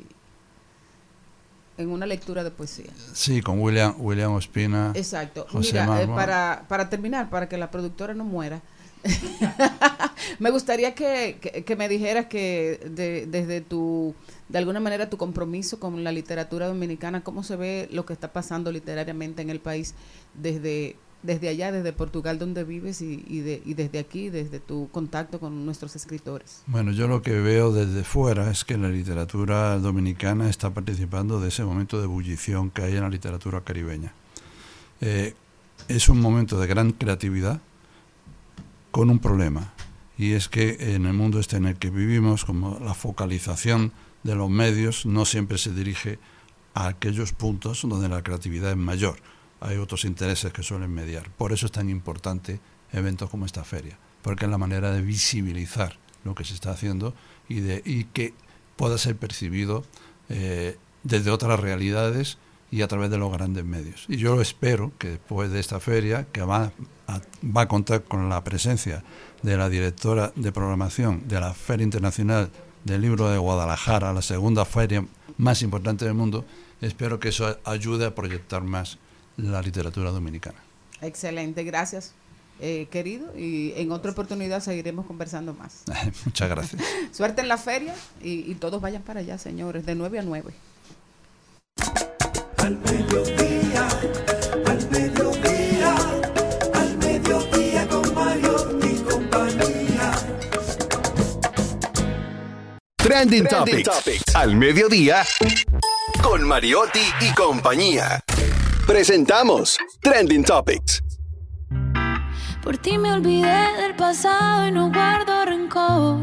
en 1.79 1.89
una 1.91 2.05
lectura 2.05 2.45
de 2.45 2.51
poesía. 2.51 2.91
sí, 3.15 3.41
con 3.41 3.59
William, 3.61 3.95
William 3.99 4.33
Ospina. 4.35 4.93
Exacto. 4.95 5.47
José 5.51 5.73
Mira, 5.81 6.03
eh, 6.03 6.07
para, 6.07 6.65
para 6.69 6.91
terminar, 6.91 7.31
para 7.31 7.49
que 7.49 7.57
la 7.57 7.71
productora 7.71 8.13
no 8.15 8.25
muera, 8.25 8.61
me 10.39 10.51
gustaría 10.51 10.95
que, 10.95 11.39
que- 11.67 11.77
me 11.77 11.89
dijeras 11.89 12.27
que 12.27 12.81
de- 12.91 13.27
desde 13.27 13.61
tu, 13.61 14.15
de 14.49 14.59
alguna 14.59 14.81
manera, 14.81 15.11
tu 15.11 15.17
compromiso 15.17 15.81
con 15.81 16.05
la 16.05 16.13
literatura 16.13 16.67
dominicana, 16.69 17.23
cómo 17.23 17.43
se 17.43 17.57
ve 17.57 17.89
lo 17.93 18.05
que 18.07 18.13
está 18.13 18.33
pasando 18.33 18.71
literariamente 18.73 19.43
en 19.43 19.51
el 19.51 19.61
país 19.61 19.95
desde, 20.35 20.97
desde 21.23 21.49
allá, 21.49 21.73
desde 21.73 21.93
Portugal 21.93 22.39
donde 22.39 22.65
vives 22.65 23.01
y, 23.03 23.25
y, 23.27 23.41
de- 23.41 23.63
y 23.65 23.75
desde 23.75 23.99
aquí, 23.99 24.29
desde 24.29 24.61
tu 24.61 24.89
contacto 24.93 25.41
con 25.41 25.65
nuestros 25.65 25.97
escritores. 25.97 26.63
Bueno, 26.67 26.93
yo 26.93 27.09
lo 27.09 27.23
que 27.23 27.33
veo 27.41 27.73
desde 27.73 28.05
fuera 28.05 28.51
es 28.51 28.65
que 28.65 28.77
la 28.77 28.89
literatura 28.89 29.79
dominicana 29.79 30.49
está 30.51 30.71
participando 30.71 31.41
de 31.41 31.49
ese 31.49 31.65
momento 31.65 31.99
de 31.99 32.05
ebullición 32.05 32.71
que 32.71 32.83
hay 32.83 32.95
en 32.97 33.03
la 33.03 33.09
literatura 33.09 33.61
caribeña. 33.63 34.13
Eh, 35.01 35.35
es 35.89 36.09
un 36.09 36.21
momento 36.21 36.61
de 36.61 36.67
gran 36.69 36.93
creatividad 36.93 37.61
con 38.93 39.11
un 39.11 39.19
problema, 39.19 39.73
y 40.17 40.33
es 40.33 40.49
que 40.49 40.95
en 40.95 41.07
el 41.07 41.15
mundo 41.15 41.41
este 41.41 41.57
en 41.57 41.67
el 41.67 41.77
que 41.77 41.91
vivimos, 41.91 42.45
como 42.45 42.79
la 42.79 42.95
focalización 42.95 43.93
de 44.23 44.37
los 44.37 44.49
medios 44.49 45.05
no 45.07 45.25
siempre 45.25 45.59
se 45.59 45.73
dirige 45.73 46.21
a 46.75 46.87
aquellos 46.87 47.33
puntos 47.33 47.83
donde 47.83 48.09
la 48.09 48.23
creatividad 48.23 48.71
es 48.71 48.77
mayor. 48.77 49.17
Hay 49.61 49.79
otros 49.79 50.05
intereses 50.05 50.53
que 50.53 50.63
suelen 50.63 50.93
mediar. 50.93 51.31
Por 51.31 51.53
eso 51.53 51.67
es 51.67 51.73
tan 51.73 51.89
importante 51.89 52.61
eventos 52.93 53.31
como 53.31 53.47
esta 53.47 53.65
feria, 53.65 53.99
porque 54.23 54.45
es 54.45 54.51
la 54.51 54.59
manera 54.59 54.93
de 54.93 55.03
visibilizar 55.03 55.99
lo 56.25 56.35
que 56.35 56.45
se 56.45 56.55
está 56.55 56.71
haciendo 56.71 57.15
y, 57.49 57.61
de, 57.61 57.83
y 57.85 58.05
que 58.05 58.35
pueda 58.77 58.99
ser 58.99 59.17
percibido 59.17 59.85
eh, 60.29 60.77
desde 61.03 61.31
otras 61.31 61.59
realidades 61.59 62.39
y 62.71 62.83
a 62.83 62.89
través 62.89 63.11
de 63.11 63.19
los 63.19 63.33
grandes 63.33 63.65
medios. 63.65 64.07
Y 64.09 64.17
yo 64.17 64.41
espero 64.41 64.93
que 64.99 65.11
después 65.11 65.51
de 65.51 65.61
esta 65.61 65.81
feria, 65.81 66.27
que 66.33 66.43
va 66.43 66.73
va 67.45 67.63
a 67.63 67.69
contar 67.69 68.05
con 68.05 68.29
la 68.29 68.43
presencia 68.45 69.03
de 69.43 69.57
la 69.57 69.69
directora 69.69 70.33
de 70.37 70.53
programación 70.53 71.27
de 71.29 71.41
la 71.41 71.55
Feria 71.55 71.85
Internacional 71.85 72.51
del 72.85 73.01
Libro 73.01 73.29
de 73.31 73.39
Guadalajara, 73.39 74.13
la 74.13 74.23
segunda 74.23 74.65
feria 74.65 75.05
más 75.39 75.63
importante 75.63 76.05
del 76.05 76.15
mundo, 76.15 76.45
espero 76.81 77.19
que 77.19 77.29
eso 77.29 77.59
ayude 77.65 78.07
a 78.07 78.15
proyectar 78.15 78.63
más 78.63 78.99
la 79.37 79.63
literatura 79.63 80.11
dominicana. 80.11 80.59
Excelente, 81.01 81.65
gracias, 81.65 82.13
eh, 82.61 82.87
querido. 82.91 83.37
Y 83.37 83.73
en 83.77 83.93
otra 83.93 84.13
oportunidad 84.13 84.61
seguiremos 84.61 85.07
conversando 85.07 85.55
más. 85.55 85.83
Muchas 86.25 86.49
gracias. 86.49 86.83
Suerte 87.13 87.43
en 87.43 87.49
la 87.49 87.59
feria 87.59 87.95
y, 88.23 88.51
y 88.51 88.55
todos 88.55 88.81
vayan 88.81 89.03
para 89.03 89.21
allá, 89.21 89.39
señores, 89.39 89.87
de 89.87 89.95
9 89.95 90.19
a 90.19 90.23
9. 90.23 90.53
Al 92.59 92.79
mediodía, 92.79 93.89
al 94.67 94.91
mediodía, 94.91 95.52
Trending, 103.13 103.47
Topics. 103.47 104.35
Al 104.35 104.57
mediodía 104.57 105.23
con 106.23 106.49
Mariotti 106.49 107.03
y 107.21 107.31
compañía. 107.35 108.25
Presentamos 108.87 109.77
Trending 110.01 110.43
Topics. 110.43 111.03
Por 112.63 112.79
ti 112.79 112.97
me 112.97 113.13
olvidé 113.13 113.83
del 113.83 113.95
pasado 113.97 114.67
y 114.67 114.71
no 114.71 114.91
guardo 114.91 115.45
rencor. 115.45 116.21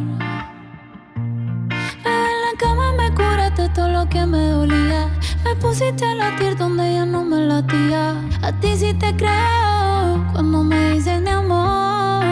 Bebé, 2.03 2.31
en 2.31 2.41
la 2.41 2.57
cama 2.57 2.93
me 2.93 3.13
curaste 3.13 3.69
todo 3.69 3.89
lo 3.89 4.09
que 4.09 4.25
me 4.25 4.49
dolía. 4.49 5.15
Me 5.43 5.55
pusiste 5.57 6.03
a 6.03 6.15
latir 6.15 6.57
donde 6.57 6.91
ya 6.91 7.05
no 7.05 7.23
me 7.23 7.39
latía. 7.39 8.19
A 8.41 8.51
ti 8.59 8.75
sí 8.75 8.95
te 8.95 9.15
creo 9.15 10.27
cuando 10.31 10.63
me 10.63 10.93
dices 10.93 11.21
mi 11.21 11.29
amor. 11.29 12.25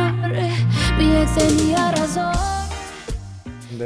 Mi 0.97 1.15
ex 1.15 1.35
tenía 1.35 1.91
razón. 1.91 2.56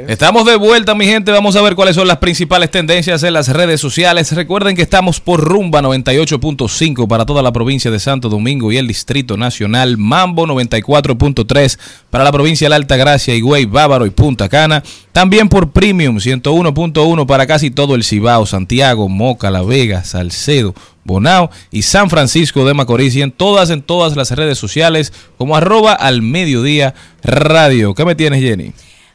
Estamos 0.08 0.46
de 0.46 0.56
vuelta, 0.56 0.94
mi 0.94 1.06
gente. 1.06 1.30
Vamos 1.32 1.56
a 1.56 1.62
ver 1.62 1.74
cuáles 1.74 1.96
son 1.96 2.08
las 2.08 2.18
principales 2.18 2.70
tendencias 2.70 3.22
en 3.22 3.32
las 3.32 3.48
redes 3.48 3.80
sociales. 3.80 4.32
Recuerden 4.32 4.74
que 4.74 4.82
estamos 4.82 5.20
por 5.20 5.40
Rumba 5.40 5.82
98.5 5.82 7.06
para 7.06 7.26
toda 7.26 7.42
la 7.42 7.52
provincia 7.52 7.90
de 7.90 7.98
Santo 7.98 8.28
Domingo 8.28 8.72
y 8.72 8.78
el 8.78 8.86
Distrito 8.86 9.36
Nacional. 9.36 9.98
Mambo 9.98 10.46
94.3 10.46 11.78
para 12.10 12.24
la 12.24 12.32
provincia 12.32 12.66
de 12.66 12.70
la 12.70 12.76
Alta 12.76 12.96
Gracia, 12.96 13.34
Higüey, 13.34 13.66
Bávaro 13.66 14.06
y 14.06 14.10
Punta 14.10 14.48
Cana. 14.48 14.82
También 15.12 15.48
por 15.48 15.72
Premium 15.72 16.16
101.1 16.16 17.26
para 17.26 17.46
casi 17.46 17.70
todo 17.70 17.94
el 17.94 18.04
Cibao, 18.04 18.46
Santiago, 18.46 19.08
Moca, 19.08 19.50
La 19.50 19.62
Vega, 19.62 20.04
Salcedo, 20.04 20.74
Bonao 21.04 21.50
y 21.70 21.82
San 21.82 22.08
Francisco 22.08 22.64
de 22.64 22.74
Macorís 22.74 23.14
y 23.16 23.22
en 23.22 23.32
todas, 23.32 23.70
en 23.70 23.82
todas 23.82 24.16
las 24.16 24.30
redes 24.30 24.58
sociales 24.58 25.12
como 25.36 25.56
arroba 25.56 25.92
al 25.92 26.22
mediodía 26.22 26.94
radio. 27.22 27.94
¿Qué 27.94 28.04
me 28.04 28.14
tienes, 28.14 28.40
Jenny? 28.40 28.72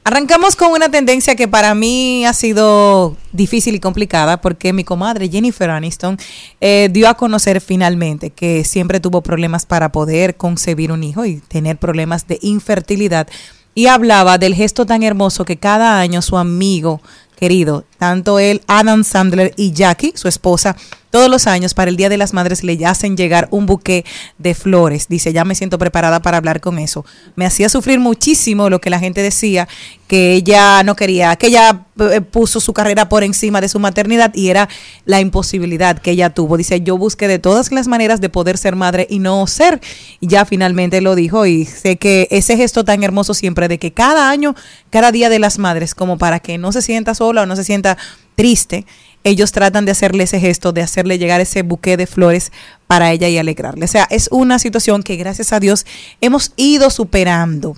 Arrancamos 0.07 0.55
con 0.55 0.71
una 0.71 0.89
tendencia 0.89 1.35
que 1.35 1.49
para 1.49 1.75
mí 1.75 2.25
ha 2.25 2.31
sido 2.31 3.17
difícil 3.33 3.75
y 3.75 3.81
complicada 3.81 4.39
porque 4.39 4.71
mi 4.71 4.85
comadre 4.85 5.27
Jennifer 5.27 5.69
Aniston 5.69 6.17
eh, 6.61 6.87
dio 6.93 7.09
a 7.09 7.15
conocer 7.15 7.59
finalmente 7.59 8.29
que 8.29 8.63
siempre 8.63 9.01
tuvo 9.01 9.21
problemas 9.21 9.65
para 9.65 9.91
poder 9.91 10.37
concebir 10.37 10.93
un 10.93 11.03
hijo 11.03 11.25
y 11.25 11.41
tener 11.41 11.75
problemas 11.75 12.25
de 12.25 12.39
infertilidad. 12.41 13.27
Y 13.75 13.87
hablaba 13.87 14.37
del 14.37 14.55
gesto 14.55 14.85
tan 14.85 15.03
hermoso 15.03 15.43
que 15.43 15.57
cada 15.57 15.99
año 15.99 16.21
su 16.21 16.37
amigo 16.37 17.01
querido, 17.35 17.83
tanto 17.97 18.39
él, 18.39 18.61
Adam 18.67 19.03
Sandler 19.03 19.53
y 19.57 19.71
Jackie, 19.71 20.13
su 20.15 20.27
esposa, 20.27 20.75
todos 21.09 21.29
los 21.29 21.47
años 21.47 21.73
para 21.73 21.89
el 21.89 21.95
Día 21.95 22.09
de 22.09 22.17
las 22.17 22.33
Madres 22.33 22.63
le 22.63 22.85
hacen 22.85 23.15
llegar 23.15 23.47
un 23.51 23.65
buque 23.65 24.03
de 24.37 24.53
flores. 24.53 25.07
Dice, 25.07 25.31
ya 25.31 25.45
me 25.45 25.55
siento 25.55 25.77
preparada 25.77 26.21
para 26.21 26.37
hablar 26.37 26.59
con 26.59 26.79
eso. 26.79 27.05
Me 27.35 27.45
hacía 27.45 27.69
sufrir 27.69 27.99
muchísimo 27.99 28.69
lo 28.69 28.81
que 28.81 28.89
la 28.89 28.99
gente 28.99 29.21
decía, 29.21 29.69
que 30.07 30.33
ella 30.33 30.83
no 30.83 30.95
quería, 30.95 31.35
que 31.37 31.47
ella 31.47 31.85
eh, 32.11 32.21
puso 32.21 32.59
su 32.59 32.73
carrera 32.73 33.07
por 33.07 33.23
encima 33.23 33.61
de 33.61 33.69
su 33.69 33.79
maternidad 33.79 34.33
y 34.35 34.49
era 34.49 34.67
la 35.05 35.21
imposibilidad 35.21 35.97
que 35.97 36.11
ella 36.11 36.29
tuvo. 36.29 36.57
Dice, 36.57 36.81
yo 36.81 36.97
busqué 36.97 37.29
de 37.29 37.39
todas 37.39 37.71
las 37.71 37.87
maneras 37.87 38.19
de 38.19 38.27
poder 38.27 38.57
ser 38.57 38.75
madre 38.75 39.07
y 39.09 39.19
no 39.19 39.47
ser. 39.47 39.79
Ya 40.19 40.43
finalmente 40.43 40.99
lo 40.99 41.15
dijo 41.15 41.45
y 41.45 41.63
sé 41.63 41.95
que 41.95 42.27
ese 42.31 42.57
gesto 42.57 42.83
tan 42.83 43.01
hermoso 43.03 43.33
siempre 43.33 43.69
de 43.69 43.79
que 43.79 43.93
cada 43.93 44.29
año, 44.29 44.55
cada 44.89 45.13
Día 45.13 45.29
de 45.29 45.39
las 45.39 45.57
Madres, 45.57 45.95
como 45.95 46.17
para 46.17 46.41
que 46.41 46.57
no 46.57 46.73
se 46.73 46.81
sienta 46.81 47.15
sola 47.15 47.43
o 47.43 47.45
no 47.45 47.55
se 47.55 47.63
sienta 47.63 47.86
triste, 48.35 48.85
ellos 49.23 49.51
tratan 49.51 49.85
de 49.85 49.91
hacerle 49.91 50.23
ese 50.23 50.39
gesto, 50.39 50.71
de 50.71 50.81
hacerle 50.81 51.17
llegar 51.17 51.41
ese 51.41 51.61
buque 51.61 51.97
de 51.97 52.07
flores 52.07 52.51
para 52.87 53.11
ella 53.11 53.27
y 53.27 53.37
alegrarle. 53.37 53.85
O 53.85 53.87
sea, 53.87 54.07
es 54.09 54.29
una 54.31 54.57
situación 54.59 55.03
que 55.03 55.15
gracias 55.15 55.53
a 55.53 55.59
Dios 55.59 55.85
hemos 56.21 56.53
ido 56.55 56.89
superando. 56.89 57.77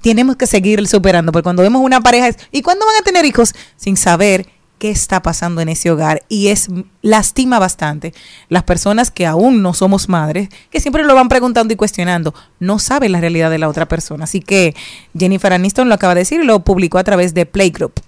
Tenemos 0.00 0.36
que 0.36 0.46
seguir 0.46 0.86
superando, 0.86 1.32
porque 1.32 1.44
cuando 1.44 1.62
vemos 1.62 1.82
una 1.82 2.00
pareja, 2.00 2.36
¿y 2.50 2.62
cuándo 2.62 2.86
van 2.86 2.96
a 3.00 3.04
tener 3.04 3.24
hijos? 3.24 3.54
Sin 3.76 3.96
saber 3.96 4.46
qué 4.78 4.90
está 4.90 5.22
pasando 5.22 5.60
en 5.60 5.68
ese 5.68 5.92
hogar. 5.92 6.24
Y 6.28 6.48
es 6.48 6.68
lastima 7.02 7.60
bastante 7.60 8.12
las 8.48 8.64
personas 8.64 9.12
que 9.12 9.26
aún 9.26 9.62
no 9.62 9.74
somos 9.74 10.08
madres, 10.08 10.48
que 10.70 10.80
siempre 10.80 11.04
lo 11.04 11.14
van 11.14 11.28
preguntando 11.28 11.72
y 11.72 11.76
cuestionando, 11.76 12.34
no 12.58 12.80
saben 12.80 13.12
la 13.12 13.20
realidad 13.20 13.50
de 13.50 13.58
la 13.58 13.68
otra 13.68 13.86
persona. 13.86 14.24
Así 14.24 14.40
que 14.40 14.74
Jennifer 15.16 15.52
Aniston 15.52 15.88
lo 15.88 15.94
acaba 15.94 16.16
de 16.16 16.22
decir 16.22 16.40
y 16.40 16.44
lo 16.44 16.64
publicó 16.64 16.98
a 16.98 17.04
través 17.04 17.34
de 17.34 17.46
Playgroup. 17.46 18.00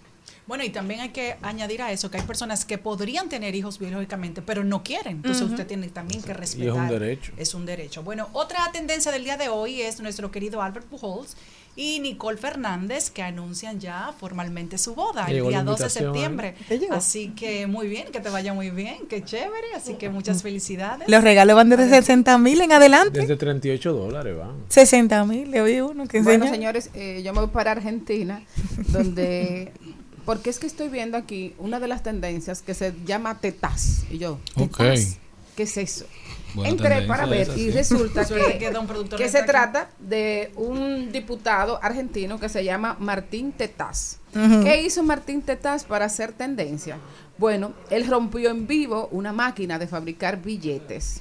Bueno, 0.46 0.62
y 0.64 0.70
también 0.70 1.00
hay 1.00 1.08
que 1.08 1.36
añadir 1.42 1.80
a 1.80 1.90
eso 1.90 2.10
que 2.10 2.18
hay 2.18 2.22
personas 2.24 2.64
que 2.66 2.76
podrían 2.76 3.28
tener 3.30 3.54
hijos 3.54 3.78
biológicamente, 3.78 4.42
pero 4.42 4.62
no 4.62 4.82
quieren. 4.82 5.16
Entonces 5.16 5.42
usted 5.42 5.66
tiene 5.66 5.88
también 5.88 6.22
que 6.22 6.32
Y 6.32 6.34
respetar. 6.34 6.68
es 6.68 6.74
un 6.74 6.88
derecho. 6.88 7.32
Es 7.38 7.54
un 7.54 7.66
derecho. 7.66 8.02
Bueno, 8.02 8.28
otra 8.32 8.58
tendencia 8.72 9.10
del 9.10 9.24
día 9.24 9.36
de 9.38 9.48
hoy 9.48 9.80
es 9.80 10.00
nuestro 10.00 10.30
querido 10.30 10.60
Albert 10.60 10.86
Pujols 10.86 11.36
y 11.76 11.98
Nicole 11.98 12.36
Fernández 12.36 13.10
que 13.10 13.22
anuncian 13.22 13.80
ya 13.80 14.12
formalmente 14.20 14.78
su 14.78 14.94
boda 14.94 15.24
el 15.28 15.42
día 15.42 15.58
la 15.58 15.64
12 15.64 15.82
de 15.84 15.90
septiembre. 15.90 16.54
¿eh? 16.68 16.78
llegó? 16.78 16.94
Así 16.94 17.30
que 17.30 17.66
muy 17.66 17.88
bien, 17.88 18.12
que 18.12 18.20
te 18.20 18.28
vaya 18.28 18.52
muy 18.54 18.70
bien, 18.70 19.06
qué 19.08 19.24
chévere. 19.24 19.74
Así 19.74 19.94
que 19.94 20.08
muchas 20.10 20.42
felicidades. 20.42 21.08
Los 21.08 21.24
regalos 21.24 21.56
van 21.56 21.70
desde 21.70 21.88
60 21.88 22.36
mil 22.38 22.60
en 22.60 22.70
adelante. 22.70 23.18
Desde 23.20 23.36
38 23.36 23.92
dólares 23.92 24.36
van. 24.38 24.52
60 24.68 25.24
mil, 25.24 25.50
le 25.50 25.62
oí 25.62 25.80
uno 25.80 26.06
que 26.06 26.20
Bueno, 26.20 26.44
enseña. 26.44 26.54
señores, 26.54 26.90
eh, 26.94 27.22
yo 27.24 27.32
me 27.32 27.40
voy 27.40 27.48
para 27.48 27.72
Argentina, 27.72 28.42
donde... 28.88 29.72
Porque 30.24 30.50
es 30.50 30.58
que 30.58 30.66
estoy 30.66 30.88
viendo 30.88 31.16
aquí 31.16 31.54
una 31.58 31.80
de 31.80 31.88
las 31.88 32.02
tendencias 32.02 32.62
que 32.62 32.74
se 32.74 32.94
llama 33.04 33.40
tetas. 33.40 34.04
Y 34.10 34.18
yo, 34.18 34.38
tetas, 34.56 35.18
¿qué 35.56 35.64
es 35.64 35.76
eso? 35.76 36.06
Buena 36.54 36.70
Entré 36.70 36.88
tendencia 36.88 37.08
para 37.08 37.26
ver 37.26 37.42
esa, 37.42 37.54
y 37.54 37.64
sí. 37.64 37.70
resulta 37.70 38.24
que, 39.16 39.28
se 39.28 39.42
trata 39.42 39.90
de 39.98 40.52
un 40.56 41.10
diputado 41.10 41.80
argentino 41.82 42.38
que 42.38 42.48
se 42.48 42.64
llama 42.64 42.96
Martín 43.00 43.52
Tetaz. 43.52 44.18
¿Qué 44.32 44.82
hizo 44.82 45.02
Martín 45.02 45.42
Tetaz 45.42 45.84
para 45.84 46.06
hacer 46.06 46.32
tendencia? 46.32 46.98
Bueno, 47.38 47.72
él 47.90 48.06
rompió 48.06 48.50
en 48.50 48.66
vivo 48.66 49.08
una 49.10 49.32
máquina 49.32 49.78
de 49.78 49.86
fabricar 49.86 50.42
billetes. 50.42 51.20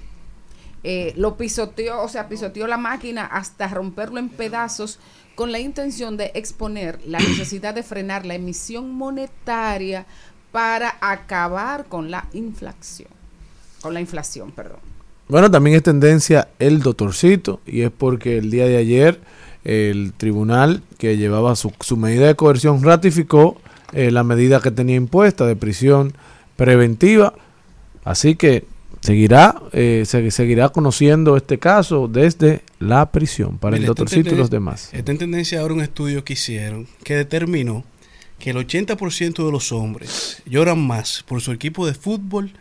Eh, 0.84 1.14
lo 1.16 1.38
pisoteó, 1.38 2.02
o 2.02 2.10
sea, 2.10 2.28
pisoteó 2.28 2.68
la 2.68 2.78
máquina 2.78 3.26
hasta 3.26 3.68
romperlo 3.70 4.20
en 4.20 4.30
pedazos 4.30 5.00
con 5.36 5.52
la 5.52 5.60
intención 5.60 6.18
de 6.18 6.32
exponer 6.34 7.00
la 7.06 7.20
necesidad 7.28 7.74
de 7.74 7.84
frenar 7.84 8.26
la 8.26 8.36
emisión 8.36 8.92
monetaria 8.92 10.06
para 10.52 10.96
acabar 11.02 11.86
con 11.86 12.12
la 12.12 12.28
inflación. 12.34 13.10
Con 13.82 13.94
la 13.94 14.02
inflación, 14.02 14.52
perdón. 14.52 14.80
Bueno, 15.28 15.50
también 15.50 15.76
es 15.76 15.84
tendencia 15.84 16.50
el 16.60 16.82
doctorcito 16.82 17.60
y 17.66 17.82
es 17.82 17.92
porque 17.92 18.38
el 18.38 18.52
día 18.52 18.66
de 18.66 18.78
ayer 18.78 19.20
el 19.64 20.14
tribunal 20.14 20.84
que 20.98 21.18
llevaba 21.18 21.56
su, 21.56 21.72
su 21.80 21.98
medida 21.98 22.28
de 22.28 22.36
coerción 22.36 22.84
ratificó 22.84 23.58
eh, 23.94 24.12
la 24.12 24.24
medida 24.24 24.60
que 24.60 24.72
tenía 24.72 24.96
impuesta 24.96 25.46
de 25.46 25.56
prisión 25.56 26.14
preventiva. 26.56 27.34
Así 28.04 28.36
que 28.36 28.66
seguirá, 29.04 29.56
eh, 29.74 30.04
se, 30.06 30.32
seguirá 30.32 30.70
conociendo 30.70 31.36
este 31.36 31.60
caso 31.60 32.08
desde 32.08 32.62
la 32.80 33.12
prisión 33.12 33.58
para 33.58 33.76
el 33.76 33.82
Mira, 33.82 33.92
en 33.92 33.96
doctorcito 33.96 34.34
y 34.34 34.38
los 34.38 34.50
demás. 34.50 34.90
Está 34.94 35.12
en 35.12 35.18
tendencia 35.18 35.60
ahora 35.60 35.74
un 35.74 35.82
estudio 35.82 36.24
que 36.24 36.34
hicieron 36.34 36.88
que 37.04 37.16
determinó 37.16 37.84
que 38.40 38.52
el 38.52 38.58
80% 38.58 39.46
de 39.46 39.52
los 39.52 39.74
hombres 39.74 40.42
lloran 40.46 40.80
más 40.80 41.24
por 41.28 41.42
su 41.42 41.52
equipo 41.52 41.86
de 41.86 41.94
fútbol 41.94 42.54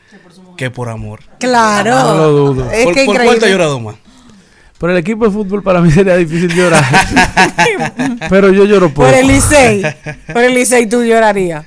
que 0.57 0.71
por 0.71 0.89
amor. 0.89 1.21
Claro. 1.39 1.91
No 1.91 2.15
lo 2.17 2.31
dudo. 2.33 2.71
Es 2.73 2.85
¿Por, 2.85 2.95
que 2.95 3.05
por 3.05 3.23
cuál 3.23 3.39
te 3.39 3.47
ha 3.47 3.49
llorado 3.49 3.79
más? 3.79 3.97
Por 4.79 4.91
el 4.91 4.97
equipo 4.97 5.25
de 5.25 5.31
fútbol 5.31 5.63
para 5.63 5.81
mí 5.81 5.93
sería 5.93 6.17
difícil 6.17 6.53
llorar. 6.53 6.85
Pero 8.29 8.53
yo 8.53 8.65
lloro 8.65 8.89
poco. 8.89 9.09
Por 9.09 9.15
el 9.15 9.29
Licey. 9.29 9.83
Por 10.33 10.43
el 10.43 10.55
Licey 10.55 10.89
tú 10.89 11.05
llorarías. 11.05 11.65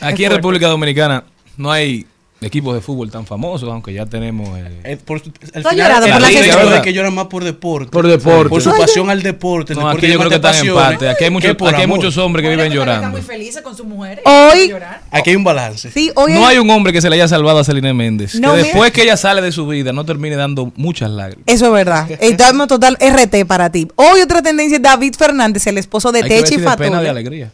Aquí 0.00 0.24
en 0.24 0.32
República 0.32 0.66
Dominicana 0.66 1.22
no 1.56 1.70
hay 1.70 2.04
equipos 2.40 2.74
de 2.74 2.80
fútbol 2.80 3.10
tan 3.10 3.24
famosos, 3.26 3.68
aunque 3.70 3.92
ya 3.92 4.06
tenemos... 4.06 4.48
eh, 4.58 4.80
Eh, 4.84 4.96
por- 4.96 5.16
al 5.18 5.22
¿Tú 5.22 5.30
has 5.40 5.52
final, 5.52 5.76
llorado 5.76 6.06
el 6.06 6.12
por 6.12 6.20
la 6.20 6.30
hecho 6.30 6.70
de 6.70 6.82
que 6.82 6.92
lloran 6.92 7.14
más 7.14 7.26
por 7.26 7.42
deporte. 7.44 7.90
Por 7.90 8.06
deporte. 8.06 8.50
Por 8.50 8.62
su 8.62 8.70
pasión 8.76 9.08
al 9.10 9.22
deporte. 9.22 9.72
el 9.72 9.78
No, 9.78 9.86
deporte 9.86 10.06
aquí 10.06 10.12
yo 10.12 10.18
creo 10.18 10.28
que 10.30 10.36
están 10.36 10.54
en 10.54 10.66
empate. 10.68 11.08
Aquí 11.08 11.24
hay 11.24 11.30
por 11.54 11.68
aquí 11.68 11.80
hay 11.82 11.86
muchos 11.86 12.16
hombres 12.18 12.42
que 12.42 12.50
viven 12.50 12.66
Están 12.66 12.76
llorando. 12.78 13.08
muy 13.10 13.22
felices 13.22 13.62
con 13.62 13.76
sus 13.76 13.86
mujeres. 13.86 14.22
Hoy-. 14.26 14.72
Aquí 15.10 15.30
hay 15.30 15.36
un 15.36 15.44
balance. 15.44 15.90
Sí, 15.90 16.10
hoy 16.14 16.34
No 16.34 16.46
hay 16.46 16.58
un 16.58 16.68
hombre 16.70 16.92
que 16.92 17.00
se 17.00 17.08
le 17.08 17.16
haya 17.16 17.28
salvado 17.28 17.58
a 17.58 17.64
Celine 17.64 17.94
Méndez. 17.94 18.34
No, 18.34 18.50
que 18.50 18.56
mira. 18.56 18.64
después 18.64 18.92
que 18.92 19.02
ella 19.02 19.16
sale 19.16 19.40
de 19.40 19.52
su 19.52 19.66
vida 19.66 19.92
no 19.92 20.04
termine 20.04 20.36
dando 20.36 20.72
muchas 20.76 21.10
lágrimas. 21.10 21.44
Eso 21.46 21.66
es 21.66 21.72
verdad. 21.72 22.08
Estamos 22.20 22.68
total 22.68 22.98
RT 23.00 23.46
para 23.46 23.70
ti. 23.70 23.88
Hoy 23.96 24.20
otra 24.20 24.42
tendencia 24.42 24.76
es 24.76 24.82
David 24.82 25.14
Fernández, 25.18 25.66
el 25.66 25.78
esposo 25.78 26.12
de 26.12 26.22
Techi 26.22 26.56
si 26.56 26.60
de 26.60 27.08
alegría. 27.08 27.50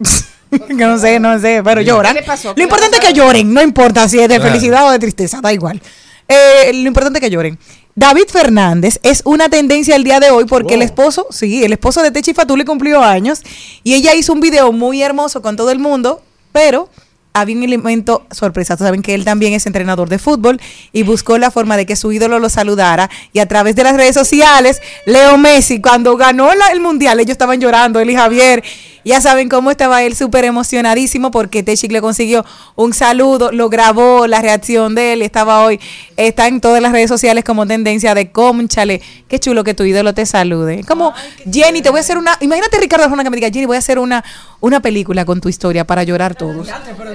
Que 0.68 0.74
no 0.74 0.98
sé, 0.98 1.18
no 1.20 1.38
sé, 1.40 1.62
pero 1.64 1.80
lloran. 1.80 2.14
¿Qué 2.14 2.20
le 2.20 2.26
pasó? 2.26 2.54
¿Qué 2.54 2.60
Lo 2.60 2.62
le 2.62 2.62
importante 2.64 2.96
es 2.98 3.04
que 3.06 3.12
lloren, 3.12 3.52
no 3.52 3.62
importa 3.62 4.08
si 4.08 4.18
es 4.18 4.28
de 4.28 4.36
Claro. 4.36 4.50
felicidad 4.50 4.86
o 4.86 4.90
de 4.90 4.98
tristeza, 4.98 5.40
da 5.40 5.52
igual. 5.52 5.80
Eh, 6.28 6.70
lo 6.72 6.86
importante 6.88 7.18
es 7.18 7.24
que 7.24 7.30
lloren. 7.30 7.58
David 7.94 8.24
Fernández 8.28 8.98
es 9.02 9.20
una 9.26 9.48
tendencia 9.50 9.96
el 9.96 10.04
día 10.04 10.18
de 10.18 10.30
hoy 10.30 10.44
porque 10.46 10.74
el 10.74 10.82
esposo, 10.82 11.26
sí, 11.30 11.62
el 11.62 11.72
esposo 11.72 12.02
de 12.02 12.10
Techi 12.10 12.32
Fatule 12.32 12.64
cumplió 12.64 13.02
años 13.02 13.42
y 13.84 13.94
ella 13.94 14.14
hizo 14.14 14.32
un 14.32 14.40
video 14.40 14.72
muy 14.72 15.02
hermoso 15.02 15.42
con 15.42 15.56
todo 15.56 15.70
el 15.70 15.78
mundo, 15.78 16.22
pero 16.52 16.88
había 17.34 17.56
un 17.56 17.62
elemento 17.64 18.24
sorpresa. 18.30 18.76
Saben 18.78 19.02
que 19.02 19.14
él 19.14 19.24
también 19.26 19.52
es 19.52 19.66
entrenador 19.66 20.08
de 20.08 20.18
fútbol 20.18 20.58
y 20.92 21.02
buscó 21.02 21.36
la 21.38 21.50
forma 21.50 21.76
de 21.76 21.84
que 21.84 21.96
su 21.96 22.12
ídolo 22.12 22.38
lo 22.38 22.48
saludara. 22.48 23.10
Y 23.34 23.40
a 23.40 23.46
través 23.46 23.74
de 23.76 23.84
las 23.84 23.94
redes 23.96 24.14
sociales, 24.14 24.80
Leo 25.06 25.36
Messi, 25.36 25.80
cuando 25.82 26.16
ganó 26.16 26.54
la- 26.54 26.68
el 26.68 26.80
mundial, 26.80 27.20
ellos 27.20 27.32
estaban 27.32 27.60
llorando, 27.60 28.00
él 28.00 28.08
y 28.10 28.14
Javier. 28.16 28.62
Ya 29.04 29.20
saben 29.20 29.48
cómo 29.48 29.70
estaba 29.70 30.02
él 30.02 30.14
súper 30.16 30.44
emocionadísimo 30.44 31.30
porque 31.30 31.62
Techic 31.62 31.90
le 31.92 32.00
consiguió 32.00 32.44
un 32.76 32.92
saludo, 32.92 33.50
lo 33.52 33.68
grabó, 33.68 34.26
la 34.26 34.40
reacción 34.40 34.94
de 34.94 35.12
él 35.14 35.22
estaba 35.22 35.64
hoy, 35.64 35.80
está 36.16 36.46
en 36.46 36.60
todas 36.60 36.80
las 36.80 36.92
redes 36.92 37.08
sociales 37.08 37.44
como 37.44 37.66
tendencia 37.66 38.14
de 38.14 38.30
conchale, 38.30 39.00
qué 39.28 39.38
chulo 39.40 39.64
que 39.64 39.74
tu 39.74 39.84
ídolo 39.84 40.14
te 40.14 40.26
salude. 40.26 40.84
Como, 40.86 41.12
Jenny, 41.50 41.82
te 41.82 41.90
voy 41.90 41.98
a 41.98 42.00
hacer 42.00 42.18
una, 42.18 42.36
imagínate 42.40 42.78
Ricardo 42.78 43.04
Arjona 43.04 43.24
que 43.24 43.30
me 43.30 43.36
diga, 43.36 43.48
Jenny, 43.50 43.66
voy 43.66 43.76
a 43.76 43.78
hacer 43.80 43.98
una, 43.98 44.24
una 44.60 44.80
película 44.80 45.24
con 45.24 45.40
tu 45.40 45.48
historia 45.48 45.84
para 45.86 46.02
llorar 46.04 46.34
todos. 46.34 46.68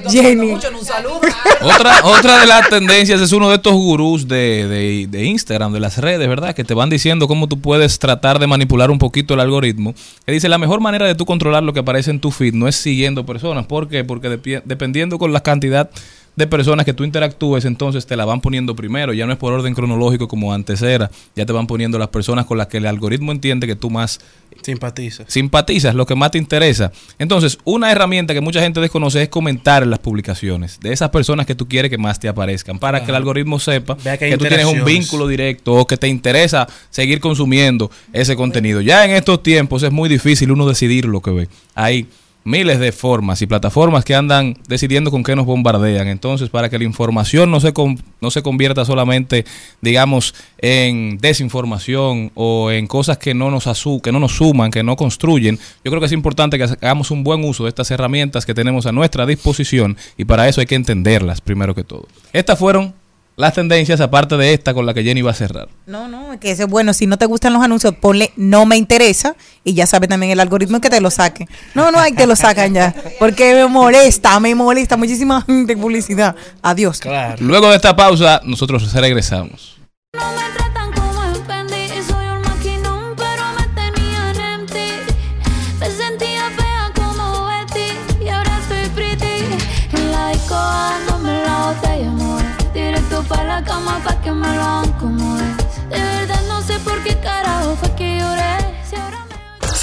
Jenny. 0.10 0.58
Saludo. 0.84 1.22
Otra, 1.62 2.02
otra 2.04 2.40
de 2.40 2.46
las 2.48 2.70
tendencias 2.70 3.22
es 3.22 3.32
uno 3.32 3.50
de 3.50 3.56
estos 3.56 3.74
gurús 3.74 4.28
de, 4.28 4.68
de- 4.68 5.08
de 5.10 5.24
Instagram, 5.26 5.74
de 5.74 5.80
las 5.80 5.98
redes, 5.98 6.28
¿verdad? 6.28 6.54
Que 6.56 6.64
te 6.64 6.74
van 6.74 6.90
diciendo 6.90 7.28
cómo 7.28 7.48
tú 7.48 7.60
puedes 7.60 8.00
tratar 8.00 8.40
de 8.40 8.48
manipular 8.48 8.92
un 8.92 9.00
poquito 9.00 9.34
el 9.34 9.40
algoritmo. 9.40 9.94
Que 10.26 10.32
dice, 10.34 10.50
la 10.50 10.58
mejor 10.58 10.80
manera 10.82 11.06
de 11.06 11.16
tú 11.16 11.26
controlar 11.26 11.64
lo 11.64 11.74
que 11.74 11.77
aparece 11.80 12.12
en 12.12 12.20
tu 12.20 12.32
feed 12.32 12.54
no 12.54 12.68
es 12.68 12.76
siguiendo 12.76 13.26
personas. 13.26 13.66
¿Por 13.66 13.88
qué? 13.88 14.04
Porque 14.04 14.62
dependiendo 14.66 15.18
con 15.18 15.34
la 15.34 15.41
cantidad 15.41 15.90
de 16.38 16.46
personas 16.46 16.86
que 16.86 16.94
tú 16.94 17.04
interactúes, 17.04 17.66
entonces 17.66 18.06
te 18.06 18.16
la 18.16 18.24
van 18.24 18.42
poniendo 18.42 18.76
primero. 18.76 19.12
Ya 19.12 19.26
no 19.26 19.34
es 19.34 19.40
por 19.40 19.52
orden 19.52 19.74
cronológico 19.74 20.28
como 20.28 20.54
antes 20.54 20.82
era. 20.84 21.10
Ya 21.36 21.48
te 21.48 21.52
van 21.52 21.66
poniendo 21.66 21.98
las 21.98 22.10
personas 22.10 22.46
con 22.46 22.60
las 22.60 22.68
que 22.68 22.78
el 22.78 22.86
algoritmo 22.86 23.32
entiende 23.32 23.66
que 23.66 23.76
tú 23.76 23.90
más 23.90 24.20
Simpatiza. 24.62 25.24
simpatizas, 25.28 25.96
lo 25.96 26.06
que 26.06 26.14
más 26.14 26.32
te 26.32 26.38
interesa. 26.38 26.92
Entonces, 27.18 27.58
una 27.64 27.92
herramienta 27.92 28.36
que 28.36 28.42
mucha 28.42 28.62
gente 28.62 28.80
desconoce 28.80 29.24
es 29.24 29.30
comentar 29.30 29.82
en 29.82 29.90
las 29.90 30.00
publicaciones 30.00 30.80
de 30.80 30.94
esas 30.94 31.10
personas 31.10 31.48
que 31.48 31.56
tú 31.56 31.68
quieres 31.68 31.90
que 31.90 31.98
más 31.98 32.20
te 32.20 32.28
aparezcan, 32.28 32.78
para 32.78 33.04
que 33.04 33.10
el 33.10 33.16
algoritmo 33.16 33.60
sepa 33.60 33.98
que 33.98 34.18
que, 34.18 34.38
tú 34.38 34.46
tienes 34.46 34.66
un 34.68 34.86
vínculo 34.86 35.28
directo 35.28 35.74
o 35.74 35.88
que 35.88 35.98
te 35.98 36.08
interesa 36.08 36.68
seguir 36.92 37.20
consumiendo 37.20 37.90
ese 38.14 38.36
contenido. 38.36 38.82
Ya 38.82 39.04
en 39.06 39.12
estos 39.12 39.42
tiempos 39.42 39.82
es 39.82 39.92
muy 39.92 40.08
difícil 40.08 40.52
uno 40.52 40.68
decidir 40.68 41.06
lo 41.06 41.20
que 41.20 41.32
ve. 41.32 41.50
Hay 41.74 42.08
miles 42.48 42.80
de 42.80 42.94
formas 42.94 43.41
y 43.41 43.45
plataformas 43.45 44.06
que 44.06 44.15
andan 44.15 44.56
decidiendo 44.69 45.11
con 45.11 45.22
qué 45.22 45.36
nos 45.36 45.45
bombardean. 45.45 46.07
Entonces, 46.07 46.49
para 46.49 46.69
que 46.69 46.78
la 46.78 46.86
información 46.86 47.52
no 47.52 47.60
se, 47.60 47.74
no 48.22 48.32
se 48.32 48.41
convierta 48.41 48.86
solamente, 48.86 49.44
digamos, 49.82 50.34
en 50.57 51.18
desinformación 51.18 52.32
o 52.36 52.72
en 52.72 52.88
cosas 52.88 53.18
que 53.18 53.34
no 53.34 53.52
nos 53.52 53.68
asu 53.68 53.99
que 54.02 54.14
no 54.14 54.19
nos 54.19 54.38
suman, 54.38 54.72
que 54.72 54.82
no 54.82 54.95
construyen, 54.95 55.60
yo 55.84 55.91
creo 55.91 55.99
que 55.99 56.06
es 56.06 56.14
importante 56.14 56.57
que 56.57 56.64
hagamos 56.64 57.11
un 57.11 57.26
buen 57.26 57.44
uso 57.44 57.64
de 57.64 57.69
estas 57.69 57.91
herramientas 57.91 58.45
que 58.45 58.53
tenemos 58.53 58.86
a 58.86 58.94
nuestra 58.94 59.26
disposición 59.26 59.98
y 60.18 60.24
para 60.24 60.48
eso 60.48 60.61
hay 60.61 60.68
que 60.68 60.76
entenderlas 60.76 61.41
primero 61.41 61.76
que 61.76 61.84
todo. 61.84 62.07
Estas 62.32 62.57
fueron 62.57 62.94
las 63.38 63.54
tendencias, 63.54 64.02
aparte 64.02 64.36
de 64.36 64.52
esta 64.52 64.74
con 64.74 64.88
la 64.88 64.96
que 64.96 65.04
Jenny 65.04 65.22
va 65.22 65.30
a 65.30 65.36
cerrar. 65.36 65.70
No, 65.86 66.08
no, 66.08 66.34
es 66.34 66.40
que 66.40 66.50
eso 66.50 66.64
es 66.64 66.70
bueno. 66.70 66.92
Si 66.92 67.06
no 67.06 67.18
te 67.18 67.28
gustan 67.28 67.54
los 67.54 67.64
anuncios, 67.64 67.94
ponle 67.96 68.32
no 68.36 68.66
me 68.66 68.78
interesa 68.78 69.36
y 69.64 69.76
ya 69.76 69.86
sabe 69.86 70.08
también 70.08 70.32
el 70.32 70.40
algoritmo 70.40 70.82
que 70.82 70.90
te 70.90 71.00
lo 71.00 71.12
saque. 71.12 71.48
No, 71.76 71.92
no, 71.92 72.00
hay 72.00 72.14
que 72.14 72.26
lo 72.26 72.36
sacan 72.36 72.74
ya. 72.74 72.96
Porque 73.20 73.54
me 73.54 73.68
molesta, 73.68 74.40
me 74.40 74.56
molesta 74.56 74.98
muchísima 74.98 75.44
gente 75.44 75.78
publicidad. 75.78 76.36
Adiós. 76.64 77.00
Luego 77.40 77.70
de 77.70 77.76
esta 77.76 77.96
pausa, 77.96 78.42
nosotros 78.44 78.92
regresamos. 78.92 79.77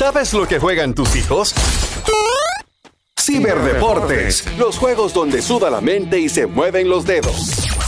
¿Sabes 0.04 0.34
lo 0.34 0.46
que 0.46 0.58
juegan 0.58 0.92
tus 0.92 1.16
hijos? 1.16 1.54
Ciberdeportes, 3.18 4.44
los 4.58 4.76
juegos 4.76 5.14
donde 5.14 5.40
suda 5.40 5.70
la 5.70 5.80
mente 5.80 6.18
y 6.18 6.28
se 6.28 6.46
mueven 6.46 6.88
los 6.88 7.06
dedos. 7.06 7.36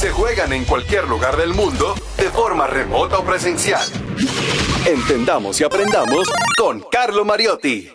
Se 0.01 0.11
juegan 0.11 0.53
en 0.53 0.65
cualquier 0.65 1.07
lugar 1.09 1.37
del 1.37 1.53
mundo 1.53 1.95
de 2.17 2.31
forma 2.31 2.67
remota 2.69 3.19
o 3.19 3.25
presencial. 3.25 3.87
Entendamos 4.87 5.61
y 5.61 5.65
aprendamos 5.65 6.29
con 6.57 6.85
Carlo 6.91 7.25
Mariotti. 7.25 7.91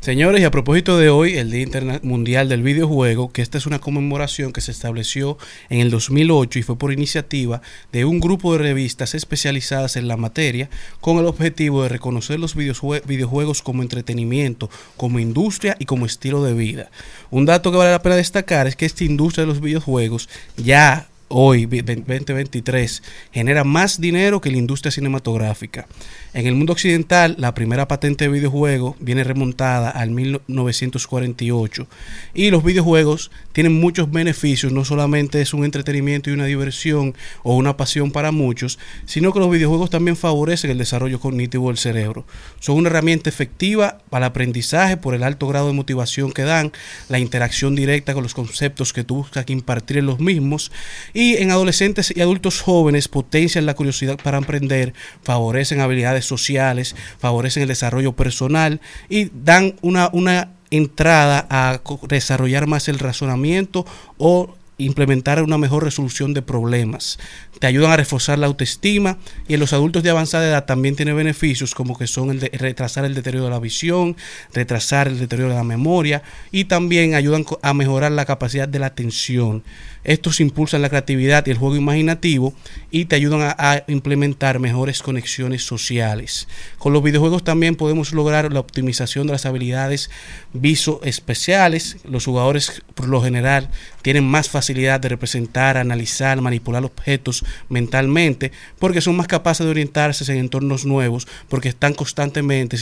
Señores, 0.00 0.40
y 0.40 0.44
a 0.44 0.50
propósito 0.50 0.96
de 0.96 1.10
hoy, 1.10 1.36
el 1.36 1.50
Día 1.50 1.60
Interna- 1.60 2.00
Mundial 2.02 2.48
del 2.48 2.62
Videojuego, 2.62 3.32
que 3.32 3.42
esta 3.42 3.58
es 3.58 3.66
una 3.66 3.80
conmemoración 3.80 4.50
que 4.50 4.62
se 4.62 4.70
estableció 4.70 5.36
en 5.68 5.80
el 5.80 5.90
2008 5.90 6.58
y 6.58 6.62
fue 6.62 6.78
por 6.78 6.90
iniciativa 6.90 7.60
de 7.92 8.06
un 8.06 8.18
grupo 8.18 8.52
de 8.52 8.60
revistas 8.60 9.14
especializadas 9.14 9.96
en 9.96 10.08
la 10.08 10.16
materia, 10.16 10.70
con 11.02 11.18
el 11.18 11.26
objetivo 11.26 11.82
de 11.82 11.90
reconocer 11.90 12.40
los 12.40 12.56
videojue- 12.56 13.04
videojuegos 13.04 13.60
como 13.60 13.82
entretenimiento, 13.82 14.70
como 14.96 15.18
industria 15.18 15.76
y 15.78 15.84
como 15.84 16.06
estilo 16.06 16.42
de 16.44 16.54
vida. 16.54 16.90
Un 17.30 17.44
dato 17.44 17.70
que 17.70 17.76
vale 17.76 17.90
la 17.90 18.00
pena 18.00 18.16
destacar 18.16 18.66
es 18.68 18.76
que 18.76 18.86
esta 18.86 19.04
industria 19.04 19.42
de 19.44 19.48
los 19.52 19.60
videojuegos 19.60 20.30
ya 20.56 21.09
hoy, 21.32 21.66
vi- 21.66 21.82
2023, 21.82 23.02
genera 23.32 23.62
más 23.64 24.00
dinero 24.00 24.40
que 24.40 24.50
la 24.50 24.58
industria 24.58 24.90
cinematográfica. 24.90 25.86
En 26.34 26.46
el 26.46 26.54
mundo 26.56 26.72
occidental, 26.72 27.36
la 27.38 27.54
primera 27.54 27.86
patente 27.88 28.24
de 28.24 28.30
videojuego 28.30 28.96
viene 29.00 29.24
remontada 29.24 29.90
al 29.90 30.10
1948 30.10 31.86
y 32.34 32.50
los 32.50 32.64
videojuegos 32.64 33.30
tienen 33.52 33.80
muchos 33.80 34.10
beneficios, 34.10 34.72
no 34.72 34.84
solamente 34.84 35.40
es 35.40 35.54
un 35.54 35.64
entretenimiento 35.64 36.30
y 36.30 36.32
una 36.32 36.46
diversión 36.46 37.14
o 37.42 37.56
una 37.56 37.76
pasión 37.76 38.10
para 38.10 38.32
muchos, 38.32 38.78
sino 39.06 39.32
que 39.32 39.38
los 39.40 39.50
videojuegos 39.50 39.90
también 39.90 40.16
favorecen 40.16 40.70
el 40.70 40.78
desarrollo 40.78 41.20
cognitivo 41.20 41.68
del 41.68 41.78
cerebro. 41.78 42.24
Son 42.58 42.76
una 42.76 42.88
herramienta 42.88 43.28
efectiva 43.30 43.98
para 44.10 44.26
el 44.26 44.30
aprendizaje 44.30 44.96
por 44.96 45.14
el 45.14 45.22
alto 45.22 45.46
grado 45.48 45.68
de 45.68 45.72
motivación 45.74 46.32
que 46.32 46.42
dan, 46.42 46.72
la 47.08 47.18
interacción 47.18 47.74
directa 47.76 48.14
con 48.14 48.22
los 48.22 48.34
conceptos 48.34 48.92
que 48.92 49.04
tú 49.04 49.16
buscas 49.16 49.44
impartir 49.48 49.98
en 49.98 50.06
los 50.06 50.20
mismos 50.20 50.70
y 51.12 51.19
en 51.20 51.50
adolescentes 51.50 52.12
y 52.14 52.20
adultos 52.20 52.60
jóvenes 52.60 53.08
potencian 53.08 53.66
la 53.66 53.74
curiosidad 53.74 54.18
para 54.22 54.38
aprender, 54.38 54.94
favorecen 55.22 55.80
habilidades 55.80 56.24
sociales, 56.24 56.96
favorecen 57.18 57.62
el 57.62 57.68
desarrollo 57.68 58.12
personal 58.12 58.80
y 59.08 59.30
dan 59.34 59.76
una, 59.82 60.08
una 60.12 60.52
entrada 60.70 61.46
a 61.50 61.80
desarrollar 62.08 62.66
más 62.66 62.88
el 62.88 62.98
razonamiento 62.98 63.84
o 64.16 64.54
implementar 64.78 65.42
una 65.42 65.58
mejor 65.58 65.84
resolución 65.84 66.32
de 66.32 66.42
problemas. 66.42 67.18
Te 67.58 67.66
ayudan 67.66 67.92
a 67.92 67.96
reforzar 67.96 68.38
la 68.38 68.46
autoestima 68.46 69.18
y 69.46 69.54
en 69.54 69.60
los 69.60 69.72
adultos 69.72 70.02
de 70.02 70.10
avanzada 70.10 70.48
edad 70.48 70.64
también 70.64 70.96
tiene 70.96 71.12
beneficios 71.12 71.74
como 71.74 71.98
que 71.98 72.06
son 72.06 72.30
el 72.30 72.40
de 72.40 72.48
retrasar 72.54 73.04
el 73.04 73.14
deterioro 73.14 73.44
de 73.44 73.50
la 73.50 73.60
visión, 73.60 74.16
retrasar 74.54 75.08
el 75.08 75.18
deterioro 75.18 75.50
de 75.50 75.58
la 75.58 75.64
memoria 75.64 76.22
y 76.50 76.64
también 76.64 77.14
ayudan 77.14 77.44
a 77.62 77.74
mejorar 77.74 78.12
la 78.12 78.24
capacidad 78.24 78.68
de 78.68 78.78
la 78.78 78.86
atención. 78.86 79.62
Estos 80.04 80.40
impulsan 80.40 80.82
la 80.82 80.88
creatividad 80.88 81.46
y 81.46 81.50
el 81.50 81.58
juego 81.58 81.76
imaginativo 81.76 82.54
y 82.90 83.04
te 83.04 83.16
ayudan 83.16 83.54
a, 83.58 83.84
implementar 83.86 84.58
mejores 84.58 85.02
conexiones 85.02 85.64
sociales. 85.64 86.48
Con 86.78 86.92
los 86.92 87.02
videojuegos 87.02 87.44
también 87.44 87.76
podemos 87.76 88.12
lograr 88.12 88.52
la 88.52 88.60
optimización 88.60 89.26
de 89.26 89.32
las 89.32 89.46
habilidades 89.46 90.10
viso 90.52 91.00
especiales. 91.04 91.98
Los 92.04 92.24
jugadores 92.24 92.82
por 92.94 93.08
lo 93.08 93.22
general 93.22 93.68
tienen 94.02 94.24
más 94.24 94.48
facilidad 94.48 95.00
de 95.00 95.08
representar, 95.08 95.76
analizar, 95.76 96.40
manipular 96.40 96.84
objetos 96.84 97.44
mentalmente 97.68 98.52
porque 98.78 99.00
son 99.00 99.16
más 99.16 99.26
capaces 99.26 99.64
de 99.64 99.70
orientarse 99.70 100.30
en 100.32 100.38
entornos 100.38 100.84
nuevos 100.84 101.28
porque 101.48 101.68
están 101.68 101.94
constantemente 101.94 102.78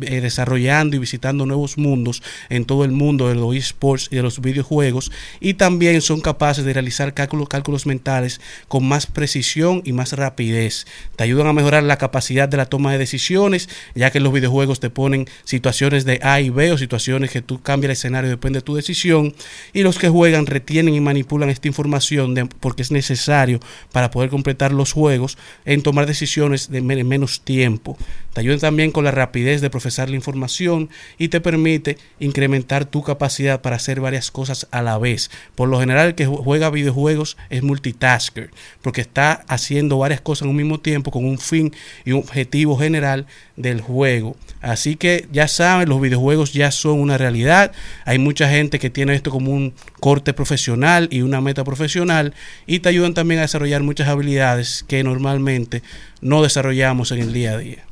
eh, 0.00 0.20
desarrollando 0.20 0.96
y 0.96 0.98
visitando 0.98 1.46
nuevos 1.46 1.78
mundos 1.78 2.22
en 2.48 2.64
todo 2.64 2.84
el 2.84 2.92
mundo 2.92 3.28
de 3.28 3.34
los 3.34 3.54
esports 3.54 4.08
y 4.10 4.16
de 4.16 4.22
los 4.22 4.40
videojuegos 4.40 5.12
y 5.40 5.54
también 5.54 6.00
son 6.00 6.20
capaces 6.20 6.61
de 6.64 6.72
realizar 6.72 7.14
cálculos, 7.14 7.48
cálculos 7.48 7.86
mentales 7.86 8.40
con 8.68 8.86
más 8.86 9.06
precisión 9.06 9.82
y 9.84 9.92
más 9.92 10.12
rapidez. 10.12 10.86
Te 11.16 11.24
ayudan 11.24 11.46
a 11.46 11.52
mejorar 11.52 11.82
la 11.82 11.98
capacidad 11.98 12.48
de 12.48 12.56
la 12.56 12.66
toma 12.66 12.92
de 12.92 12.98
decisiones, 12.98 13.68
ya 13.94 14.10
que 14.10 14.20
los 14.20 14.32
videojuegos 14.32 14.80
te 14.80 14.90
ponen 14.90 15.26
situaciones 15.44 16.04
de 16.04 16.20
A 16.22 16.40
y 16.40 16.50
B 16.50 16.72
o 16.72 16.78
situaciones 16.78 17.30
que 17.30 17.42
tú 17.42 17.60
cambias 17.62 17.82
el 17.88 17.92
escenario 17.92 18.30
depende 18.30 18.58
de 18.60 18.64
tu 18.64 18.74
decisión. 18.74 19.34
Y 19.72 19.82
los 19.82 19.98
que 19.98 20.08
juegan 20.08 20.46
retienen 20.46 20.94
y 20.94 21.00
manipulan 21.00 21.50
esta 21.50 21.68
información 21.68 22.34
porque 22.60 22.82
es 22.82 22.90
necesario 22.90 23.60
para 23.92 24.10
poder 24.10 24.30
completar 24.30 24.72
los 24.72 24.92
juegos 24.92 25.38
en 25.64 25.82
tomar 25.82 26.06
decisiones 26.06 26.70
de 26.70 26.80
men- 26.80 26.98
en 26.98 27.08
menos 27.08 27.40
tiempo. 27.42 27.96
Te 28.32 28.40
ayudan 28.40 28.60
también 28.60 28.92
con 28.92 29.04
la 29.04 29.10
rapidez 29.10 29.60
de 29.60 29.70
procesar 29.70 30.08
la 30.08 30.16
información 30.16 30.88
y 31.18 31.28
te 31.28 31.40
permite 31.40 31.98
incrementar 32.20 32.84
tu 32.86 33.02
capacidad 33.02 33.60
para 33.60 33.76
hacer 33.76 34.00
varias 34.00 34.30
cosas 34.30 34.68
a 34.70 34.80
la 34.82 34.96
vez. 34.98 35.30
Por 35.54 35.68
lo 35.68 35.78
general, 35.80 36.14
que 36.14 36.26
ju- 36.28 36.42
juega 36.52 36.68
videojuegos 36.68 37.38
es 37.48 37.62
multitasker, 37.62 38.50
porque 38.82 39.00
está 39.00 39.42
haciendo 39.48 39.96
varias 39.96 40.20
cosas 40.20 40.42
en 40.42 40.50
un 40.50 40.56
mismo 40.56 40.80
tiempo 40.80 41.10
con 41.10 41.24
un 41.24 41.38
fin 41.38 41.72
y 42.04 42.12
un 42.12 42.18
objetivo 42.18 42.76
general 42.76 43.26
del 43.56 43.80
juego. 43.80 44.36
Así 44.60 44.96
que 44.96 45.26
ya 45.32 45.48
saben, 45.48 45.88
los 45.88 45.98
videojuegos 45.98 46.52
ya 46.52 46.70
son 46.70 47.00
una 47.00 47.16
realidad. 47.16 47.72
Hay 48.04 48.18
mucha 48.18 48.50
gente 48.50 48.78
que 48.78 48.90
tiene 48.90 49.14
esto 49.14 49.30
como 49.30 49.50
un 49.50 49.72
corte 49.98 50.34
profesional 50.34 51.08
y 51.10 51.22
una 51.22 51.40
meta 51.40 51.64
profesional 51.64 52.34
y 52.66 52.80
te 52.80 52.90
ayudan 52.90 53.14
también 53.14 53.38
a 53.38 53.44
desarrollar 53.44 53.82
muchas 53.82 54.08
habilidades 54.08 54.84
que 54.86 55.02
normalmente 55.02 55.82
no 56.20 56.42
desarrollamos 56.42 57.12
en 57.12 57.20
el 57.20 57.32
día 57.32 57.52
a 57.52 57.56
día. 57.56 57.86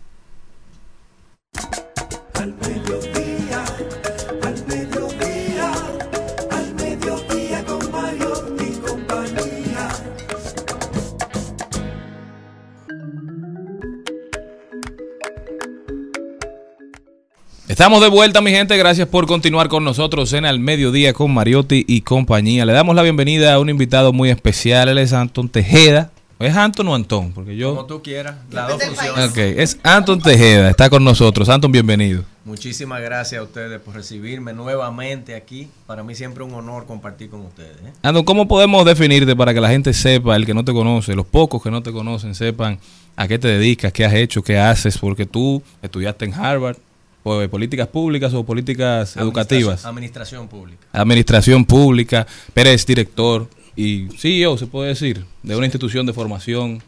Estamos 17.70 18.00
de 18.00 18.08
vuelta, 18.08 18.40
mi 18.40 18.50
gente. 18.50 18.76
Gracias 18.76 19.06
por 19.06 19.28
continuar 19.28 19.68
con 19.68 19.84
nosotros 19.84 20.32
en 20.32 20.44
Al 20.44 20.58
Mediodía 20.58 21.12
con 21.12 21.32
Mariotti 21.32 21.84
y 21.86 22.00
compañía. 22.00 22.66
Le 22.66 22.72
damos 22.72 22.96
la 22.96 23.02
bienvenida 23.02 23.54
a 23.54 23.60
un 23.60 23.68
invitado 23.68 24.12
muy 24.12 24.28
especial. 24.28 24.88
Él 24.88 24.98
es 24.98 25.12
Anton 25.12 25.48
Tejeda. 25.48 26.10
¿Es 26.40 26.56
Anton 26.56 26.88
o 26.88 26.96
Antón? 26.96 27.30
Porque 27.30 27.56
yo. 27.56 27.76
Como 27.76 27.86
tú 27.86 28.02
quieras, 28.02 28.34
las 28.50 28.66
dos 28.66 28.82
funciones. 28.82 29.30
Ok, 29.30 29.36
es 29.36 29.78
Anton 29.84 30.20
Tejeda. 30.20 30.68
Está 30.68 30.90
con 30.90 31.04
nosotros. 31.04 31.48
Anton, 31.48 31.70
bienvenido. 31.70 32.24
Muchísimas 32.44 33.00
gracias 33.02 33.40
a 33.40 33.44
ustedes 33.44 33.80
por 33.80 33.94
recibirme 33.94 34.52
nuevamente 34.52 35.36
aquí. 35.36 35.68
Para 35.86 36.02
mí 36.02 36.16
siempre 36.16 36.42
un 36.42 36.52
honor 36.52 36.86
compartir 36.86 37.30
con 37.30 37.42
ustedes. 37.42 37.76
¿eh? 37.86 37.92
Anton, 38.02 38.24
¿cómo 38.24 38.48
podemos 38.48 38.84
definirte 38.84 39.36
para 39.36 39.54
que 39.54 39.60
la 39.60 39.68
gente 39.68 39.92
sepa, 39.92 40.34
el 40.34 40.44
que 40.44 40.54
no 40.54 40.64
te 40.64 40.72
conoce, 40.72 41.14
los 41.14 41.26
pocos 41.26 41.62
que 41.62 41.70
no 41.70 41.84
te 41.84 41.92
conocen, 41.92 42.34
sepan 42.34 42.80
a 43.14 43.28
qué 43.28 43.38
te 43.38 43.46
dedicas, 43.46 43.92
qué 43.92 44.04
has 44.04 44.14
hecho, 44.14 44.42
qué 44.42 44.58
haces? 44.58 44.98
Porque 44.98 45.24
tú 45.24 45.62
estudiaste 45.82 46.24
en 46.24 46.34
Harvard, 46.34 46.76
pues, 47.22 47.48
políticas 47.48 47.88
públicas 47.88 48.32
o 48.34 48.44
políticas 48.44 49.16
educativas. 49.16 49.84
Administración 49.84 50.48
pública. 50.48 50.86
Administración 50.92 51.64
pública, 51.64 52.26
pero 52.54 52.70
eres 52.70 52.86
director 52.86 53.48
y 53.76 54.08
CEO, 54.16 54.56
se 54.58 54.66
puede 54.66 54.88
decir, 54.88 55.24
de 55.42 55.56
una 55.56 55.66
institución 55.66 56.06
de 56.06 56.12
formación. 56.12 56.82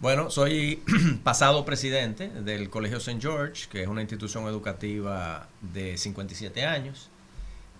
Bueno, 0.00 0.30
soy 0.30 0.82
pasado 1.22 1.64
presidente 1.64 2.28
del 2.28 2.68
Colegio 2.68 2.98
St. 2.98 3.20
George, 3.20 3.66
que 3.70 3.82
es 3.82 3.88
una 3.88 4.02
institución 4.02 4.46
educativa 4.46 5.48
de 5.60 5.96
57 5.96 6.64
años, 6.64 7.10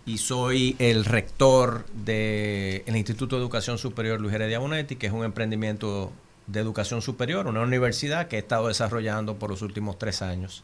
y 0.06 0.18
soy 0.18 0.76
el 0.78 1.04
rector 1.04 1.84
del 1.92 2.96
Instituto 2.96 3.36
de 3.36 3.42
Educación 3.42 3.76
Superior 3.76 4.20
Luis 4.20 4.34
Heredia 4.34 4.60
Bonetti, 4.60 4.96
que 4.96 5.08
es 5.08 5.12
un 5.12 5.24
emprendimiento 5.24 6.12
de 6.46 6.60
educación 6.60 7.02
superior, 7.02 7.48
una 7.48 7.62
universidad 7.62 8.28
que 8.28 8.36
he 8.36 8.38
estado 8.38 8.68
desarrollando 8.68 9.36
por 9.36 9.50
los 9.50 9.62
últimos 9.62 9.98
tres 9.98 10.22
años. 10.22 10.62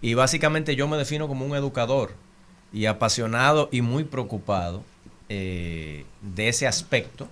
Y 0.00 0.14
básicamente 0.14 0.76
yo 0.76 0.86
me 0.88 0.96
defino 0.96 1.28
como 1.28 1.44
un 1.44 1.56
educador 1.56 2.14
y 2.72 2.86
apasionado 2.86 3.68
y 3.72 3.80
muy 3.82 4.04
preocupado 4.04 4.82
eh, 5.28 6.04
de 6.22 6.48
ese 6.48 6.66
aspecto 6.66 7.28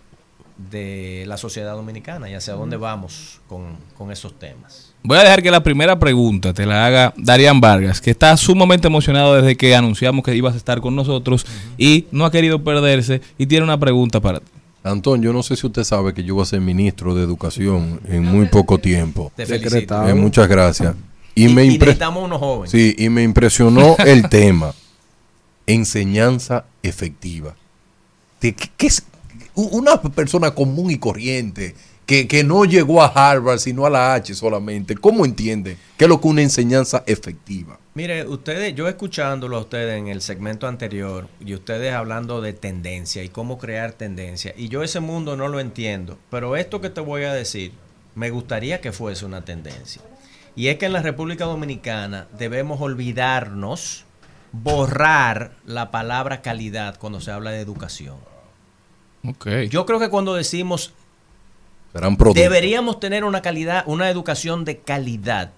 de 0.71 1.25
la 1.27 1.37
sociedad 1.37 1.75
dominicana 1.75 2.31
y 2.31 2.35
hacia 2.35 2.55
dónde 2.55 2.77
vamos 2.77 3.41
con, 3.49 3.77
con 3.97 4.11
esos 4.11 4.39
temas. 4.39 4.95
Voy 5.03 5.19
a 5.19 5.23
dejar 5.23 5.43
que 5.43 5.51
la 5.51 5.63
primera 5.63 5.99
pregunta 5.99 6.53
te 6.55 6.67
la 6.67 6.87
haga 6.87 7.15
Darían 7.17 7.61
Vargas, 7.61 8.01
que 8.01 8.11
está 8.11 8.37
sumamente 8.37 8.89
emocionado 8.89 9.35
desde 9.35 9.57
que 9.57 9.77
anunciamos 9.77 10.25
que 10.25 10.35
ibas 10.35 10.55
a 10.55 10.57
estar 10.57 10.81
con 10.81 10.97
nosotros 10.97 11.47
y 11.77 12.07
no 12.11 12.25
ha 12.25 12.31
querido 12.31 12.65
perderse 12.65 13.21
y 13.39 13.47
tiene 13.47 13.65
una 13.65 13.79
pregunta 13.79 14.21
para 14.21 14.41
ti. 14.41 14.47
Antón, 14.83 15.21
yo 15.21 15.33
no 15.33 15.43
sé 15.43 15.57
si 15.57 15.67
usted 15.67 15.85
sabe 15.85 16.15
que 16.15 16.23
yo 16.23 16.35
voy 16.35 16.43
a 16.43 16.47
ser 16.47 16.61
ministro 16.61 17.15
de 17.15 17.23
Educación 17.23 18.01
en 18.09 18.25
muy 18.25 18.47
poco 18.47 18.79
tiempo. 18.79 19.33
Te 19.35 19.45
felicito. 19.45 20.09
Eh, 20.09 20.15
muchas 20.15 20.49
gracias. 20.49 20.95
Y, 21.37 21.45
Y- 21.51 21.55
me 21.55 21.65
y 21.65 21.69
impre- 21.77 21.81
necesitamos 21.87 22.25
unos 22.25 22.41
jóvenes. 22.41 22.71
Sí, 22.73 22.95
y 22.99 23.09
me 23.11 23.23
impresionó 23.23 23.95
el 24.05 24.29
tema. 24.29 24.75
Enseñanza 25.67 26.65
efectiva. 26.83 27.55
De 28.41 28.55
qué- 28.55 28.71
qué 28.77 28.87
es 28.89 29.05
una 29.55 30.01
persona 30.01 30.51
común 30.55 30.91
y 30.91 30.99
corriente 30.99 31.75
que, 32.05 32.29
que 32.29 32.45
no 32.45 32.65
llegó 32.65 33.03
a 33.03 33.07
Harvard, 33.07 33.59
sino 33.59 33.85
a 33.87 33.91
la 33.91 34.15
H 34.15 34.35
solamente, 34.35 34.95
¿cómo 34.95 35.25
entiende 35.25 35.77
qué 35.97 36.05
es 36.05 36.09
lo 36.09 36.21
que 36.21 36.29
una 36.29 36.43
enseñanza 36.43 37.03
efectiva? 37.07 37.79
Mire, 37.95 38.27
ustedes, 38.29 38.75
yo 38.75 38.87
escuchándolo 38.87 39.57
a 39.57 39.61
ustedes 39.61 39.99
en 39.99 40.09
el 40.09 40.21
segmento 40.21 40.69
anterior 40.69 41.29
y 41.45 41.55
ustedes 41.55 41.95
hablando 41.95 42.41
de 42.43 42.53
tendencia 42.53 43.25
y 43.25 43.29
cómo 43.31 43.59
crear 43.59 43.93
tendencia, 43.93 44.55
y 44.57 44.69
yo 44.69 44.83
ese 44.85 45.01
mundo 45.01 45.37
no 45.37 45.49
lo 45.49 45.59
entiendo, 45.59 46.19
pero 46.31 46.55
esto 46.57 46.81
que 46.83 46.91
te 46.91 47.01
voy 47.01 47.25
a 47.25 47.33
decir, 47.33 47.73
me 48.15 48.31
gustaría 48.31 48.81
que 48.83 48.93
fuese 48.93 49.25
una 49.25 49.45
tendencia. 49.45 50.03
Y 50.57 50.69
es 50.69 50.79
que 50.79 50.87
en 50.87 50.95
la 50.95 51.03
República 51.03 51.45
Dominicana 51.45 52.27
debemos 52.37 52.81
olvidarnos 52.81 54.05
borrar 54.53 55.53
la 55.67 55.91
palabra 55.91 56.41
calidad 56.41 56.99
cuando 56.99 57.21
se 57.21 57.31
habla 57.31 57.51
de 57.51 57.61
educación. 57.61 58.17
Ok. 59.23 59.47
Yo 59.69 59.85
creo 59.85 60.01
que 60.01 60.09
cuando 60.09 60.35
decimos 60.35 60.95
deberíamos 62.35 63.01
tener 63.01 63.25
una 63.25 63.43
calidad, 63.43 63.85
una 63.87 64.11
educación 64.11 64.65
de 64.65 64.79
calidad, 64.79 65.53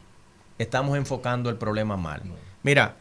estamos 0.59 0.97
enfocando 0.97 1.51
el 1.51 1.57
problema 1.57 1.97
mal. 1.97 2.23
Mira, 2.63 2.97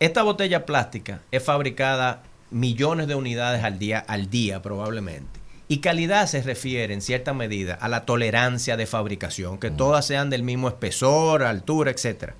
esta 0.00 0.22
botella 0.22 0.66
plástica 0.66 1.22
es 1.30 1.42
fabricada 1.42 2.22
millones 2.50 3.06
de 3.06 3.14
unidades 3.14 3.64
al 3.64 3.78
día, 3.78 3.98
al 4.00 4.30
día 4.30 4.60
probablemente. 4.62 5.41
Y 5.72 5.78
calidad 5.78 6.26
se 6.26 6.42
refiere 6.42 6.92
en 6.92 7.00
cierta 7.00 7.32
medida 7.32 7.72
a 7.72 7.88
la 7.88 8.04
tolerancia 8.04 8.76
de 8.76 8.84
fabricación, 8.84 9.56
que 9.56 9.70
todas 9.70 10.04
sean 10.04 10.28
del 10.28 10.42
mismo 10.42 10.68
espesor, 10.68 11.42
altura, 11.42 11.90
etcétera. 11.90 12.34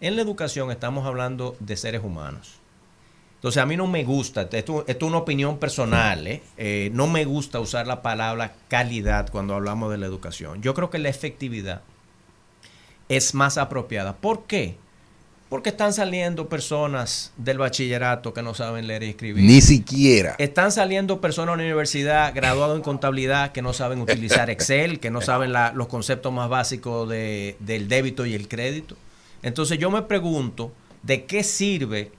En 0.00 0.16
la 0.16 0.22
educación 0.22 0.72
estamos 0.72 1.06
hablando 1.06 1.54
de 1.60 1.76
seres 1.76 2.02
humanos. 2.02 2.58
Entonces 3.36 3.62
a 3.62 3.66
mí 3.66 3.76
no 3.76 3.86
me 3.86 4.02
gusta, 4.02 4.48
esto, 4.50 4.84
esto 4.88 5.06
es 5.06 5.08
una 5.08 5.18
opinión 5.18 5.58
personal, 5.58 6.26
¿eh? 6.26 6.42
Eh, 6.56 6.90
no 6.92 7.06
me 7.06 7.24
gusta 7.24 7.60
usar 7.60 7.86
la 7.86 8.02
palabra 8.02 8.56
calidad 8.66 9.30
cuando 9.30 9.54
hablamos 9.54 9.92
de 9.92 9.98
la 9.98 10.06
educación. 10.06 10.60
Yo 10.60 10.74
creo 10.74 10.90
que 10.90 10.98
la 10.98 11.10
efectividad 11.10 11.82
es 13.08 13.34
más 13.34 13.56
apropiada. 13.56 14.16
¿Por 14.16 14.46
qué? 14.48 14.78
Porque 15.48 15.68
están 15.70 15.92
saliendo 15.92 16.48
personas 16.48 17.32
del 17.36 17.58
bachillerato 17.58 18.32
que 18.34 18.42
no 18.42 18.54
saben 18.54 18.86
leer 18.88 19.02
y 19.04 19.10
escribir. 19.10 19.44
Ni 19.44 19.60
siquiera. 19.60 20.34
Están 20.38 20.72
saliendo 20.72 21.20
personas 21.20 21.54
de 21.56 21.62
la 21.62 21.64
universidad 21.66 22.34
graduados 22.34 22.76
en 22.76 22.82
contabilidad 22.82 23.52
que 23.52 23.62
no 23.62 23.72
saben 23.72 24.00
utilizar 24.00 24.50
Excel, 24.50 24.98
que 25.00 25.10
no 25.10 25.20
saben 25.20 25.52
la- 25.52 25.72
los 25.72 25.86
conceptos 25.86 26.32
más 26.32 26.48
básicos 26.48 27.08
de- 27.08 27.56
del 27.60 27.88
débito 27.88 28.26
y 28.26 28.34
el 28.34 28.48
crédito. 28.48 28.96
Entonces 29.42 29.78
yo 29.78 29.90
me 29.90 30.02
pregunto, 30.02 30.72
¿de 31.02 31.24
qué 31.26 31.44
sirve 31.44 32.10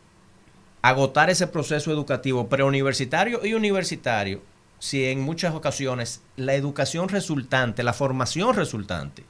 agotar 0.81 1.29
ese 1.29 1.47
proceso 1.47 1.91
educativo 1.91 2.47
preuniversitario 2.47 3.43
y 3.45 3.53
universitario 3.53 4.41
si 4.77 5.05
en 5.05 5.21
muchas 5.21 5.55
ocasiones 5.55 6.21
la 6.37 6.53
educación 6.53 7.09
resultante, 7.09 7.81
la 7.83 7.93
formación 7.93 8.55
resultante, 8.55 9.23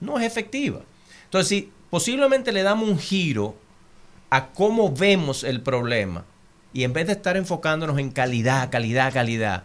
no 0.00 0.18
es 0.18 0.24
efectiva? 0.26 0.80
Entonces, 1.24 1.48
si 1.48 1.70
posiblemente 1.94 2.50
le 2.50 2.64
damos 2.64 2.88
un 2.88 2.98
giro 2.98 3.54
a 4.28 4.48
cómo 4.48 4.92
vemos 4.92 5.44
el 5.44 5.60
problema 5.60 6.24
y 6.72 6.82
en 6.82 6.92
vez 6.92 7.06
de 7.06 7.12
estar 7.12 7.36
enfocándonos 7.36 8.00
en 8.00 8.10
calidad, 8.10 8.68
calidad, 8.68 9.12
calidad, 9.12 9.62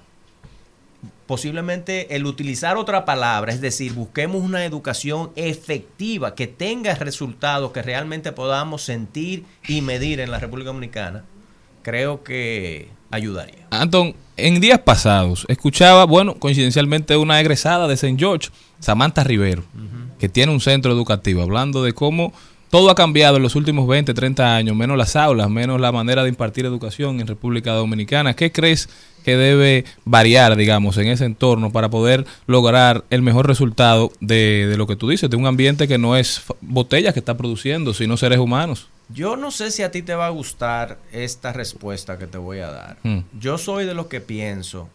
posiblemente 1.26 2.16
el 2.16 2.28
utilizar 2.28 2.78
otra 2.78 3.04
palabra, 3.04 3.52
es 3.52 3.62
decir, 3.62 3.94
busquemos 3.94 4.44
una 4.44 4.64
educación 4.64 5.32
efectiva 5.36 6.36
que 6.36 6.46
tenga 6.46 6.94
resultados 6.94 7.72
que 7.72 7.82
realmente 7.82 8.32
podamos 8.32 8.84
sentir 8.84 9.44
y 9.68 9.82
medir 9.82 10.20
en 10.20 10.30
la 10.30 10.38
República 10.38 10.68
Dominicana, 10.68 11.26
creo 11.82 12.24
que 12.24 12.90
ayudaría. 13.12 13.68
Anton, 13.72 14.16
en 14.38 14.60
días 14.60 14.80
pasados 14.80 15.46
escuchaba, 15.50 16.06
bueno, 16.06 16.36
coincidencialmente 16.36 17.18
una 17.18 17.40
egresada 17.40 17.88
de 17.88 17.96
St. 17.96 18.16
George, 18.18 18.50
Samantha 18.80 19.24
Rivero, 19.24 19.64
que 20.18 20.30
tiene 20.30 20.52
un 20.52 20.62
centro 20.62 20.92
educativo, 20.92 21.42
hablando 21.42 21.84
de 21.84 21.94
cómo 21.94 22.34
todo 22.70 22.92
ha 22.92 22.96
cambiado 22.96 23.38
en 23.38 23.44
los 23.44 23.56
últimos 23.56 23.88
20, 23.88 24.14
30 24.14 24.56
años, 24.56 24.76
menos 24.76 24.98
las 24.98 25.16
aulas, 25.16 25.50
menos 25.50 25.82
la 25.82 25.92
manera 25.92 26.24
de 26.24 26.30
impartir 26.30 26.66
educación 26.66 27.20
en 27.20 27.28
República 27.28 27.74
Dominicana. 27.74 28.36
¿Qué 28.36 28.52
crees 28.52 28.90
que 29.24 29.36
debe 29.36 29.86
variar, 30.06 30.56
digamos, 30.56 30.98
en 30.98 31.08
ese 31.08 31.26
entorno 31.26 31.72
para 31.72 31.90
poder 31.90 32.26
lograr 32.46 33.04
el 33.10 33.22
mejor 33.22 33.48
resultado 33.48 34.12
de, 34.20 34.68
de 34.68 34.78
lo 34.78 34.88
que 34.88 34.96
tú 34.96 35.10
dices, 35.10 35.30
de 35.30 35.36
un 35.36 35.48
ambiente 35.48 35.88
que 35.88 35.98
no 35.98 36.16
es 36.16 36.44
botellas 36.62 37.14
que 37.14 37.20
está 37.20 37.36
produciendo, 37.36 37.94
sino 37.94 38.18
seres 38.18 38.40
humanos? 38.40 38.88
Yo 39.10 39.36
no 39.36 39.50
sé 39.52 39.72
si 39.72 39.82
a 39.84 39.92
ti 39.92 40.02
te 40.04 40.14
va 40.14 40.28
a 40.28 40.30
gustar 40.30 41.00
esta 41.12 41.52
respuesta 41.52 42.18
que 42.18 42.28
te 42.28 42.38
voy 42.38 42.60
a 42.60 42.70
dar. 42.72 42.98
Mm. 43.04 43.20
Yo 43.40 43.58
soy 43.58 43.86
de 43.86 43.94
los 43.96 44.08
que 44.08 44.22
pienso 44.22 44.88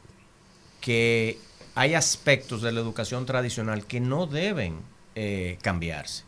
que 0.81 1.39
hay 1.75 1.95
aspectos 1.95 2.63
de 2.63 2.71
la 2.73 2.81
educación 2.81 3.27
tradicional 3.27 3.87
que 3.87 3.99
no 4.01 4.27
deben 4.27 4.77
eh, 5.17 5.59
cambiarse. 5.63 6.23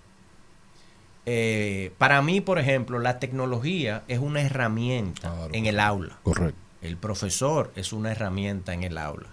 Eh, 1.26 1.92
para 1.98 2.22
mí, 2.22 2.40
por 2.40 2.58
ejemplo, 2.58 2.98
la 2.98 3.18
tecnología 3.18 4.02
es 4.08 4.18
una 4.18 4.40
herramienta 4.42 5.48
en 5.52 5.66
el 5.66 5.80
aula. 5.80 6.18
Correcto. 6.22 6.58
El 6.82 6.96
profesor 6.96 7.72
es 7.76 7.92
una 7.92 8.12
herramienta 8.12 8.72
en 8.74 8.84
el 8.84 8.96
aula. 8.98 9.26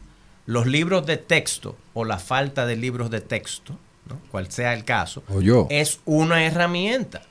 Los 0.45 0.65
libros 0.65 1.05
de 1.05 1.17
texto 1.17 1.75
o 1.93 2.03
la 2.03 2.17
falta 2.19 2.65
de 2.65 2.75
libros 2.75 3.09
de 3.09 3.21
texto, 3.21 3.77
¿no? 4.07 4.19
cual 4.31 4.51
sea 4.51 4.73
el 4.73 4.83
caso, 4.85 5.23
O 5.29 5.39
yo. 5.41 5.67
es 5.69 5.99
una 6.05 6.45
herramienta. 6.45 7.23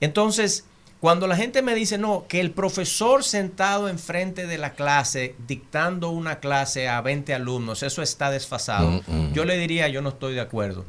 Entonces, 0.00 0.64
cuando 1.00 1.26
la 1.26 1.36
gente 1.36 1.60
me 1.60 1.74
dice, 1.74 1.98
no, 1.98 2.24
que 2.28 2.40
el 2.40 2.50
profesor 2.50 3.24
sentado 3.24 3.88
enfrente 3.88 4.46
de 4.46 4.56
la 4.56 4.72
clase, 4.72 5.34
dictando 5.46 6.08
una 6.08 6.40
clase 6.40 6.88
a 6.88 7.00
20 7.02 7.34
alumnos, 7.34 7.82
eso 7.82 8.00
está 8.00 8.30
desfasado, 8.30 8.90
Mm, 8.90 9.02
mm. 9.06 9.32
yo 9.34 9.44
le 9.44 9.58
diría, 9.58 9.88
yo 9.88 10.00
no 10.00 10.08
estoy 10.08 10.34
de 10.34 10.40
acuerdo. 10.40 10.86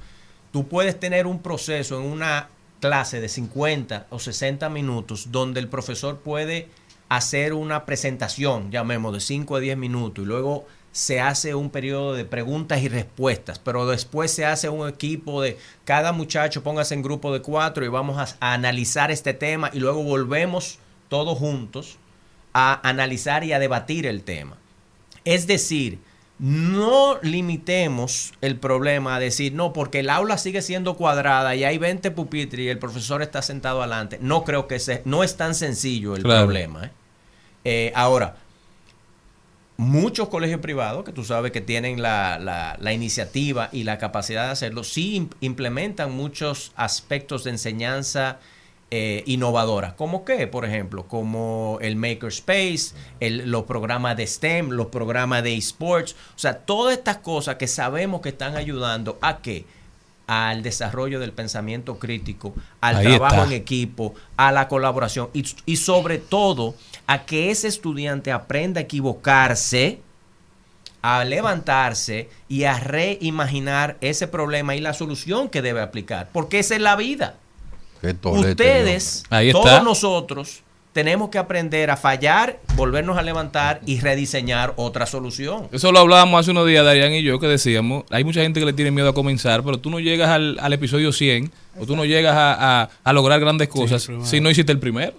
Tú 0.54 0.68
puedes 0.70 0.98
tener 1.00 1.28
un 1.28 1.42
proceso 1.42 2.00
en 2.00 2.06
una 2.06 2.48
clase 2.80 3.20
de 3.20 3.28
50 3.28 4.08
o 4.10 4.20
60 4.20 4.70
minutos 4.70 5.32
donde 5.32 5.60
el 5.60 5.68
profesor 5.68 6.20
puede 6.20 6.70
hacer 7.10 7.54
una 7.54 7.86
presentación, 7.86 8.72
llamemos, 8.72 9.14
de 9.14 9.20
5 9.20 9.58
a 9.58 9.60
10 9.60 9.78
minutos 9.78 10.24
y 10.24 10.28
luego 10.28 10.66
se 10.96 11.20
hace 11.20 11.54
un 11.56 11.72
periodo 11.72 12.14
de 12.14 12.24
preguntas 12.24 12.82
y 12.82 12.88
respuestas, 12.88 13.60
pero 13.60 13.86
después 13.86 14.32
se 14.32 14.46
hace 14.46 14.70
un 14.70 14.88
equipo 14.88 15.42
de 15.42 15.58
cada 15.84 16.14
muchacho 16.14 16.64
póngase 16.64 16.94
en 16.94 17.02
grupo 17.04 17.34
de 17.34 17.42
cuatro 17.42 17.84
y 17.84 17.90
vamos 17.90 18.18
a, 18.18 18.38
a 18.40 18.54
analizar 18.54 19.12
este 19.12 19.34
tema 19.34 19.70
y 19.74 19.80
luego 19.80 20.04
volvemos 20.04 20.80
todos 21.10 21.38
juntos 21.38 21.98
a 22.54 22.80
analizar 22.88 23.44
y 23.44 23.52
a 23.52 23.60
debatir 23.60 24.06
el 24.06 24.24
tema. 24.24 24.56
Es 25.26 25.48
decir, 25.48 26.00
no 26.40 27.18
limitemos 27.22 28.32
el 28.40 28.58
problema 28.58 29.18
a 29.18 29.20
decir, 29.20 29.52
no, 29.54 29.74
porque 29.74 30.00
el 30.00 30.10
aula 30.10 30.38
sigue 30.38 30.62
siendo 30.62 30.96
cuadrada 30.96 31.56
y 31.56 31.66
hay 31.66 31.78
20 31.78 32.12
pupitres 32.12 32.62
y 32.62 32.70
el 32.70 32.80
profesor 32.80 33.22
está 33.22 33.42
sentado 33.42 33.82
adelante. 33.82 34.18
No 34.22 34.46
creo 34.46 34.68
que 34.70 34.80
se, 34.80 35.02
no 35.04 35.24
es 35.26 35.36
tan 35.36 35.56
sencillo 35.56 36.16
el 36.16 36.24
Claro. 36.24 36.46
problema. 36.46 36.86
¿eh? 36.86 36.92
Eh, 37.66 37.92
ahora, 37.96 38.38
muchos 39.78 40.30
colegios 40.30 40.62
privados, 40.62 41.04
que 41.04 41.12
tú 41.12 41.24
sabes 41.24 41.52
que 41.52 41.62
tienen 41.62 42.02
la, 42.02 42.40
la- 42.40 42.78
la 42.80 42.94
iniciativa 42.94 43.70
y 43.72 43.84
la 43.84 43.98
capacidad 43.98 44.46
de 44.46 44.52
hacerlo, 44.52 44.84
sí 44.84 45.18
im- 45.20 45.30
implementan 45.42 46.12
muchos 46.12 46.72
aspectos 46.76 47.44
de 47.44 47.52
enseñanza 47.52 48.40
eh, 48.92 49.24
innovadora. 49.26 49.96
¿Como 49.96 50.24
qué? 50.24 50.48
Por 50.48 50.64
ejemplo, 50.64 51.08
como 51.08 51.80
el 51.82 51.96
Makerspace, 51.98 52.94
el, 53.20 53.50
los 53.52 53.64
programas 53.64 54.16
de 54.16 54.28
STEM, 54.28 54.70
los 54.70 54.88
programas 54.88 55.44
de 55.44 55.56
esports. 55.58 56.14
O 56.36 56.40
sea, 56.40 56.60
todas 56.60 56.98
estas 56.98 57.18
cosas 57.18 57.56
que 57.56 57.68
sabemos 57.68 58.22
que 58.22 58.30
están 58.30 58.56
ayudando 58.56 59.18
a 59.22 59.40
qué? 59.40 59.66
Al 60.28 60.64
desarrollo 60.64 61.20
del 61.20 61.34
pensamiento 61.34 62.00
crítico, 62.00 62.54
al 62.82 62.98
Ahí 62.98 63.06
trabajo 63.08 63.36
está. 63.36 63.48
en 63.48 63.54
equipo, 63.54 64.14
a 64.38 64.52
la 64.52 64.68
colaboración 64.68 65.30
y, 65.34 65.44
y 65.66 65.76
sobre 65.76 66.18
todo 66.18 66.76
a 67.08 67.26
que 67.26 67.52
ese 67.52 67.68
estudiante 67.68 68.32
aprenda 68.32 68.80
a 68.80 68.84
equivocarse, 68.84 70.00
a 71.02 71.24
levantarse 71.24 72.30
y 72.50 72.64
a 72.64 72.80
reimaginar 72.80 73.98
ese 74.02 74.28
problema 74.28 74.76
y 74.76 74.82
la 74.82 74.94
solución 74.94 75.50
que 75.50 75.62
debe 75.62 75.82
aplicar, 75.82 76.30
porque 76.34 76.60
esa 76.60 76.76
es 76.76 76.82
la 76.82 76.96
vida. 76.96 77.36
Qué 78.02 78.14
tolete, 78.14 78.50
Ustedes, 78.52 79.24
Ahí 79.30 79.52
todos 79.52 79.84
nosotros, 79.84 80.62
tenemos 80.94 81.30
que 81.30 81.38
aprender 81.38 81.92
a 81.92 81.98
fallar, 81.98 82.60
volvernos 82.76 83.18
a 83.18 83.22
levantar 83.22 83.82
y 83.86 84.00
rediseñar 84.00 84.74
otra 84.78 85.06
solución. 85.06 85.68
Eso 85.72 85.92
lo 85.92 86.00
hablábamos 86.00 86.40
hace 86.40 86.52
unos 86.52 86.66
días, 86.68 86.84
Darían 86.86 87.14
y 87.14 87.22
yo, 87.22 87.40
que 87.40 87.48
decíamos, 87.48 88.06
hay 88.10 88.24
mucha 88.24 88.42
gente 88.42 88.60
que 88.60 88.66
le 88.66 88.74
tiene 88.74 88.92
miedo 88.92 89.10
a 89.10 89.14
comenzar, 89.14 89.62
pero 89.64 89.78
tú 89.80 89.90
no 89.90 90.00
llegas 90.00 90.30
al, 90.30 90.58
al 90.60 90.74
episodio 90.74 91.12
100 91.12 91.52
o 91.80 91.86
tú 91.86 91.96
no 91.96 92.06
llegas 92.06 92.36
a, 92.36 92.82
a- 92.84 92.90
a 93.04 93.14
lograr 93.14 93.40
grandes 93.40 93.68
cosas 93.68 94.10
si 94.24 94.40
no 94.40 94.50
hiciste 94.50 94.72
el 94.72 94.80
primero. 94.80 95.14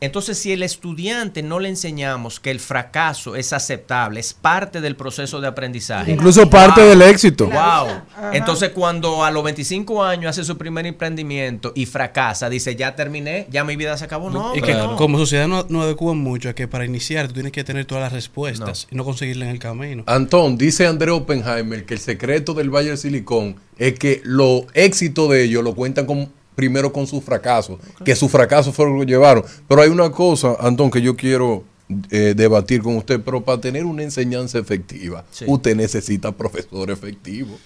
Entonces, 0.00 0.38
si 0.38 0.52
el 0.52 0.62
estudiante 0.62 1.42
no 1.42 1.60
le 1.60 1.68
enseñamos 1.68 2.40
que 2.40 2.50
el 2.50 2.58
fracaso 2.58 3.36
es 3.36 3.52
aceptable, 3.52 4.20
es 4.20 4.32
parte 4.32 4.80
del 4.80 4.96
proceso 4.96 5.42
de 5.42 5.48
aprendizaje. 5.48 6.10
Incluso 6.10 6.48
parte 6.48 6.80
del 6.80 7.02
éxito. 7.02 7.46
Wow. 7.50 8.32
Entonces, 8.32 8.70
cuando 8.70 9.24
a 9.24 9.30
los 9.30 9.44
25 9.44 10.02
años 10.02 10.30
hace 10.30 10.44
su 10.44 10.56
primer 10.56 10.86
emprendimiento 10.86 11.72
y 11.74 11.84
fracasa, 11.84 12.48
dice, 12.48 12.76
ya 12.76 12.96
terminé, 12.96 13.46
ya 13.50 13.62
mi 13.62 13.76
vida 13.76 13.96
se 13.98 14.06
acabó. 14.06 14.30
No, 14.30 14.56
y 14.56 14.62
que 14.62 14.72
no. 14.72 14.96
como 14.96 15.18
sociedad 15.18 15.46
no, 15.46 15.66
nos 15.68 15.84
adecuan 15.84 16.16
mucho 16.16 16.48
a 16.48 16.54
que 16.54 16.66
para 16.66 16.86
iniciar 16.86 17.28
tú 17.28 17.34
tienes 17.34 17.52
que 17.52 17.62
tener 17.62 17.84
todas 17.84 18.02
las 18.02 18.12
respuestas 18.12 18.88
y 18.90 18.96
no 18.96 19.04
conseguirlas 19.04 19.48
en 19.48 19.54
el 19.54 19.58
camino. 19.58 20.04
Antón, 20.06 20.56
dice 20.56 20.86
André 20.86 21.10
Oppenheimer 21.10 21.84
que 21.84 21.94
el 21.94 22.00
secreto 22.00 22.54
del 22.54 22.70
Valle 22.70 22.88
del 22.88 22.98
Silicón 22.98 23.56
es 23.78 23.98
que 23.98 24.20
los 24.24 24.62
éxitos 24.74 25.28
de 25.30 25.44
ellos 25.44 25.62
lo 25.62 25.74
cuentan 25.74 26.06
con, 26.06 26.30
primero 26.60 26.92
con 26.92 27.06
sus 27.06 27.24
fracasos, 27.24 27.78
que 28.04 28.14
sus 28.14 28.30
fracasos 28.30 28.74
fueron 28.74 28.94
lo 28.98 29.00
que 29.00 29.06
llevaron. 29.12 29.42
Pero 29.66 29.80
hay 29.80 29.88
una 29.88 30.10
cosa, 30.10 30.56
Antón, 30.60 30.90
que 30.90 31.00
yo 31.00 31.16
quiero 31.16 31.64
eh, 32.10 32.34
debatir 32.36 32.82
con 32.82 32.96
usted, 32.98 33.18
pero 33.24 33.40
para 33.40 33.58
tener 33.58 33.86
una 33.86 34.02
enseñanza 34.02 34.58
efectiva, 34.58 35.24
Sí. 35.30 35.46
usted 35.48 35.74
necesita 35.74 36.32
profesor 36.32 36.90
efectivo. 36.90 37.56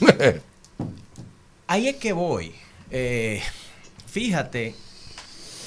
Ahí 1.68 1.86
es 1.88 1.96
que 1.96 2.12
voy. 2.12 2.52
Eh, 2.90 3.40
fíjate 4.06 4.74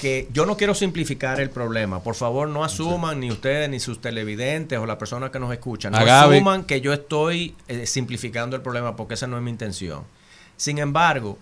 que 0.02 0.28
yo 0.32 0.44
no 0.46 0.56
quiero 0.58 0.74
simplificar 0.74 1.40
el 1.40 1.48
problema. 1.50 2.02
Por 2.02 2.14
favor, 2.14 2.48
no 2.48 2.62
asuman 2.64 3.18
ni 3.18 3.30
ustedes 3.30 3.68
ni 3.70 3.80
sus 3.80 3.98
televidentes 4.00 4.78
o 4.78 4.84
las 4.84 4.96
personas 4.98 5.30
que 5.30 5.38
nos 5.40 5.50
escuchan. 5.52 5.92
No 5.92 5.98
asuman 5.98 6.64
que 6.64 6.82
yo 6.82 6.92
estoy 6.92 7.54
eh, 7.66 7.86
simplificando 7.86 8.54
el 8.56 8.62
problema 8.62 8.94
porque 8.94 9.14
esa 9.14 9.26
no 9.26 9.38
es 9.38 9.42
mi 9.42 9.50
intención. 9.50 10.02
Sin 10.56 10.78
embargo, 10.78 11.38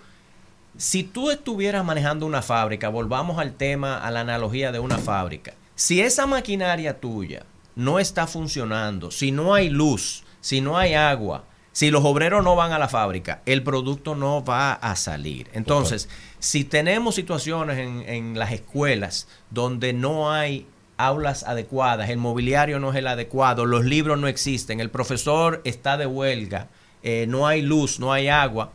si 0.79 1.03
tú 1.03 1.31
estuvieras 1.31 1.85
manejando 1.85 2.27
una 2.27 2.43
fábrica, 2.43 2.89
volvamos 2.89 3.39
al 3.39 3.55
tema, 3.55 3.99
a 3.99 4.11
la 4.11 4.21
analogía 4.21 4.73
de 4.73 4.79
una 4.79 4.99
fábrica. 4.99 5.55
Si 5.75 6.01
esa 6.01 6.27
maquinaria 6.27 7.01
tuya 7.01 7.45
no 7.75 7.99
está 7.99 8.27
funcionando, 8.27 9.11
si 9.11 9.33
no 9.33 9.55
hay 9.55 9.69
luz, 9.69 10.25
si 10.41 10.61
no 10.61 10.79
hay 10.79 10.95
agua, 10.95 11.45
si 11.73 11.91
los 11.91 12.05
obreros 12.05 12.43
no 12.43 12.57
van 12.57 12.73
a 12.73 12.79
la 12.79 12.89
fábrica, 12.89 13.43
el 13.45 13.63
producto 13.63 14.15
no 14.15 14.43
va 14.45 14.73
a 14.73 14.97
salir. 14.97 15.49
Entonces, 15.53 16.09
si 16.39 16.65
tenemos 16.65 17.15
situaciones 17.15 17.79
en, 17.79 18.09
en 18.09 18.39
las 18.39 18.53
escuelas 18.53 19.29
donde 19.51 19.93
no 19.93 20.33
hay 20.33 20.67
aulas 20.97 21.45
adecuadas, 21.45 22.09
el 22.09 22.19
mobiliario 22.19 22.79
no 22.79 22.91
es 22.91 22.97
el 22.97 23.07
adecuado, 23.07 23.67
los 23.67 23.85
libros 23.85 24.19
no 24.19 24.29
existen, 24.29 24.81
el 24.81 24.91
profesor 24.91 25.61
está 25.65 25.97
de 25.97 26.07
huelga, 26.07 26.69
eh, 27.03 27.27
no 27.29 27.47
hay 27.47 27.63
luz, 27.63 28.01
no 28.01 28.13
hay 28.13 28.29
agua, 28.29 28.73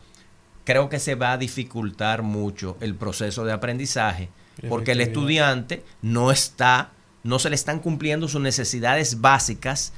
creo 0.64 0.88
que 0.88 0.98
se 0.98 1.14
va 1.14 1.32
a 1.32 1.38
dificultar 1.38 2.22
mucho 2.22 2.76
el 2.80 2.94
proceso 2.94 3.44
de 3.44 3.52
aprendizaje 3.52 4.28
porque 4.68 4.92
el 4.92 5.00
estudiante 5.00 5.82
no 6.02 6.30
está, 6.30 6.90
no 7.22 7.38
se 7.38 7.48
le 7.48 7.54
están 7.54 7.80
cumpliendo 7.80 8.28
sus 8.28 8.40
necesidades 8.40 9.20
básicas 9.20 9.92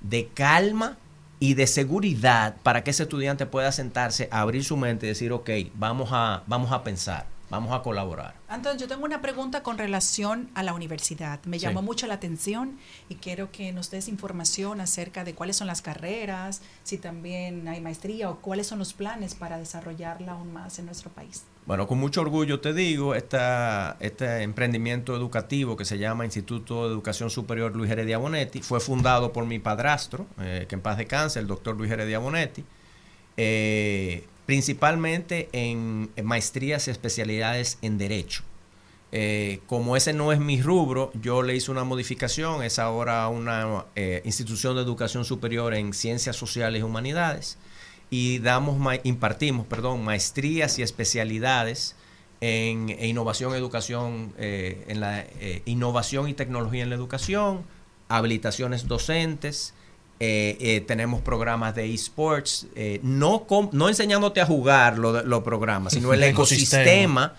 de 0.00 0.28
calma 0.34 0.98
y 1.38 1.54
de 1.54 1.66
seguridad 1.66 2.56
para 2.62 2.84
que 2.84 2.90
ese 2.90 3.04
estudiante 3.04 3.46
pueda 3.46 3.72
sentarse, 3.72 4.28
abrir 4.30 4.64
su 4.64 4.76
mente 4.76 5.06
y 5.06 5.10
decir, 5.10 5.32
ok, 5.32 5.50
vamos 5.74 6.10
a, 6.12 6.42
vamos 6.46 6.72
a 6.72 6.84
pensar, 6.84 7.26
vamos 7.52 7.72
a 7.72 7.82
colaborar. 7.82 8.34
Anton, 8.48 8.78
yo 8.78 8.88
tengo 8.88 9.04
una 9.04 9.20
pregunta 9.20 9.62
con 9.62 9.78
relación 9.78 10.50
a 10.54 10.62
la 10.62 10.72
universidad. 10.74 11.38
Me 11.44 11.58
Sí. 11.58 11.66
llamó 11.66 11.82
mucho 11.82 12.06
la 12.06 12.14
atención 12.14 12.78
y 13.08 13.16
quiero 13.16 13.52
que 13.52 13.72
nos 13.72 13.90
des 13.90 14.08
información 14.08 14.80
acerca 14.80 15.22
de 15.22 15.34
cuáles 15.34 15.56
son 15.56 15.66
las 15.66 15.82
carreras, 15.82 16.62
si 16.82 16.98
también 16.98 17.68
hay 17.68 17.80
maestría 17.80 18.30
o 18.30 18.38
cuáles 18.40 18.66
son 18.66 18.78
los 18.78 18.94
planes 18.94 19.34
para 19.34 19.58
desarrollarla 19.58 20.32
aún 20.32 20.52
más 20.52 20.78
en 20.78 20.86
nuestro 20.86 21.10
país. 21.10 21.44
Bueno, 21.66 21.86
con 21.86 21.98
mucho 21.98 22.22
orgullo 22.22 22.58
te 22.60 22.72
digo, 22.72 23.14
esta, 23.14 23.96
este 24.00 24.42
emprendimiento 24.42 25.14
educativo 25.14 25.76
que 25.76 25.84
se 25.84 25.98
llama 25.98 26.24
Instituto 26.24 26.86
de 26.88 26.92
Educación 26.92 27.30
Superior 27.30 27.76
Luis 27.76 27.90
Heredia 27.90 28.18
Bonetti 28.18 28.62
fue 28.62 28.80
fundado 28.80 29.32
por 29.32 29.46
mi 29.46 29.58
padrastro, 29.60 30.26
eh, 30.40 30.66
que 30.68 30.74
en 30.74 30.80
paz 30.80 30.96
descanse, 30.96 31.38
el 31.38 31.46
doctor 31.46 31.76
Luis 31.76 31.92
Heredia 31.92 32.18
Bonetti, 32.18 32.64
eh, 33.36 34.26
principalmente 34.46 35.48
en, 35.52 36.10
maestrías 36.22 36.88
y 36.88 36.90
especialidades 36.90 37.78
en 37.82 37.98
Derecho. 37.98 38.42
Eh, 39.14 39.60
como 39.66 39.94
ese 39.96 40.14
no 40.14 40.32
es 40.32 40.40
mi 40.40 40.62
rubro, 40.62 41.12
yo 41.20 41.42
le 41.42 41.54
hice 41.54 41.70
una 41.70 41.84
modificación, 41.84 42.62
es 42.62 42.78
ahora 42.78 43.28
una 43.28 43.84
eh, 43.94 44.22
institución 44.24 44.74
de 44.74 44.82
educación 44.82 45.24
superior 45.24 45.74
en 45.74 45.92
ciencias 45.92 46.34
sociales 46.36 46.80
y 46.80 46.82
humanidades 46.82 47.58
y 48.08 48.38
damos 48.38 48.76
impartimos 49.04 49.66
perdón 49.66 50.02
maestrías 50.02 50.78
y 50.78 50.82
especialidades 50.82 51.94
en, 52.40 52.88
en 52.88 53.04
innovación 53.04 53.54
educación 53.54 54.32
eh, 54.38 54.84
en 54.88 55.00
la 55.00 55.26
innovación 55.66 56.28
y 56.28 56.34
tecnología 56.34 56.82
en 56.82 56.88
la 56.88 56.96
educación 56.96 57.64
habilitaciones 58.08 58.88
docentes 58.88 59.74
eh, 60.24 60.56
eh, 60.60 60.80
tenemos 60.86 61.20
programas 61.20 61.74
de 61.74 61.92
esports 61.92 62.66
eh, 62.76 63.00
no 63.02 63.44
com- 63.44 63.70
no 63.72 63.88
enseñándote 63.88 64.40
a 64.40 64.46
jugar 64.46 64.96
lo- 64.96 65.22
los 65.24 65.42
programas 65.42 65.92
sino 65.94 66.12
el 66.12 66.22
ecosistema. 66.22 67.34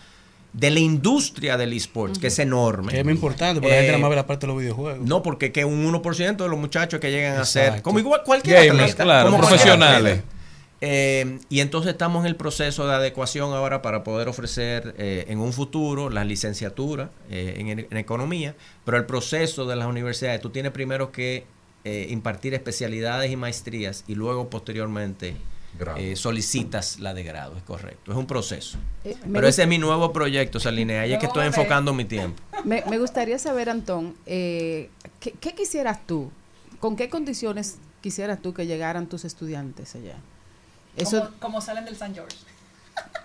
de 0.51 0.69
la 0.69 0.79
industria 0.79 1.55
del 1.57 1.71
esports 1.73 2.19
que 2.19 2.27
es 2.27 2.37
enorme 2.39 2.91
Que 2.91 2.99
es 2.99 3.03
muy 3.05 3.13
importante, 3.13 3.61
porque 3.61 3.69
la 3.69 3.75
gente 3.81 3.87
Eh, 3.89 3.91
nada 3.93 4.01
más 4.01 4.09
ve 4.09 4.15
la 4.17 4.27
parte 4.27 4.45
de 4.45 4.53
los 4.53 4.61
videojuegos. 4.61 4.99
no, 5.07 5.23
porque 5.23 5.51
que 5.53 5.63
un 5.65 5.83
1% 5.85 6.43
de 6.43 6.49
los 6.49 6.59
muchachos 6.59 6.99
que 6.99 7.09
llegan 7.09 7.37
a 7.39 7.45
ser, 7.45 7.81
como 7.81 7.99
igual 7.99 8.21
cualquier 8.25 8.57
Gamers, 8.67 8.83
atleta, 8.91 9.03
claro, 9.03 9.25
como 9.31 9.39
profesionales. 9.39 9.97
atleta. 10.19 10.27
Eh, 10.85 11.39
y 11.49 11.61
entonces 11.61 11.93
estamos 11.93 12.23
en 12.23 12.27
el 12.27 12.35
proceso 12.35 12.85
de 12.85 12.93
adecuación 12.93 13.53
ahora 13.53 13.81
para 13.81 14.03
poder 14.03 14.27
ofrecer 14.27 14.93
eh, 14.97 15.23
en 15.29 15.39
un 15.39 15.53
futuro 15.53 16.09
la 16.09 16.25
licenciatura 16.25 17.09
eh, 17.31 17.55
en, 17.57 17.87
en 17.89 17.97
economía, 17.97 18.53
pero 18.83 18.97
el 18.97 19.05
proceso 19.05 19.65
de 19.65 19.75
las 19.77 19.87
universidades, 19.87 20.41
tú 20.41 20.49
tienes 20.49 20.73
primero 20.73 21.11
que 21.13 21.45
eh, 21.83 22.07
impartir 22.09 22.53
especialidades 22.53 23.31
y 23.31 23.35
maestrías 23.35 24.03
y 24.07 24.15
luego 24.15 24.49
posteriormente 24.49 25.35
eh, 25.97 26.15
solicitas 26.15 26.99
la 26.99 27.13
de 27.13 27.23
grado, 27.23 27.57
es 27.57 27.63
correcto, 27.63 28.11
es 28.11 28.17
un 28.17 28.27
proceso. 28.27 28.77
Eh, 29.03 29.17
Pero 29.31 29.47
ese 29.47 29.63
es 29.63 29.67
mi 29.67 29.79
nuevo 29.79 30.13
proyecto, 30.13 30.59
Saline, 30.59 30.99
ahí 30.99 31.13
es 31.13 31.19
que 31.19 31.25
estoy 31.25 31.45
enfocando 31.47 31.93
mi 31.93 32.05
tiempo. 32.05 32.41
Me, 32.63 32.83
me 32.89 32.99
gustaría 32.99 33.39
saber, 33.39 33.69
Antón, 33.69 34.15
eh, 34.25 34.89
¿qué, 35.19 35.31
qué 35.31 35.55
quisieras 35.55 36.05
tú? 36.05 36.31
¿Con 36.79 36.95
qué 36.95 37.09
condiciones 37.09 37.77
quisieras 38.01 38.41
tú 38.41 38.53
que 38.53 38.67
llegaran 38.67 39.07
tus 39.07 39.25
estudiantes 39.25 39.95
allá? 39.95 40.17
Eso, 40.95 41.21
como, 41.21 41.39
como 41.39 41.61
salen 41.61 41.85
del 41.85 41.95
San 41.95 42.13
George. 42.13 42.37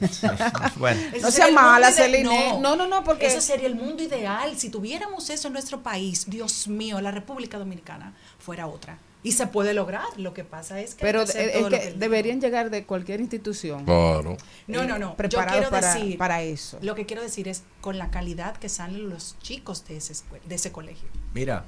bueno. 0.76 1.00
No 1.00 1.12
sería 1.12 1.30
sea 1.30 1.46
el 1.48 1.54
mala, 1.54 1.92
Celine. 1.92 2.58
No, 2.60 2.76
no, 2.76 2.86
no, 2.86 3.04
porque- 3.04 3.26
Eso 3.26 3.40
sería 3.40 3.66
el 3.66 3.74
mundo 3.76 4.02
ideal. 4.02 4.56
Si 4.58 4.68
tuviéramos 4.70 5.30
eso 5.30 5.48
en 5.48 5.52
nuestro 5.52 5.82
país, 5.82 6.24
Dios 6.28 6.68
mío, 6.68 7.00
la 7.00 7.10
República 7.10 7.58
Dominicana 7.58 8.14
fuera 8.38 8.66
otra. 8.66 8.98
Y 9.22 9.32
se 9.32 9.46
puede 9.46 9.72
lograr. 9.72 10.04
Lo 10.18 10.34
que 10.34 10.44
pasa 10.44 10.80
es 10.80 10.94
que. 10.94 11.04
hay 11.06 11.12
pero 11.12 11.24
que 11.24 11.30
hacer 11.30 11.48
es 11.48 11.54
todo 11.54 11.70
lo 11.70 11.78
que 11.78 11.92
deberían 11.92 12.42
llegar 12.42 12.68
de 12.68 12.84
cualquier 12.84 13.20
institución. 13.20 13.86
Claro. 13.86 14.36
No, 14.66 14.84
no, 14.84 14.98
no. 14.98 15.10
Yo 15.12 15.16
Preparados 15.16 15.52
quiero 15.54 15.70
para, 15.70 15.94
decir. 15.94 16.18
para 16.18 16.42
eso. 16.42 16.78
Lo 16.82 16.94
que 16.94 17.06
quiero 17.06 17.22
decir 17.22 17.48
es 17.48 17.62
con 17.80 17.96
la 17.96 18.10
calidad 18.10 18.54
que 18.58 18.68
salen 18.68 19.08
los 19.08 19.36
chicos 19.40 19.86
de 19.86 19.96
ese, 19.96 20.14
de 20.46 20.54
ese 20.54 20.72
colegio. 20.72 21.08
Mira, 21.32 21.64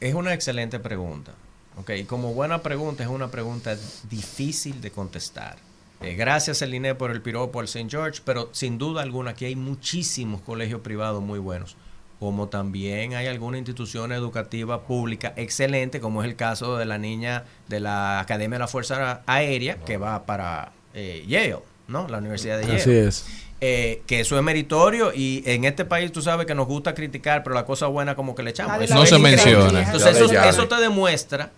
es 0.00 0.14
una 0.14 0.34
excelente 0.34 0.80
pregunta. 0.80 1.32
Ok, 1.76 1.90
y 1.90 2.04
como 2.04 2.34
buena 2.34 2.60
pregunta, 2.60 3.04
es 3.04 3.08
una 3.08 3.30
pregunta 3.30 3.76
difícil 4.10 4.80
de 4.80 4.90
contestar. 4.90 5.56
Eh, 6.00 6.14
gracias, 6.14 6.62
Eline, 6.62 6.94
por 6.94 7.10
el 7.10 7.20
piropo 7.22 7.60
al 7.60 7.66
St. 7.66 7.88
George, 7.90 8.20
pero 8.24 8.48
sin 8.52 8.78
duda 8.78 9.02
alguna 9.02 9.32
aquí 9.32 9.46
hay 9.46 9.56
muchísimos 9.56 10.40
colegios 10.42 10.80
privados 10.80 11.22
muy 11.22 11.40
buenos, 11.40 11.76
como 12.20 12.48
también 12.48 13.14
hay 13.14 13.26
alguna 13.26 13.58
institución 13.58 14.12
educativa 14.12 14.82
pública 14.82 15.32
excelente, 15.36 16.00
como 16.00 16.22
es 16.22 16.28
el 16.28 16.36
caso 16.36 16.76
de 16.76 16.84
la 16.84 16.98
niña 16.98 17.44
de 17.68 17.80
la 17.80 18.20
Academia 18.20 18.56
de 18.56 18.60
la 18.60 18.68
Fuerza 18.68 19.22
Aérea, 19.26 19.76
que 19.78 19.96
va 19.96 20.24
para 20.24 20.72
eh, 20.94 21.24
Yale, 21.26 21.58
¿no? 21.88 22.06
La 22.06 22.18
Universidad 22.18 22.58
de 22.58 22.66
Yale. 22.66 22.80
Así 22.80 22.92
es. 22.92 23.26
Eh, 23.60 24.02
que 24.06 24.20
eso 24.20 24.36
es 24.36 24.42
meritorio 24.44 25.12
y 25.12 25.42
en 25.44 25.64
este 25.64 25.84
país 25.84 26.12
tú 26.12 26.22
sabes 26.22 26.46
que 26.46 26.54
nos 26.54 26.68
gusta 26.68 26.94
criticar, 26.94 27.42
pero 27.42 27.56
la 27.56 27.64
cosa 27.64 27.88
buena 27.88 28.14
como 28.14 28.36
que 28.36 28.44
le 28.44 28.50
echamos. 28.50 28.80
Eso 28.80 28.94
No 28.94 29.04
se 29.04 29.18
menciona. 29.18 29.82
Entonces 29.82 30.16
eso, 30.16 30.32
eso 30.32 30.68
te 30.68 30.76
demuestra 30.76 31.50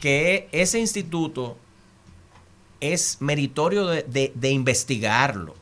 que 0.00 0.48
ese 0.50 0.78
instituto 0.78 1.58
es 2.82 3.16
meritorio 3.20 3.86
de, 3.86 4.02
de- 4.02 4.32
de 4.34 4.50
investigarlo 4.50 5.54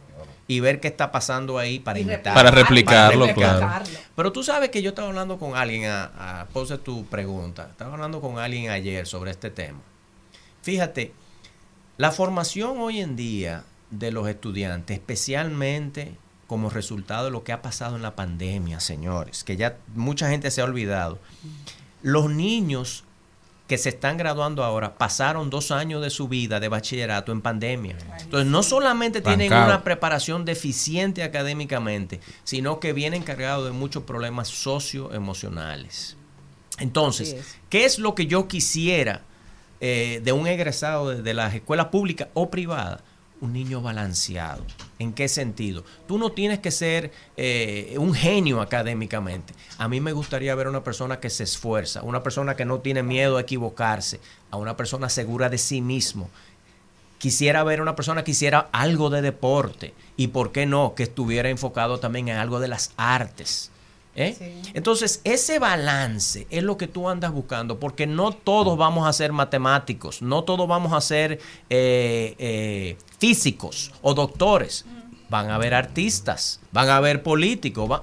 y 0.49 0.59
ver 0.59 0.81
qué 0.81 0.89
está 0.89 1.13
pasando 1.13 1.59
ahí 1.59 1.79
para 1.79 2.01
imitar. 2.01 2.35
Para 2.35 2.51
replicarlo, 2.51 3.27
replicar. 3.27 3.59
claro. 3.59 3.85
Pero 4.17 4.33
tú 4.33 4.43
sabes 4.43 4.71
que 4.71 4.83
yo 4.83 4.89
estaba 4.89 5.07
hablando 5.09 5.39
con 5.39 5.55
alguien, 5.57 5.85
a, 5.85 6.41
a 6.41 6.49
pose 6.49 6.77
tu 6.79 7.07
pregunta, 7.07 7.69
estaba 7.71 7.93
hablando 7.95 8.21
con 8.21 8.39
alguien 8.41 8.69
ayer 8.71 9.07
sobre 9.07 9.31
este 9.31 9.51
tema. 9.51 9.79
Fíjate, 10.63 11.13
la 11.99 12.11
formación 12.11 12.79
hoy 12.81 12.99
en 13.01 13.15
día 13.15 13.63
de 13.91 14.11
los 14.11 14.27
estudiantes, 14.29 14.97
especialmente 14.99 16.17
como 16.49 16.69
resultado 16.69 17.27
de 17.27 17.31
lo 17.31 17.45
que 17.45 17.53
ha 17.53 17.63
pasado 17.63 17.95
en 17.95 18.03
la 18.03 18.17
pandemia, 18.17 18.81
señores, 18.81 19.45
que 19.45 19.57
ya 19.57 19.77
mucha 19.95 20.29
gente 20.31 20.51
se 20.51 20.61
ha 20.61 20.65
olvidado. 20.65 21.21
Los 22.03 22.29
niños 22.29 23.05
que 23.71 23.79
se 23.79 23.91
están 23.91 24.17
graduando 24.17 24.65
ahora 24.65 24.99
pasaron 24.99 25.49
dos 25.49 25.71
años 25.71 26.03
de 26.03 26.11
su 26.11 26.27
vida 26.27 26.59
de 26.59 26.67
bachillerato 26.67 27.31
en 27.31 27.41
pandemia. 27.41 27.97
Entonces, 28.21 28.51
no 28.51 28.65
solamente 28.65 29.21
tienen 29.21 29.49
Bancado. 29.49 29.71
una 29.71 29.85
preparación 29.85 30.45
deficiente 30.45 31.23
académicamente, 31.23 32.19
sino 32.43 32.81
que 32.81 32.93
vienen 32.93 33.23
cargados 33.23 33.67
de 33.67 33.71
muchos 33.71 34.03
problemas 34.03 34.49
socioemocionales. 34.49 36.17
Entonces, 36.81 37.35
es. 37.35 37.59
¿qué 37.69 37.85
es 37.85 38.01
lo 38.01 38.17
que 38.17 38.27
yo 38.27 38.49
quisiera 38.49 39.23
eh, 39.81 40.21
de 40.25 40.33
un 40.33 40.49
egresado 40.49 41.11
de, 41.11 41.23
de 41.23 41.33
las 41.33 41.55
escuelas 41.55 41.87
públicas 41.87 42.27
o 42.35 42.51
privadas? 42.51 43.03
Un 43.41 43.53
niño 43.53 43.81
balanceado. 43.81 44.65
¿En 44.99 45.13
qué 45.15 45.29
sentido? 45.29 45.85
Tú 46.07 46.19
no 46.19 46.33
tienes 46.33 46.59
que 46.59 46.71
ser 46.71 47.11
eh, 47.37 47.95
un 47.99 48.13
genio 48.13 48.61
académicamente. 48.61 49.55
A 49.79 49.89
mí 49.89 50.01
me 50.01 50.13
gustaría 50.13 50.55
ver 50.55 50.67
a 50.67 50.71
una 50.71 50.85
persona 50.85 51.21
que 51.21 51.31
se 51.31 51.45
esfuerza, 51.45 52.03
una 52.03 52.23
persona 52.23 52.55
que 52.55 52.67
no 52.67 52.81
tiene 52.81 53.03
miedo 53.03 53.39
a 53.39 53.41
equivocarse, 53.41 54.21
a 54.51 54.57
una 54.59 54.77
persona 54.77 55.09
segura 55.09 55.49
de 55.49 55.59
sí 55.59 55.81
mismo. 55.81 56.29
Quisiera 57.19 57.65
ver 57.65 57.81
a 57.81 57.83
una 57.83 57.97
persona 57.97 58.25
que 58.25 58.33
hiciera 58.33 58.69
algo 58.73 59.09
de 59.11 59.23
deporte 59.23 59.95
y, 60.17 60.29
¿por 60.29 60.53
qué 60.53 60.67
no?, 60.67 60.95
que 60.95 61.05
estuviera 61.05 61.49
enfocado 61.49 61.99
también 61.99 62.29
en 62.29 62.37
algo 62.37 62.61
de 62.61 62.69
las 62.69 62.93
artes. 62.97 63.71
¿eh? 64.17 64.63
Entonces, 64.75 65.21
ese 65.25 65.59
balance 65.59 66.47
es 66.51 66.63
lo 66.63 66.77
que 66.77 66.87
tú 66.87 67.09
andas 67.09 67.33
buscando, 67.33 67.79
porque 67.79 68.07
no 68.07 68.33
todos 68.33 68.77
vamos 68.77 69.07
a 69.07 69.13
ser 69.13 69.33
matemáticos, 69.33 70.23
no 70.23 70.45
todos 70.45 70.69
vamos 70.69 70.93
a 70.93 71.01
ser 71.01 71.41
eh, 71.69 72.35
eh, 72.39 72.97
físicos 73.21 73.93
o 74.03 74.15
doctores. 74.15 74.85
van 75.29 75.49
a 75.49 75.55
haber 75.55 75.75
artistas, 75.75 76.59
van 76.73 76.89
a 76.89 76.97
haber 76.97 77.23
políticos. 77.23 77.89
va- 77.89 78.03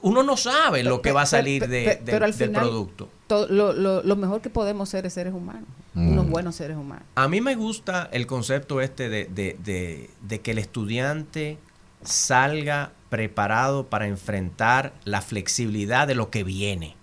uno 0.00 0.22
no 0.22 0.38
sabe 0.38 0.82
lo 0.84 1.02
que 1.02 1.12
va 1.12 1.20
a 1.20 1.26
salir 1.26 1.68
de, 1.68 1.84
pe- 1.84 1.96
de- 1.96 2.12
pero 2.12 2.24
al 2.24 2.34
del 2.34 2.48
final, 2.48 2.62
producto. 2.62 3.10
to- 3.26 3.46
lo, 3.48 3.74
lo- 3.74 4.02
lo 4.02 4.16
mejor 4.16 4.40
que 4.40 4.48
podemos 4.48 4.88
ser 4.88 5.04
es 5.04 5.12
seres 5.12 5.34
humanos, 5.34 5.68
Mm. 5.92 6.12
unos 6.12 6.30
buenos 6.30 6.56
seres 6.56 6.78
humanos. 6.78 7.04
A 7.14 7.28
mí 7.28 7.42
me 7.42 7.56
gusta 7.56 8.08
el 8.10 8.26
concepto 8.26 8.80
este 8.80 9.10
de, 9.10 9.26
de- 9.26 9.58
de- 9.62 10.08
de 10.22 10.40
que 10.40 10.52
el 10.52 10.58
estudiante 10.58 11.58
salga 12.02 12.92
preparado 13.10 13.88
para 13.88 14.06
enfrentar 14.06 14.94
la 15.04 15.20
flexibilidad 15.20 16.06
de 16.08 16.14
lo 16.14 16.30
que 16.30 16.42
viene. 16.42 16.96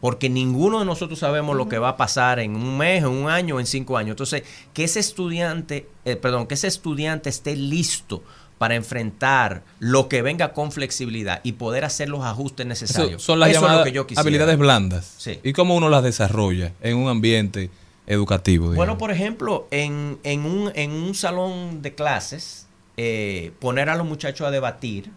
Porque 0.00 0.30
ninguno 0.30 0.78
de 0.78 0.86
nosotros 0.86 1.18
sabemos 1.18 1.56
lo 1.56 1.68
que 1.68 1.78
va 1.78 1.90
a 1.90 1.96
pasar 1.96 2.38
en 2.40 2.56
un 2.56 2.78
mes, 2.78 3.02
en 3.02 3.08
un 3.10 3.28
año, 3.28 3.60
en 3.60 3.66
cinco 3.66 3.98
años. 3.98 4.14
Entonces, 4.14 4.44
que 4.72 4.84
ese 4.84 4.98
estudiante, 5.00 5.88
eh, 6.04 6.16
perdón, 6.16 6.46
que 6.46 6.54
ese 6.54 6.68
estudiante 6.68 7.28
esté 7.28 7.54
listo 7.54 8.22
para 8.56 8.74
enfrentar 8.74 9.62
lo 9.78 10.08
que 10.08 10.20
venga 10.20 10.52
con 10.52 10.70
flexibilidad 10.70 11.40
y 11.42 11.52
poder 11.52 11.84
hacer 11.84 12.08
los 12.10 12.22
ajustes 12.24 12.64
Eso 12.64 12.68
necesarios. 12.68 13.22
son 13.22 13.40
las 13.40 13.50
Eso 13.50 13.60
llamadas 13.62 13.84
que 13.84 13.92
yo 13.92 14.06
habilidades 14.16 14.58
blandas. 14.58 15.14
Sí. 15.16 15.38
¿Y 15.42 15.52
cómo 15.54 15.74
uno 15.76 15.88
las 15.88 16.02
desarrolla 16.02 16.72
en 16.82 16.96
un 16.98 17.08
ambiente 17.08 17.70
educativo? 18.06 18.64
digamos? 18.64 18.76
Bueno, 18.76 18.98
por 18.98 19.10
ejemplo, 19.10 19.66
en, 19.70 20.18
en 20.24 20.44
un, 20.44 20.72
en 20.74 20.90
un 20.92 21.14
salón 21.14 21.80
de 21.80 21.94
clases, 21.94 22.66
eh, 22.96 23.52
poner 23.60 23.88
a 23.88 23.94
los 23.94 24.06
muchachos 24.06 24.46
a 24.46 24.50
debatir, 24.50 25.10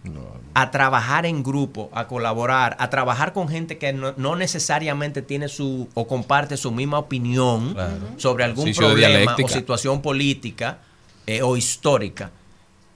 a 0.53 0.71
trabajar 0.71 1.25
en 1.25 1.43
grupo, 1.43 1.89
a 1.93 2.07
colaborar, 2.07 2.77
a 2.79 2.89
trabajar 2.89 3.33
con 3.33 3.49
gente 3.49 3.77
que 3.77 3.91
no, 3.91 4.13
no 4.15 4.35
necesariamente 4.35 5.21
tiene 5.21 5.49
su 5.49 5.89
o 5.93 6.07
comparte 6.07 6.55
su 6.55 6.71
misma 6.71 6.99
opinión 6.99 7.75
sobre 8.17 8.43
algún 8.45 8.71
problema 8.73 9.35
o 9.35 9.47
situación 9.47 10.01
política 10.01 10.77
eh, 11.27 11.41
o 11.41 11.57
histórica. 11.57 12.31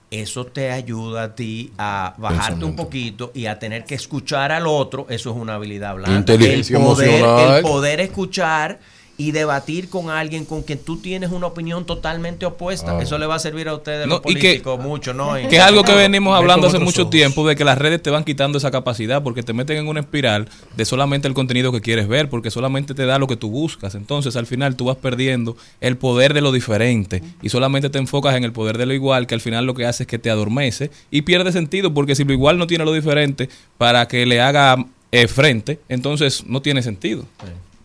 Eso 0.10 0.46
te 0.46 0.72
ayuda 0.72 1.24
a 1.24 1.36
ti 1.36 1.74
a 1.78 2.14
bajarte 2.18 2.64
un 2.64 2.78
poquito 2.78 3.32
y 3.34 3.48
a 3.48 3.60
tener 3.60 3.84
que 3.84 3.96
escuchar 3.96 4.54
al 4.54 4.68
otro. 4.68 5.06
Eso 5.10 5.32
es 5.32 5.36
una 5.36 5.56
habilidad 5.56 5.96
blanda. 5.96 6.18
Inteligencia 6.18 6.78
el 6.78 6.84
poder, 6.84 7.10
emocional. 7.10 7.58
El 7.58 7.62
poder 7.64 8.00
escuchar 8.00 8.80
y 9.20 9.32
debatir 9.32 9.90
con 9.90 10.12
alguien 10.12 10.46
con 10.46 10.62
quien 10.62 10.78
tú 10.78 10.98
tienes 10.98 11.32
una 11.32 11.48
opinión 11.48 11.86
totalmente 11.88 12.46
opuesta. 12.46 12.98
Ah. 12.98 13.02
Eso 13.02 13.18
le 13.18 13.26
va 13.26 13.34
a 13.36 13.40
servir 13.40 13.68
a 13.68 13.74
ustedes 13.74 14.06
No, 14.08 14.22
los 14.24 14.32
y 14.32 14.36
que- 14.36 14.42
políticos 14.42 14.80
mucho, 14.80 15.14
¿no? 15.16 15.40
Y- 15.40 15.48
Que 15.48 15.56
es 15.58 15.62
algo 15.64 15.84
que 15.84 15.96
venimos 15.96 16.38
hablando 16.38 16.68
hace 16.68 16.78
mucho 16.78 17.02
ojos. 17.02 17.10
tiempo, 17.12 17.48
de 17.48 17.56
que 17.56 17.64
las 17.66 17.80
redes 17.80 18.02
te 18.04 18.12
van 18.12 18.24
quitando 18.24 18.60
esa 18.60 18.70
capacidad 18.70 19.24
porque 19.24 19.42
te 19.42 19.54
meten 19.54 19.78
en 19.78 19.88
una 19.88 20.02
espiral 20.02 20.48
de 20.76 20.86
solamente 20.86 21.28
el 21.28 21.34
contenido 21.34 21.72
que 21.72 21.82
quieres 21.82 22.08
ver, 22.08 22.30
porque 22.30 22.52
solamente 22.52 22.94
te 22.94 23.08
da 23.08 23.18
lo 23.18 23.26
que 23.26 23.36
tú 23.38 23.50
buscas. 23.50 23.96
Entonces, 23.96 24.36
al 24.36 24.46
final, 24.46 24.76
tú 24.76 24.86
vas 24.86 24.98
perdiendo 24.98 25.58
el 25.82 25.98
poder 25.98 26.36
de 26.36 26.42
lo 26.42 26.52
diferente 26.52 27.24
y 27.42 27.50
solamente 27.50 27.90
te 27.90 27.98
enfocas 27.98 28.36
en 28.36 28.44
el 28.44 28.52
poder 28.52 28.78
de 28.78 28.86
lo 28.86 28.94
igual, 28.94 29.26
que 29.26 29.34
al 29.34 29.42
final 29.42 29.66
lo 29.66 29.74
que 29.74 29.86
hace 29.88 30.04
es 30.04 30.08
que 30.08 30.20
te 30.20 30.30
adormece 30.30 30.92
y 31.10 31.24
pierde 31.24 31.52
sentido, 31.52 31.92
porque 31.92 32.14
si 32.14 32.24
lo 32.24 32.34
igual 32.34 32.60
no 32.60 32.68
tiene 32.68 32.86
lo 32.86 32.94
diferente 32.94 33.50
para 33.80 34.08
que 34.08 34.28
le 34.28 34.42
haga 34.42 34.86
eh, 35.12 35.28
frente, 35.28 35.80
entonces 35.90 36.44
no 36.46 36.62
tiene 36.62 36.84
sentido. 36.84 37.24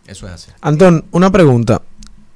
Eso 0.07 0.27
es 0.27 0.33
así. 0.33 0.51
Antón, 0.61 1.05
una 1.11 1.31
pregunta. 1.31 1.81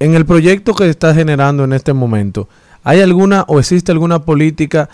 En 0.00 0.14
el 0.14 0.24
proyecto 0.26 0.74
que 0.74 0.88
estás 0.88 1.16
generando 1.16 1.64
en 1.64 1.72
este 1.72 1.92
momento, 1.92 2.48
¿hay 2.84 3.00
alguna 3.00 3.44
o 3.48 3.58
existe 3.58 3.92
alguna 3.92 4.20
política 4.20 4.88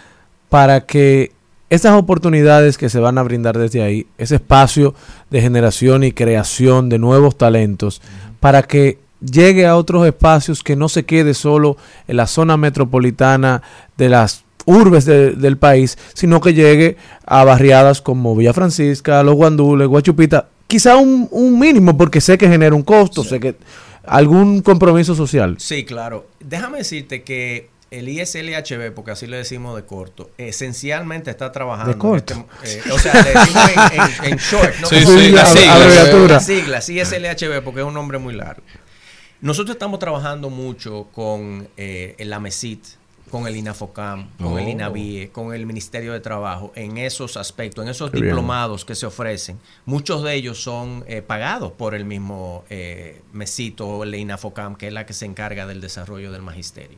para 0.48 0.80
que 0.86 1.32
esas 1.70 1.92
oportunidades 1.94 2.78
que 2.78 2.88
se 2.88 3.00
van 3.00 3.18
a 3.18 3.22
brindar 3.22 3.58
desde 3.58 3.82
ahí, 3.82 4.06
ese 4.18 4.36
espacio 4.36 4.94
de 5.30 5.40
generación 5.40 6.04
y 6.04 6.12
creación 6.12 6.88
de 6.88 6.98
nuevos 6.98 7.36
talentos, 7.36 8.00
para 8.40 8.62
que 8.62 8.98
llegue 9.20 9.66
a 9.66 9.76
otros 9.76 10.06
espacios 10.06 10.62
que 10.62 10.76
no 10.76 10.88
se 10.88 11.04
quede 11.04 11.34
solo 11.34 11.76
en 12.08 12.16
la 12.18 12.26
zona 12.26 12.56
metropolitana 12.56 13.62
de 13.96 14.08
las 14.08 14.44
urbes 14.66 15.04
de- 15.04 15.32
del 15.32 15.56
país, 15.58 15.98
sino 16.14 16.40
que 16.40 16.54
llegue 16.54 16.96
a 17.26 17.44
barriadas 17.44 18.00
como 18.00 18.34
Villa 18.36 18.52
Francisca, 18.52 19.22
Los 19.22 19.34
Guandules, 19.34 19.88
Guachupita, 19.88 20.48
quizá 20.66 20.96
un, 20.96 21.28
un 21.30 21.58
mínimo, 21.58 21.96
porque 21.96 22.20
sé 22.20 22.38
que 22.38 22.48
genera 22.48 22.74
un 22.74 22.82
costo, 22.82 23.22
sé 23.24 23.40
que 23.40 23.56
algún 24.04 24.60
compromiso 24.62 25.14
social. 25.14 25.56
Sí, 25.58 25.84
claro. 25.84 26.26
Déjame 26.40 26.78
decirte 26.78 27.22
que 27.22 27.70
el 27.90 28.08
ISLHB, 28.08 28.92
porque 28.92 29.12
así 29.12 29.26
le 29.28 29.36
decimos 29.36 29.76
de 29.76 29.84
corto, 29.84 30.30
esencialmente 30.36 31.30
está 31.30 31.52
trabajando. 31.52 31.92
¿De 31.92 31.98
corto? 31.98 32.34
en 32.34 32.46
este- 32.64 32.88
eh, 32.88 32.92
o 32.92 32.98
sea, 32.98 33.14
le 33.22 33.30
decimos 33.30 33.70
en, 33.70 34.24
en- 34.26 34.32
en 34.32 34.38
short, 34.38 34.74
¿no? 34.80 34.88
Sí, 34.88 34.96
sí, 35.06 35.30
la 35.30 35.42
Las 35.42 35.52
sigla. 35.52 35.74
abreviatura. 35.74 36.34
Las 36.34 36.46
siglas, 36.46 36.88
ISLHB, 36.88 37.62
porque 37.62 37.80
es 37.80 37.86
un 37.86 37.94
nombre 37.94 38.18
muy 38.18 38.34
largo. 38.34 38.62
Nosotros 39.40 39.74
estamos 39.76 39.98
trabajando 40.00 40.50
mucho 40.50 41.08
con 41.12 41.68
eh, 41.76 42.16
la 42.20 42.40
MESIT, 42.40 42.82
con 43.34 43.48
el 43.48 43.56
INAFOCAM, 43.56 44.28
con 44.38 44.58
el 44.60 44.66
Oh. 44.66 44.70
INAVIE, 44.70 45.30
con 45.32 45.52
el 45.52 45.66
Ministerio 45.66 46.12
de 46.12 46.20
Trabajo, 46.20 46.70
en 46.76 46.98
esos 46.98 47.36
aspectos, 47.36 47.84
en 47.84 47.90
esos 47.90 48.12
Qué 48.12 48.18
bien. 48.18 48.26
diplomados 48.28 48.84
que 48.84 48.94
se 48.94 49.06
ofrecen. 49.06 49.58
Muchos 49.86 50.22
de 50.22 50.34
ellos 50.34 50.62
son 50.62 51.02
eh, 51.08 51.20
pagados 51.20 51.72
por 51.72 51.96
el 51.96 52.04
mismo 52.04 52.64
eh, 52.70 53.22
MESIT 53.32 53.80
o 53.80 54.04
el 54.04 54.14
INAFOCAM, 54.14 54.76
que 54.76 54.86
es 54.86 54.92
la 54.92 55.04
que 55.04 55.14
se 55.14 55.26
encarga 55.26 55.66
del 55.66 55.80
desarrollo 55.80 56.30
del 56.30 56.42
magisterio. 56.42 56.96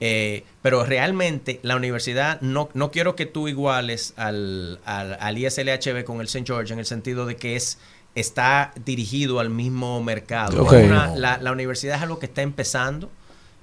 Eh, 0.00 0.42
pero 0.60 0.84
realmente 0.84 1.60
la 1.62 1.76
universidad, 1.76 2.40
no, 2.40 2.68
no 2.74 2.90
quiero 2.90 3.14
que 3.14 3.26
tú 3.26 3.46
iguales 3.46 4.12
al, 4.16 4.80
al, 4.84 5.16
al 5.20 5.38
ISLHB 5.38 6.02
con 6.02 6.20
el 6.20 6.26
St. 6.26 6.44
George 6.46 6.72
en 6.72 6.80
el 6.80 6.86
sentido 6.86 7.26
de 7.26 7.36
que 7.36 7.54
es 7.54 7.78
está 8.16 8.72
dirigido 8.84 9.38
al 9.38 9.50
mismo 9.50 10.02
mercado. 10.02 10.64
Una- 10.64 11.14
la, 11.14 11.38
la 11.38 11.52
universidad 11.52 11.94
es 11.96 12.02
algo 12.02 12.18
que 12.18 12.26
está 12.26 12.42
empezando. 12.42 13.08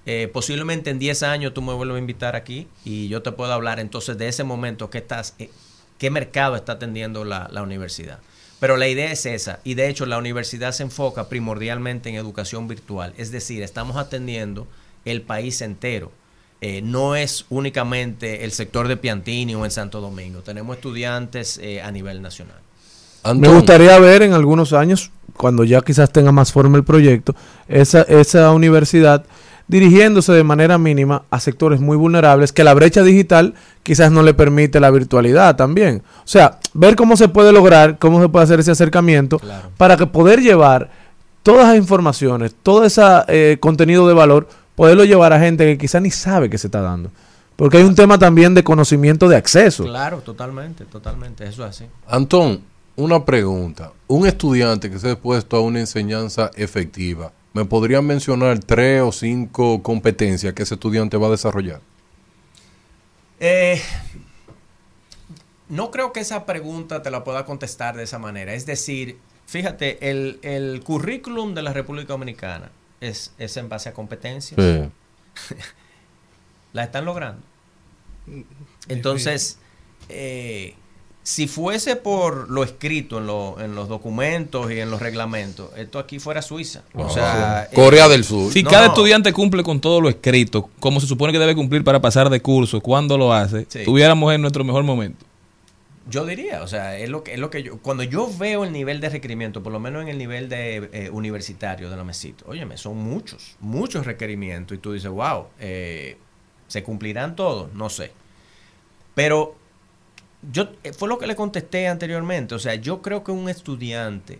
Eh, 0.09 0.29
posiblemente 0.31 0.89
en 0.89 0.99
10 0.99 1.23
años 1.23 1.53
tú 1.53 1.61
me 1.61 1.73
vuelvas 1.73 1.97
a 1.97 1.99
invitar 1.99 2.37
aquí 2.37 2.67
y 2.85 3.09
yo 3.09 3.21
te 3.21 3.33
puedo 3.33 3.51
hablar 3.51 3.81
entonces 3.81 4.17
de 4.17 4.29
ese 4.29 4.45
momento 4.45 4.89
que 4.89 4.99
estás, 4.99 5.35
eh, 5.37 5.49
qué 5.97 6.09
mercado 6.09 6.55
está 6.55 6.73
atendiendo 6.73 7.25
la, 7.25 7.49
la 7.51 7.61
universidad. 7.61 8.19
Pero 8.61 8.77
la 8.77 8.87
idea 8.87 9.11
es 9.11 9.25
esa 9.25 9.59
y 9.65 9.73
de 9.73 9.89
hecho 9.89 10.05
la 10.05 10.17
universidad 10.17 10.71
se 10.71 10.83
enfoca 10.83 11.27
primordialmente 11.27 12.07
en 12.07 12.15
educación 12.15 12.69
virtual, 12.69 13.13
es 13.17 13.31
decir, 13.31 13.61
estamos 13.63 13.97
atendiendo 13.97 14.65
el 15.03 15.23
país 15.23 15.61
entero. 15.61 16.11
Eh, 16.61 16.81
no 16.81 17.17
es 17.17 17.45
únicamente 17.49 18.45
el 18.45 18.53
sector 18.53 18.87
de 18.87 18.97
Piantini 18.97 19.55
o 19.55 19.65
en 19.65 19.71
Santo 19.71 19.99
Domingo, 19.99 20.41
tenemos 20.41 20.77
estudiantes 20.77 21.59
eh, 21.61 21.81
a 21.81 21.91
nivel 21.91 22.21
nacional. 22.21 22.55
Me 23.35 23.49
gustaría 23.49 23.99
ver 23.99 24.21
en 24.21 24.31
algunos 24.31 24.71
años, 24.71 25.11
cuando 25.35 25.65
ya 25.65 25.81
quizás 25.81 26.09
tenga 26.11 26.31
más 26.31 26.53
forma 26.53 26.77
el 26.77 26.85
proyecto, 26.85 27.35
esa, 27.67 28.03
esa 28.03 28.53
universidad 28.53 29.25
dirigiéndose 29.67 30.31
de 30.31 30.43
manera 30.43 30.77
mínima 30.77 31.23
a 31.29 31.39
sectores 31.39 31.79
muy 31.79 31.97
vulnerables 31.97 32.53
que 32.53 32.63
la 32.63 32.73
brecha 32.73 33.03
digital 33.03 33.53
quizás 33.83 34.11
no 34.11 34.23
le 34.23 34.33
permite 34.33 34.79
la 34.79 34.91
virtualidad 34.91 35.55
también. 35.55 36.03
O 36.19 36.27
sea, 36.27 36.59
ver 36.73 36.95
cómo 36.95 37.17
se 37.17 37.27
puede 37.27 37.51
lograr, 37.51 37.97
cómo 37.97 38.21
se 38.21 38.29
puede 38.29 38.45
hacer 38.45 38.59
ese 38.59 38.71
acercamiento 38.71 39.41
para 39.77 39.97
que 39.97 40.07
poder 40.07 40.41
llevar 40.41 40.89
todas 41.43 41.67
las 41.67 41.77
informaciones, 41.77 42.55
todo 42.63 42.85
ese 42.85 43.57
contenido 43.59 44.07
de 44.07 44.13
valor, 44.13 44.47
poderlo 44.75 45.03
llevar 45.05 45.33
a 45.33 45.39
gente 45.39 45.65
que 45.65 45.77
quizás 45.77 46.01
ni 46.01 46.11
sabe 46.11 46.49
que 46.49 46.57
se 46.57 46.67
está 46.67 46.81
dando. 46.81 47.09
Porque 47.55 47.77
hay 47.77 47.83
un 47.83 47.95
tema 47.95 48.19
también 48.19 48.53
de 48.53 48.63
conocimiento 48.63 49.27
de 49.27 49.35
acceso. 49.35 49.83
Claro, 49.83 50.19
totalmente, 50.19 50.85
totalmente, 50.85 51.47
eso 51.47 51.65
es 51.65 51.69
así. 51.71 51.85
Antón, 52.07 52.61
una 52.97 53.23
pregunta. 53.23 53.93
Un 54.07 54.27
estudiante 54.27 54.89
que 54.89 54.99
se 54.99 55.07
ha 55.07 55.11
expuesto 55.13 55.55
a 55.55 55.61
una 55.61 55.79
enseñanza 55.79 56.51
efectiva, 56.55 57.31
¿me 57.53 57.63
podrían 57.63 58.05
mencionar 58.05 58.59
tres 58.59 59.01
o 59.01 59.11
cinco 59.11 59.81
competencias 59.81 60.53
que 60.53 60.63
ese 60.63 60.73
estudiante 60.73 61.15
va 61.15 61.27
a 61.27 61.31
desarrollar? 61.31 61.79
Eh, 63.39 63.81
no 65.69 65.91
creo 65.91 66.11
que 66.11 66.19
esa 66.19 66.45
pregunta 66.45 67.01
te 67.01 67.11
la 67.11 67.23
pueda 67.23 67.45
contestar 67.45 67.95
de 67.95 68.03
esa 68.03 68.19
manera. 68.19 68.53
Es 68.53 68.65
decir, 68.65 69.17
fíjate, 69.45 70.09
el, 70.09 70.39
el 70.41 70.81
currículum 70.83 71.53
de 71.53 71.61
la 71.61 71.73
República 71.73 72.13
Dominicana 72.13 72.71
es, 72.99 73.31
es 73.37 73.55
en 73.57 73.69
base 73.69 73.89
a 73.89 73.93
competencias. 73.93 74.59
Sí. 74.59 75.55
La 76.73 76.83
están 76.83 77.05
logrando. 77.05 77.43
Entonces, 78.87 79.59
eh, 80.09 80.75
si 81.29 81.45
fuese 81.45 81.97
por 81.97 82.49
lo 82.49 82.63
escrito 82.63 83.17
en, 83.17 83.27
lo- 83.27 83.59
en 83.59 83.75
los 83.75 83.89
documentos 83.89 84.71
y 84.71 84.79
en 84.79 84.89
los 84.89 85.01
reglamentos, 85.01 85.71
esto 85.75 85.99
aquí 85.99 86.19
fuera 86.19 86.41
Suiza. 86.41 86.83
O 86.93 87.09
sea, 87.09 87.67
Corea 87.75 88.05
eh, 88.05 88.09
del 88.11 88.23
Sur. 88.23 88.53
Si 88.53 88.63
no, 88.63 88.69
cada 88.69 88.85
no. 88.85 88.93
estudiante 88.93 89.33
cumple 89.33 89.61
con 89.61 89.81
todo 89.81 89.99
lo 89.99 90.07
escrito, 90.07 90.69
como 90.79 91.01
se 91.01 91.05
supone 91.07 91.33
que 91.33 91.39
debe 91.39 91.53
cumplir 91.53 91.83
para 91.83 91.99
pasar 91.99 92.29
de 92.29 92.39
curso, 92.41 92.79
cuando 92.79 93.17
lo 93.17 93.33
hace, 93.33 93.65
Sí. 93.67 93.83
tuviéramos 93.83 94.33
en 94.33 94.39
nuestro 94.39 94.63
mejor 94.63 94.83
momento. 94.85 95.25
Yo 96.09 96.25
diría, 96.25 96.63
o 96.63 96.67
sea, 96.67 96.97
es 96.97 97.09
lo 97.09 97.21
que 97.25 97.33
es 97.33 97.39
lo 97.39 97.49
que 97.49 97.61
yo 97.61 97.77
cuando 97.79 98.03
yo 98.03 98.29
veo 98.37 98.63
el 98.63 98.71
nivel 98.71 99.01
de 99.01 99.09
requerimiento, 99.09 99.61
por 99.61 99.73
lo 99.73 99.81
menos 99.81 100.03
en 100.03 100.07
el 100.07 100.17
nivel 100.17 100.47
de 100.47 100.89
eh, 100.93 101.09
universitario 101.11 101.89
de 101.89 101.97
la 101.97 102.05
mesita, 102.05 102.45
óyeme, 102.47 102.77
son 102.77 102.95
muchos, 102.95 103.57
muchos 103.59 104.05
requerimientos 104.05 104.77
y 104.77 104.79
tú 104.79 104.93
dices, 104.93 105.11
wow, 105.11 105.47
eh, 105.59 106.15
se 106.69 106.83
cumplirán 106.83 107.35
todos, 107.35 107.73
no 107.73 107.89
sé, 107.89 108.13
pero 109.13 109.55
yo 110.51 110.69
eh, 110.83 110.93
fue 110.93 111.07
lo 111.09 111.17
que 111.17 111.27
le 111.27 111.35
contesté 111.35 111.87
anteriormente, 111.87 112.55
o 112.55 112.59
sea, 112.59 112.75
yo 112.75 113.01
creo 113.01 113.23
que 113.23 113.31
un 113.31 113.49
estudiante 113.49 114.39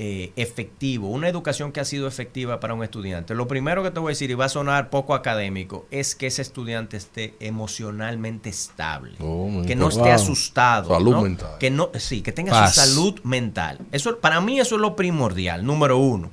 eh, 0.00 0.32
efectivo, 0.36 1.08
una 1.08 1.28
educación 1.28 1.72
que 1.72 1.80
ha 1.80 1.84
sido 1.84 2.06
efectiva 2.06 2.60
para 2.60 2.72
un 2.74 2.84
estudiante, 2.84 3.34
lo 3.34 3.48
primero 3.48 3.82
que 3.82 3.90
te 3.90 3.98
voy 3.98 4.10
a 4.10 4.12
decir, 4.12 4.30
y 4.30 4.34
va 4.34 4.44
a 4.44 4.48
sonar 4.48 4.90
poco 4.90 5.12
académico, 5.14 5.86
es 5.90 6.14
que 6.14 6.28
ese 6.28 6.40
estudiante 6.42 6.96
esté 6.96 7.34
emocionalmente 7.40 8.48
estable, 8.48 9.16
Oh, 9.20 9.62
que 9.66 9.74
no 9.74 9.88
esté 9.88 10.10
asustado, 10.12 10.90
Salud 10.94 11.12
¿no? 11.12 11.22
mental. 11.22 11.58
que 11.58 11.70
no, 11.70 11.90
sí, 11.94 12.22
que 12.22 12.30
tenga 12.32 12.52
Paz. 12.52 12.74
su 12.74 12.80
salud 12.80 13.20
mental. 13.24 13.78
Eso, 13.92 14.18
para 14.18 14.40
mí 14.40 14.60
eso 14.60 14.76
es 14.76 14.80
lo 14.80 14.94
primordial, 14.96 15.64
número 15.66 15.98
uno. 15.98 16.30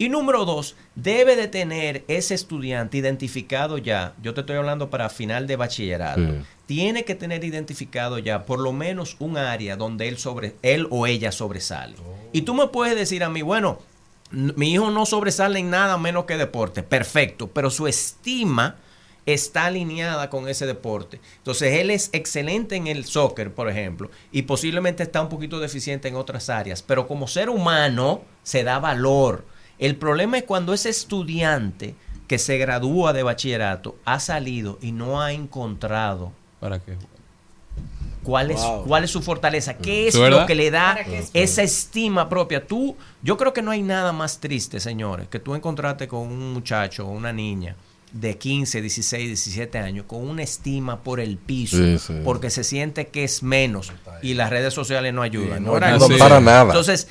Y 0.00 0.08
número 0.08 0.46
dos, 0.46 0.76
debe 0.94 1.36
de 1.36 1.46
tener 1.46 2.04
ese 2.08 2.32
estudiante 2.32 2.96
identificado 2.96 3.76
ya, 3.76 4.14
yo 4.22 4.32
te 4.32 4.40
estoy 4.40 4.56
hablando 4.56 4.88
para 4.88 5.10
final 5.10 5.46
de 5.46 5.56
bachillerato, 5.56 6.22
Sí. 6.22 6.38
tiene 6.64 7.04
que 7.04 7.14
tener 7.14 7.44
identificado 7.44 8.18
ya 8.18 8.46
por 8.46 8.60
lo 8.60 8.72
menos 8.72 9.16
un 9.18 9.36
área 9.36 9.76
donde 9.76 10.08
él, 10.08 10.16
sobre, 10.16 10.56
él 10.62 10.86
o 10.88 11.06
ella 11.06 11.32
sobresale. 11.32 11.96
Y 12.32 12.42
tú 12.42 12.54
me 12.54 12.68
puedes 12.68 12.96
decir 12.96 13.22
a 13.22 13.28
mí, 13.28 13.42
bueno, 13.42 13.78
mi 14.30 14.72
hijo 14.72 14.90
no 14.90 15.04
sobresale 15.04 15.58
en 15.58 15.68
nada 15.68 15.98
menos 15.98 16.24
que 16.24 16.38
deporte, 16.38 16.82
perfecto, 16.82 17.48
pero 17.48 17.68
su 17.68 17.86
estima 17.86 18.76
está 19.26 19.66
alineada 19.66 20.30
con 20.30 20.48
ese 20.48 20.64
deporte. 20.64 21.20
Entonces 21.36 21.74
él 21.78 21.90
es 21.90 22.08
excelente 22.14 22.74
en 22.74 22.86
el 22.86 23.04
soccer, 23.04 23.52
por 23.52 23.68
ejemplo, 23.68 24.10
y 24.32 24.42
posiblemente 24.42 25.02
está 25.02 25.20
un 25.20 25.28
poquito 25.28 25.60
deficiente 25.60 26.08
en 26.08 26.16
otras 26.16 26.48
áreas, 26.48 26.80
pero 26.80 27.06
como 27.06 27.28
ser 27.28 27.50
humano 27.50 28.22
se 28.42 28.64
da 28.64 28.78
valor. 28.78 29.44
El 29.80 29.96
problema 29.96 30.38
es 30.38 30.44
cuando 30.44 30.72
ese 30.74 30.90
estudiante 30.90 31.94
que 32.28 32.38
se 32.38 32.58
gradúa 32.58 33.12
de 33.12 33.24
bachillerato 33.24 33.96
ha 34.04 34.20
salido 34.20 34.78
y 34.80 34.92
no 34.92 35.20
ha 35.20 35.32
encontrado 35.32 36.30
¿Para 36.60 36.78
qué? 36.78 36.94
cuál 38.22 38.50
es, 38.50 38.60
Wow. 38.60 38.84
cuál 38.84 39.04
es 39.04 39.10
su 39.10 39.22
fortaleza, 39.22 39.74
qué 39.78 40.06
es 40.06 40.14
lo 40.14 40.46
que 40.46 40.54
le 40.54 40.70
da 40.70 40.98
esa 41.32 41.62
estima 41.62 42.28
propia. 42.28 42.66
Tú, 42.66 42.96
yo 43.22 43.36
creo 43.36 43.52
que 43.52 43.62
no 43.62 43.70
hay 43.70 43.82
nada 43.82 44.12
más 44.12 44.38
triste, 44.40 44.78
señores, 44.80 45.28
que 45.28 45.38
tú 45.38 45.54
encontrarte 45.54 46.06
con 46.06 46.20
un 46.20 46.52
muchacho 46.52 47.06
o 47.06 47.10
una 47.10 47.32
niña 47.32 47.76
de 48.12 48.36
15, 48.36 48.80
16, 48.82 49.26
17 49.28 49.78
años 49.78 50.04
con 50.06 50.28
una 50.28 50.42
estima 50.42 51.00
por 51.02 51.20
el 51.20 51.36
piso, 51.38 51.76
Sí, 51.78 51.98
sí. 51.98 52.14
porque 52.24 52.50
se 52.50 52.64
siente 52.64 53.06
que 53.08 53.24
es 53.24 53.42
menos 53.42 53.92
y 54.20 54.34
las 54.34 54.50
redes 54.50 54.74
sociales 54.74 55.14
no 55.14 55.22
ayudan. 55.22 55.58
Sí, 55.60 55.64
no 55.64 55.76
ayudan 55.76 56.18
para 56.18 56.40
nada. 56.40 56.64
Entonces, 56.64 57.08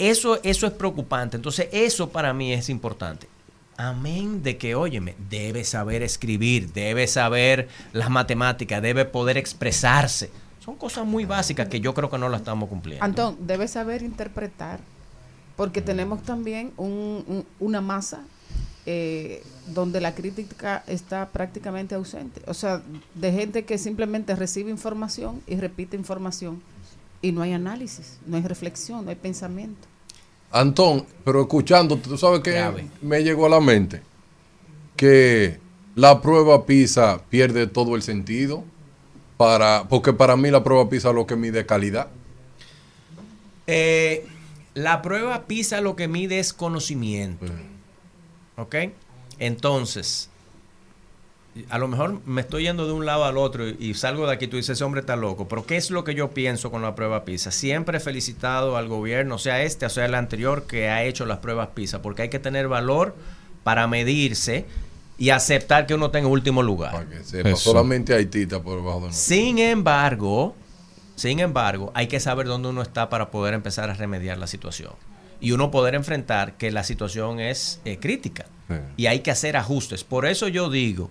eso, 0.00 0.40
eso 0.42 0.66
es 0.66 0.72
preocupante. 0.72 1.36
Entonces, 1.36 1.68
eso 1.72 2.08
para 2.10 2.32
mí 2.32 2.52
es 2.52 2.68
importante. 2.68 3.28
Amén 3.76 4.42
de 4.42 4.58
que, 4.58 4.74
óyeme, 4.74 5.14
debe 5.30 5.64
saber 5.64 6.02
escribir, 6.02 6.72
debe 6.72 7.06
saber 7.06 7.68
las 7.92 8.10
matemáticas, 8.10 8.82
debe 8.82 9.04
poder 9.04 9.38
expresarse. 9.38 10.30
Son 10.64 10.76
cosas 10.76 11.06
muy 11.06 11.24
básicas 11.24 11.68
que 11.68 11.80
yo 11.80 11.94
creo 11.94 12.10
que 12.10 12.18
no 12.18 12.28
las 12.28 12.40
estamos 12.42 12.68
cumpliendo. 12.68 13.04
Antón, 13.04 13.36
debes 13.40 13.70
saber 13.70 14.02
interpretar, 14.02 14.80
porque 15.56 15.80
tenemos 15.80 16.22
también 16.22 16.72
un- 16.76 17.24
un- 17.26 17.46
una 17.58 17.80
masa 17.80 18.20
eh, 18.86 19.42
donde 19.68 20.00
la 20.00 20.14
crítica 20.14 20.82
está 20.86 21.28
prácticamente 21.28 21.94
ausente. 21.94 22.40
O 22.46 22.54
sea, 22.54 22.80
de 23.14 23.30
gente 23.30 23.64
que 23.66 23.76
simplemente 23.76 24.34
recibe 24.34 24.70
información 24.70 25.42
y 25.46 25.56
repite 25.56 25.96
información 25.98 26.62
y 27.22 27.32
no 27.32 27.42
hay 27.42 27.52
análisis, 27.52 28.18
no 28.26 28.36
hay 28.36 28.42
reflexión, 28.42 29.04
no 29.04 29.10
hay 29.10 29.16
pensamiento. 29.16 29.86
Antón, 30.50 31.06
pero 31.24 31.42
escuchándote, 31.42 32.08
tú 32.08 32.18
sabes 32.18 32.40
que 32.40 32.52
Grave. 32.52 32.88
me 33.02 33.22
llegó 33.22 33.46
a 33.46 33.48
la 33.50 33.60
mente 33.60 34.02
que 34.96 35.58
la 35.94 36.20
prueba 36.20 36.66
PISA 36.66 37.22
pierde 37.28 37.66
todo 37.66 37.94
el 37.94 38.02
sentido 38.02 38.64
para 39.36 39.84
porque 39.88 40.12
para 40.12 40.36
mí 40.36 40.50
la 40.50 40.64
prueba 40.64 40.88
PISA 40.88 41.12
lo 41.12 41.26
que 41.26 41.36
mide 41.36 41.66
calidad. 41.66 42.08
Eh, 43.66 44.26
la 44.74 45.02
prueba 45.02 45.46
PISA 45.46 45.80
lo 45.80 45.94
que 45.96 46.08
mide 46.08 46.38
es 46.38 46.52
conocimiento. 46.52 47.46
¿Ok? 48.56 48.76
Entonces, 49.38 50.29
a 51.68 51.78
lo 51.78 51.88
mejor 51.88 52.20
me 52.26 52.40
estoy 52.40 52.64
yendo 52.64 52.86
de 52.86 52.92
un 52.92 53.06
lado 53.06 53.24
al 53.24 53.36
otro 53.36 53.68
y, 53.68 53.76
y 53.78 53.94
salgo 53.94 54.26
de 54.26 54.34
aquí 54.34 54.46
y 54.46 54.48
tú 54.48 54.56
dices, 54.56 54.70
ese 54.70 54.84
hombre 54.84 55.00
está 55.00 55.16
loco. 55.16 55.48
Pero 55.48 55.66
¿qué 55.66 55.76
es 55.76 55.90
lo 55.90 56.04
que 56.04 56.14
yo 56.14 56.30
pienso 56.30 56.70
con 56.70 56.82
la 56.82 56.94
prueba 56.94 57.24
PISA? 57.24 57.50
Siempre 57.50 57.98
he 57.98 58.00
felicitado 58.00 58.76
al 58.76 58.88
gobierno, 58.88 59.38
sea 59.38 59.62
este 59.62 59.86
o 59.86 59.90
sea 59.90 60.06
el 60.06 60.14
anterior, 60.14 60.66
que 60.66 60.88
ha 60.88 61.04
hecho 61.04 61.26
las 61.26 61.38
pruebas 61.38 61.68
PISA, 61.74 62.02
porque 62.02 62.22
hay 62.22 62.28
que 62.28 62.38
tener 62.38 62.68
valor 62.68 63.14
para 63.62 63.86
medirse 63.86 64.66
y 65.20 65.30
aceptar 65.30 65.86
que 65.86 65.94
uno 65.94 66.06
está 66.06 66.18
en 66.18 66.26
último 66.26 66.62
lugar. 66.62 67.06
Sepa, 67.22 67.54
solamente 67.54 68.14
Haití 68.14 68.42
está 68.42 68.62
por 68.62 68.76
debajo 68.76 69.00
de 69.00 69.06
nosotros. 69.08 69.22
Sin 69.22 69.58
embargo, 69.58 70.56
sin 71.14 71.40
embargo, 71.40 71.92
hay 71.94 72.06
que 72.06 72.18
saber 72.20 72.46
dónde 72.46 72.70
uno 72.70 72.80
está 72.80 73.10
para 73.10 73.30
poder 73.30 73.52
empezar 73.52 73.90
a 73.90 73.94
remediar 73.94 74.38
la 74.38 74.46
situación. 74.46 74.94
Y 75.38 75.52
uno 75.52 75.70
poder 75.70 75.94
enfrentar 75.94 76.56
que 76.56 76.70
la 76.70 76.84
situación 76.84 77.40
es 77.40 77.80
eh, 77.84 77.98
crítica. 77.98 78.46
Y 78.96 79.06
hay 79.06 79.20
que 79.20 79.30
hacer 79.30 79.56
ajustes. 79.56 80.04
Por 80.04 80.24
eso 80.24 80.48
yo 80.48 80.70
digo 80.70 81.10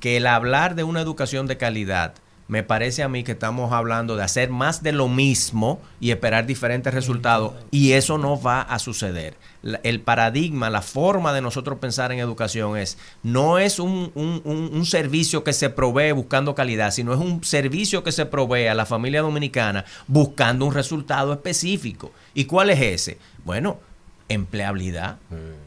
que 0.00 0.16
el 0.16 0.26
hablar 0.26 0.74
de 0.74 0.84
una 0.84 1.00
educación 1.00 1.46
de 1.46 1.56
calidad, 1.56 2.14
me 2.48 2.62
parece 2.62 3.02
a 3.02 3.08
mí 3.08 3.24
que 3.24 3.32
estamos 3.32 3.72
hablando 3.72 4.14
de 4.14 4.22
hacer 4.22 4.50
más 4.50 4.80
de 4.84 4.92
lo 4.92 5.08
mismo 5.08 5.80
y 5.98 6.12
esperar 6.12 6.46
diferentes 6.46 6.94
resultados. 6.94 7.54
Y 7.72 7.92
eso 7.92 8.18
no 8.18 8.40
va 8.40 8.60
a 8.60 8.78
suceder. 8.78 9.34
El 9.82 10.00
paradigma, 10.00 10.70
la 10.70 10.80
forma 10.80 11.32
de 11.32 11.40
nosotros 11.42 11.80
pensar 11.80 12.12
en 12.12 12.20
educación 12.20 12.76
es, 12.76 12.98
no 13.24 13.58
es 13.58 13.80
un, 13.80 14.12
un- 14.14 14.42
un- 14.44 14.70
un 14.72 14.86
servicio 14.86 15.42
que 15.42 15.52
se 15.52 15.70
provee 15.70 16.12
buscando 16.12 16.54
calidad, 16.54 16.92
sino 16.92 17.12
es 17.12 17.18
un 17.18 17.42
servicio 17.42 18.04
que 18.04 18.12
se 18.12 18.26
provee 18.26 18.68
a 18.68 18.74
la 18.74 18.86
familia 18.86 19.22
dominicana 19.22 19.84
buscando 20.06 20.66
un 20.66 20.72
resultado 20.74 21.32
específico. 21.32 22.12
¿Y 22.32 22.44
cuál 22.44 22.70
es 22.70 22.80
ese? 22.80 23.18
Bueno, 23.44 23.80
empleabilidad. 24.28 25.16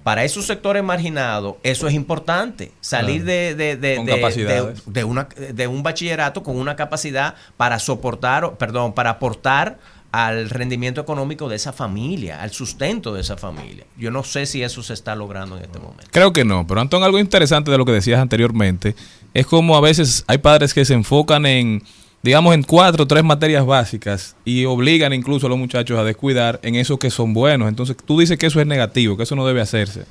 Para 0.03 0.23
esos 0.23 0.45
sectores 0.45 0.83
marginados, 0.83 1.55
eso 1.63 1.87
es 1.87 1.93
importante. 1.93 2.71
Salir 2.81 3.23
Claro. 3.23 3.25
de, 3.25 3.55
de, 3.55 3.75
de- 3.77 4.03
de- 4.03 4.15
capacidades. 4.15 4.85
de- 4.85 4.91
de 4.91 5.03
una, 5.03 5.27
de 5.53 5.67
un 5.67 5.83
bachillerato 5.83 6.43
con 6.43 6.57
una 6.57 6.75
capacidad 6.75 7.35
para 7.57 7.79
soportar, 7.79 8.57
perdón, 8.57 8.93
para 8.93 9.11
aportar 9.11 9.79
al 10.11 10.49
rendimiento 10.49 10.99
económico 11.01 11.47
de 11.49 11.55
esa 11.55 11.71
familia, 11.71 12.41
al 12.41 12.49
sustento 12.49 13.13
de 13.13 13.21
esa 13.21 13.37
familia. 13.37 13.85
Yo 13.95 14.09
no 14.09 14.23
sé 14.23 14.47
si 14.47 14.63
eso 14.63 14.81
se 14.81 14.93
está 14.93 15.15
logrando 15.15 15.55
en 15.57 15.63
este 15.65 15.77
momento. 15.77 16.07
Creo 16.09 16.33
que 16.33 16.43
no, 16.43 16.65
pero 16.65 16.81
Antón, 16.81 17.03
algo 17.03 17.19
interesante 17.19 17.69
de 17.69 17.77
lo 17.77 17.85
que 17.85 17.91
decías 17.91 18.19
anteriormente 18.19 18.95
es 19.35 19.45
como 19.45 19.77
a 19.77 19.81
veces 19.81 20.23
hay 20.25 20.39
padres 20.39 20.73
que 20.73 20.83
se 20.83 20.95
enfocan 20.95 21.45
en, 21.45 21.83
digamos, 22.21 22.53
en 22.53 22.63
cuatro 22.63 23.03
o 23.03 23.07
tres 23.07 23.23
materias 23.23 23.65
básicas 23.65 24.35
y 24.45 24.65
obligan 24.65 25.13
incluso 25.13 25.47
a 25.47 25.49
los 25.49 25.57
muchachos 25.57 25.97
a 25.97 26.03
descuidar 26.03 26.59
en 26.63 26.75
esos 26.75 26.99
que 26.99 27.09
son 27.09 27.33
buenos. 27.33 27.69
Entonces 27.69 27.95
tú 27.97 28.19
dices 28.19 28.37
que 28.37 28.47
eso 28.47 28.59
es 28.59 28.67
negativo, 28.67 29.15
que 29.17 29.23
eso 29.23 29.35
no 29.35 29.45
debe 29.47 29.61
hacerse. 29.61 30.05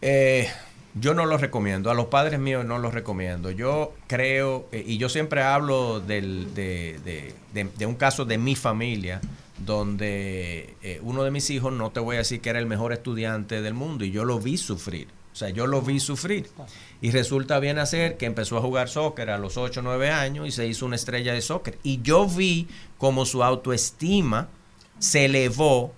Eh, 0.00 0.48
yo 0.94 1.14
no 1.14 1.26
lo 1.26 1.36
recomiendo, 1.38 1.90
a 1.90 1.94
los 1.94 2.06
padres 2.06 2.38
míos 2.40 2.64
no 2.64 2.78
los 2.78 2.94
recomiendo. 2.94 3.50
Yo 3.50 3.92
creo, 4.06 4.68
eh, 4.72 4.84
y 4.86 4.98
yo 4.98 5.08
siempre 5.08 5.42
hablo 5.42 6.00
del- 6.00 6.54
de, 6.54 6.98
de- 7.04 7.68
de- 7.76 7.86
un 7.86 7.94
caso 7.94 8.24
de 8.24 8.38
mi 8.38 8.54
familia, 8.56 9.20
donde 9.64 10.74
eh, 10.82 11.00
uno 11.02 11.24
de 11.24 11.30
mis 11.32 11.50
hijos, 11.50 11.72
no 11.72 11.90
te 11.90 11.98
voy 12.00 12.16
a 12.16 12.20
decir 12.20 12.40
que 12.40 12.50
era 12.50 12.58
el 12.60 12.66
mejor 12.66 12.92
estudiante 12.92 13.60
del 13.60 13.74
mundo, 13.74 14.04
y 14.04 14.10
yo 14.12 14.24
lo 14.24 14.38
vi 14.38 14.56
sufrir. 14.56 15.08
O 15.38 15.40
sea, 15.40 15.50
yo 15.50 15.68
lo 15.68 15.82
vi 15.82 16.00
sufrir. 16.00 16.50
Y 17.00 17.12
resulta 17.12 17.60
bien 17.60 17.78
hacer 17.78 18.16
que 18.16 18.26
empezó 18.26 18.58
a 18.58 18.60
jugar 18.60 18.88
soccer 18.88 19.30
a 19.30 19.38
los 19.38 19.56
8 19.56 19.78
o 19.78 19.82
9 19.84 20.10
años 20.10 20.48
y 20.48 20.50
se 20.50 20.66
hizo 20.66 20.84
una 20.84 20.96
estrella 20.96 21.32
de 21.32 21.42
soccer. 21.42 21.78
Y 21.84 22.02
yo 22.02 22.26
vi 22.26 22.66
como 22.98 23.24
su 23.24 23.44
autoestima 23.44 24.48
se 24.98 25.26
elevó 25.26 25.92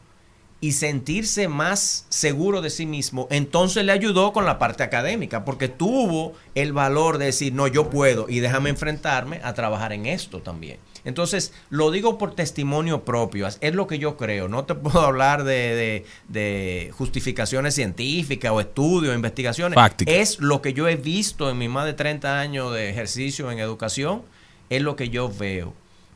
y 0.63 0.73
sentirse 0.73 1.49
más 1.49 2.05
seguro 2.11 2.61
de 2.61 2.69
sí 2.69 2.85
mismo, 2.85 3.27
entonces 3.31 3.83
le 3.85 3.93
ayudó 3.93 4.33
con 4.35 4.45
la 4.45 4.59
parte 4.59 4.83
académica, 4.83 5.45
porque 5.45 5.69
tuvo 5.69 6.35
el 6.55 6.73
valor 6.75 7.17
de 7.17 7.27
decir, 7.27 7.55
no, 7.55 7.67
yo 7.67 7.89
puedo 7.89 8.27
y 8.29 8.41
déjame 8.41 8.69
enfrentarme 8.69 9.41
a 9.43 9.55
trabajar 9.55 9.93
en 9.95 10.05
esto 10.05 10.41
también. 10.43 10.79
Entonces, 11.07 11.55
lo 11.71 11.91
digo 11.91 12.19
por 12.19 12.35
testimonio 12.35 13.07
propio, 13.07 13.49
es 13.49 13.75
lo 13.75 13.87
que 13.87 13.99
yo 13.99 14.19
creo, 14.19 14.49
no 14.49 14.65
te 14.67 14.75
puedo 14.75 15.01
hablar 15.01 15.45
de, 15.45 15.55
de- 15.75 16.07
de 16.29 16.93
justificaciones 16.99 17.75
científicas 17.75 18.53
o 18.53 18.61
estudios, 18.61 19.15
investigaciones, 19.15 19.77
Fácticas. 19.77 20.15
es 20.15 20.41
lo 20.41 20.61
que 20.61 20.75
yo 20.75 20.89
he 20.89 20.97
visto 20.97 21.49
en 21.49 21.57
mis 21.57 21.71
más 21.71 21.87
de 21.87 21.95
30 21.95 22.39
años 22.39 22.75
de 22.75 22.91
ejercicio 22.91 23.51
en 23.51 23.61
educación, 23.61 24.23
es 24.69 24.83
lo 24.83 24.95
que 24.95 25.09
yo 25.09 25.31
veo. 25.31 25.73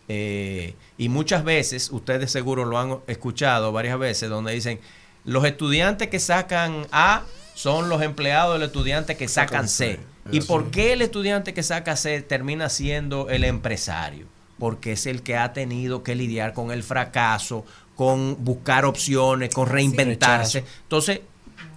Eh, 0.09 0.75
y 0.99 1.09
muchas 1.09 1.45
veces, 1.45 1.91
ustedes 1.91 2.31
seguro 2.31 2.65
lo 2.65 2.79
han 2.79 2.99
escuchado 3.07 3.73
varias 3.73 3.99
veces, 3.99 4.29
donde 4.29 4.53
dicen, 4.53 4.81
los 5.25 5.45
estudiantes 5.45 6.09
que 6.09 6.21
sacan 6.21 6.87
A 6.93 7.23
son 7.55 7.89
los 7.89 8.03
empleados 8.03 8.59
del 8.59 8.69
estudiante 8.69 9.17
que 9.17 9.29
sacan 9.29 9.69
C. 9.69 10.01
¿Y 10.31 10.41
por 10.43 10.71
qué 10.71 10.93
el 10.93 11.03
estudiante 11.03 11.55
que 11.55 11.63
saca 11.63 11.97
C 11.97 12.23
termina 12.23 12.69
siendo 12.69 13.29
el 13.31 13.45
empresario? 13.45 14.27
Porque 14.59 14.93
es 14.93 15.07
el 15.07 15.23
que 15.23 15.37
ha 15.37 15.53
tenido 15.53 16.03
que 16.03 16.15
lidiar 16.15 16.53
con 16.53 16.71
el 16.71 16.83
fracaso, 16.83 17.65
con 17.95 18.45
buscar 18.45 18.85
opciones, 18.85 19.55
con 19.55 19.69
reinventarse. 19.69 20.65
Entonces, 20.83 21.21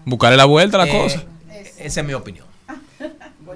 Buscarle 0.08 0.38
la 0.38 0.46
vuelta 0.46 0.82
a 0.82 0.86
la 0.86 0.92
eh, 0.92 0.98
cosa. 0.98 1.24
Esa 1.80 2.00
es 2.00 2.08
mi 2.08 2.14
opinión. 2.14 2.47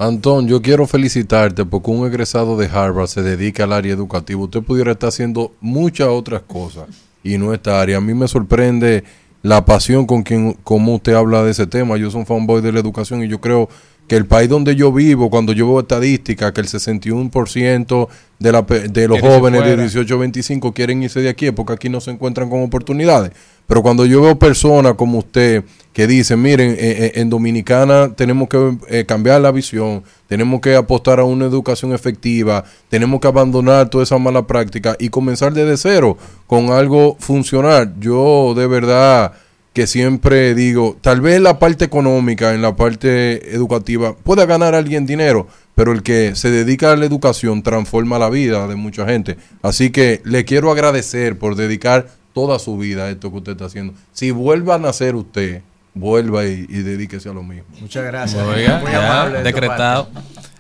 Antón, 0.02 0.48
yo 0.48 0.64
quiero 0.64 0.88
felicitarte 0.88 1.64
porque 1.64 1.92
un 1.92 2.08
egresado 2.08 2.58
de 2.58 2.66
Harvard 2.66 3.06
se 3.06 3.22
dedica 3.22 3.66
al 3.66 3.74
área 3.74 3.94
educativa. 3.94 4.42
Usted 4.42 4.64
pudiera 4.64 4.94
estar 4.94 5.10
haciendo 5.10 5.52
muchas 5.62 6.08
otras 6.08 6.42
cosas 6.42 6.88
y 7.24 7.38
no 7.38 7.54
esta 7.54 7.80
área. 7.80 7.98
A 7.98 8.02
mí 8.02 8.16
me 8.16 8.28
sorprende 8.28 9.04
la 9.44 9.64
pasión 9.64 10.08
con 10.08 10.24
quien 10.24 10.54
como 10.64 10.96
usted 10.96 11.14
habla 11.14 11.44
de 11.44 11.52
ese 11.52 11.68
tema. 11.68 11.98
Yo 11.98 12.10
soy 12.10 12.22
un 12.22 12.26
fanboy 12.26 12.64
de 12.64 12.72
la 12.72 12.80
educación 12.80 13.24
y 13.24 13.28
yo 13.28 13.40
creo 13.40 13.70
que 14.12 14.18
el 14.18 14.26
país 14.26 14.50
donde 14.50 14.76
yo 14.76 14.92
vivo, 14.92 15.30
cuando 15.30 15.54
yo 15.54 15.66
veo 15.68 15.80
estadísticas, 15.80 16.52
que 16.52 16.60
el 16.60 16.68
61% 16.68 18.10
de, 18.40 18.52
la, 18.52 18.62
de 18.64 19.08
los 19.08 19.22
jóvenes 19.22 19.62
de 19.62 19.68
fuera. 19.68 19.84
18 19.84 20.14
a 20.14 20.18
25 20.18 20.74
quieren 20.74 21.02
irse 21.02 21.22
de 21.22 21.30
aquí 21.30 21.50
porque 21.52 21.72
aquí 21.72 21.88
no 21.88 22.02
se 22.02 22.12
encuentran 22.12 22.50
con 22.50 22.62
oportunidades. 22.62 23.32
Pero 23.68 23.82
cuando 23.82 24.06
yo 24.06 24.22
veo 24.22 24.38
personas 24.38 24.96
como 24.96 25.20
usted 25.20 25.64
que 25.94 26.08
dicen, 26.08 26.42
miren, 26.42 26.72
eh, 26.72 26.76
eh, 26.80 27.12
en 27.16 27.30
Dominicana 27.30 28.14
tenemos 28.14 28.50
que 28.50 28.78
eh, 28.90 29.06
cambiar 29.06 29.40
la 29.40 29.54
visión, 29.54 30.04
tenemos 30.28 30.60
que 30.60 30.76
apostar 30.76 31.22
a 31.22 31.24
una 31.24 31.46
educación 31.46 31.94
efectiva, 31.94 32.66
tenemos 32.90 33.22
que 33.22 33.30
abandonar 33.30 33.90
toda 33.90 34.04
esa 34.04 34.18
mala 34.18 34.46
práctica 34.46 34.98
y 35.00 35.08
comenzar 35.08 35.54
desde 35.54 35.78
cero 35.78 36.18
con 36.48 36.72
algo 36.72 37.16
funcional. 37.18 37.94
Yo 37.98 38.56
de 38.58 38.68
verdad 38.68 39.32
que 39.74 39.88
siempre 39.88 40.54
digo, 40.54 40.98
tal 41.02 41.22
vez 41.22 41.40
la 41.40 41.58
parte 41.58 41.86
económica, 41.86 42.54
en 42.54 42.62
la 42.62 42.76
parte 42.76 43.56
educativa, 43.56 44.16
pueda 44.16 44.46
ganar 44.46 44.76
alguien 44.76 45.06
dinero, 45.06 45.48
pero 45.76 45.94
el 45.94 46.04
que 46.04 46.36
se 46.36 46.52
dedica 46.52 46.92
a 46.92 46.96
la 46.98 47.06
educación 47.06 47.64
transforma 47.64 48.20
la 48.20 48.30
vida 48.30 48.68
de 48.68 48.76
mucha 48.76 49.06
gente. 49.06 49.38
Así 49.62 49.92
que 49.92 50.22
le 50.26 50.44
quiero 50.44 50.72
agradecer 50.72 51.38
por 51.38 51.56
dedicar 51.56 52.08
toda 52.34 52.60
su 52.60 52.78
vida 52.78 53.06
a 53.06 53.10
esto 53.10 53.32
que 53.32 53.38
usted 53.38 53.52
está 53.54 53.66
haciendo. 53.66 53.94
Si 54.12 54.32
vuelva 54.32 54.76
a 54.76 54.80
nacer 54.80 55.16
usted, 55.16 55.62
vuelva 55.94 56.46
y, 56.46 56.66
y 56.68 56.82
dedíquese 56.82 57.30
a 57.30 57.34
lo 57.34 57.44
mismo. 57.44 57.66
Muchas 57.80 58.04
gracias. 58.06 58.44
Oiga, 58.44 58.80
Muy 58.80 58.92
ya, 58.92 59.30
decretado. 59.42 60.10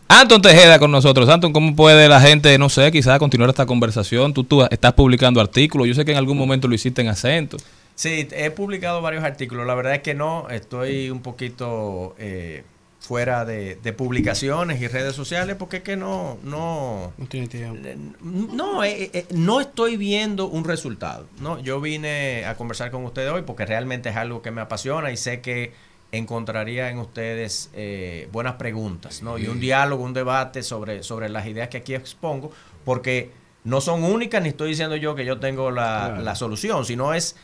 Anton 0.08 0.42
Tejeda 0.42 0.78
con 0.80 0.92
nosotros. 0.92 1.30
Anton, 1.30 1.54
¿cómo 1.54 1.76
puede 1.76 2.10
la 2.10 2.20
gente, 2.20 2.58
no 2.58 2.68
sé, 2.70 2.92
quizás 2.92 3.18
continuar 3.18 3.50
esta 3.50 3.66
conversación? 3.66 4.34
Tú, 4.34 4.44
tú 4.44 4.62
estás 4.70 4.94
publicando 4.94 5.40
artículos. 5.40 5.88
Yo 5.88 5.94
sé 5.94 6.04
que 6.04 6.12
en 6.12 6.18
algún 6.18 6.38
momento 6.38 6.68
lo 6.68 6.76
hiciste 6.76 7.02
en 7.02 7.08
acento. 7.08 7.58
Sí, 8.02 8.28
he 8.32 8.50
publicado 8.50 9.00
varios 9.04 9.24
artículos. 9.24 9.68
La 9.68 9.76
verdad 9.76 9.94
es 9.94 10.02
que 10.02 10.16
no, 10.16 10.50
estoy 10.50 11.12
un 11.12 11.22
poquito 11.22 12.16
eh, 12.18 12.64
fuera 13.00 13.46
de, 13.46 13.76
de 13.76 13.94
publicaciones 13.94 14.82
y 14.82 14.88
redes 14.88 15.16
sociales 15.16 15.56
porque 15.60 15.78
es 15.78 15.84
que 15.84 15.98
no, 15.98 16.40
no, 16.44 17.14
No 17.16 17.26
tiene 17.28 17.48
tiempo. 17.48 17.78
no, 18.24 18.84
eh, 18.84 19.12
eh, 19.14 19.26
no 19.30 19.62
estoy 19.62 19.98
viendo 19.98 20.48
un 20.48 20.64
resultado. 20.64 21.28
No, 21.42 21.60
yo 21.60 21.80
vine 21.80 22.44
a 22.46 22.56
conversar 22.56 22.90
con 22.90 23.06
ustedes 23.06 23.32
hoy 23.32 23.44
porque 23.44 23.68
realmente 23.68 24.10
es 24.10 24.16
algo 24.16 24.42
que 24.42 24.50
me 24.50 24.62
apasiona 24.62 25.12
y 25.12 25.18
sé 25.18 25.42
que 25.42 25.72
encontraría 26.12 26.90
en 26.90 26.98
ustedes 26.98 27.70
eh, 27.76 28.28
buenas 28.32 28.56
preguntas, 28.56 29.22
¿no? 29.22 29.38
Y 29.38 29.48
un 29.48 29.60
diálogo, 29.60 30.04
un 30.04 30.14
debate 30.14 30.64
sobre, 30.64 31.04
sobre 31.04 31.30
las 31.30 31.46
ideas 31.46 31.70
que 31.70 31.78
aquí 31.78 31.94
expongo, 31.94 32.52
porque 32.84 33.30
no 33.64 33.80
son 33.80 34.04
únicas, 34.04 34.42
ni 34.42 34.50
estoy 34.50 34.70
diciendo 34.70 34.96
yo 34.96 35.14
que 35.14 35.24
yo 35.24 35.40
tengo 35.40 35.70
la, 35.70 36.08
Claro. 36.10 36.22
la 36.24 36.34
solución, 36.36 36.84
sino 36.84 37.14
es, 37.14 37.36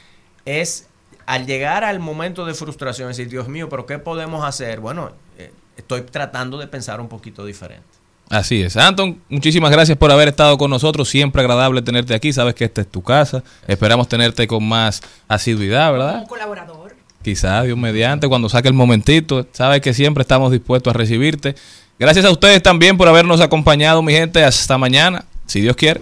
es 0.47 0.87
al 1.25 1.45
llegar 1.45 1.83
al 1.83 1.99
momento 1.99 2.45
de 2.45 2.53
frustración, 2.53 3.09
decir, 3.09 3.29
Dios 3.29 3.49
mío, 3.49 3.67
pero 3.69 3.85
¿qué 3.85 3.99
podemos 3.99 4.45
hacer? 4.45 4.79
Bueno, 4.79 5.11
eh, 5.37 5.51
estoy 5.75 6.01
tratando 6.01 6.57
de 6.57 6.67
pensar 6.67 7.01
un 7.01 7.09
poquito 7.09 7.45
diferente. 7.45 7.85
Así 8.29 8.61
es. 8.61 8.75
Anton, 8.75 9.21
muchísimas 9.29 9.71
gracias 9.71 9.97
por 9.97 10.11
haber 10.11 10.29
estado 10.29 10.57
con 10.57 10.69
nosotros. 10.69 11.09
Siempre 11.09 11.41
agradable 11.41 11.81
tenerte 11.81 12.13
aquí. 12.13 12.33
Sabes 12.33 12.55
que 12.55 12.65
esta 12.65 12.81
es 12.81 12.87
tu 12.87 13.01
casa. 13.01 13.43
Esperamos 13.67 14.07
tenerte 14.07 14.47
con 14.47 14.67
más 14.67 15.01
asiduidad, 15.27 15.91
¿verdad? 15.91 16.13
Como 16.15 16.27
colaborador. 16.27 16.95
Quizás, 17.21 17.65
Dios 17.65 17.77
mediante, 17.77 18.27
cuando 18.27 18.49
saque 18.49 18.67
el 18.67 18.73
momentito. 18.73 19.45
Sabes 19.51 19.81
que 19.81 19.93
siempre 19.93 20.21
estamos 20.21 20.51
dispuestos 20.51 20.93
a 20.93 20.97
recibirte. 20.97 21.55
Gracias 21.99 22.25
a 22.25 22.31
ustedes 22.31 22.61
también 22.61 22.97
por 22.97 23.07
habernos 23.07 23.41
acompañado, 23.41 24.01
mi 24.01 24.13
gente. 24.13 24.43
Hasta 24.43 24.77
mañana, 24.77 25.25
si 25.45 25.61
Dios 25.61 25.75
quiere. 25.75 26.01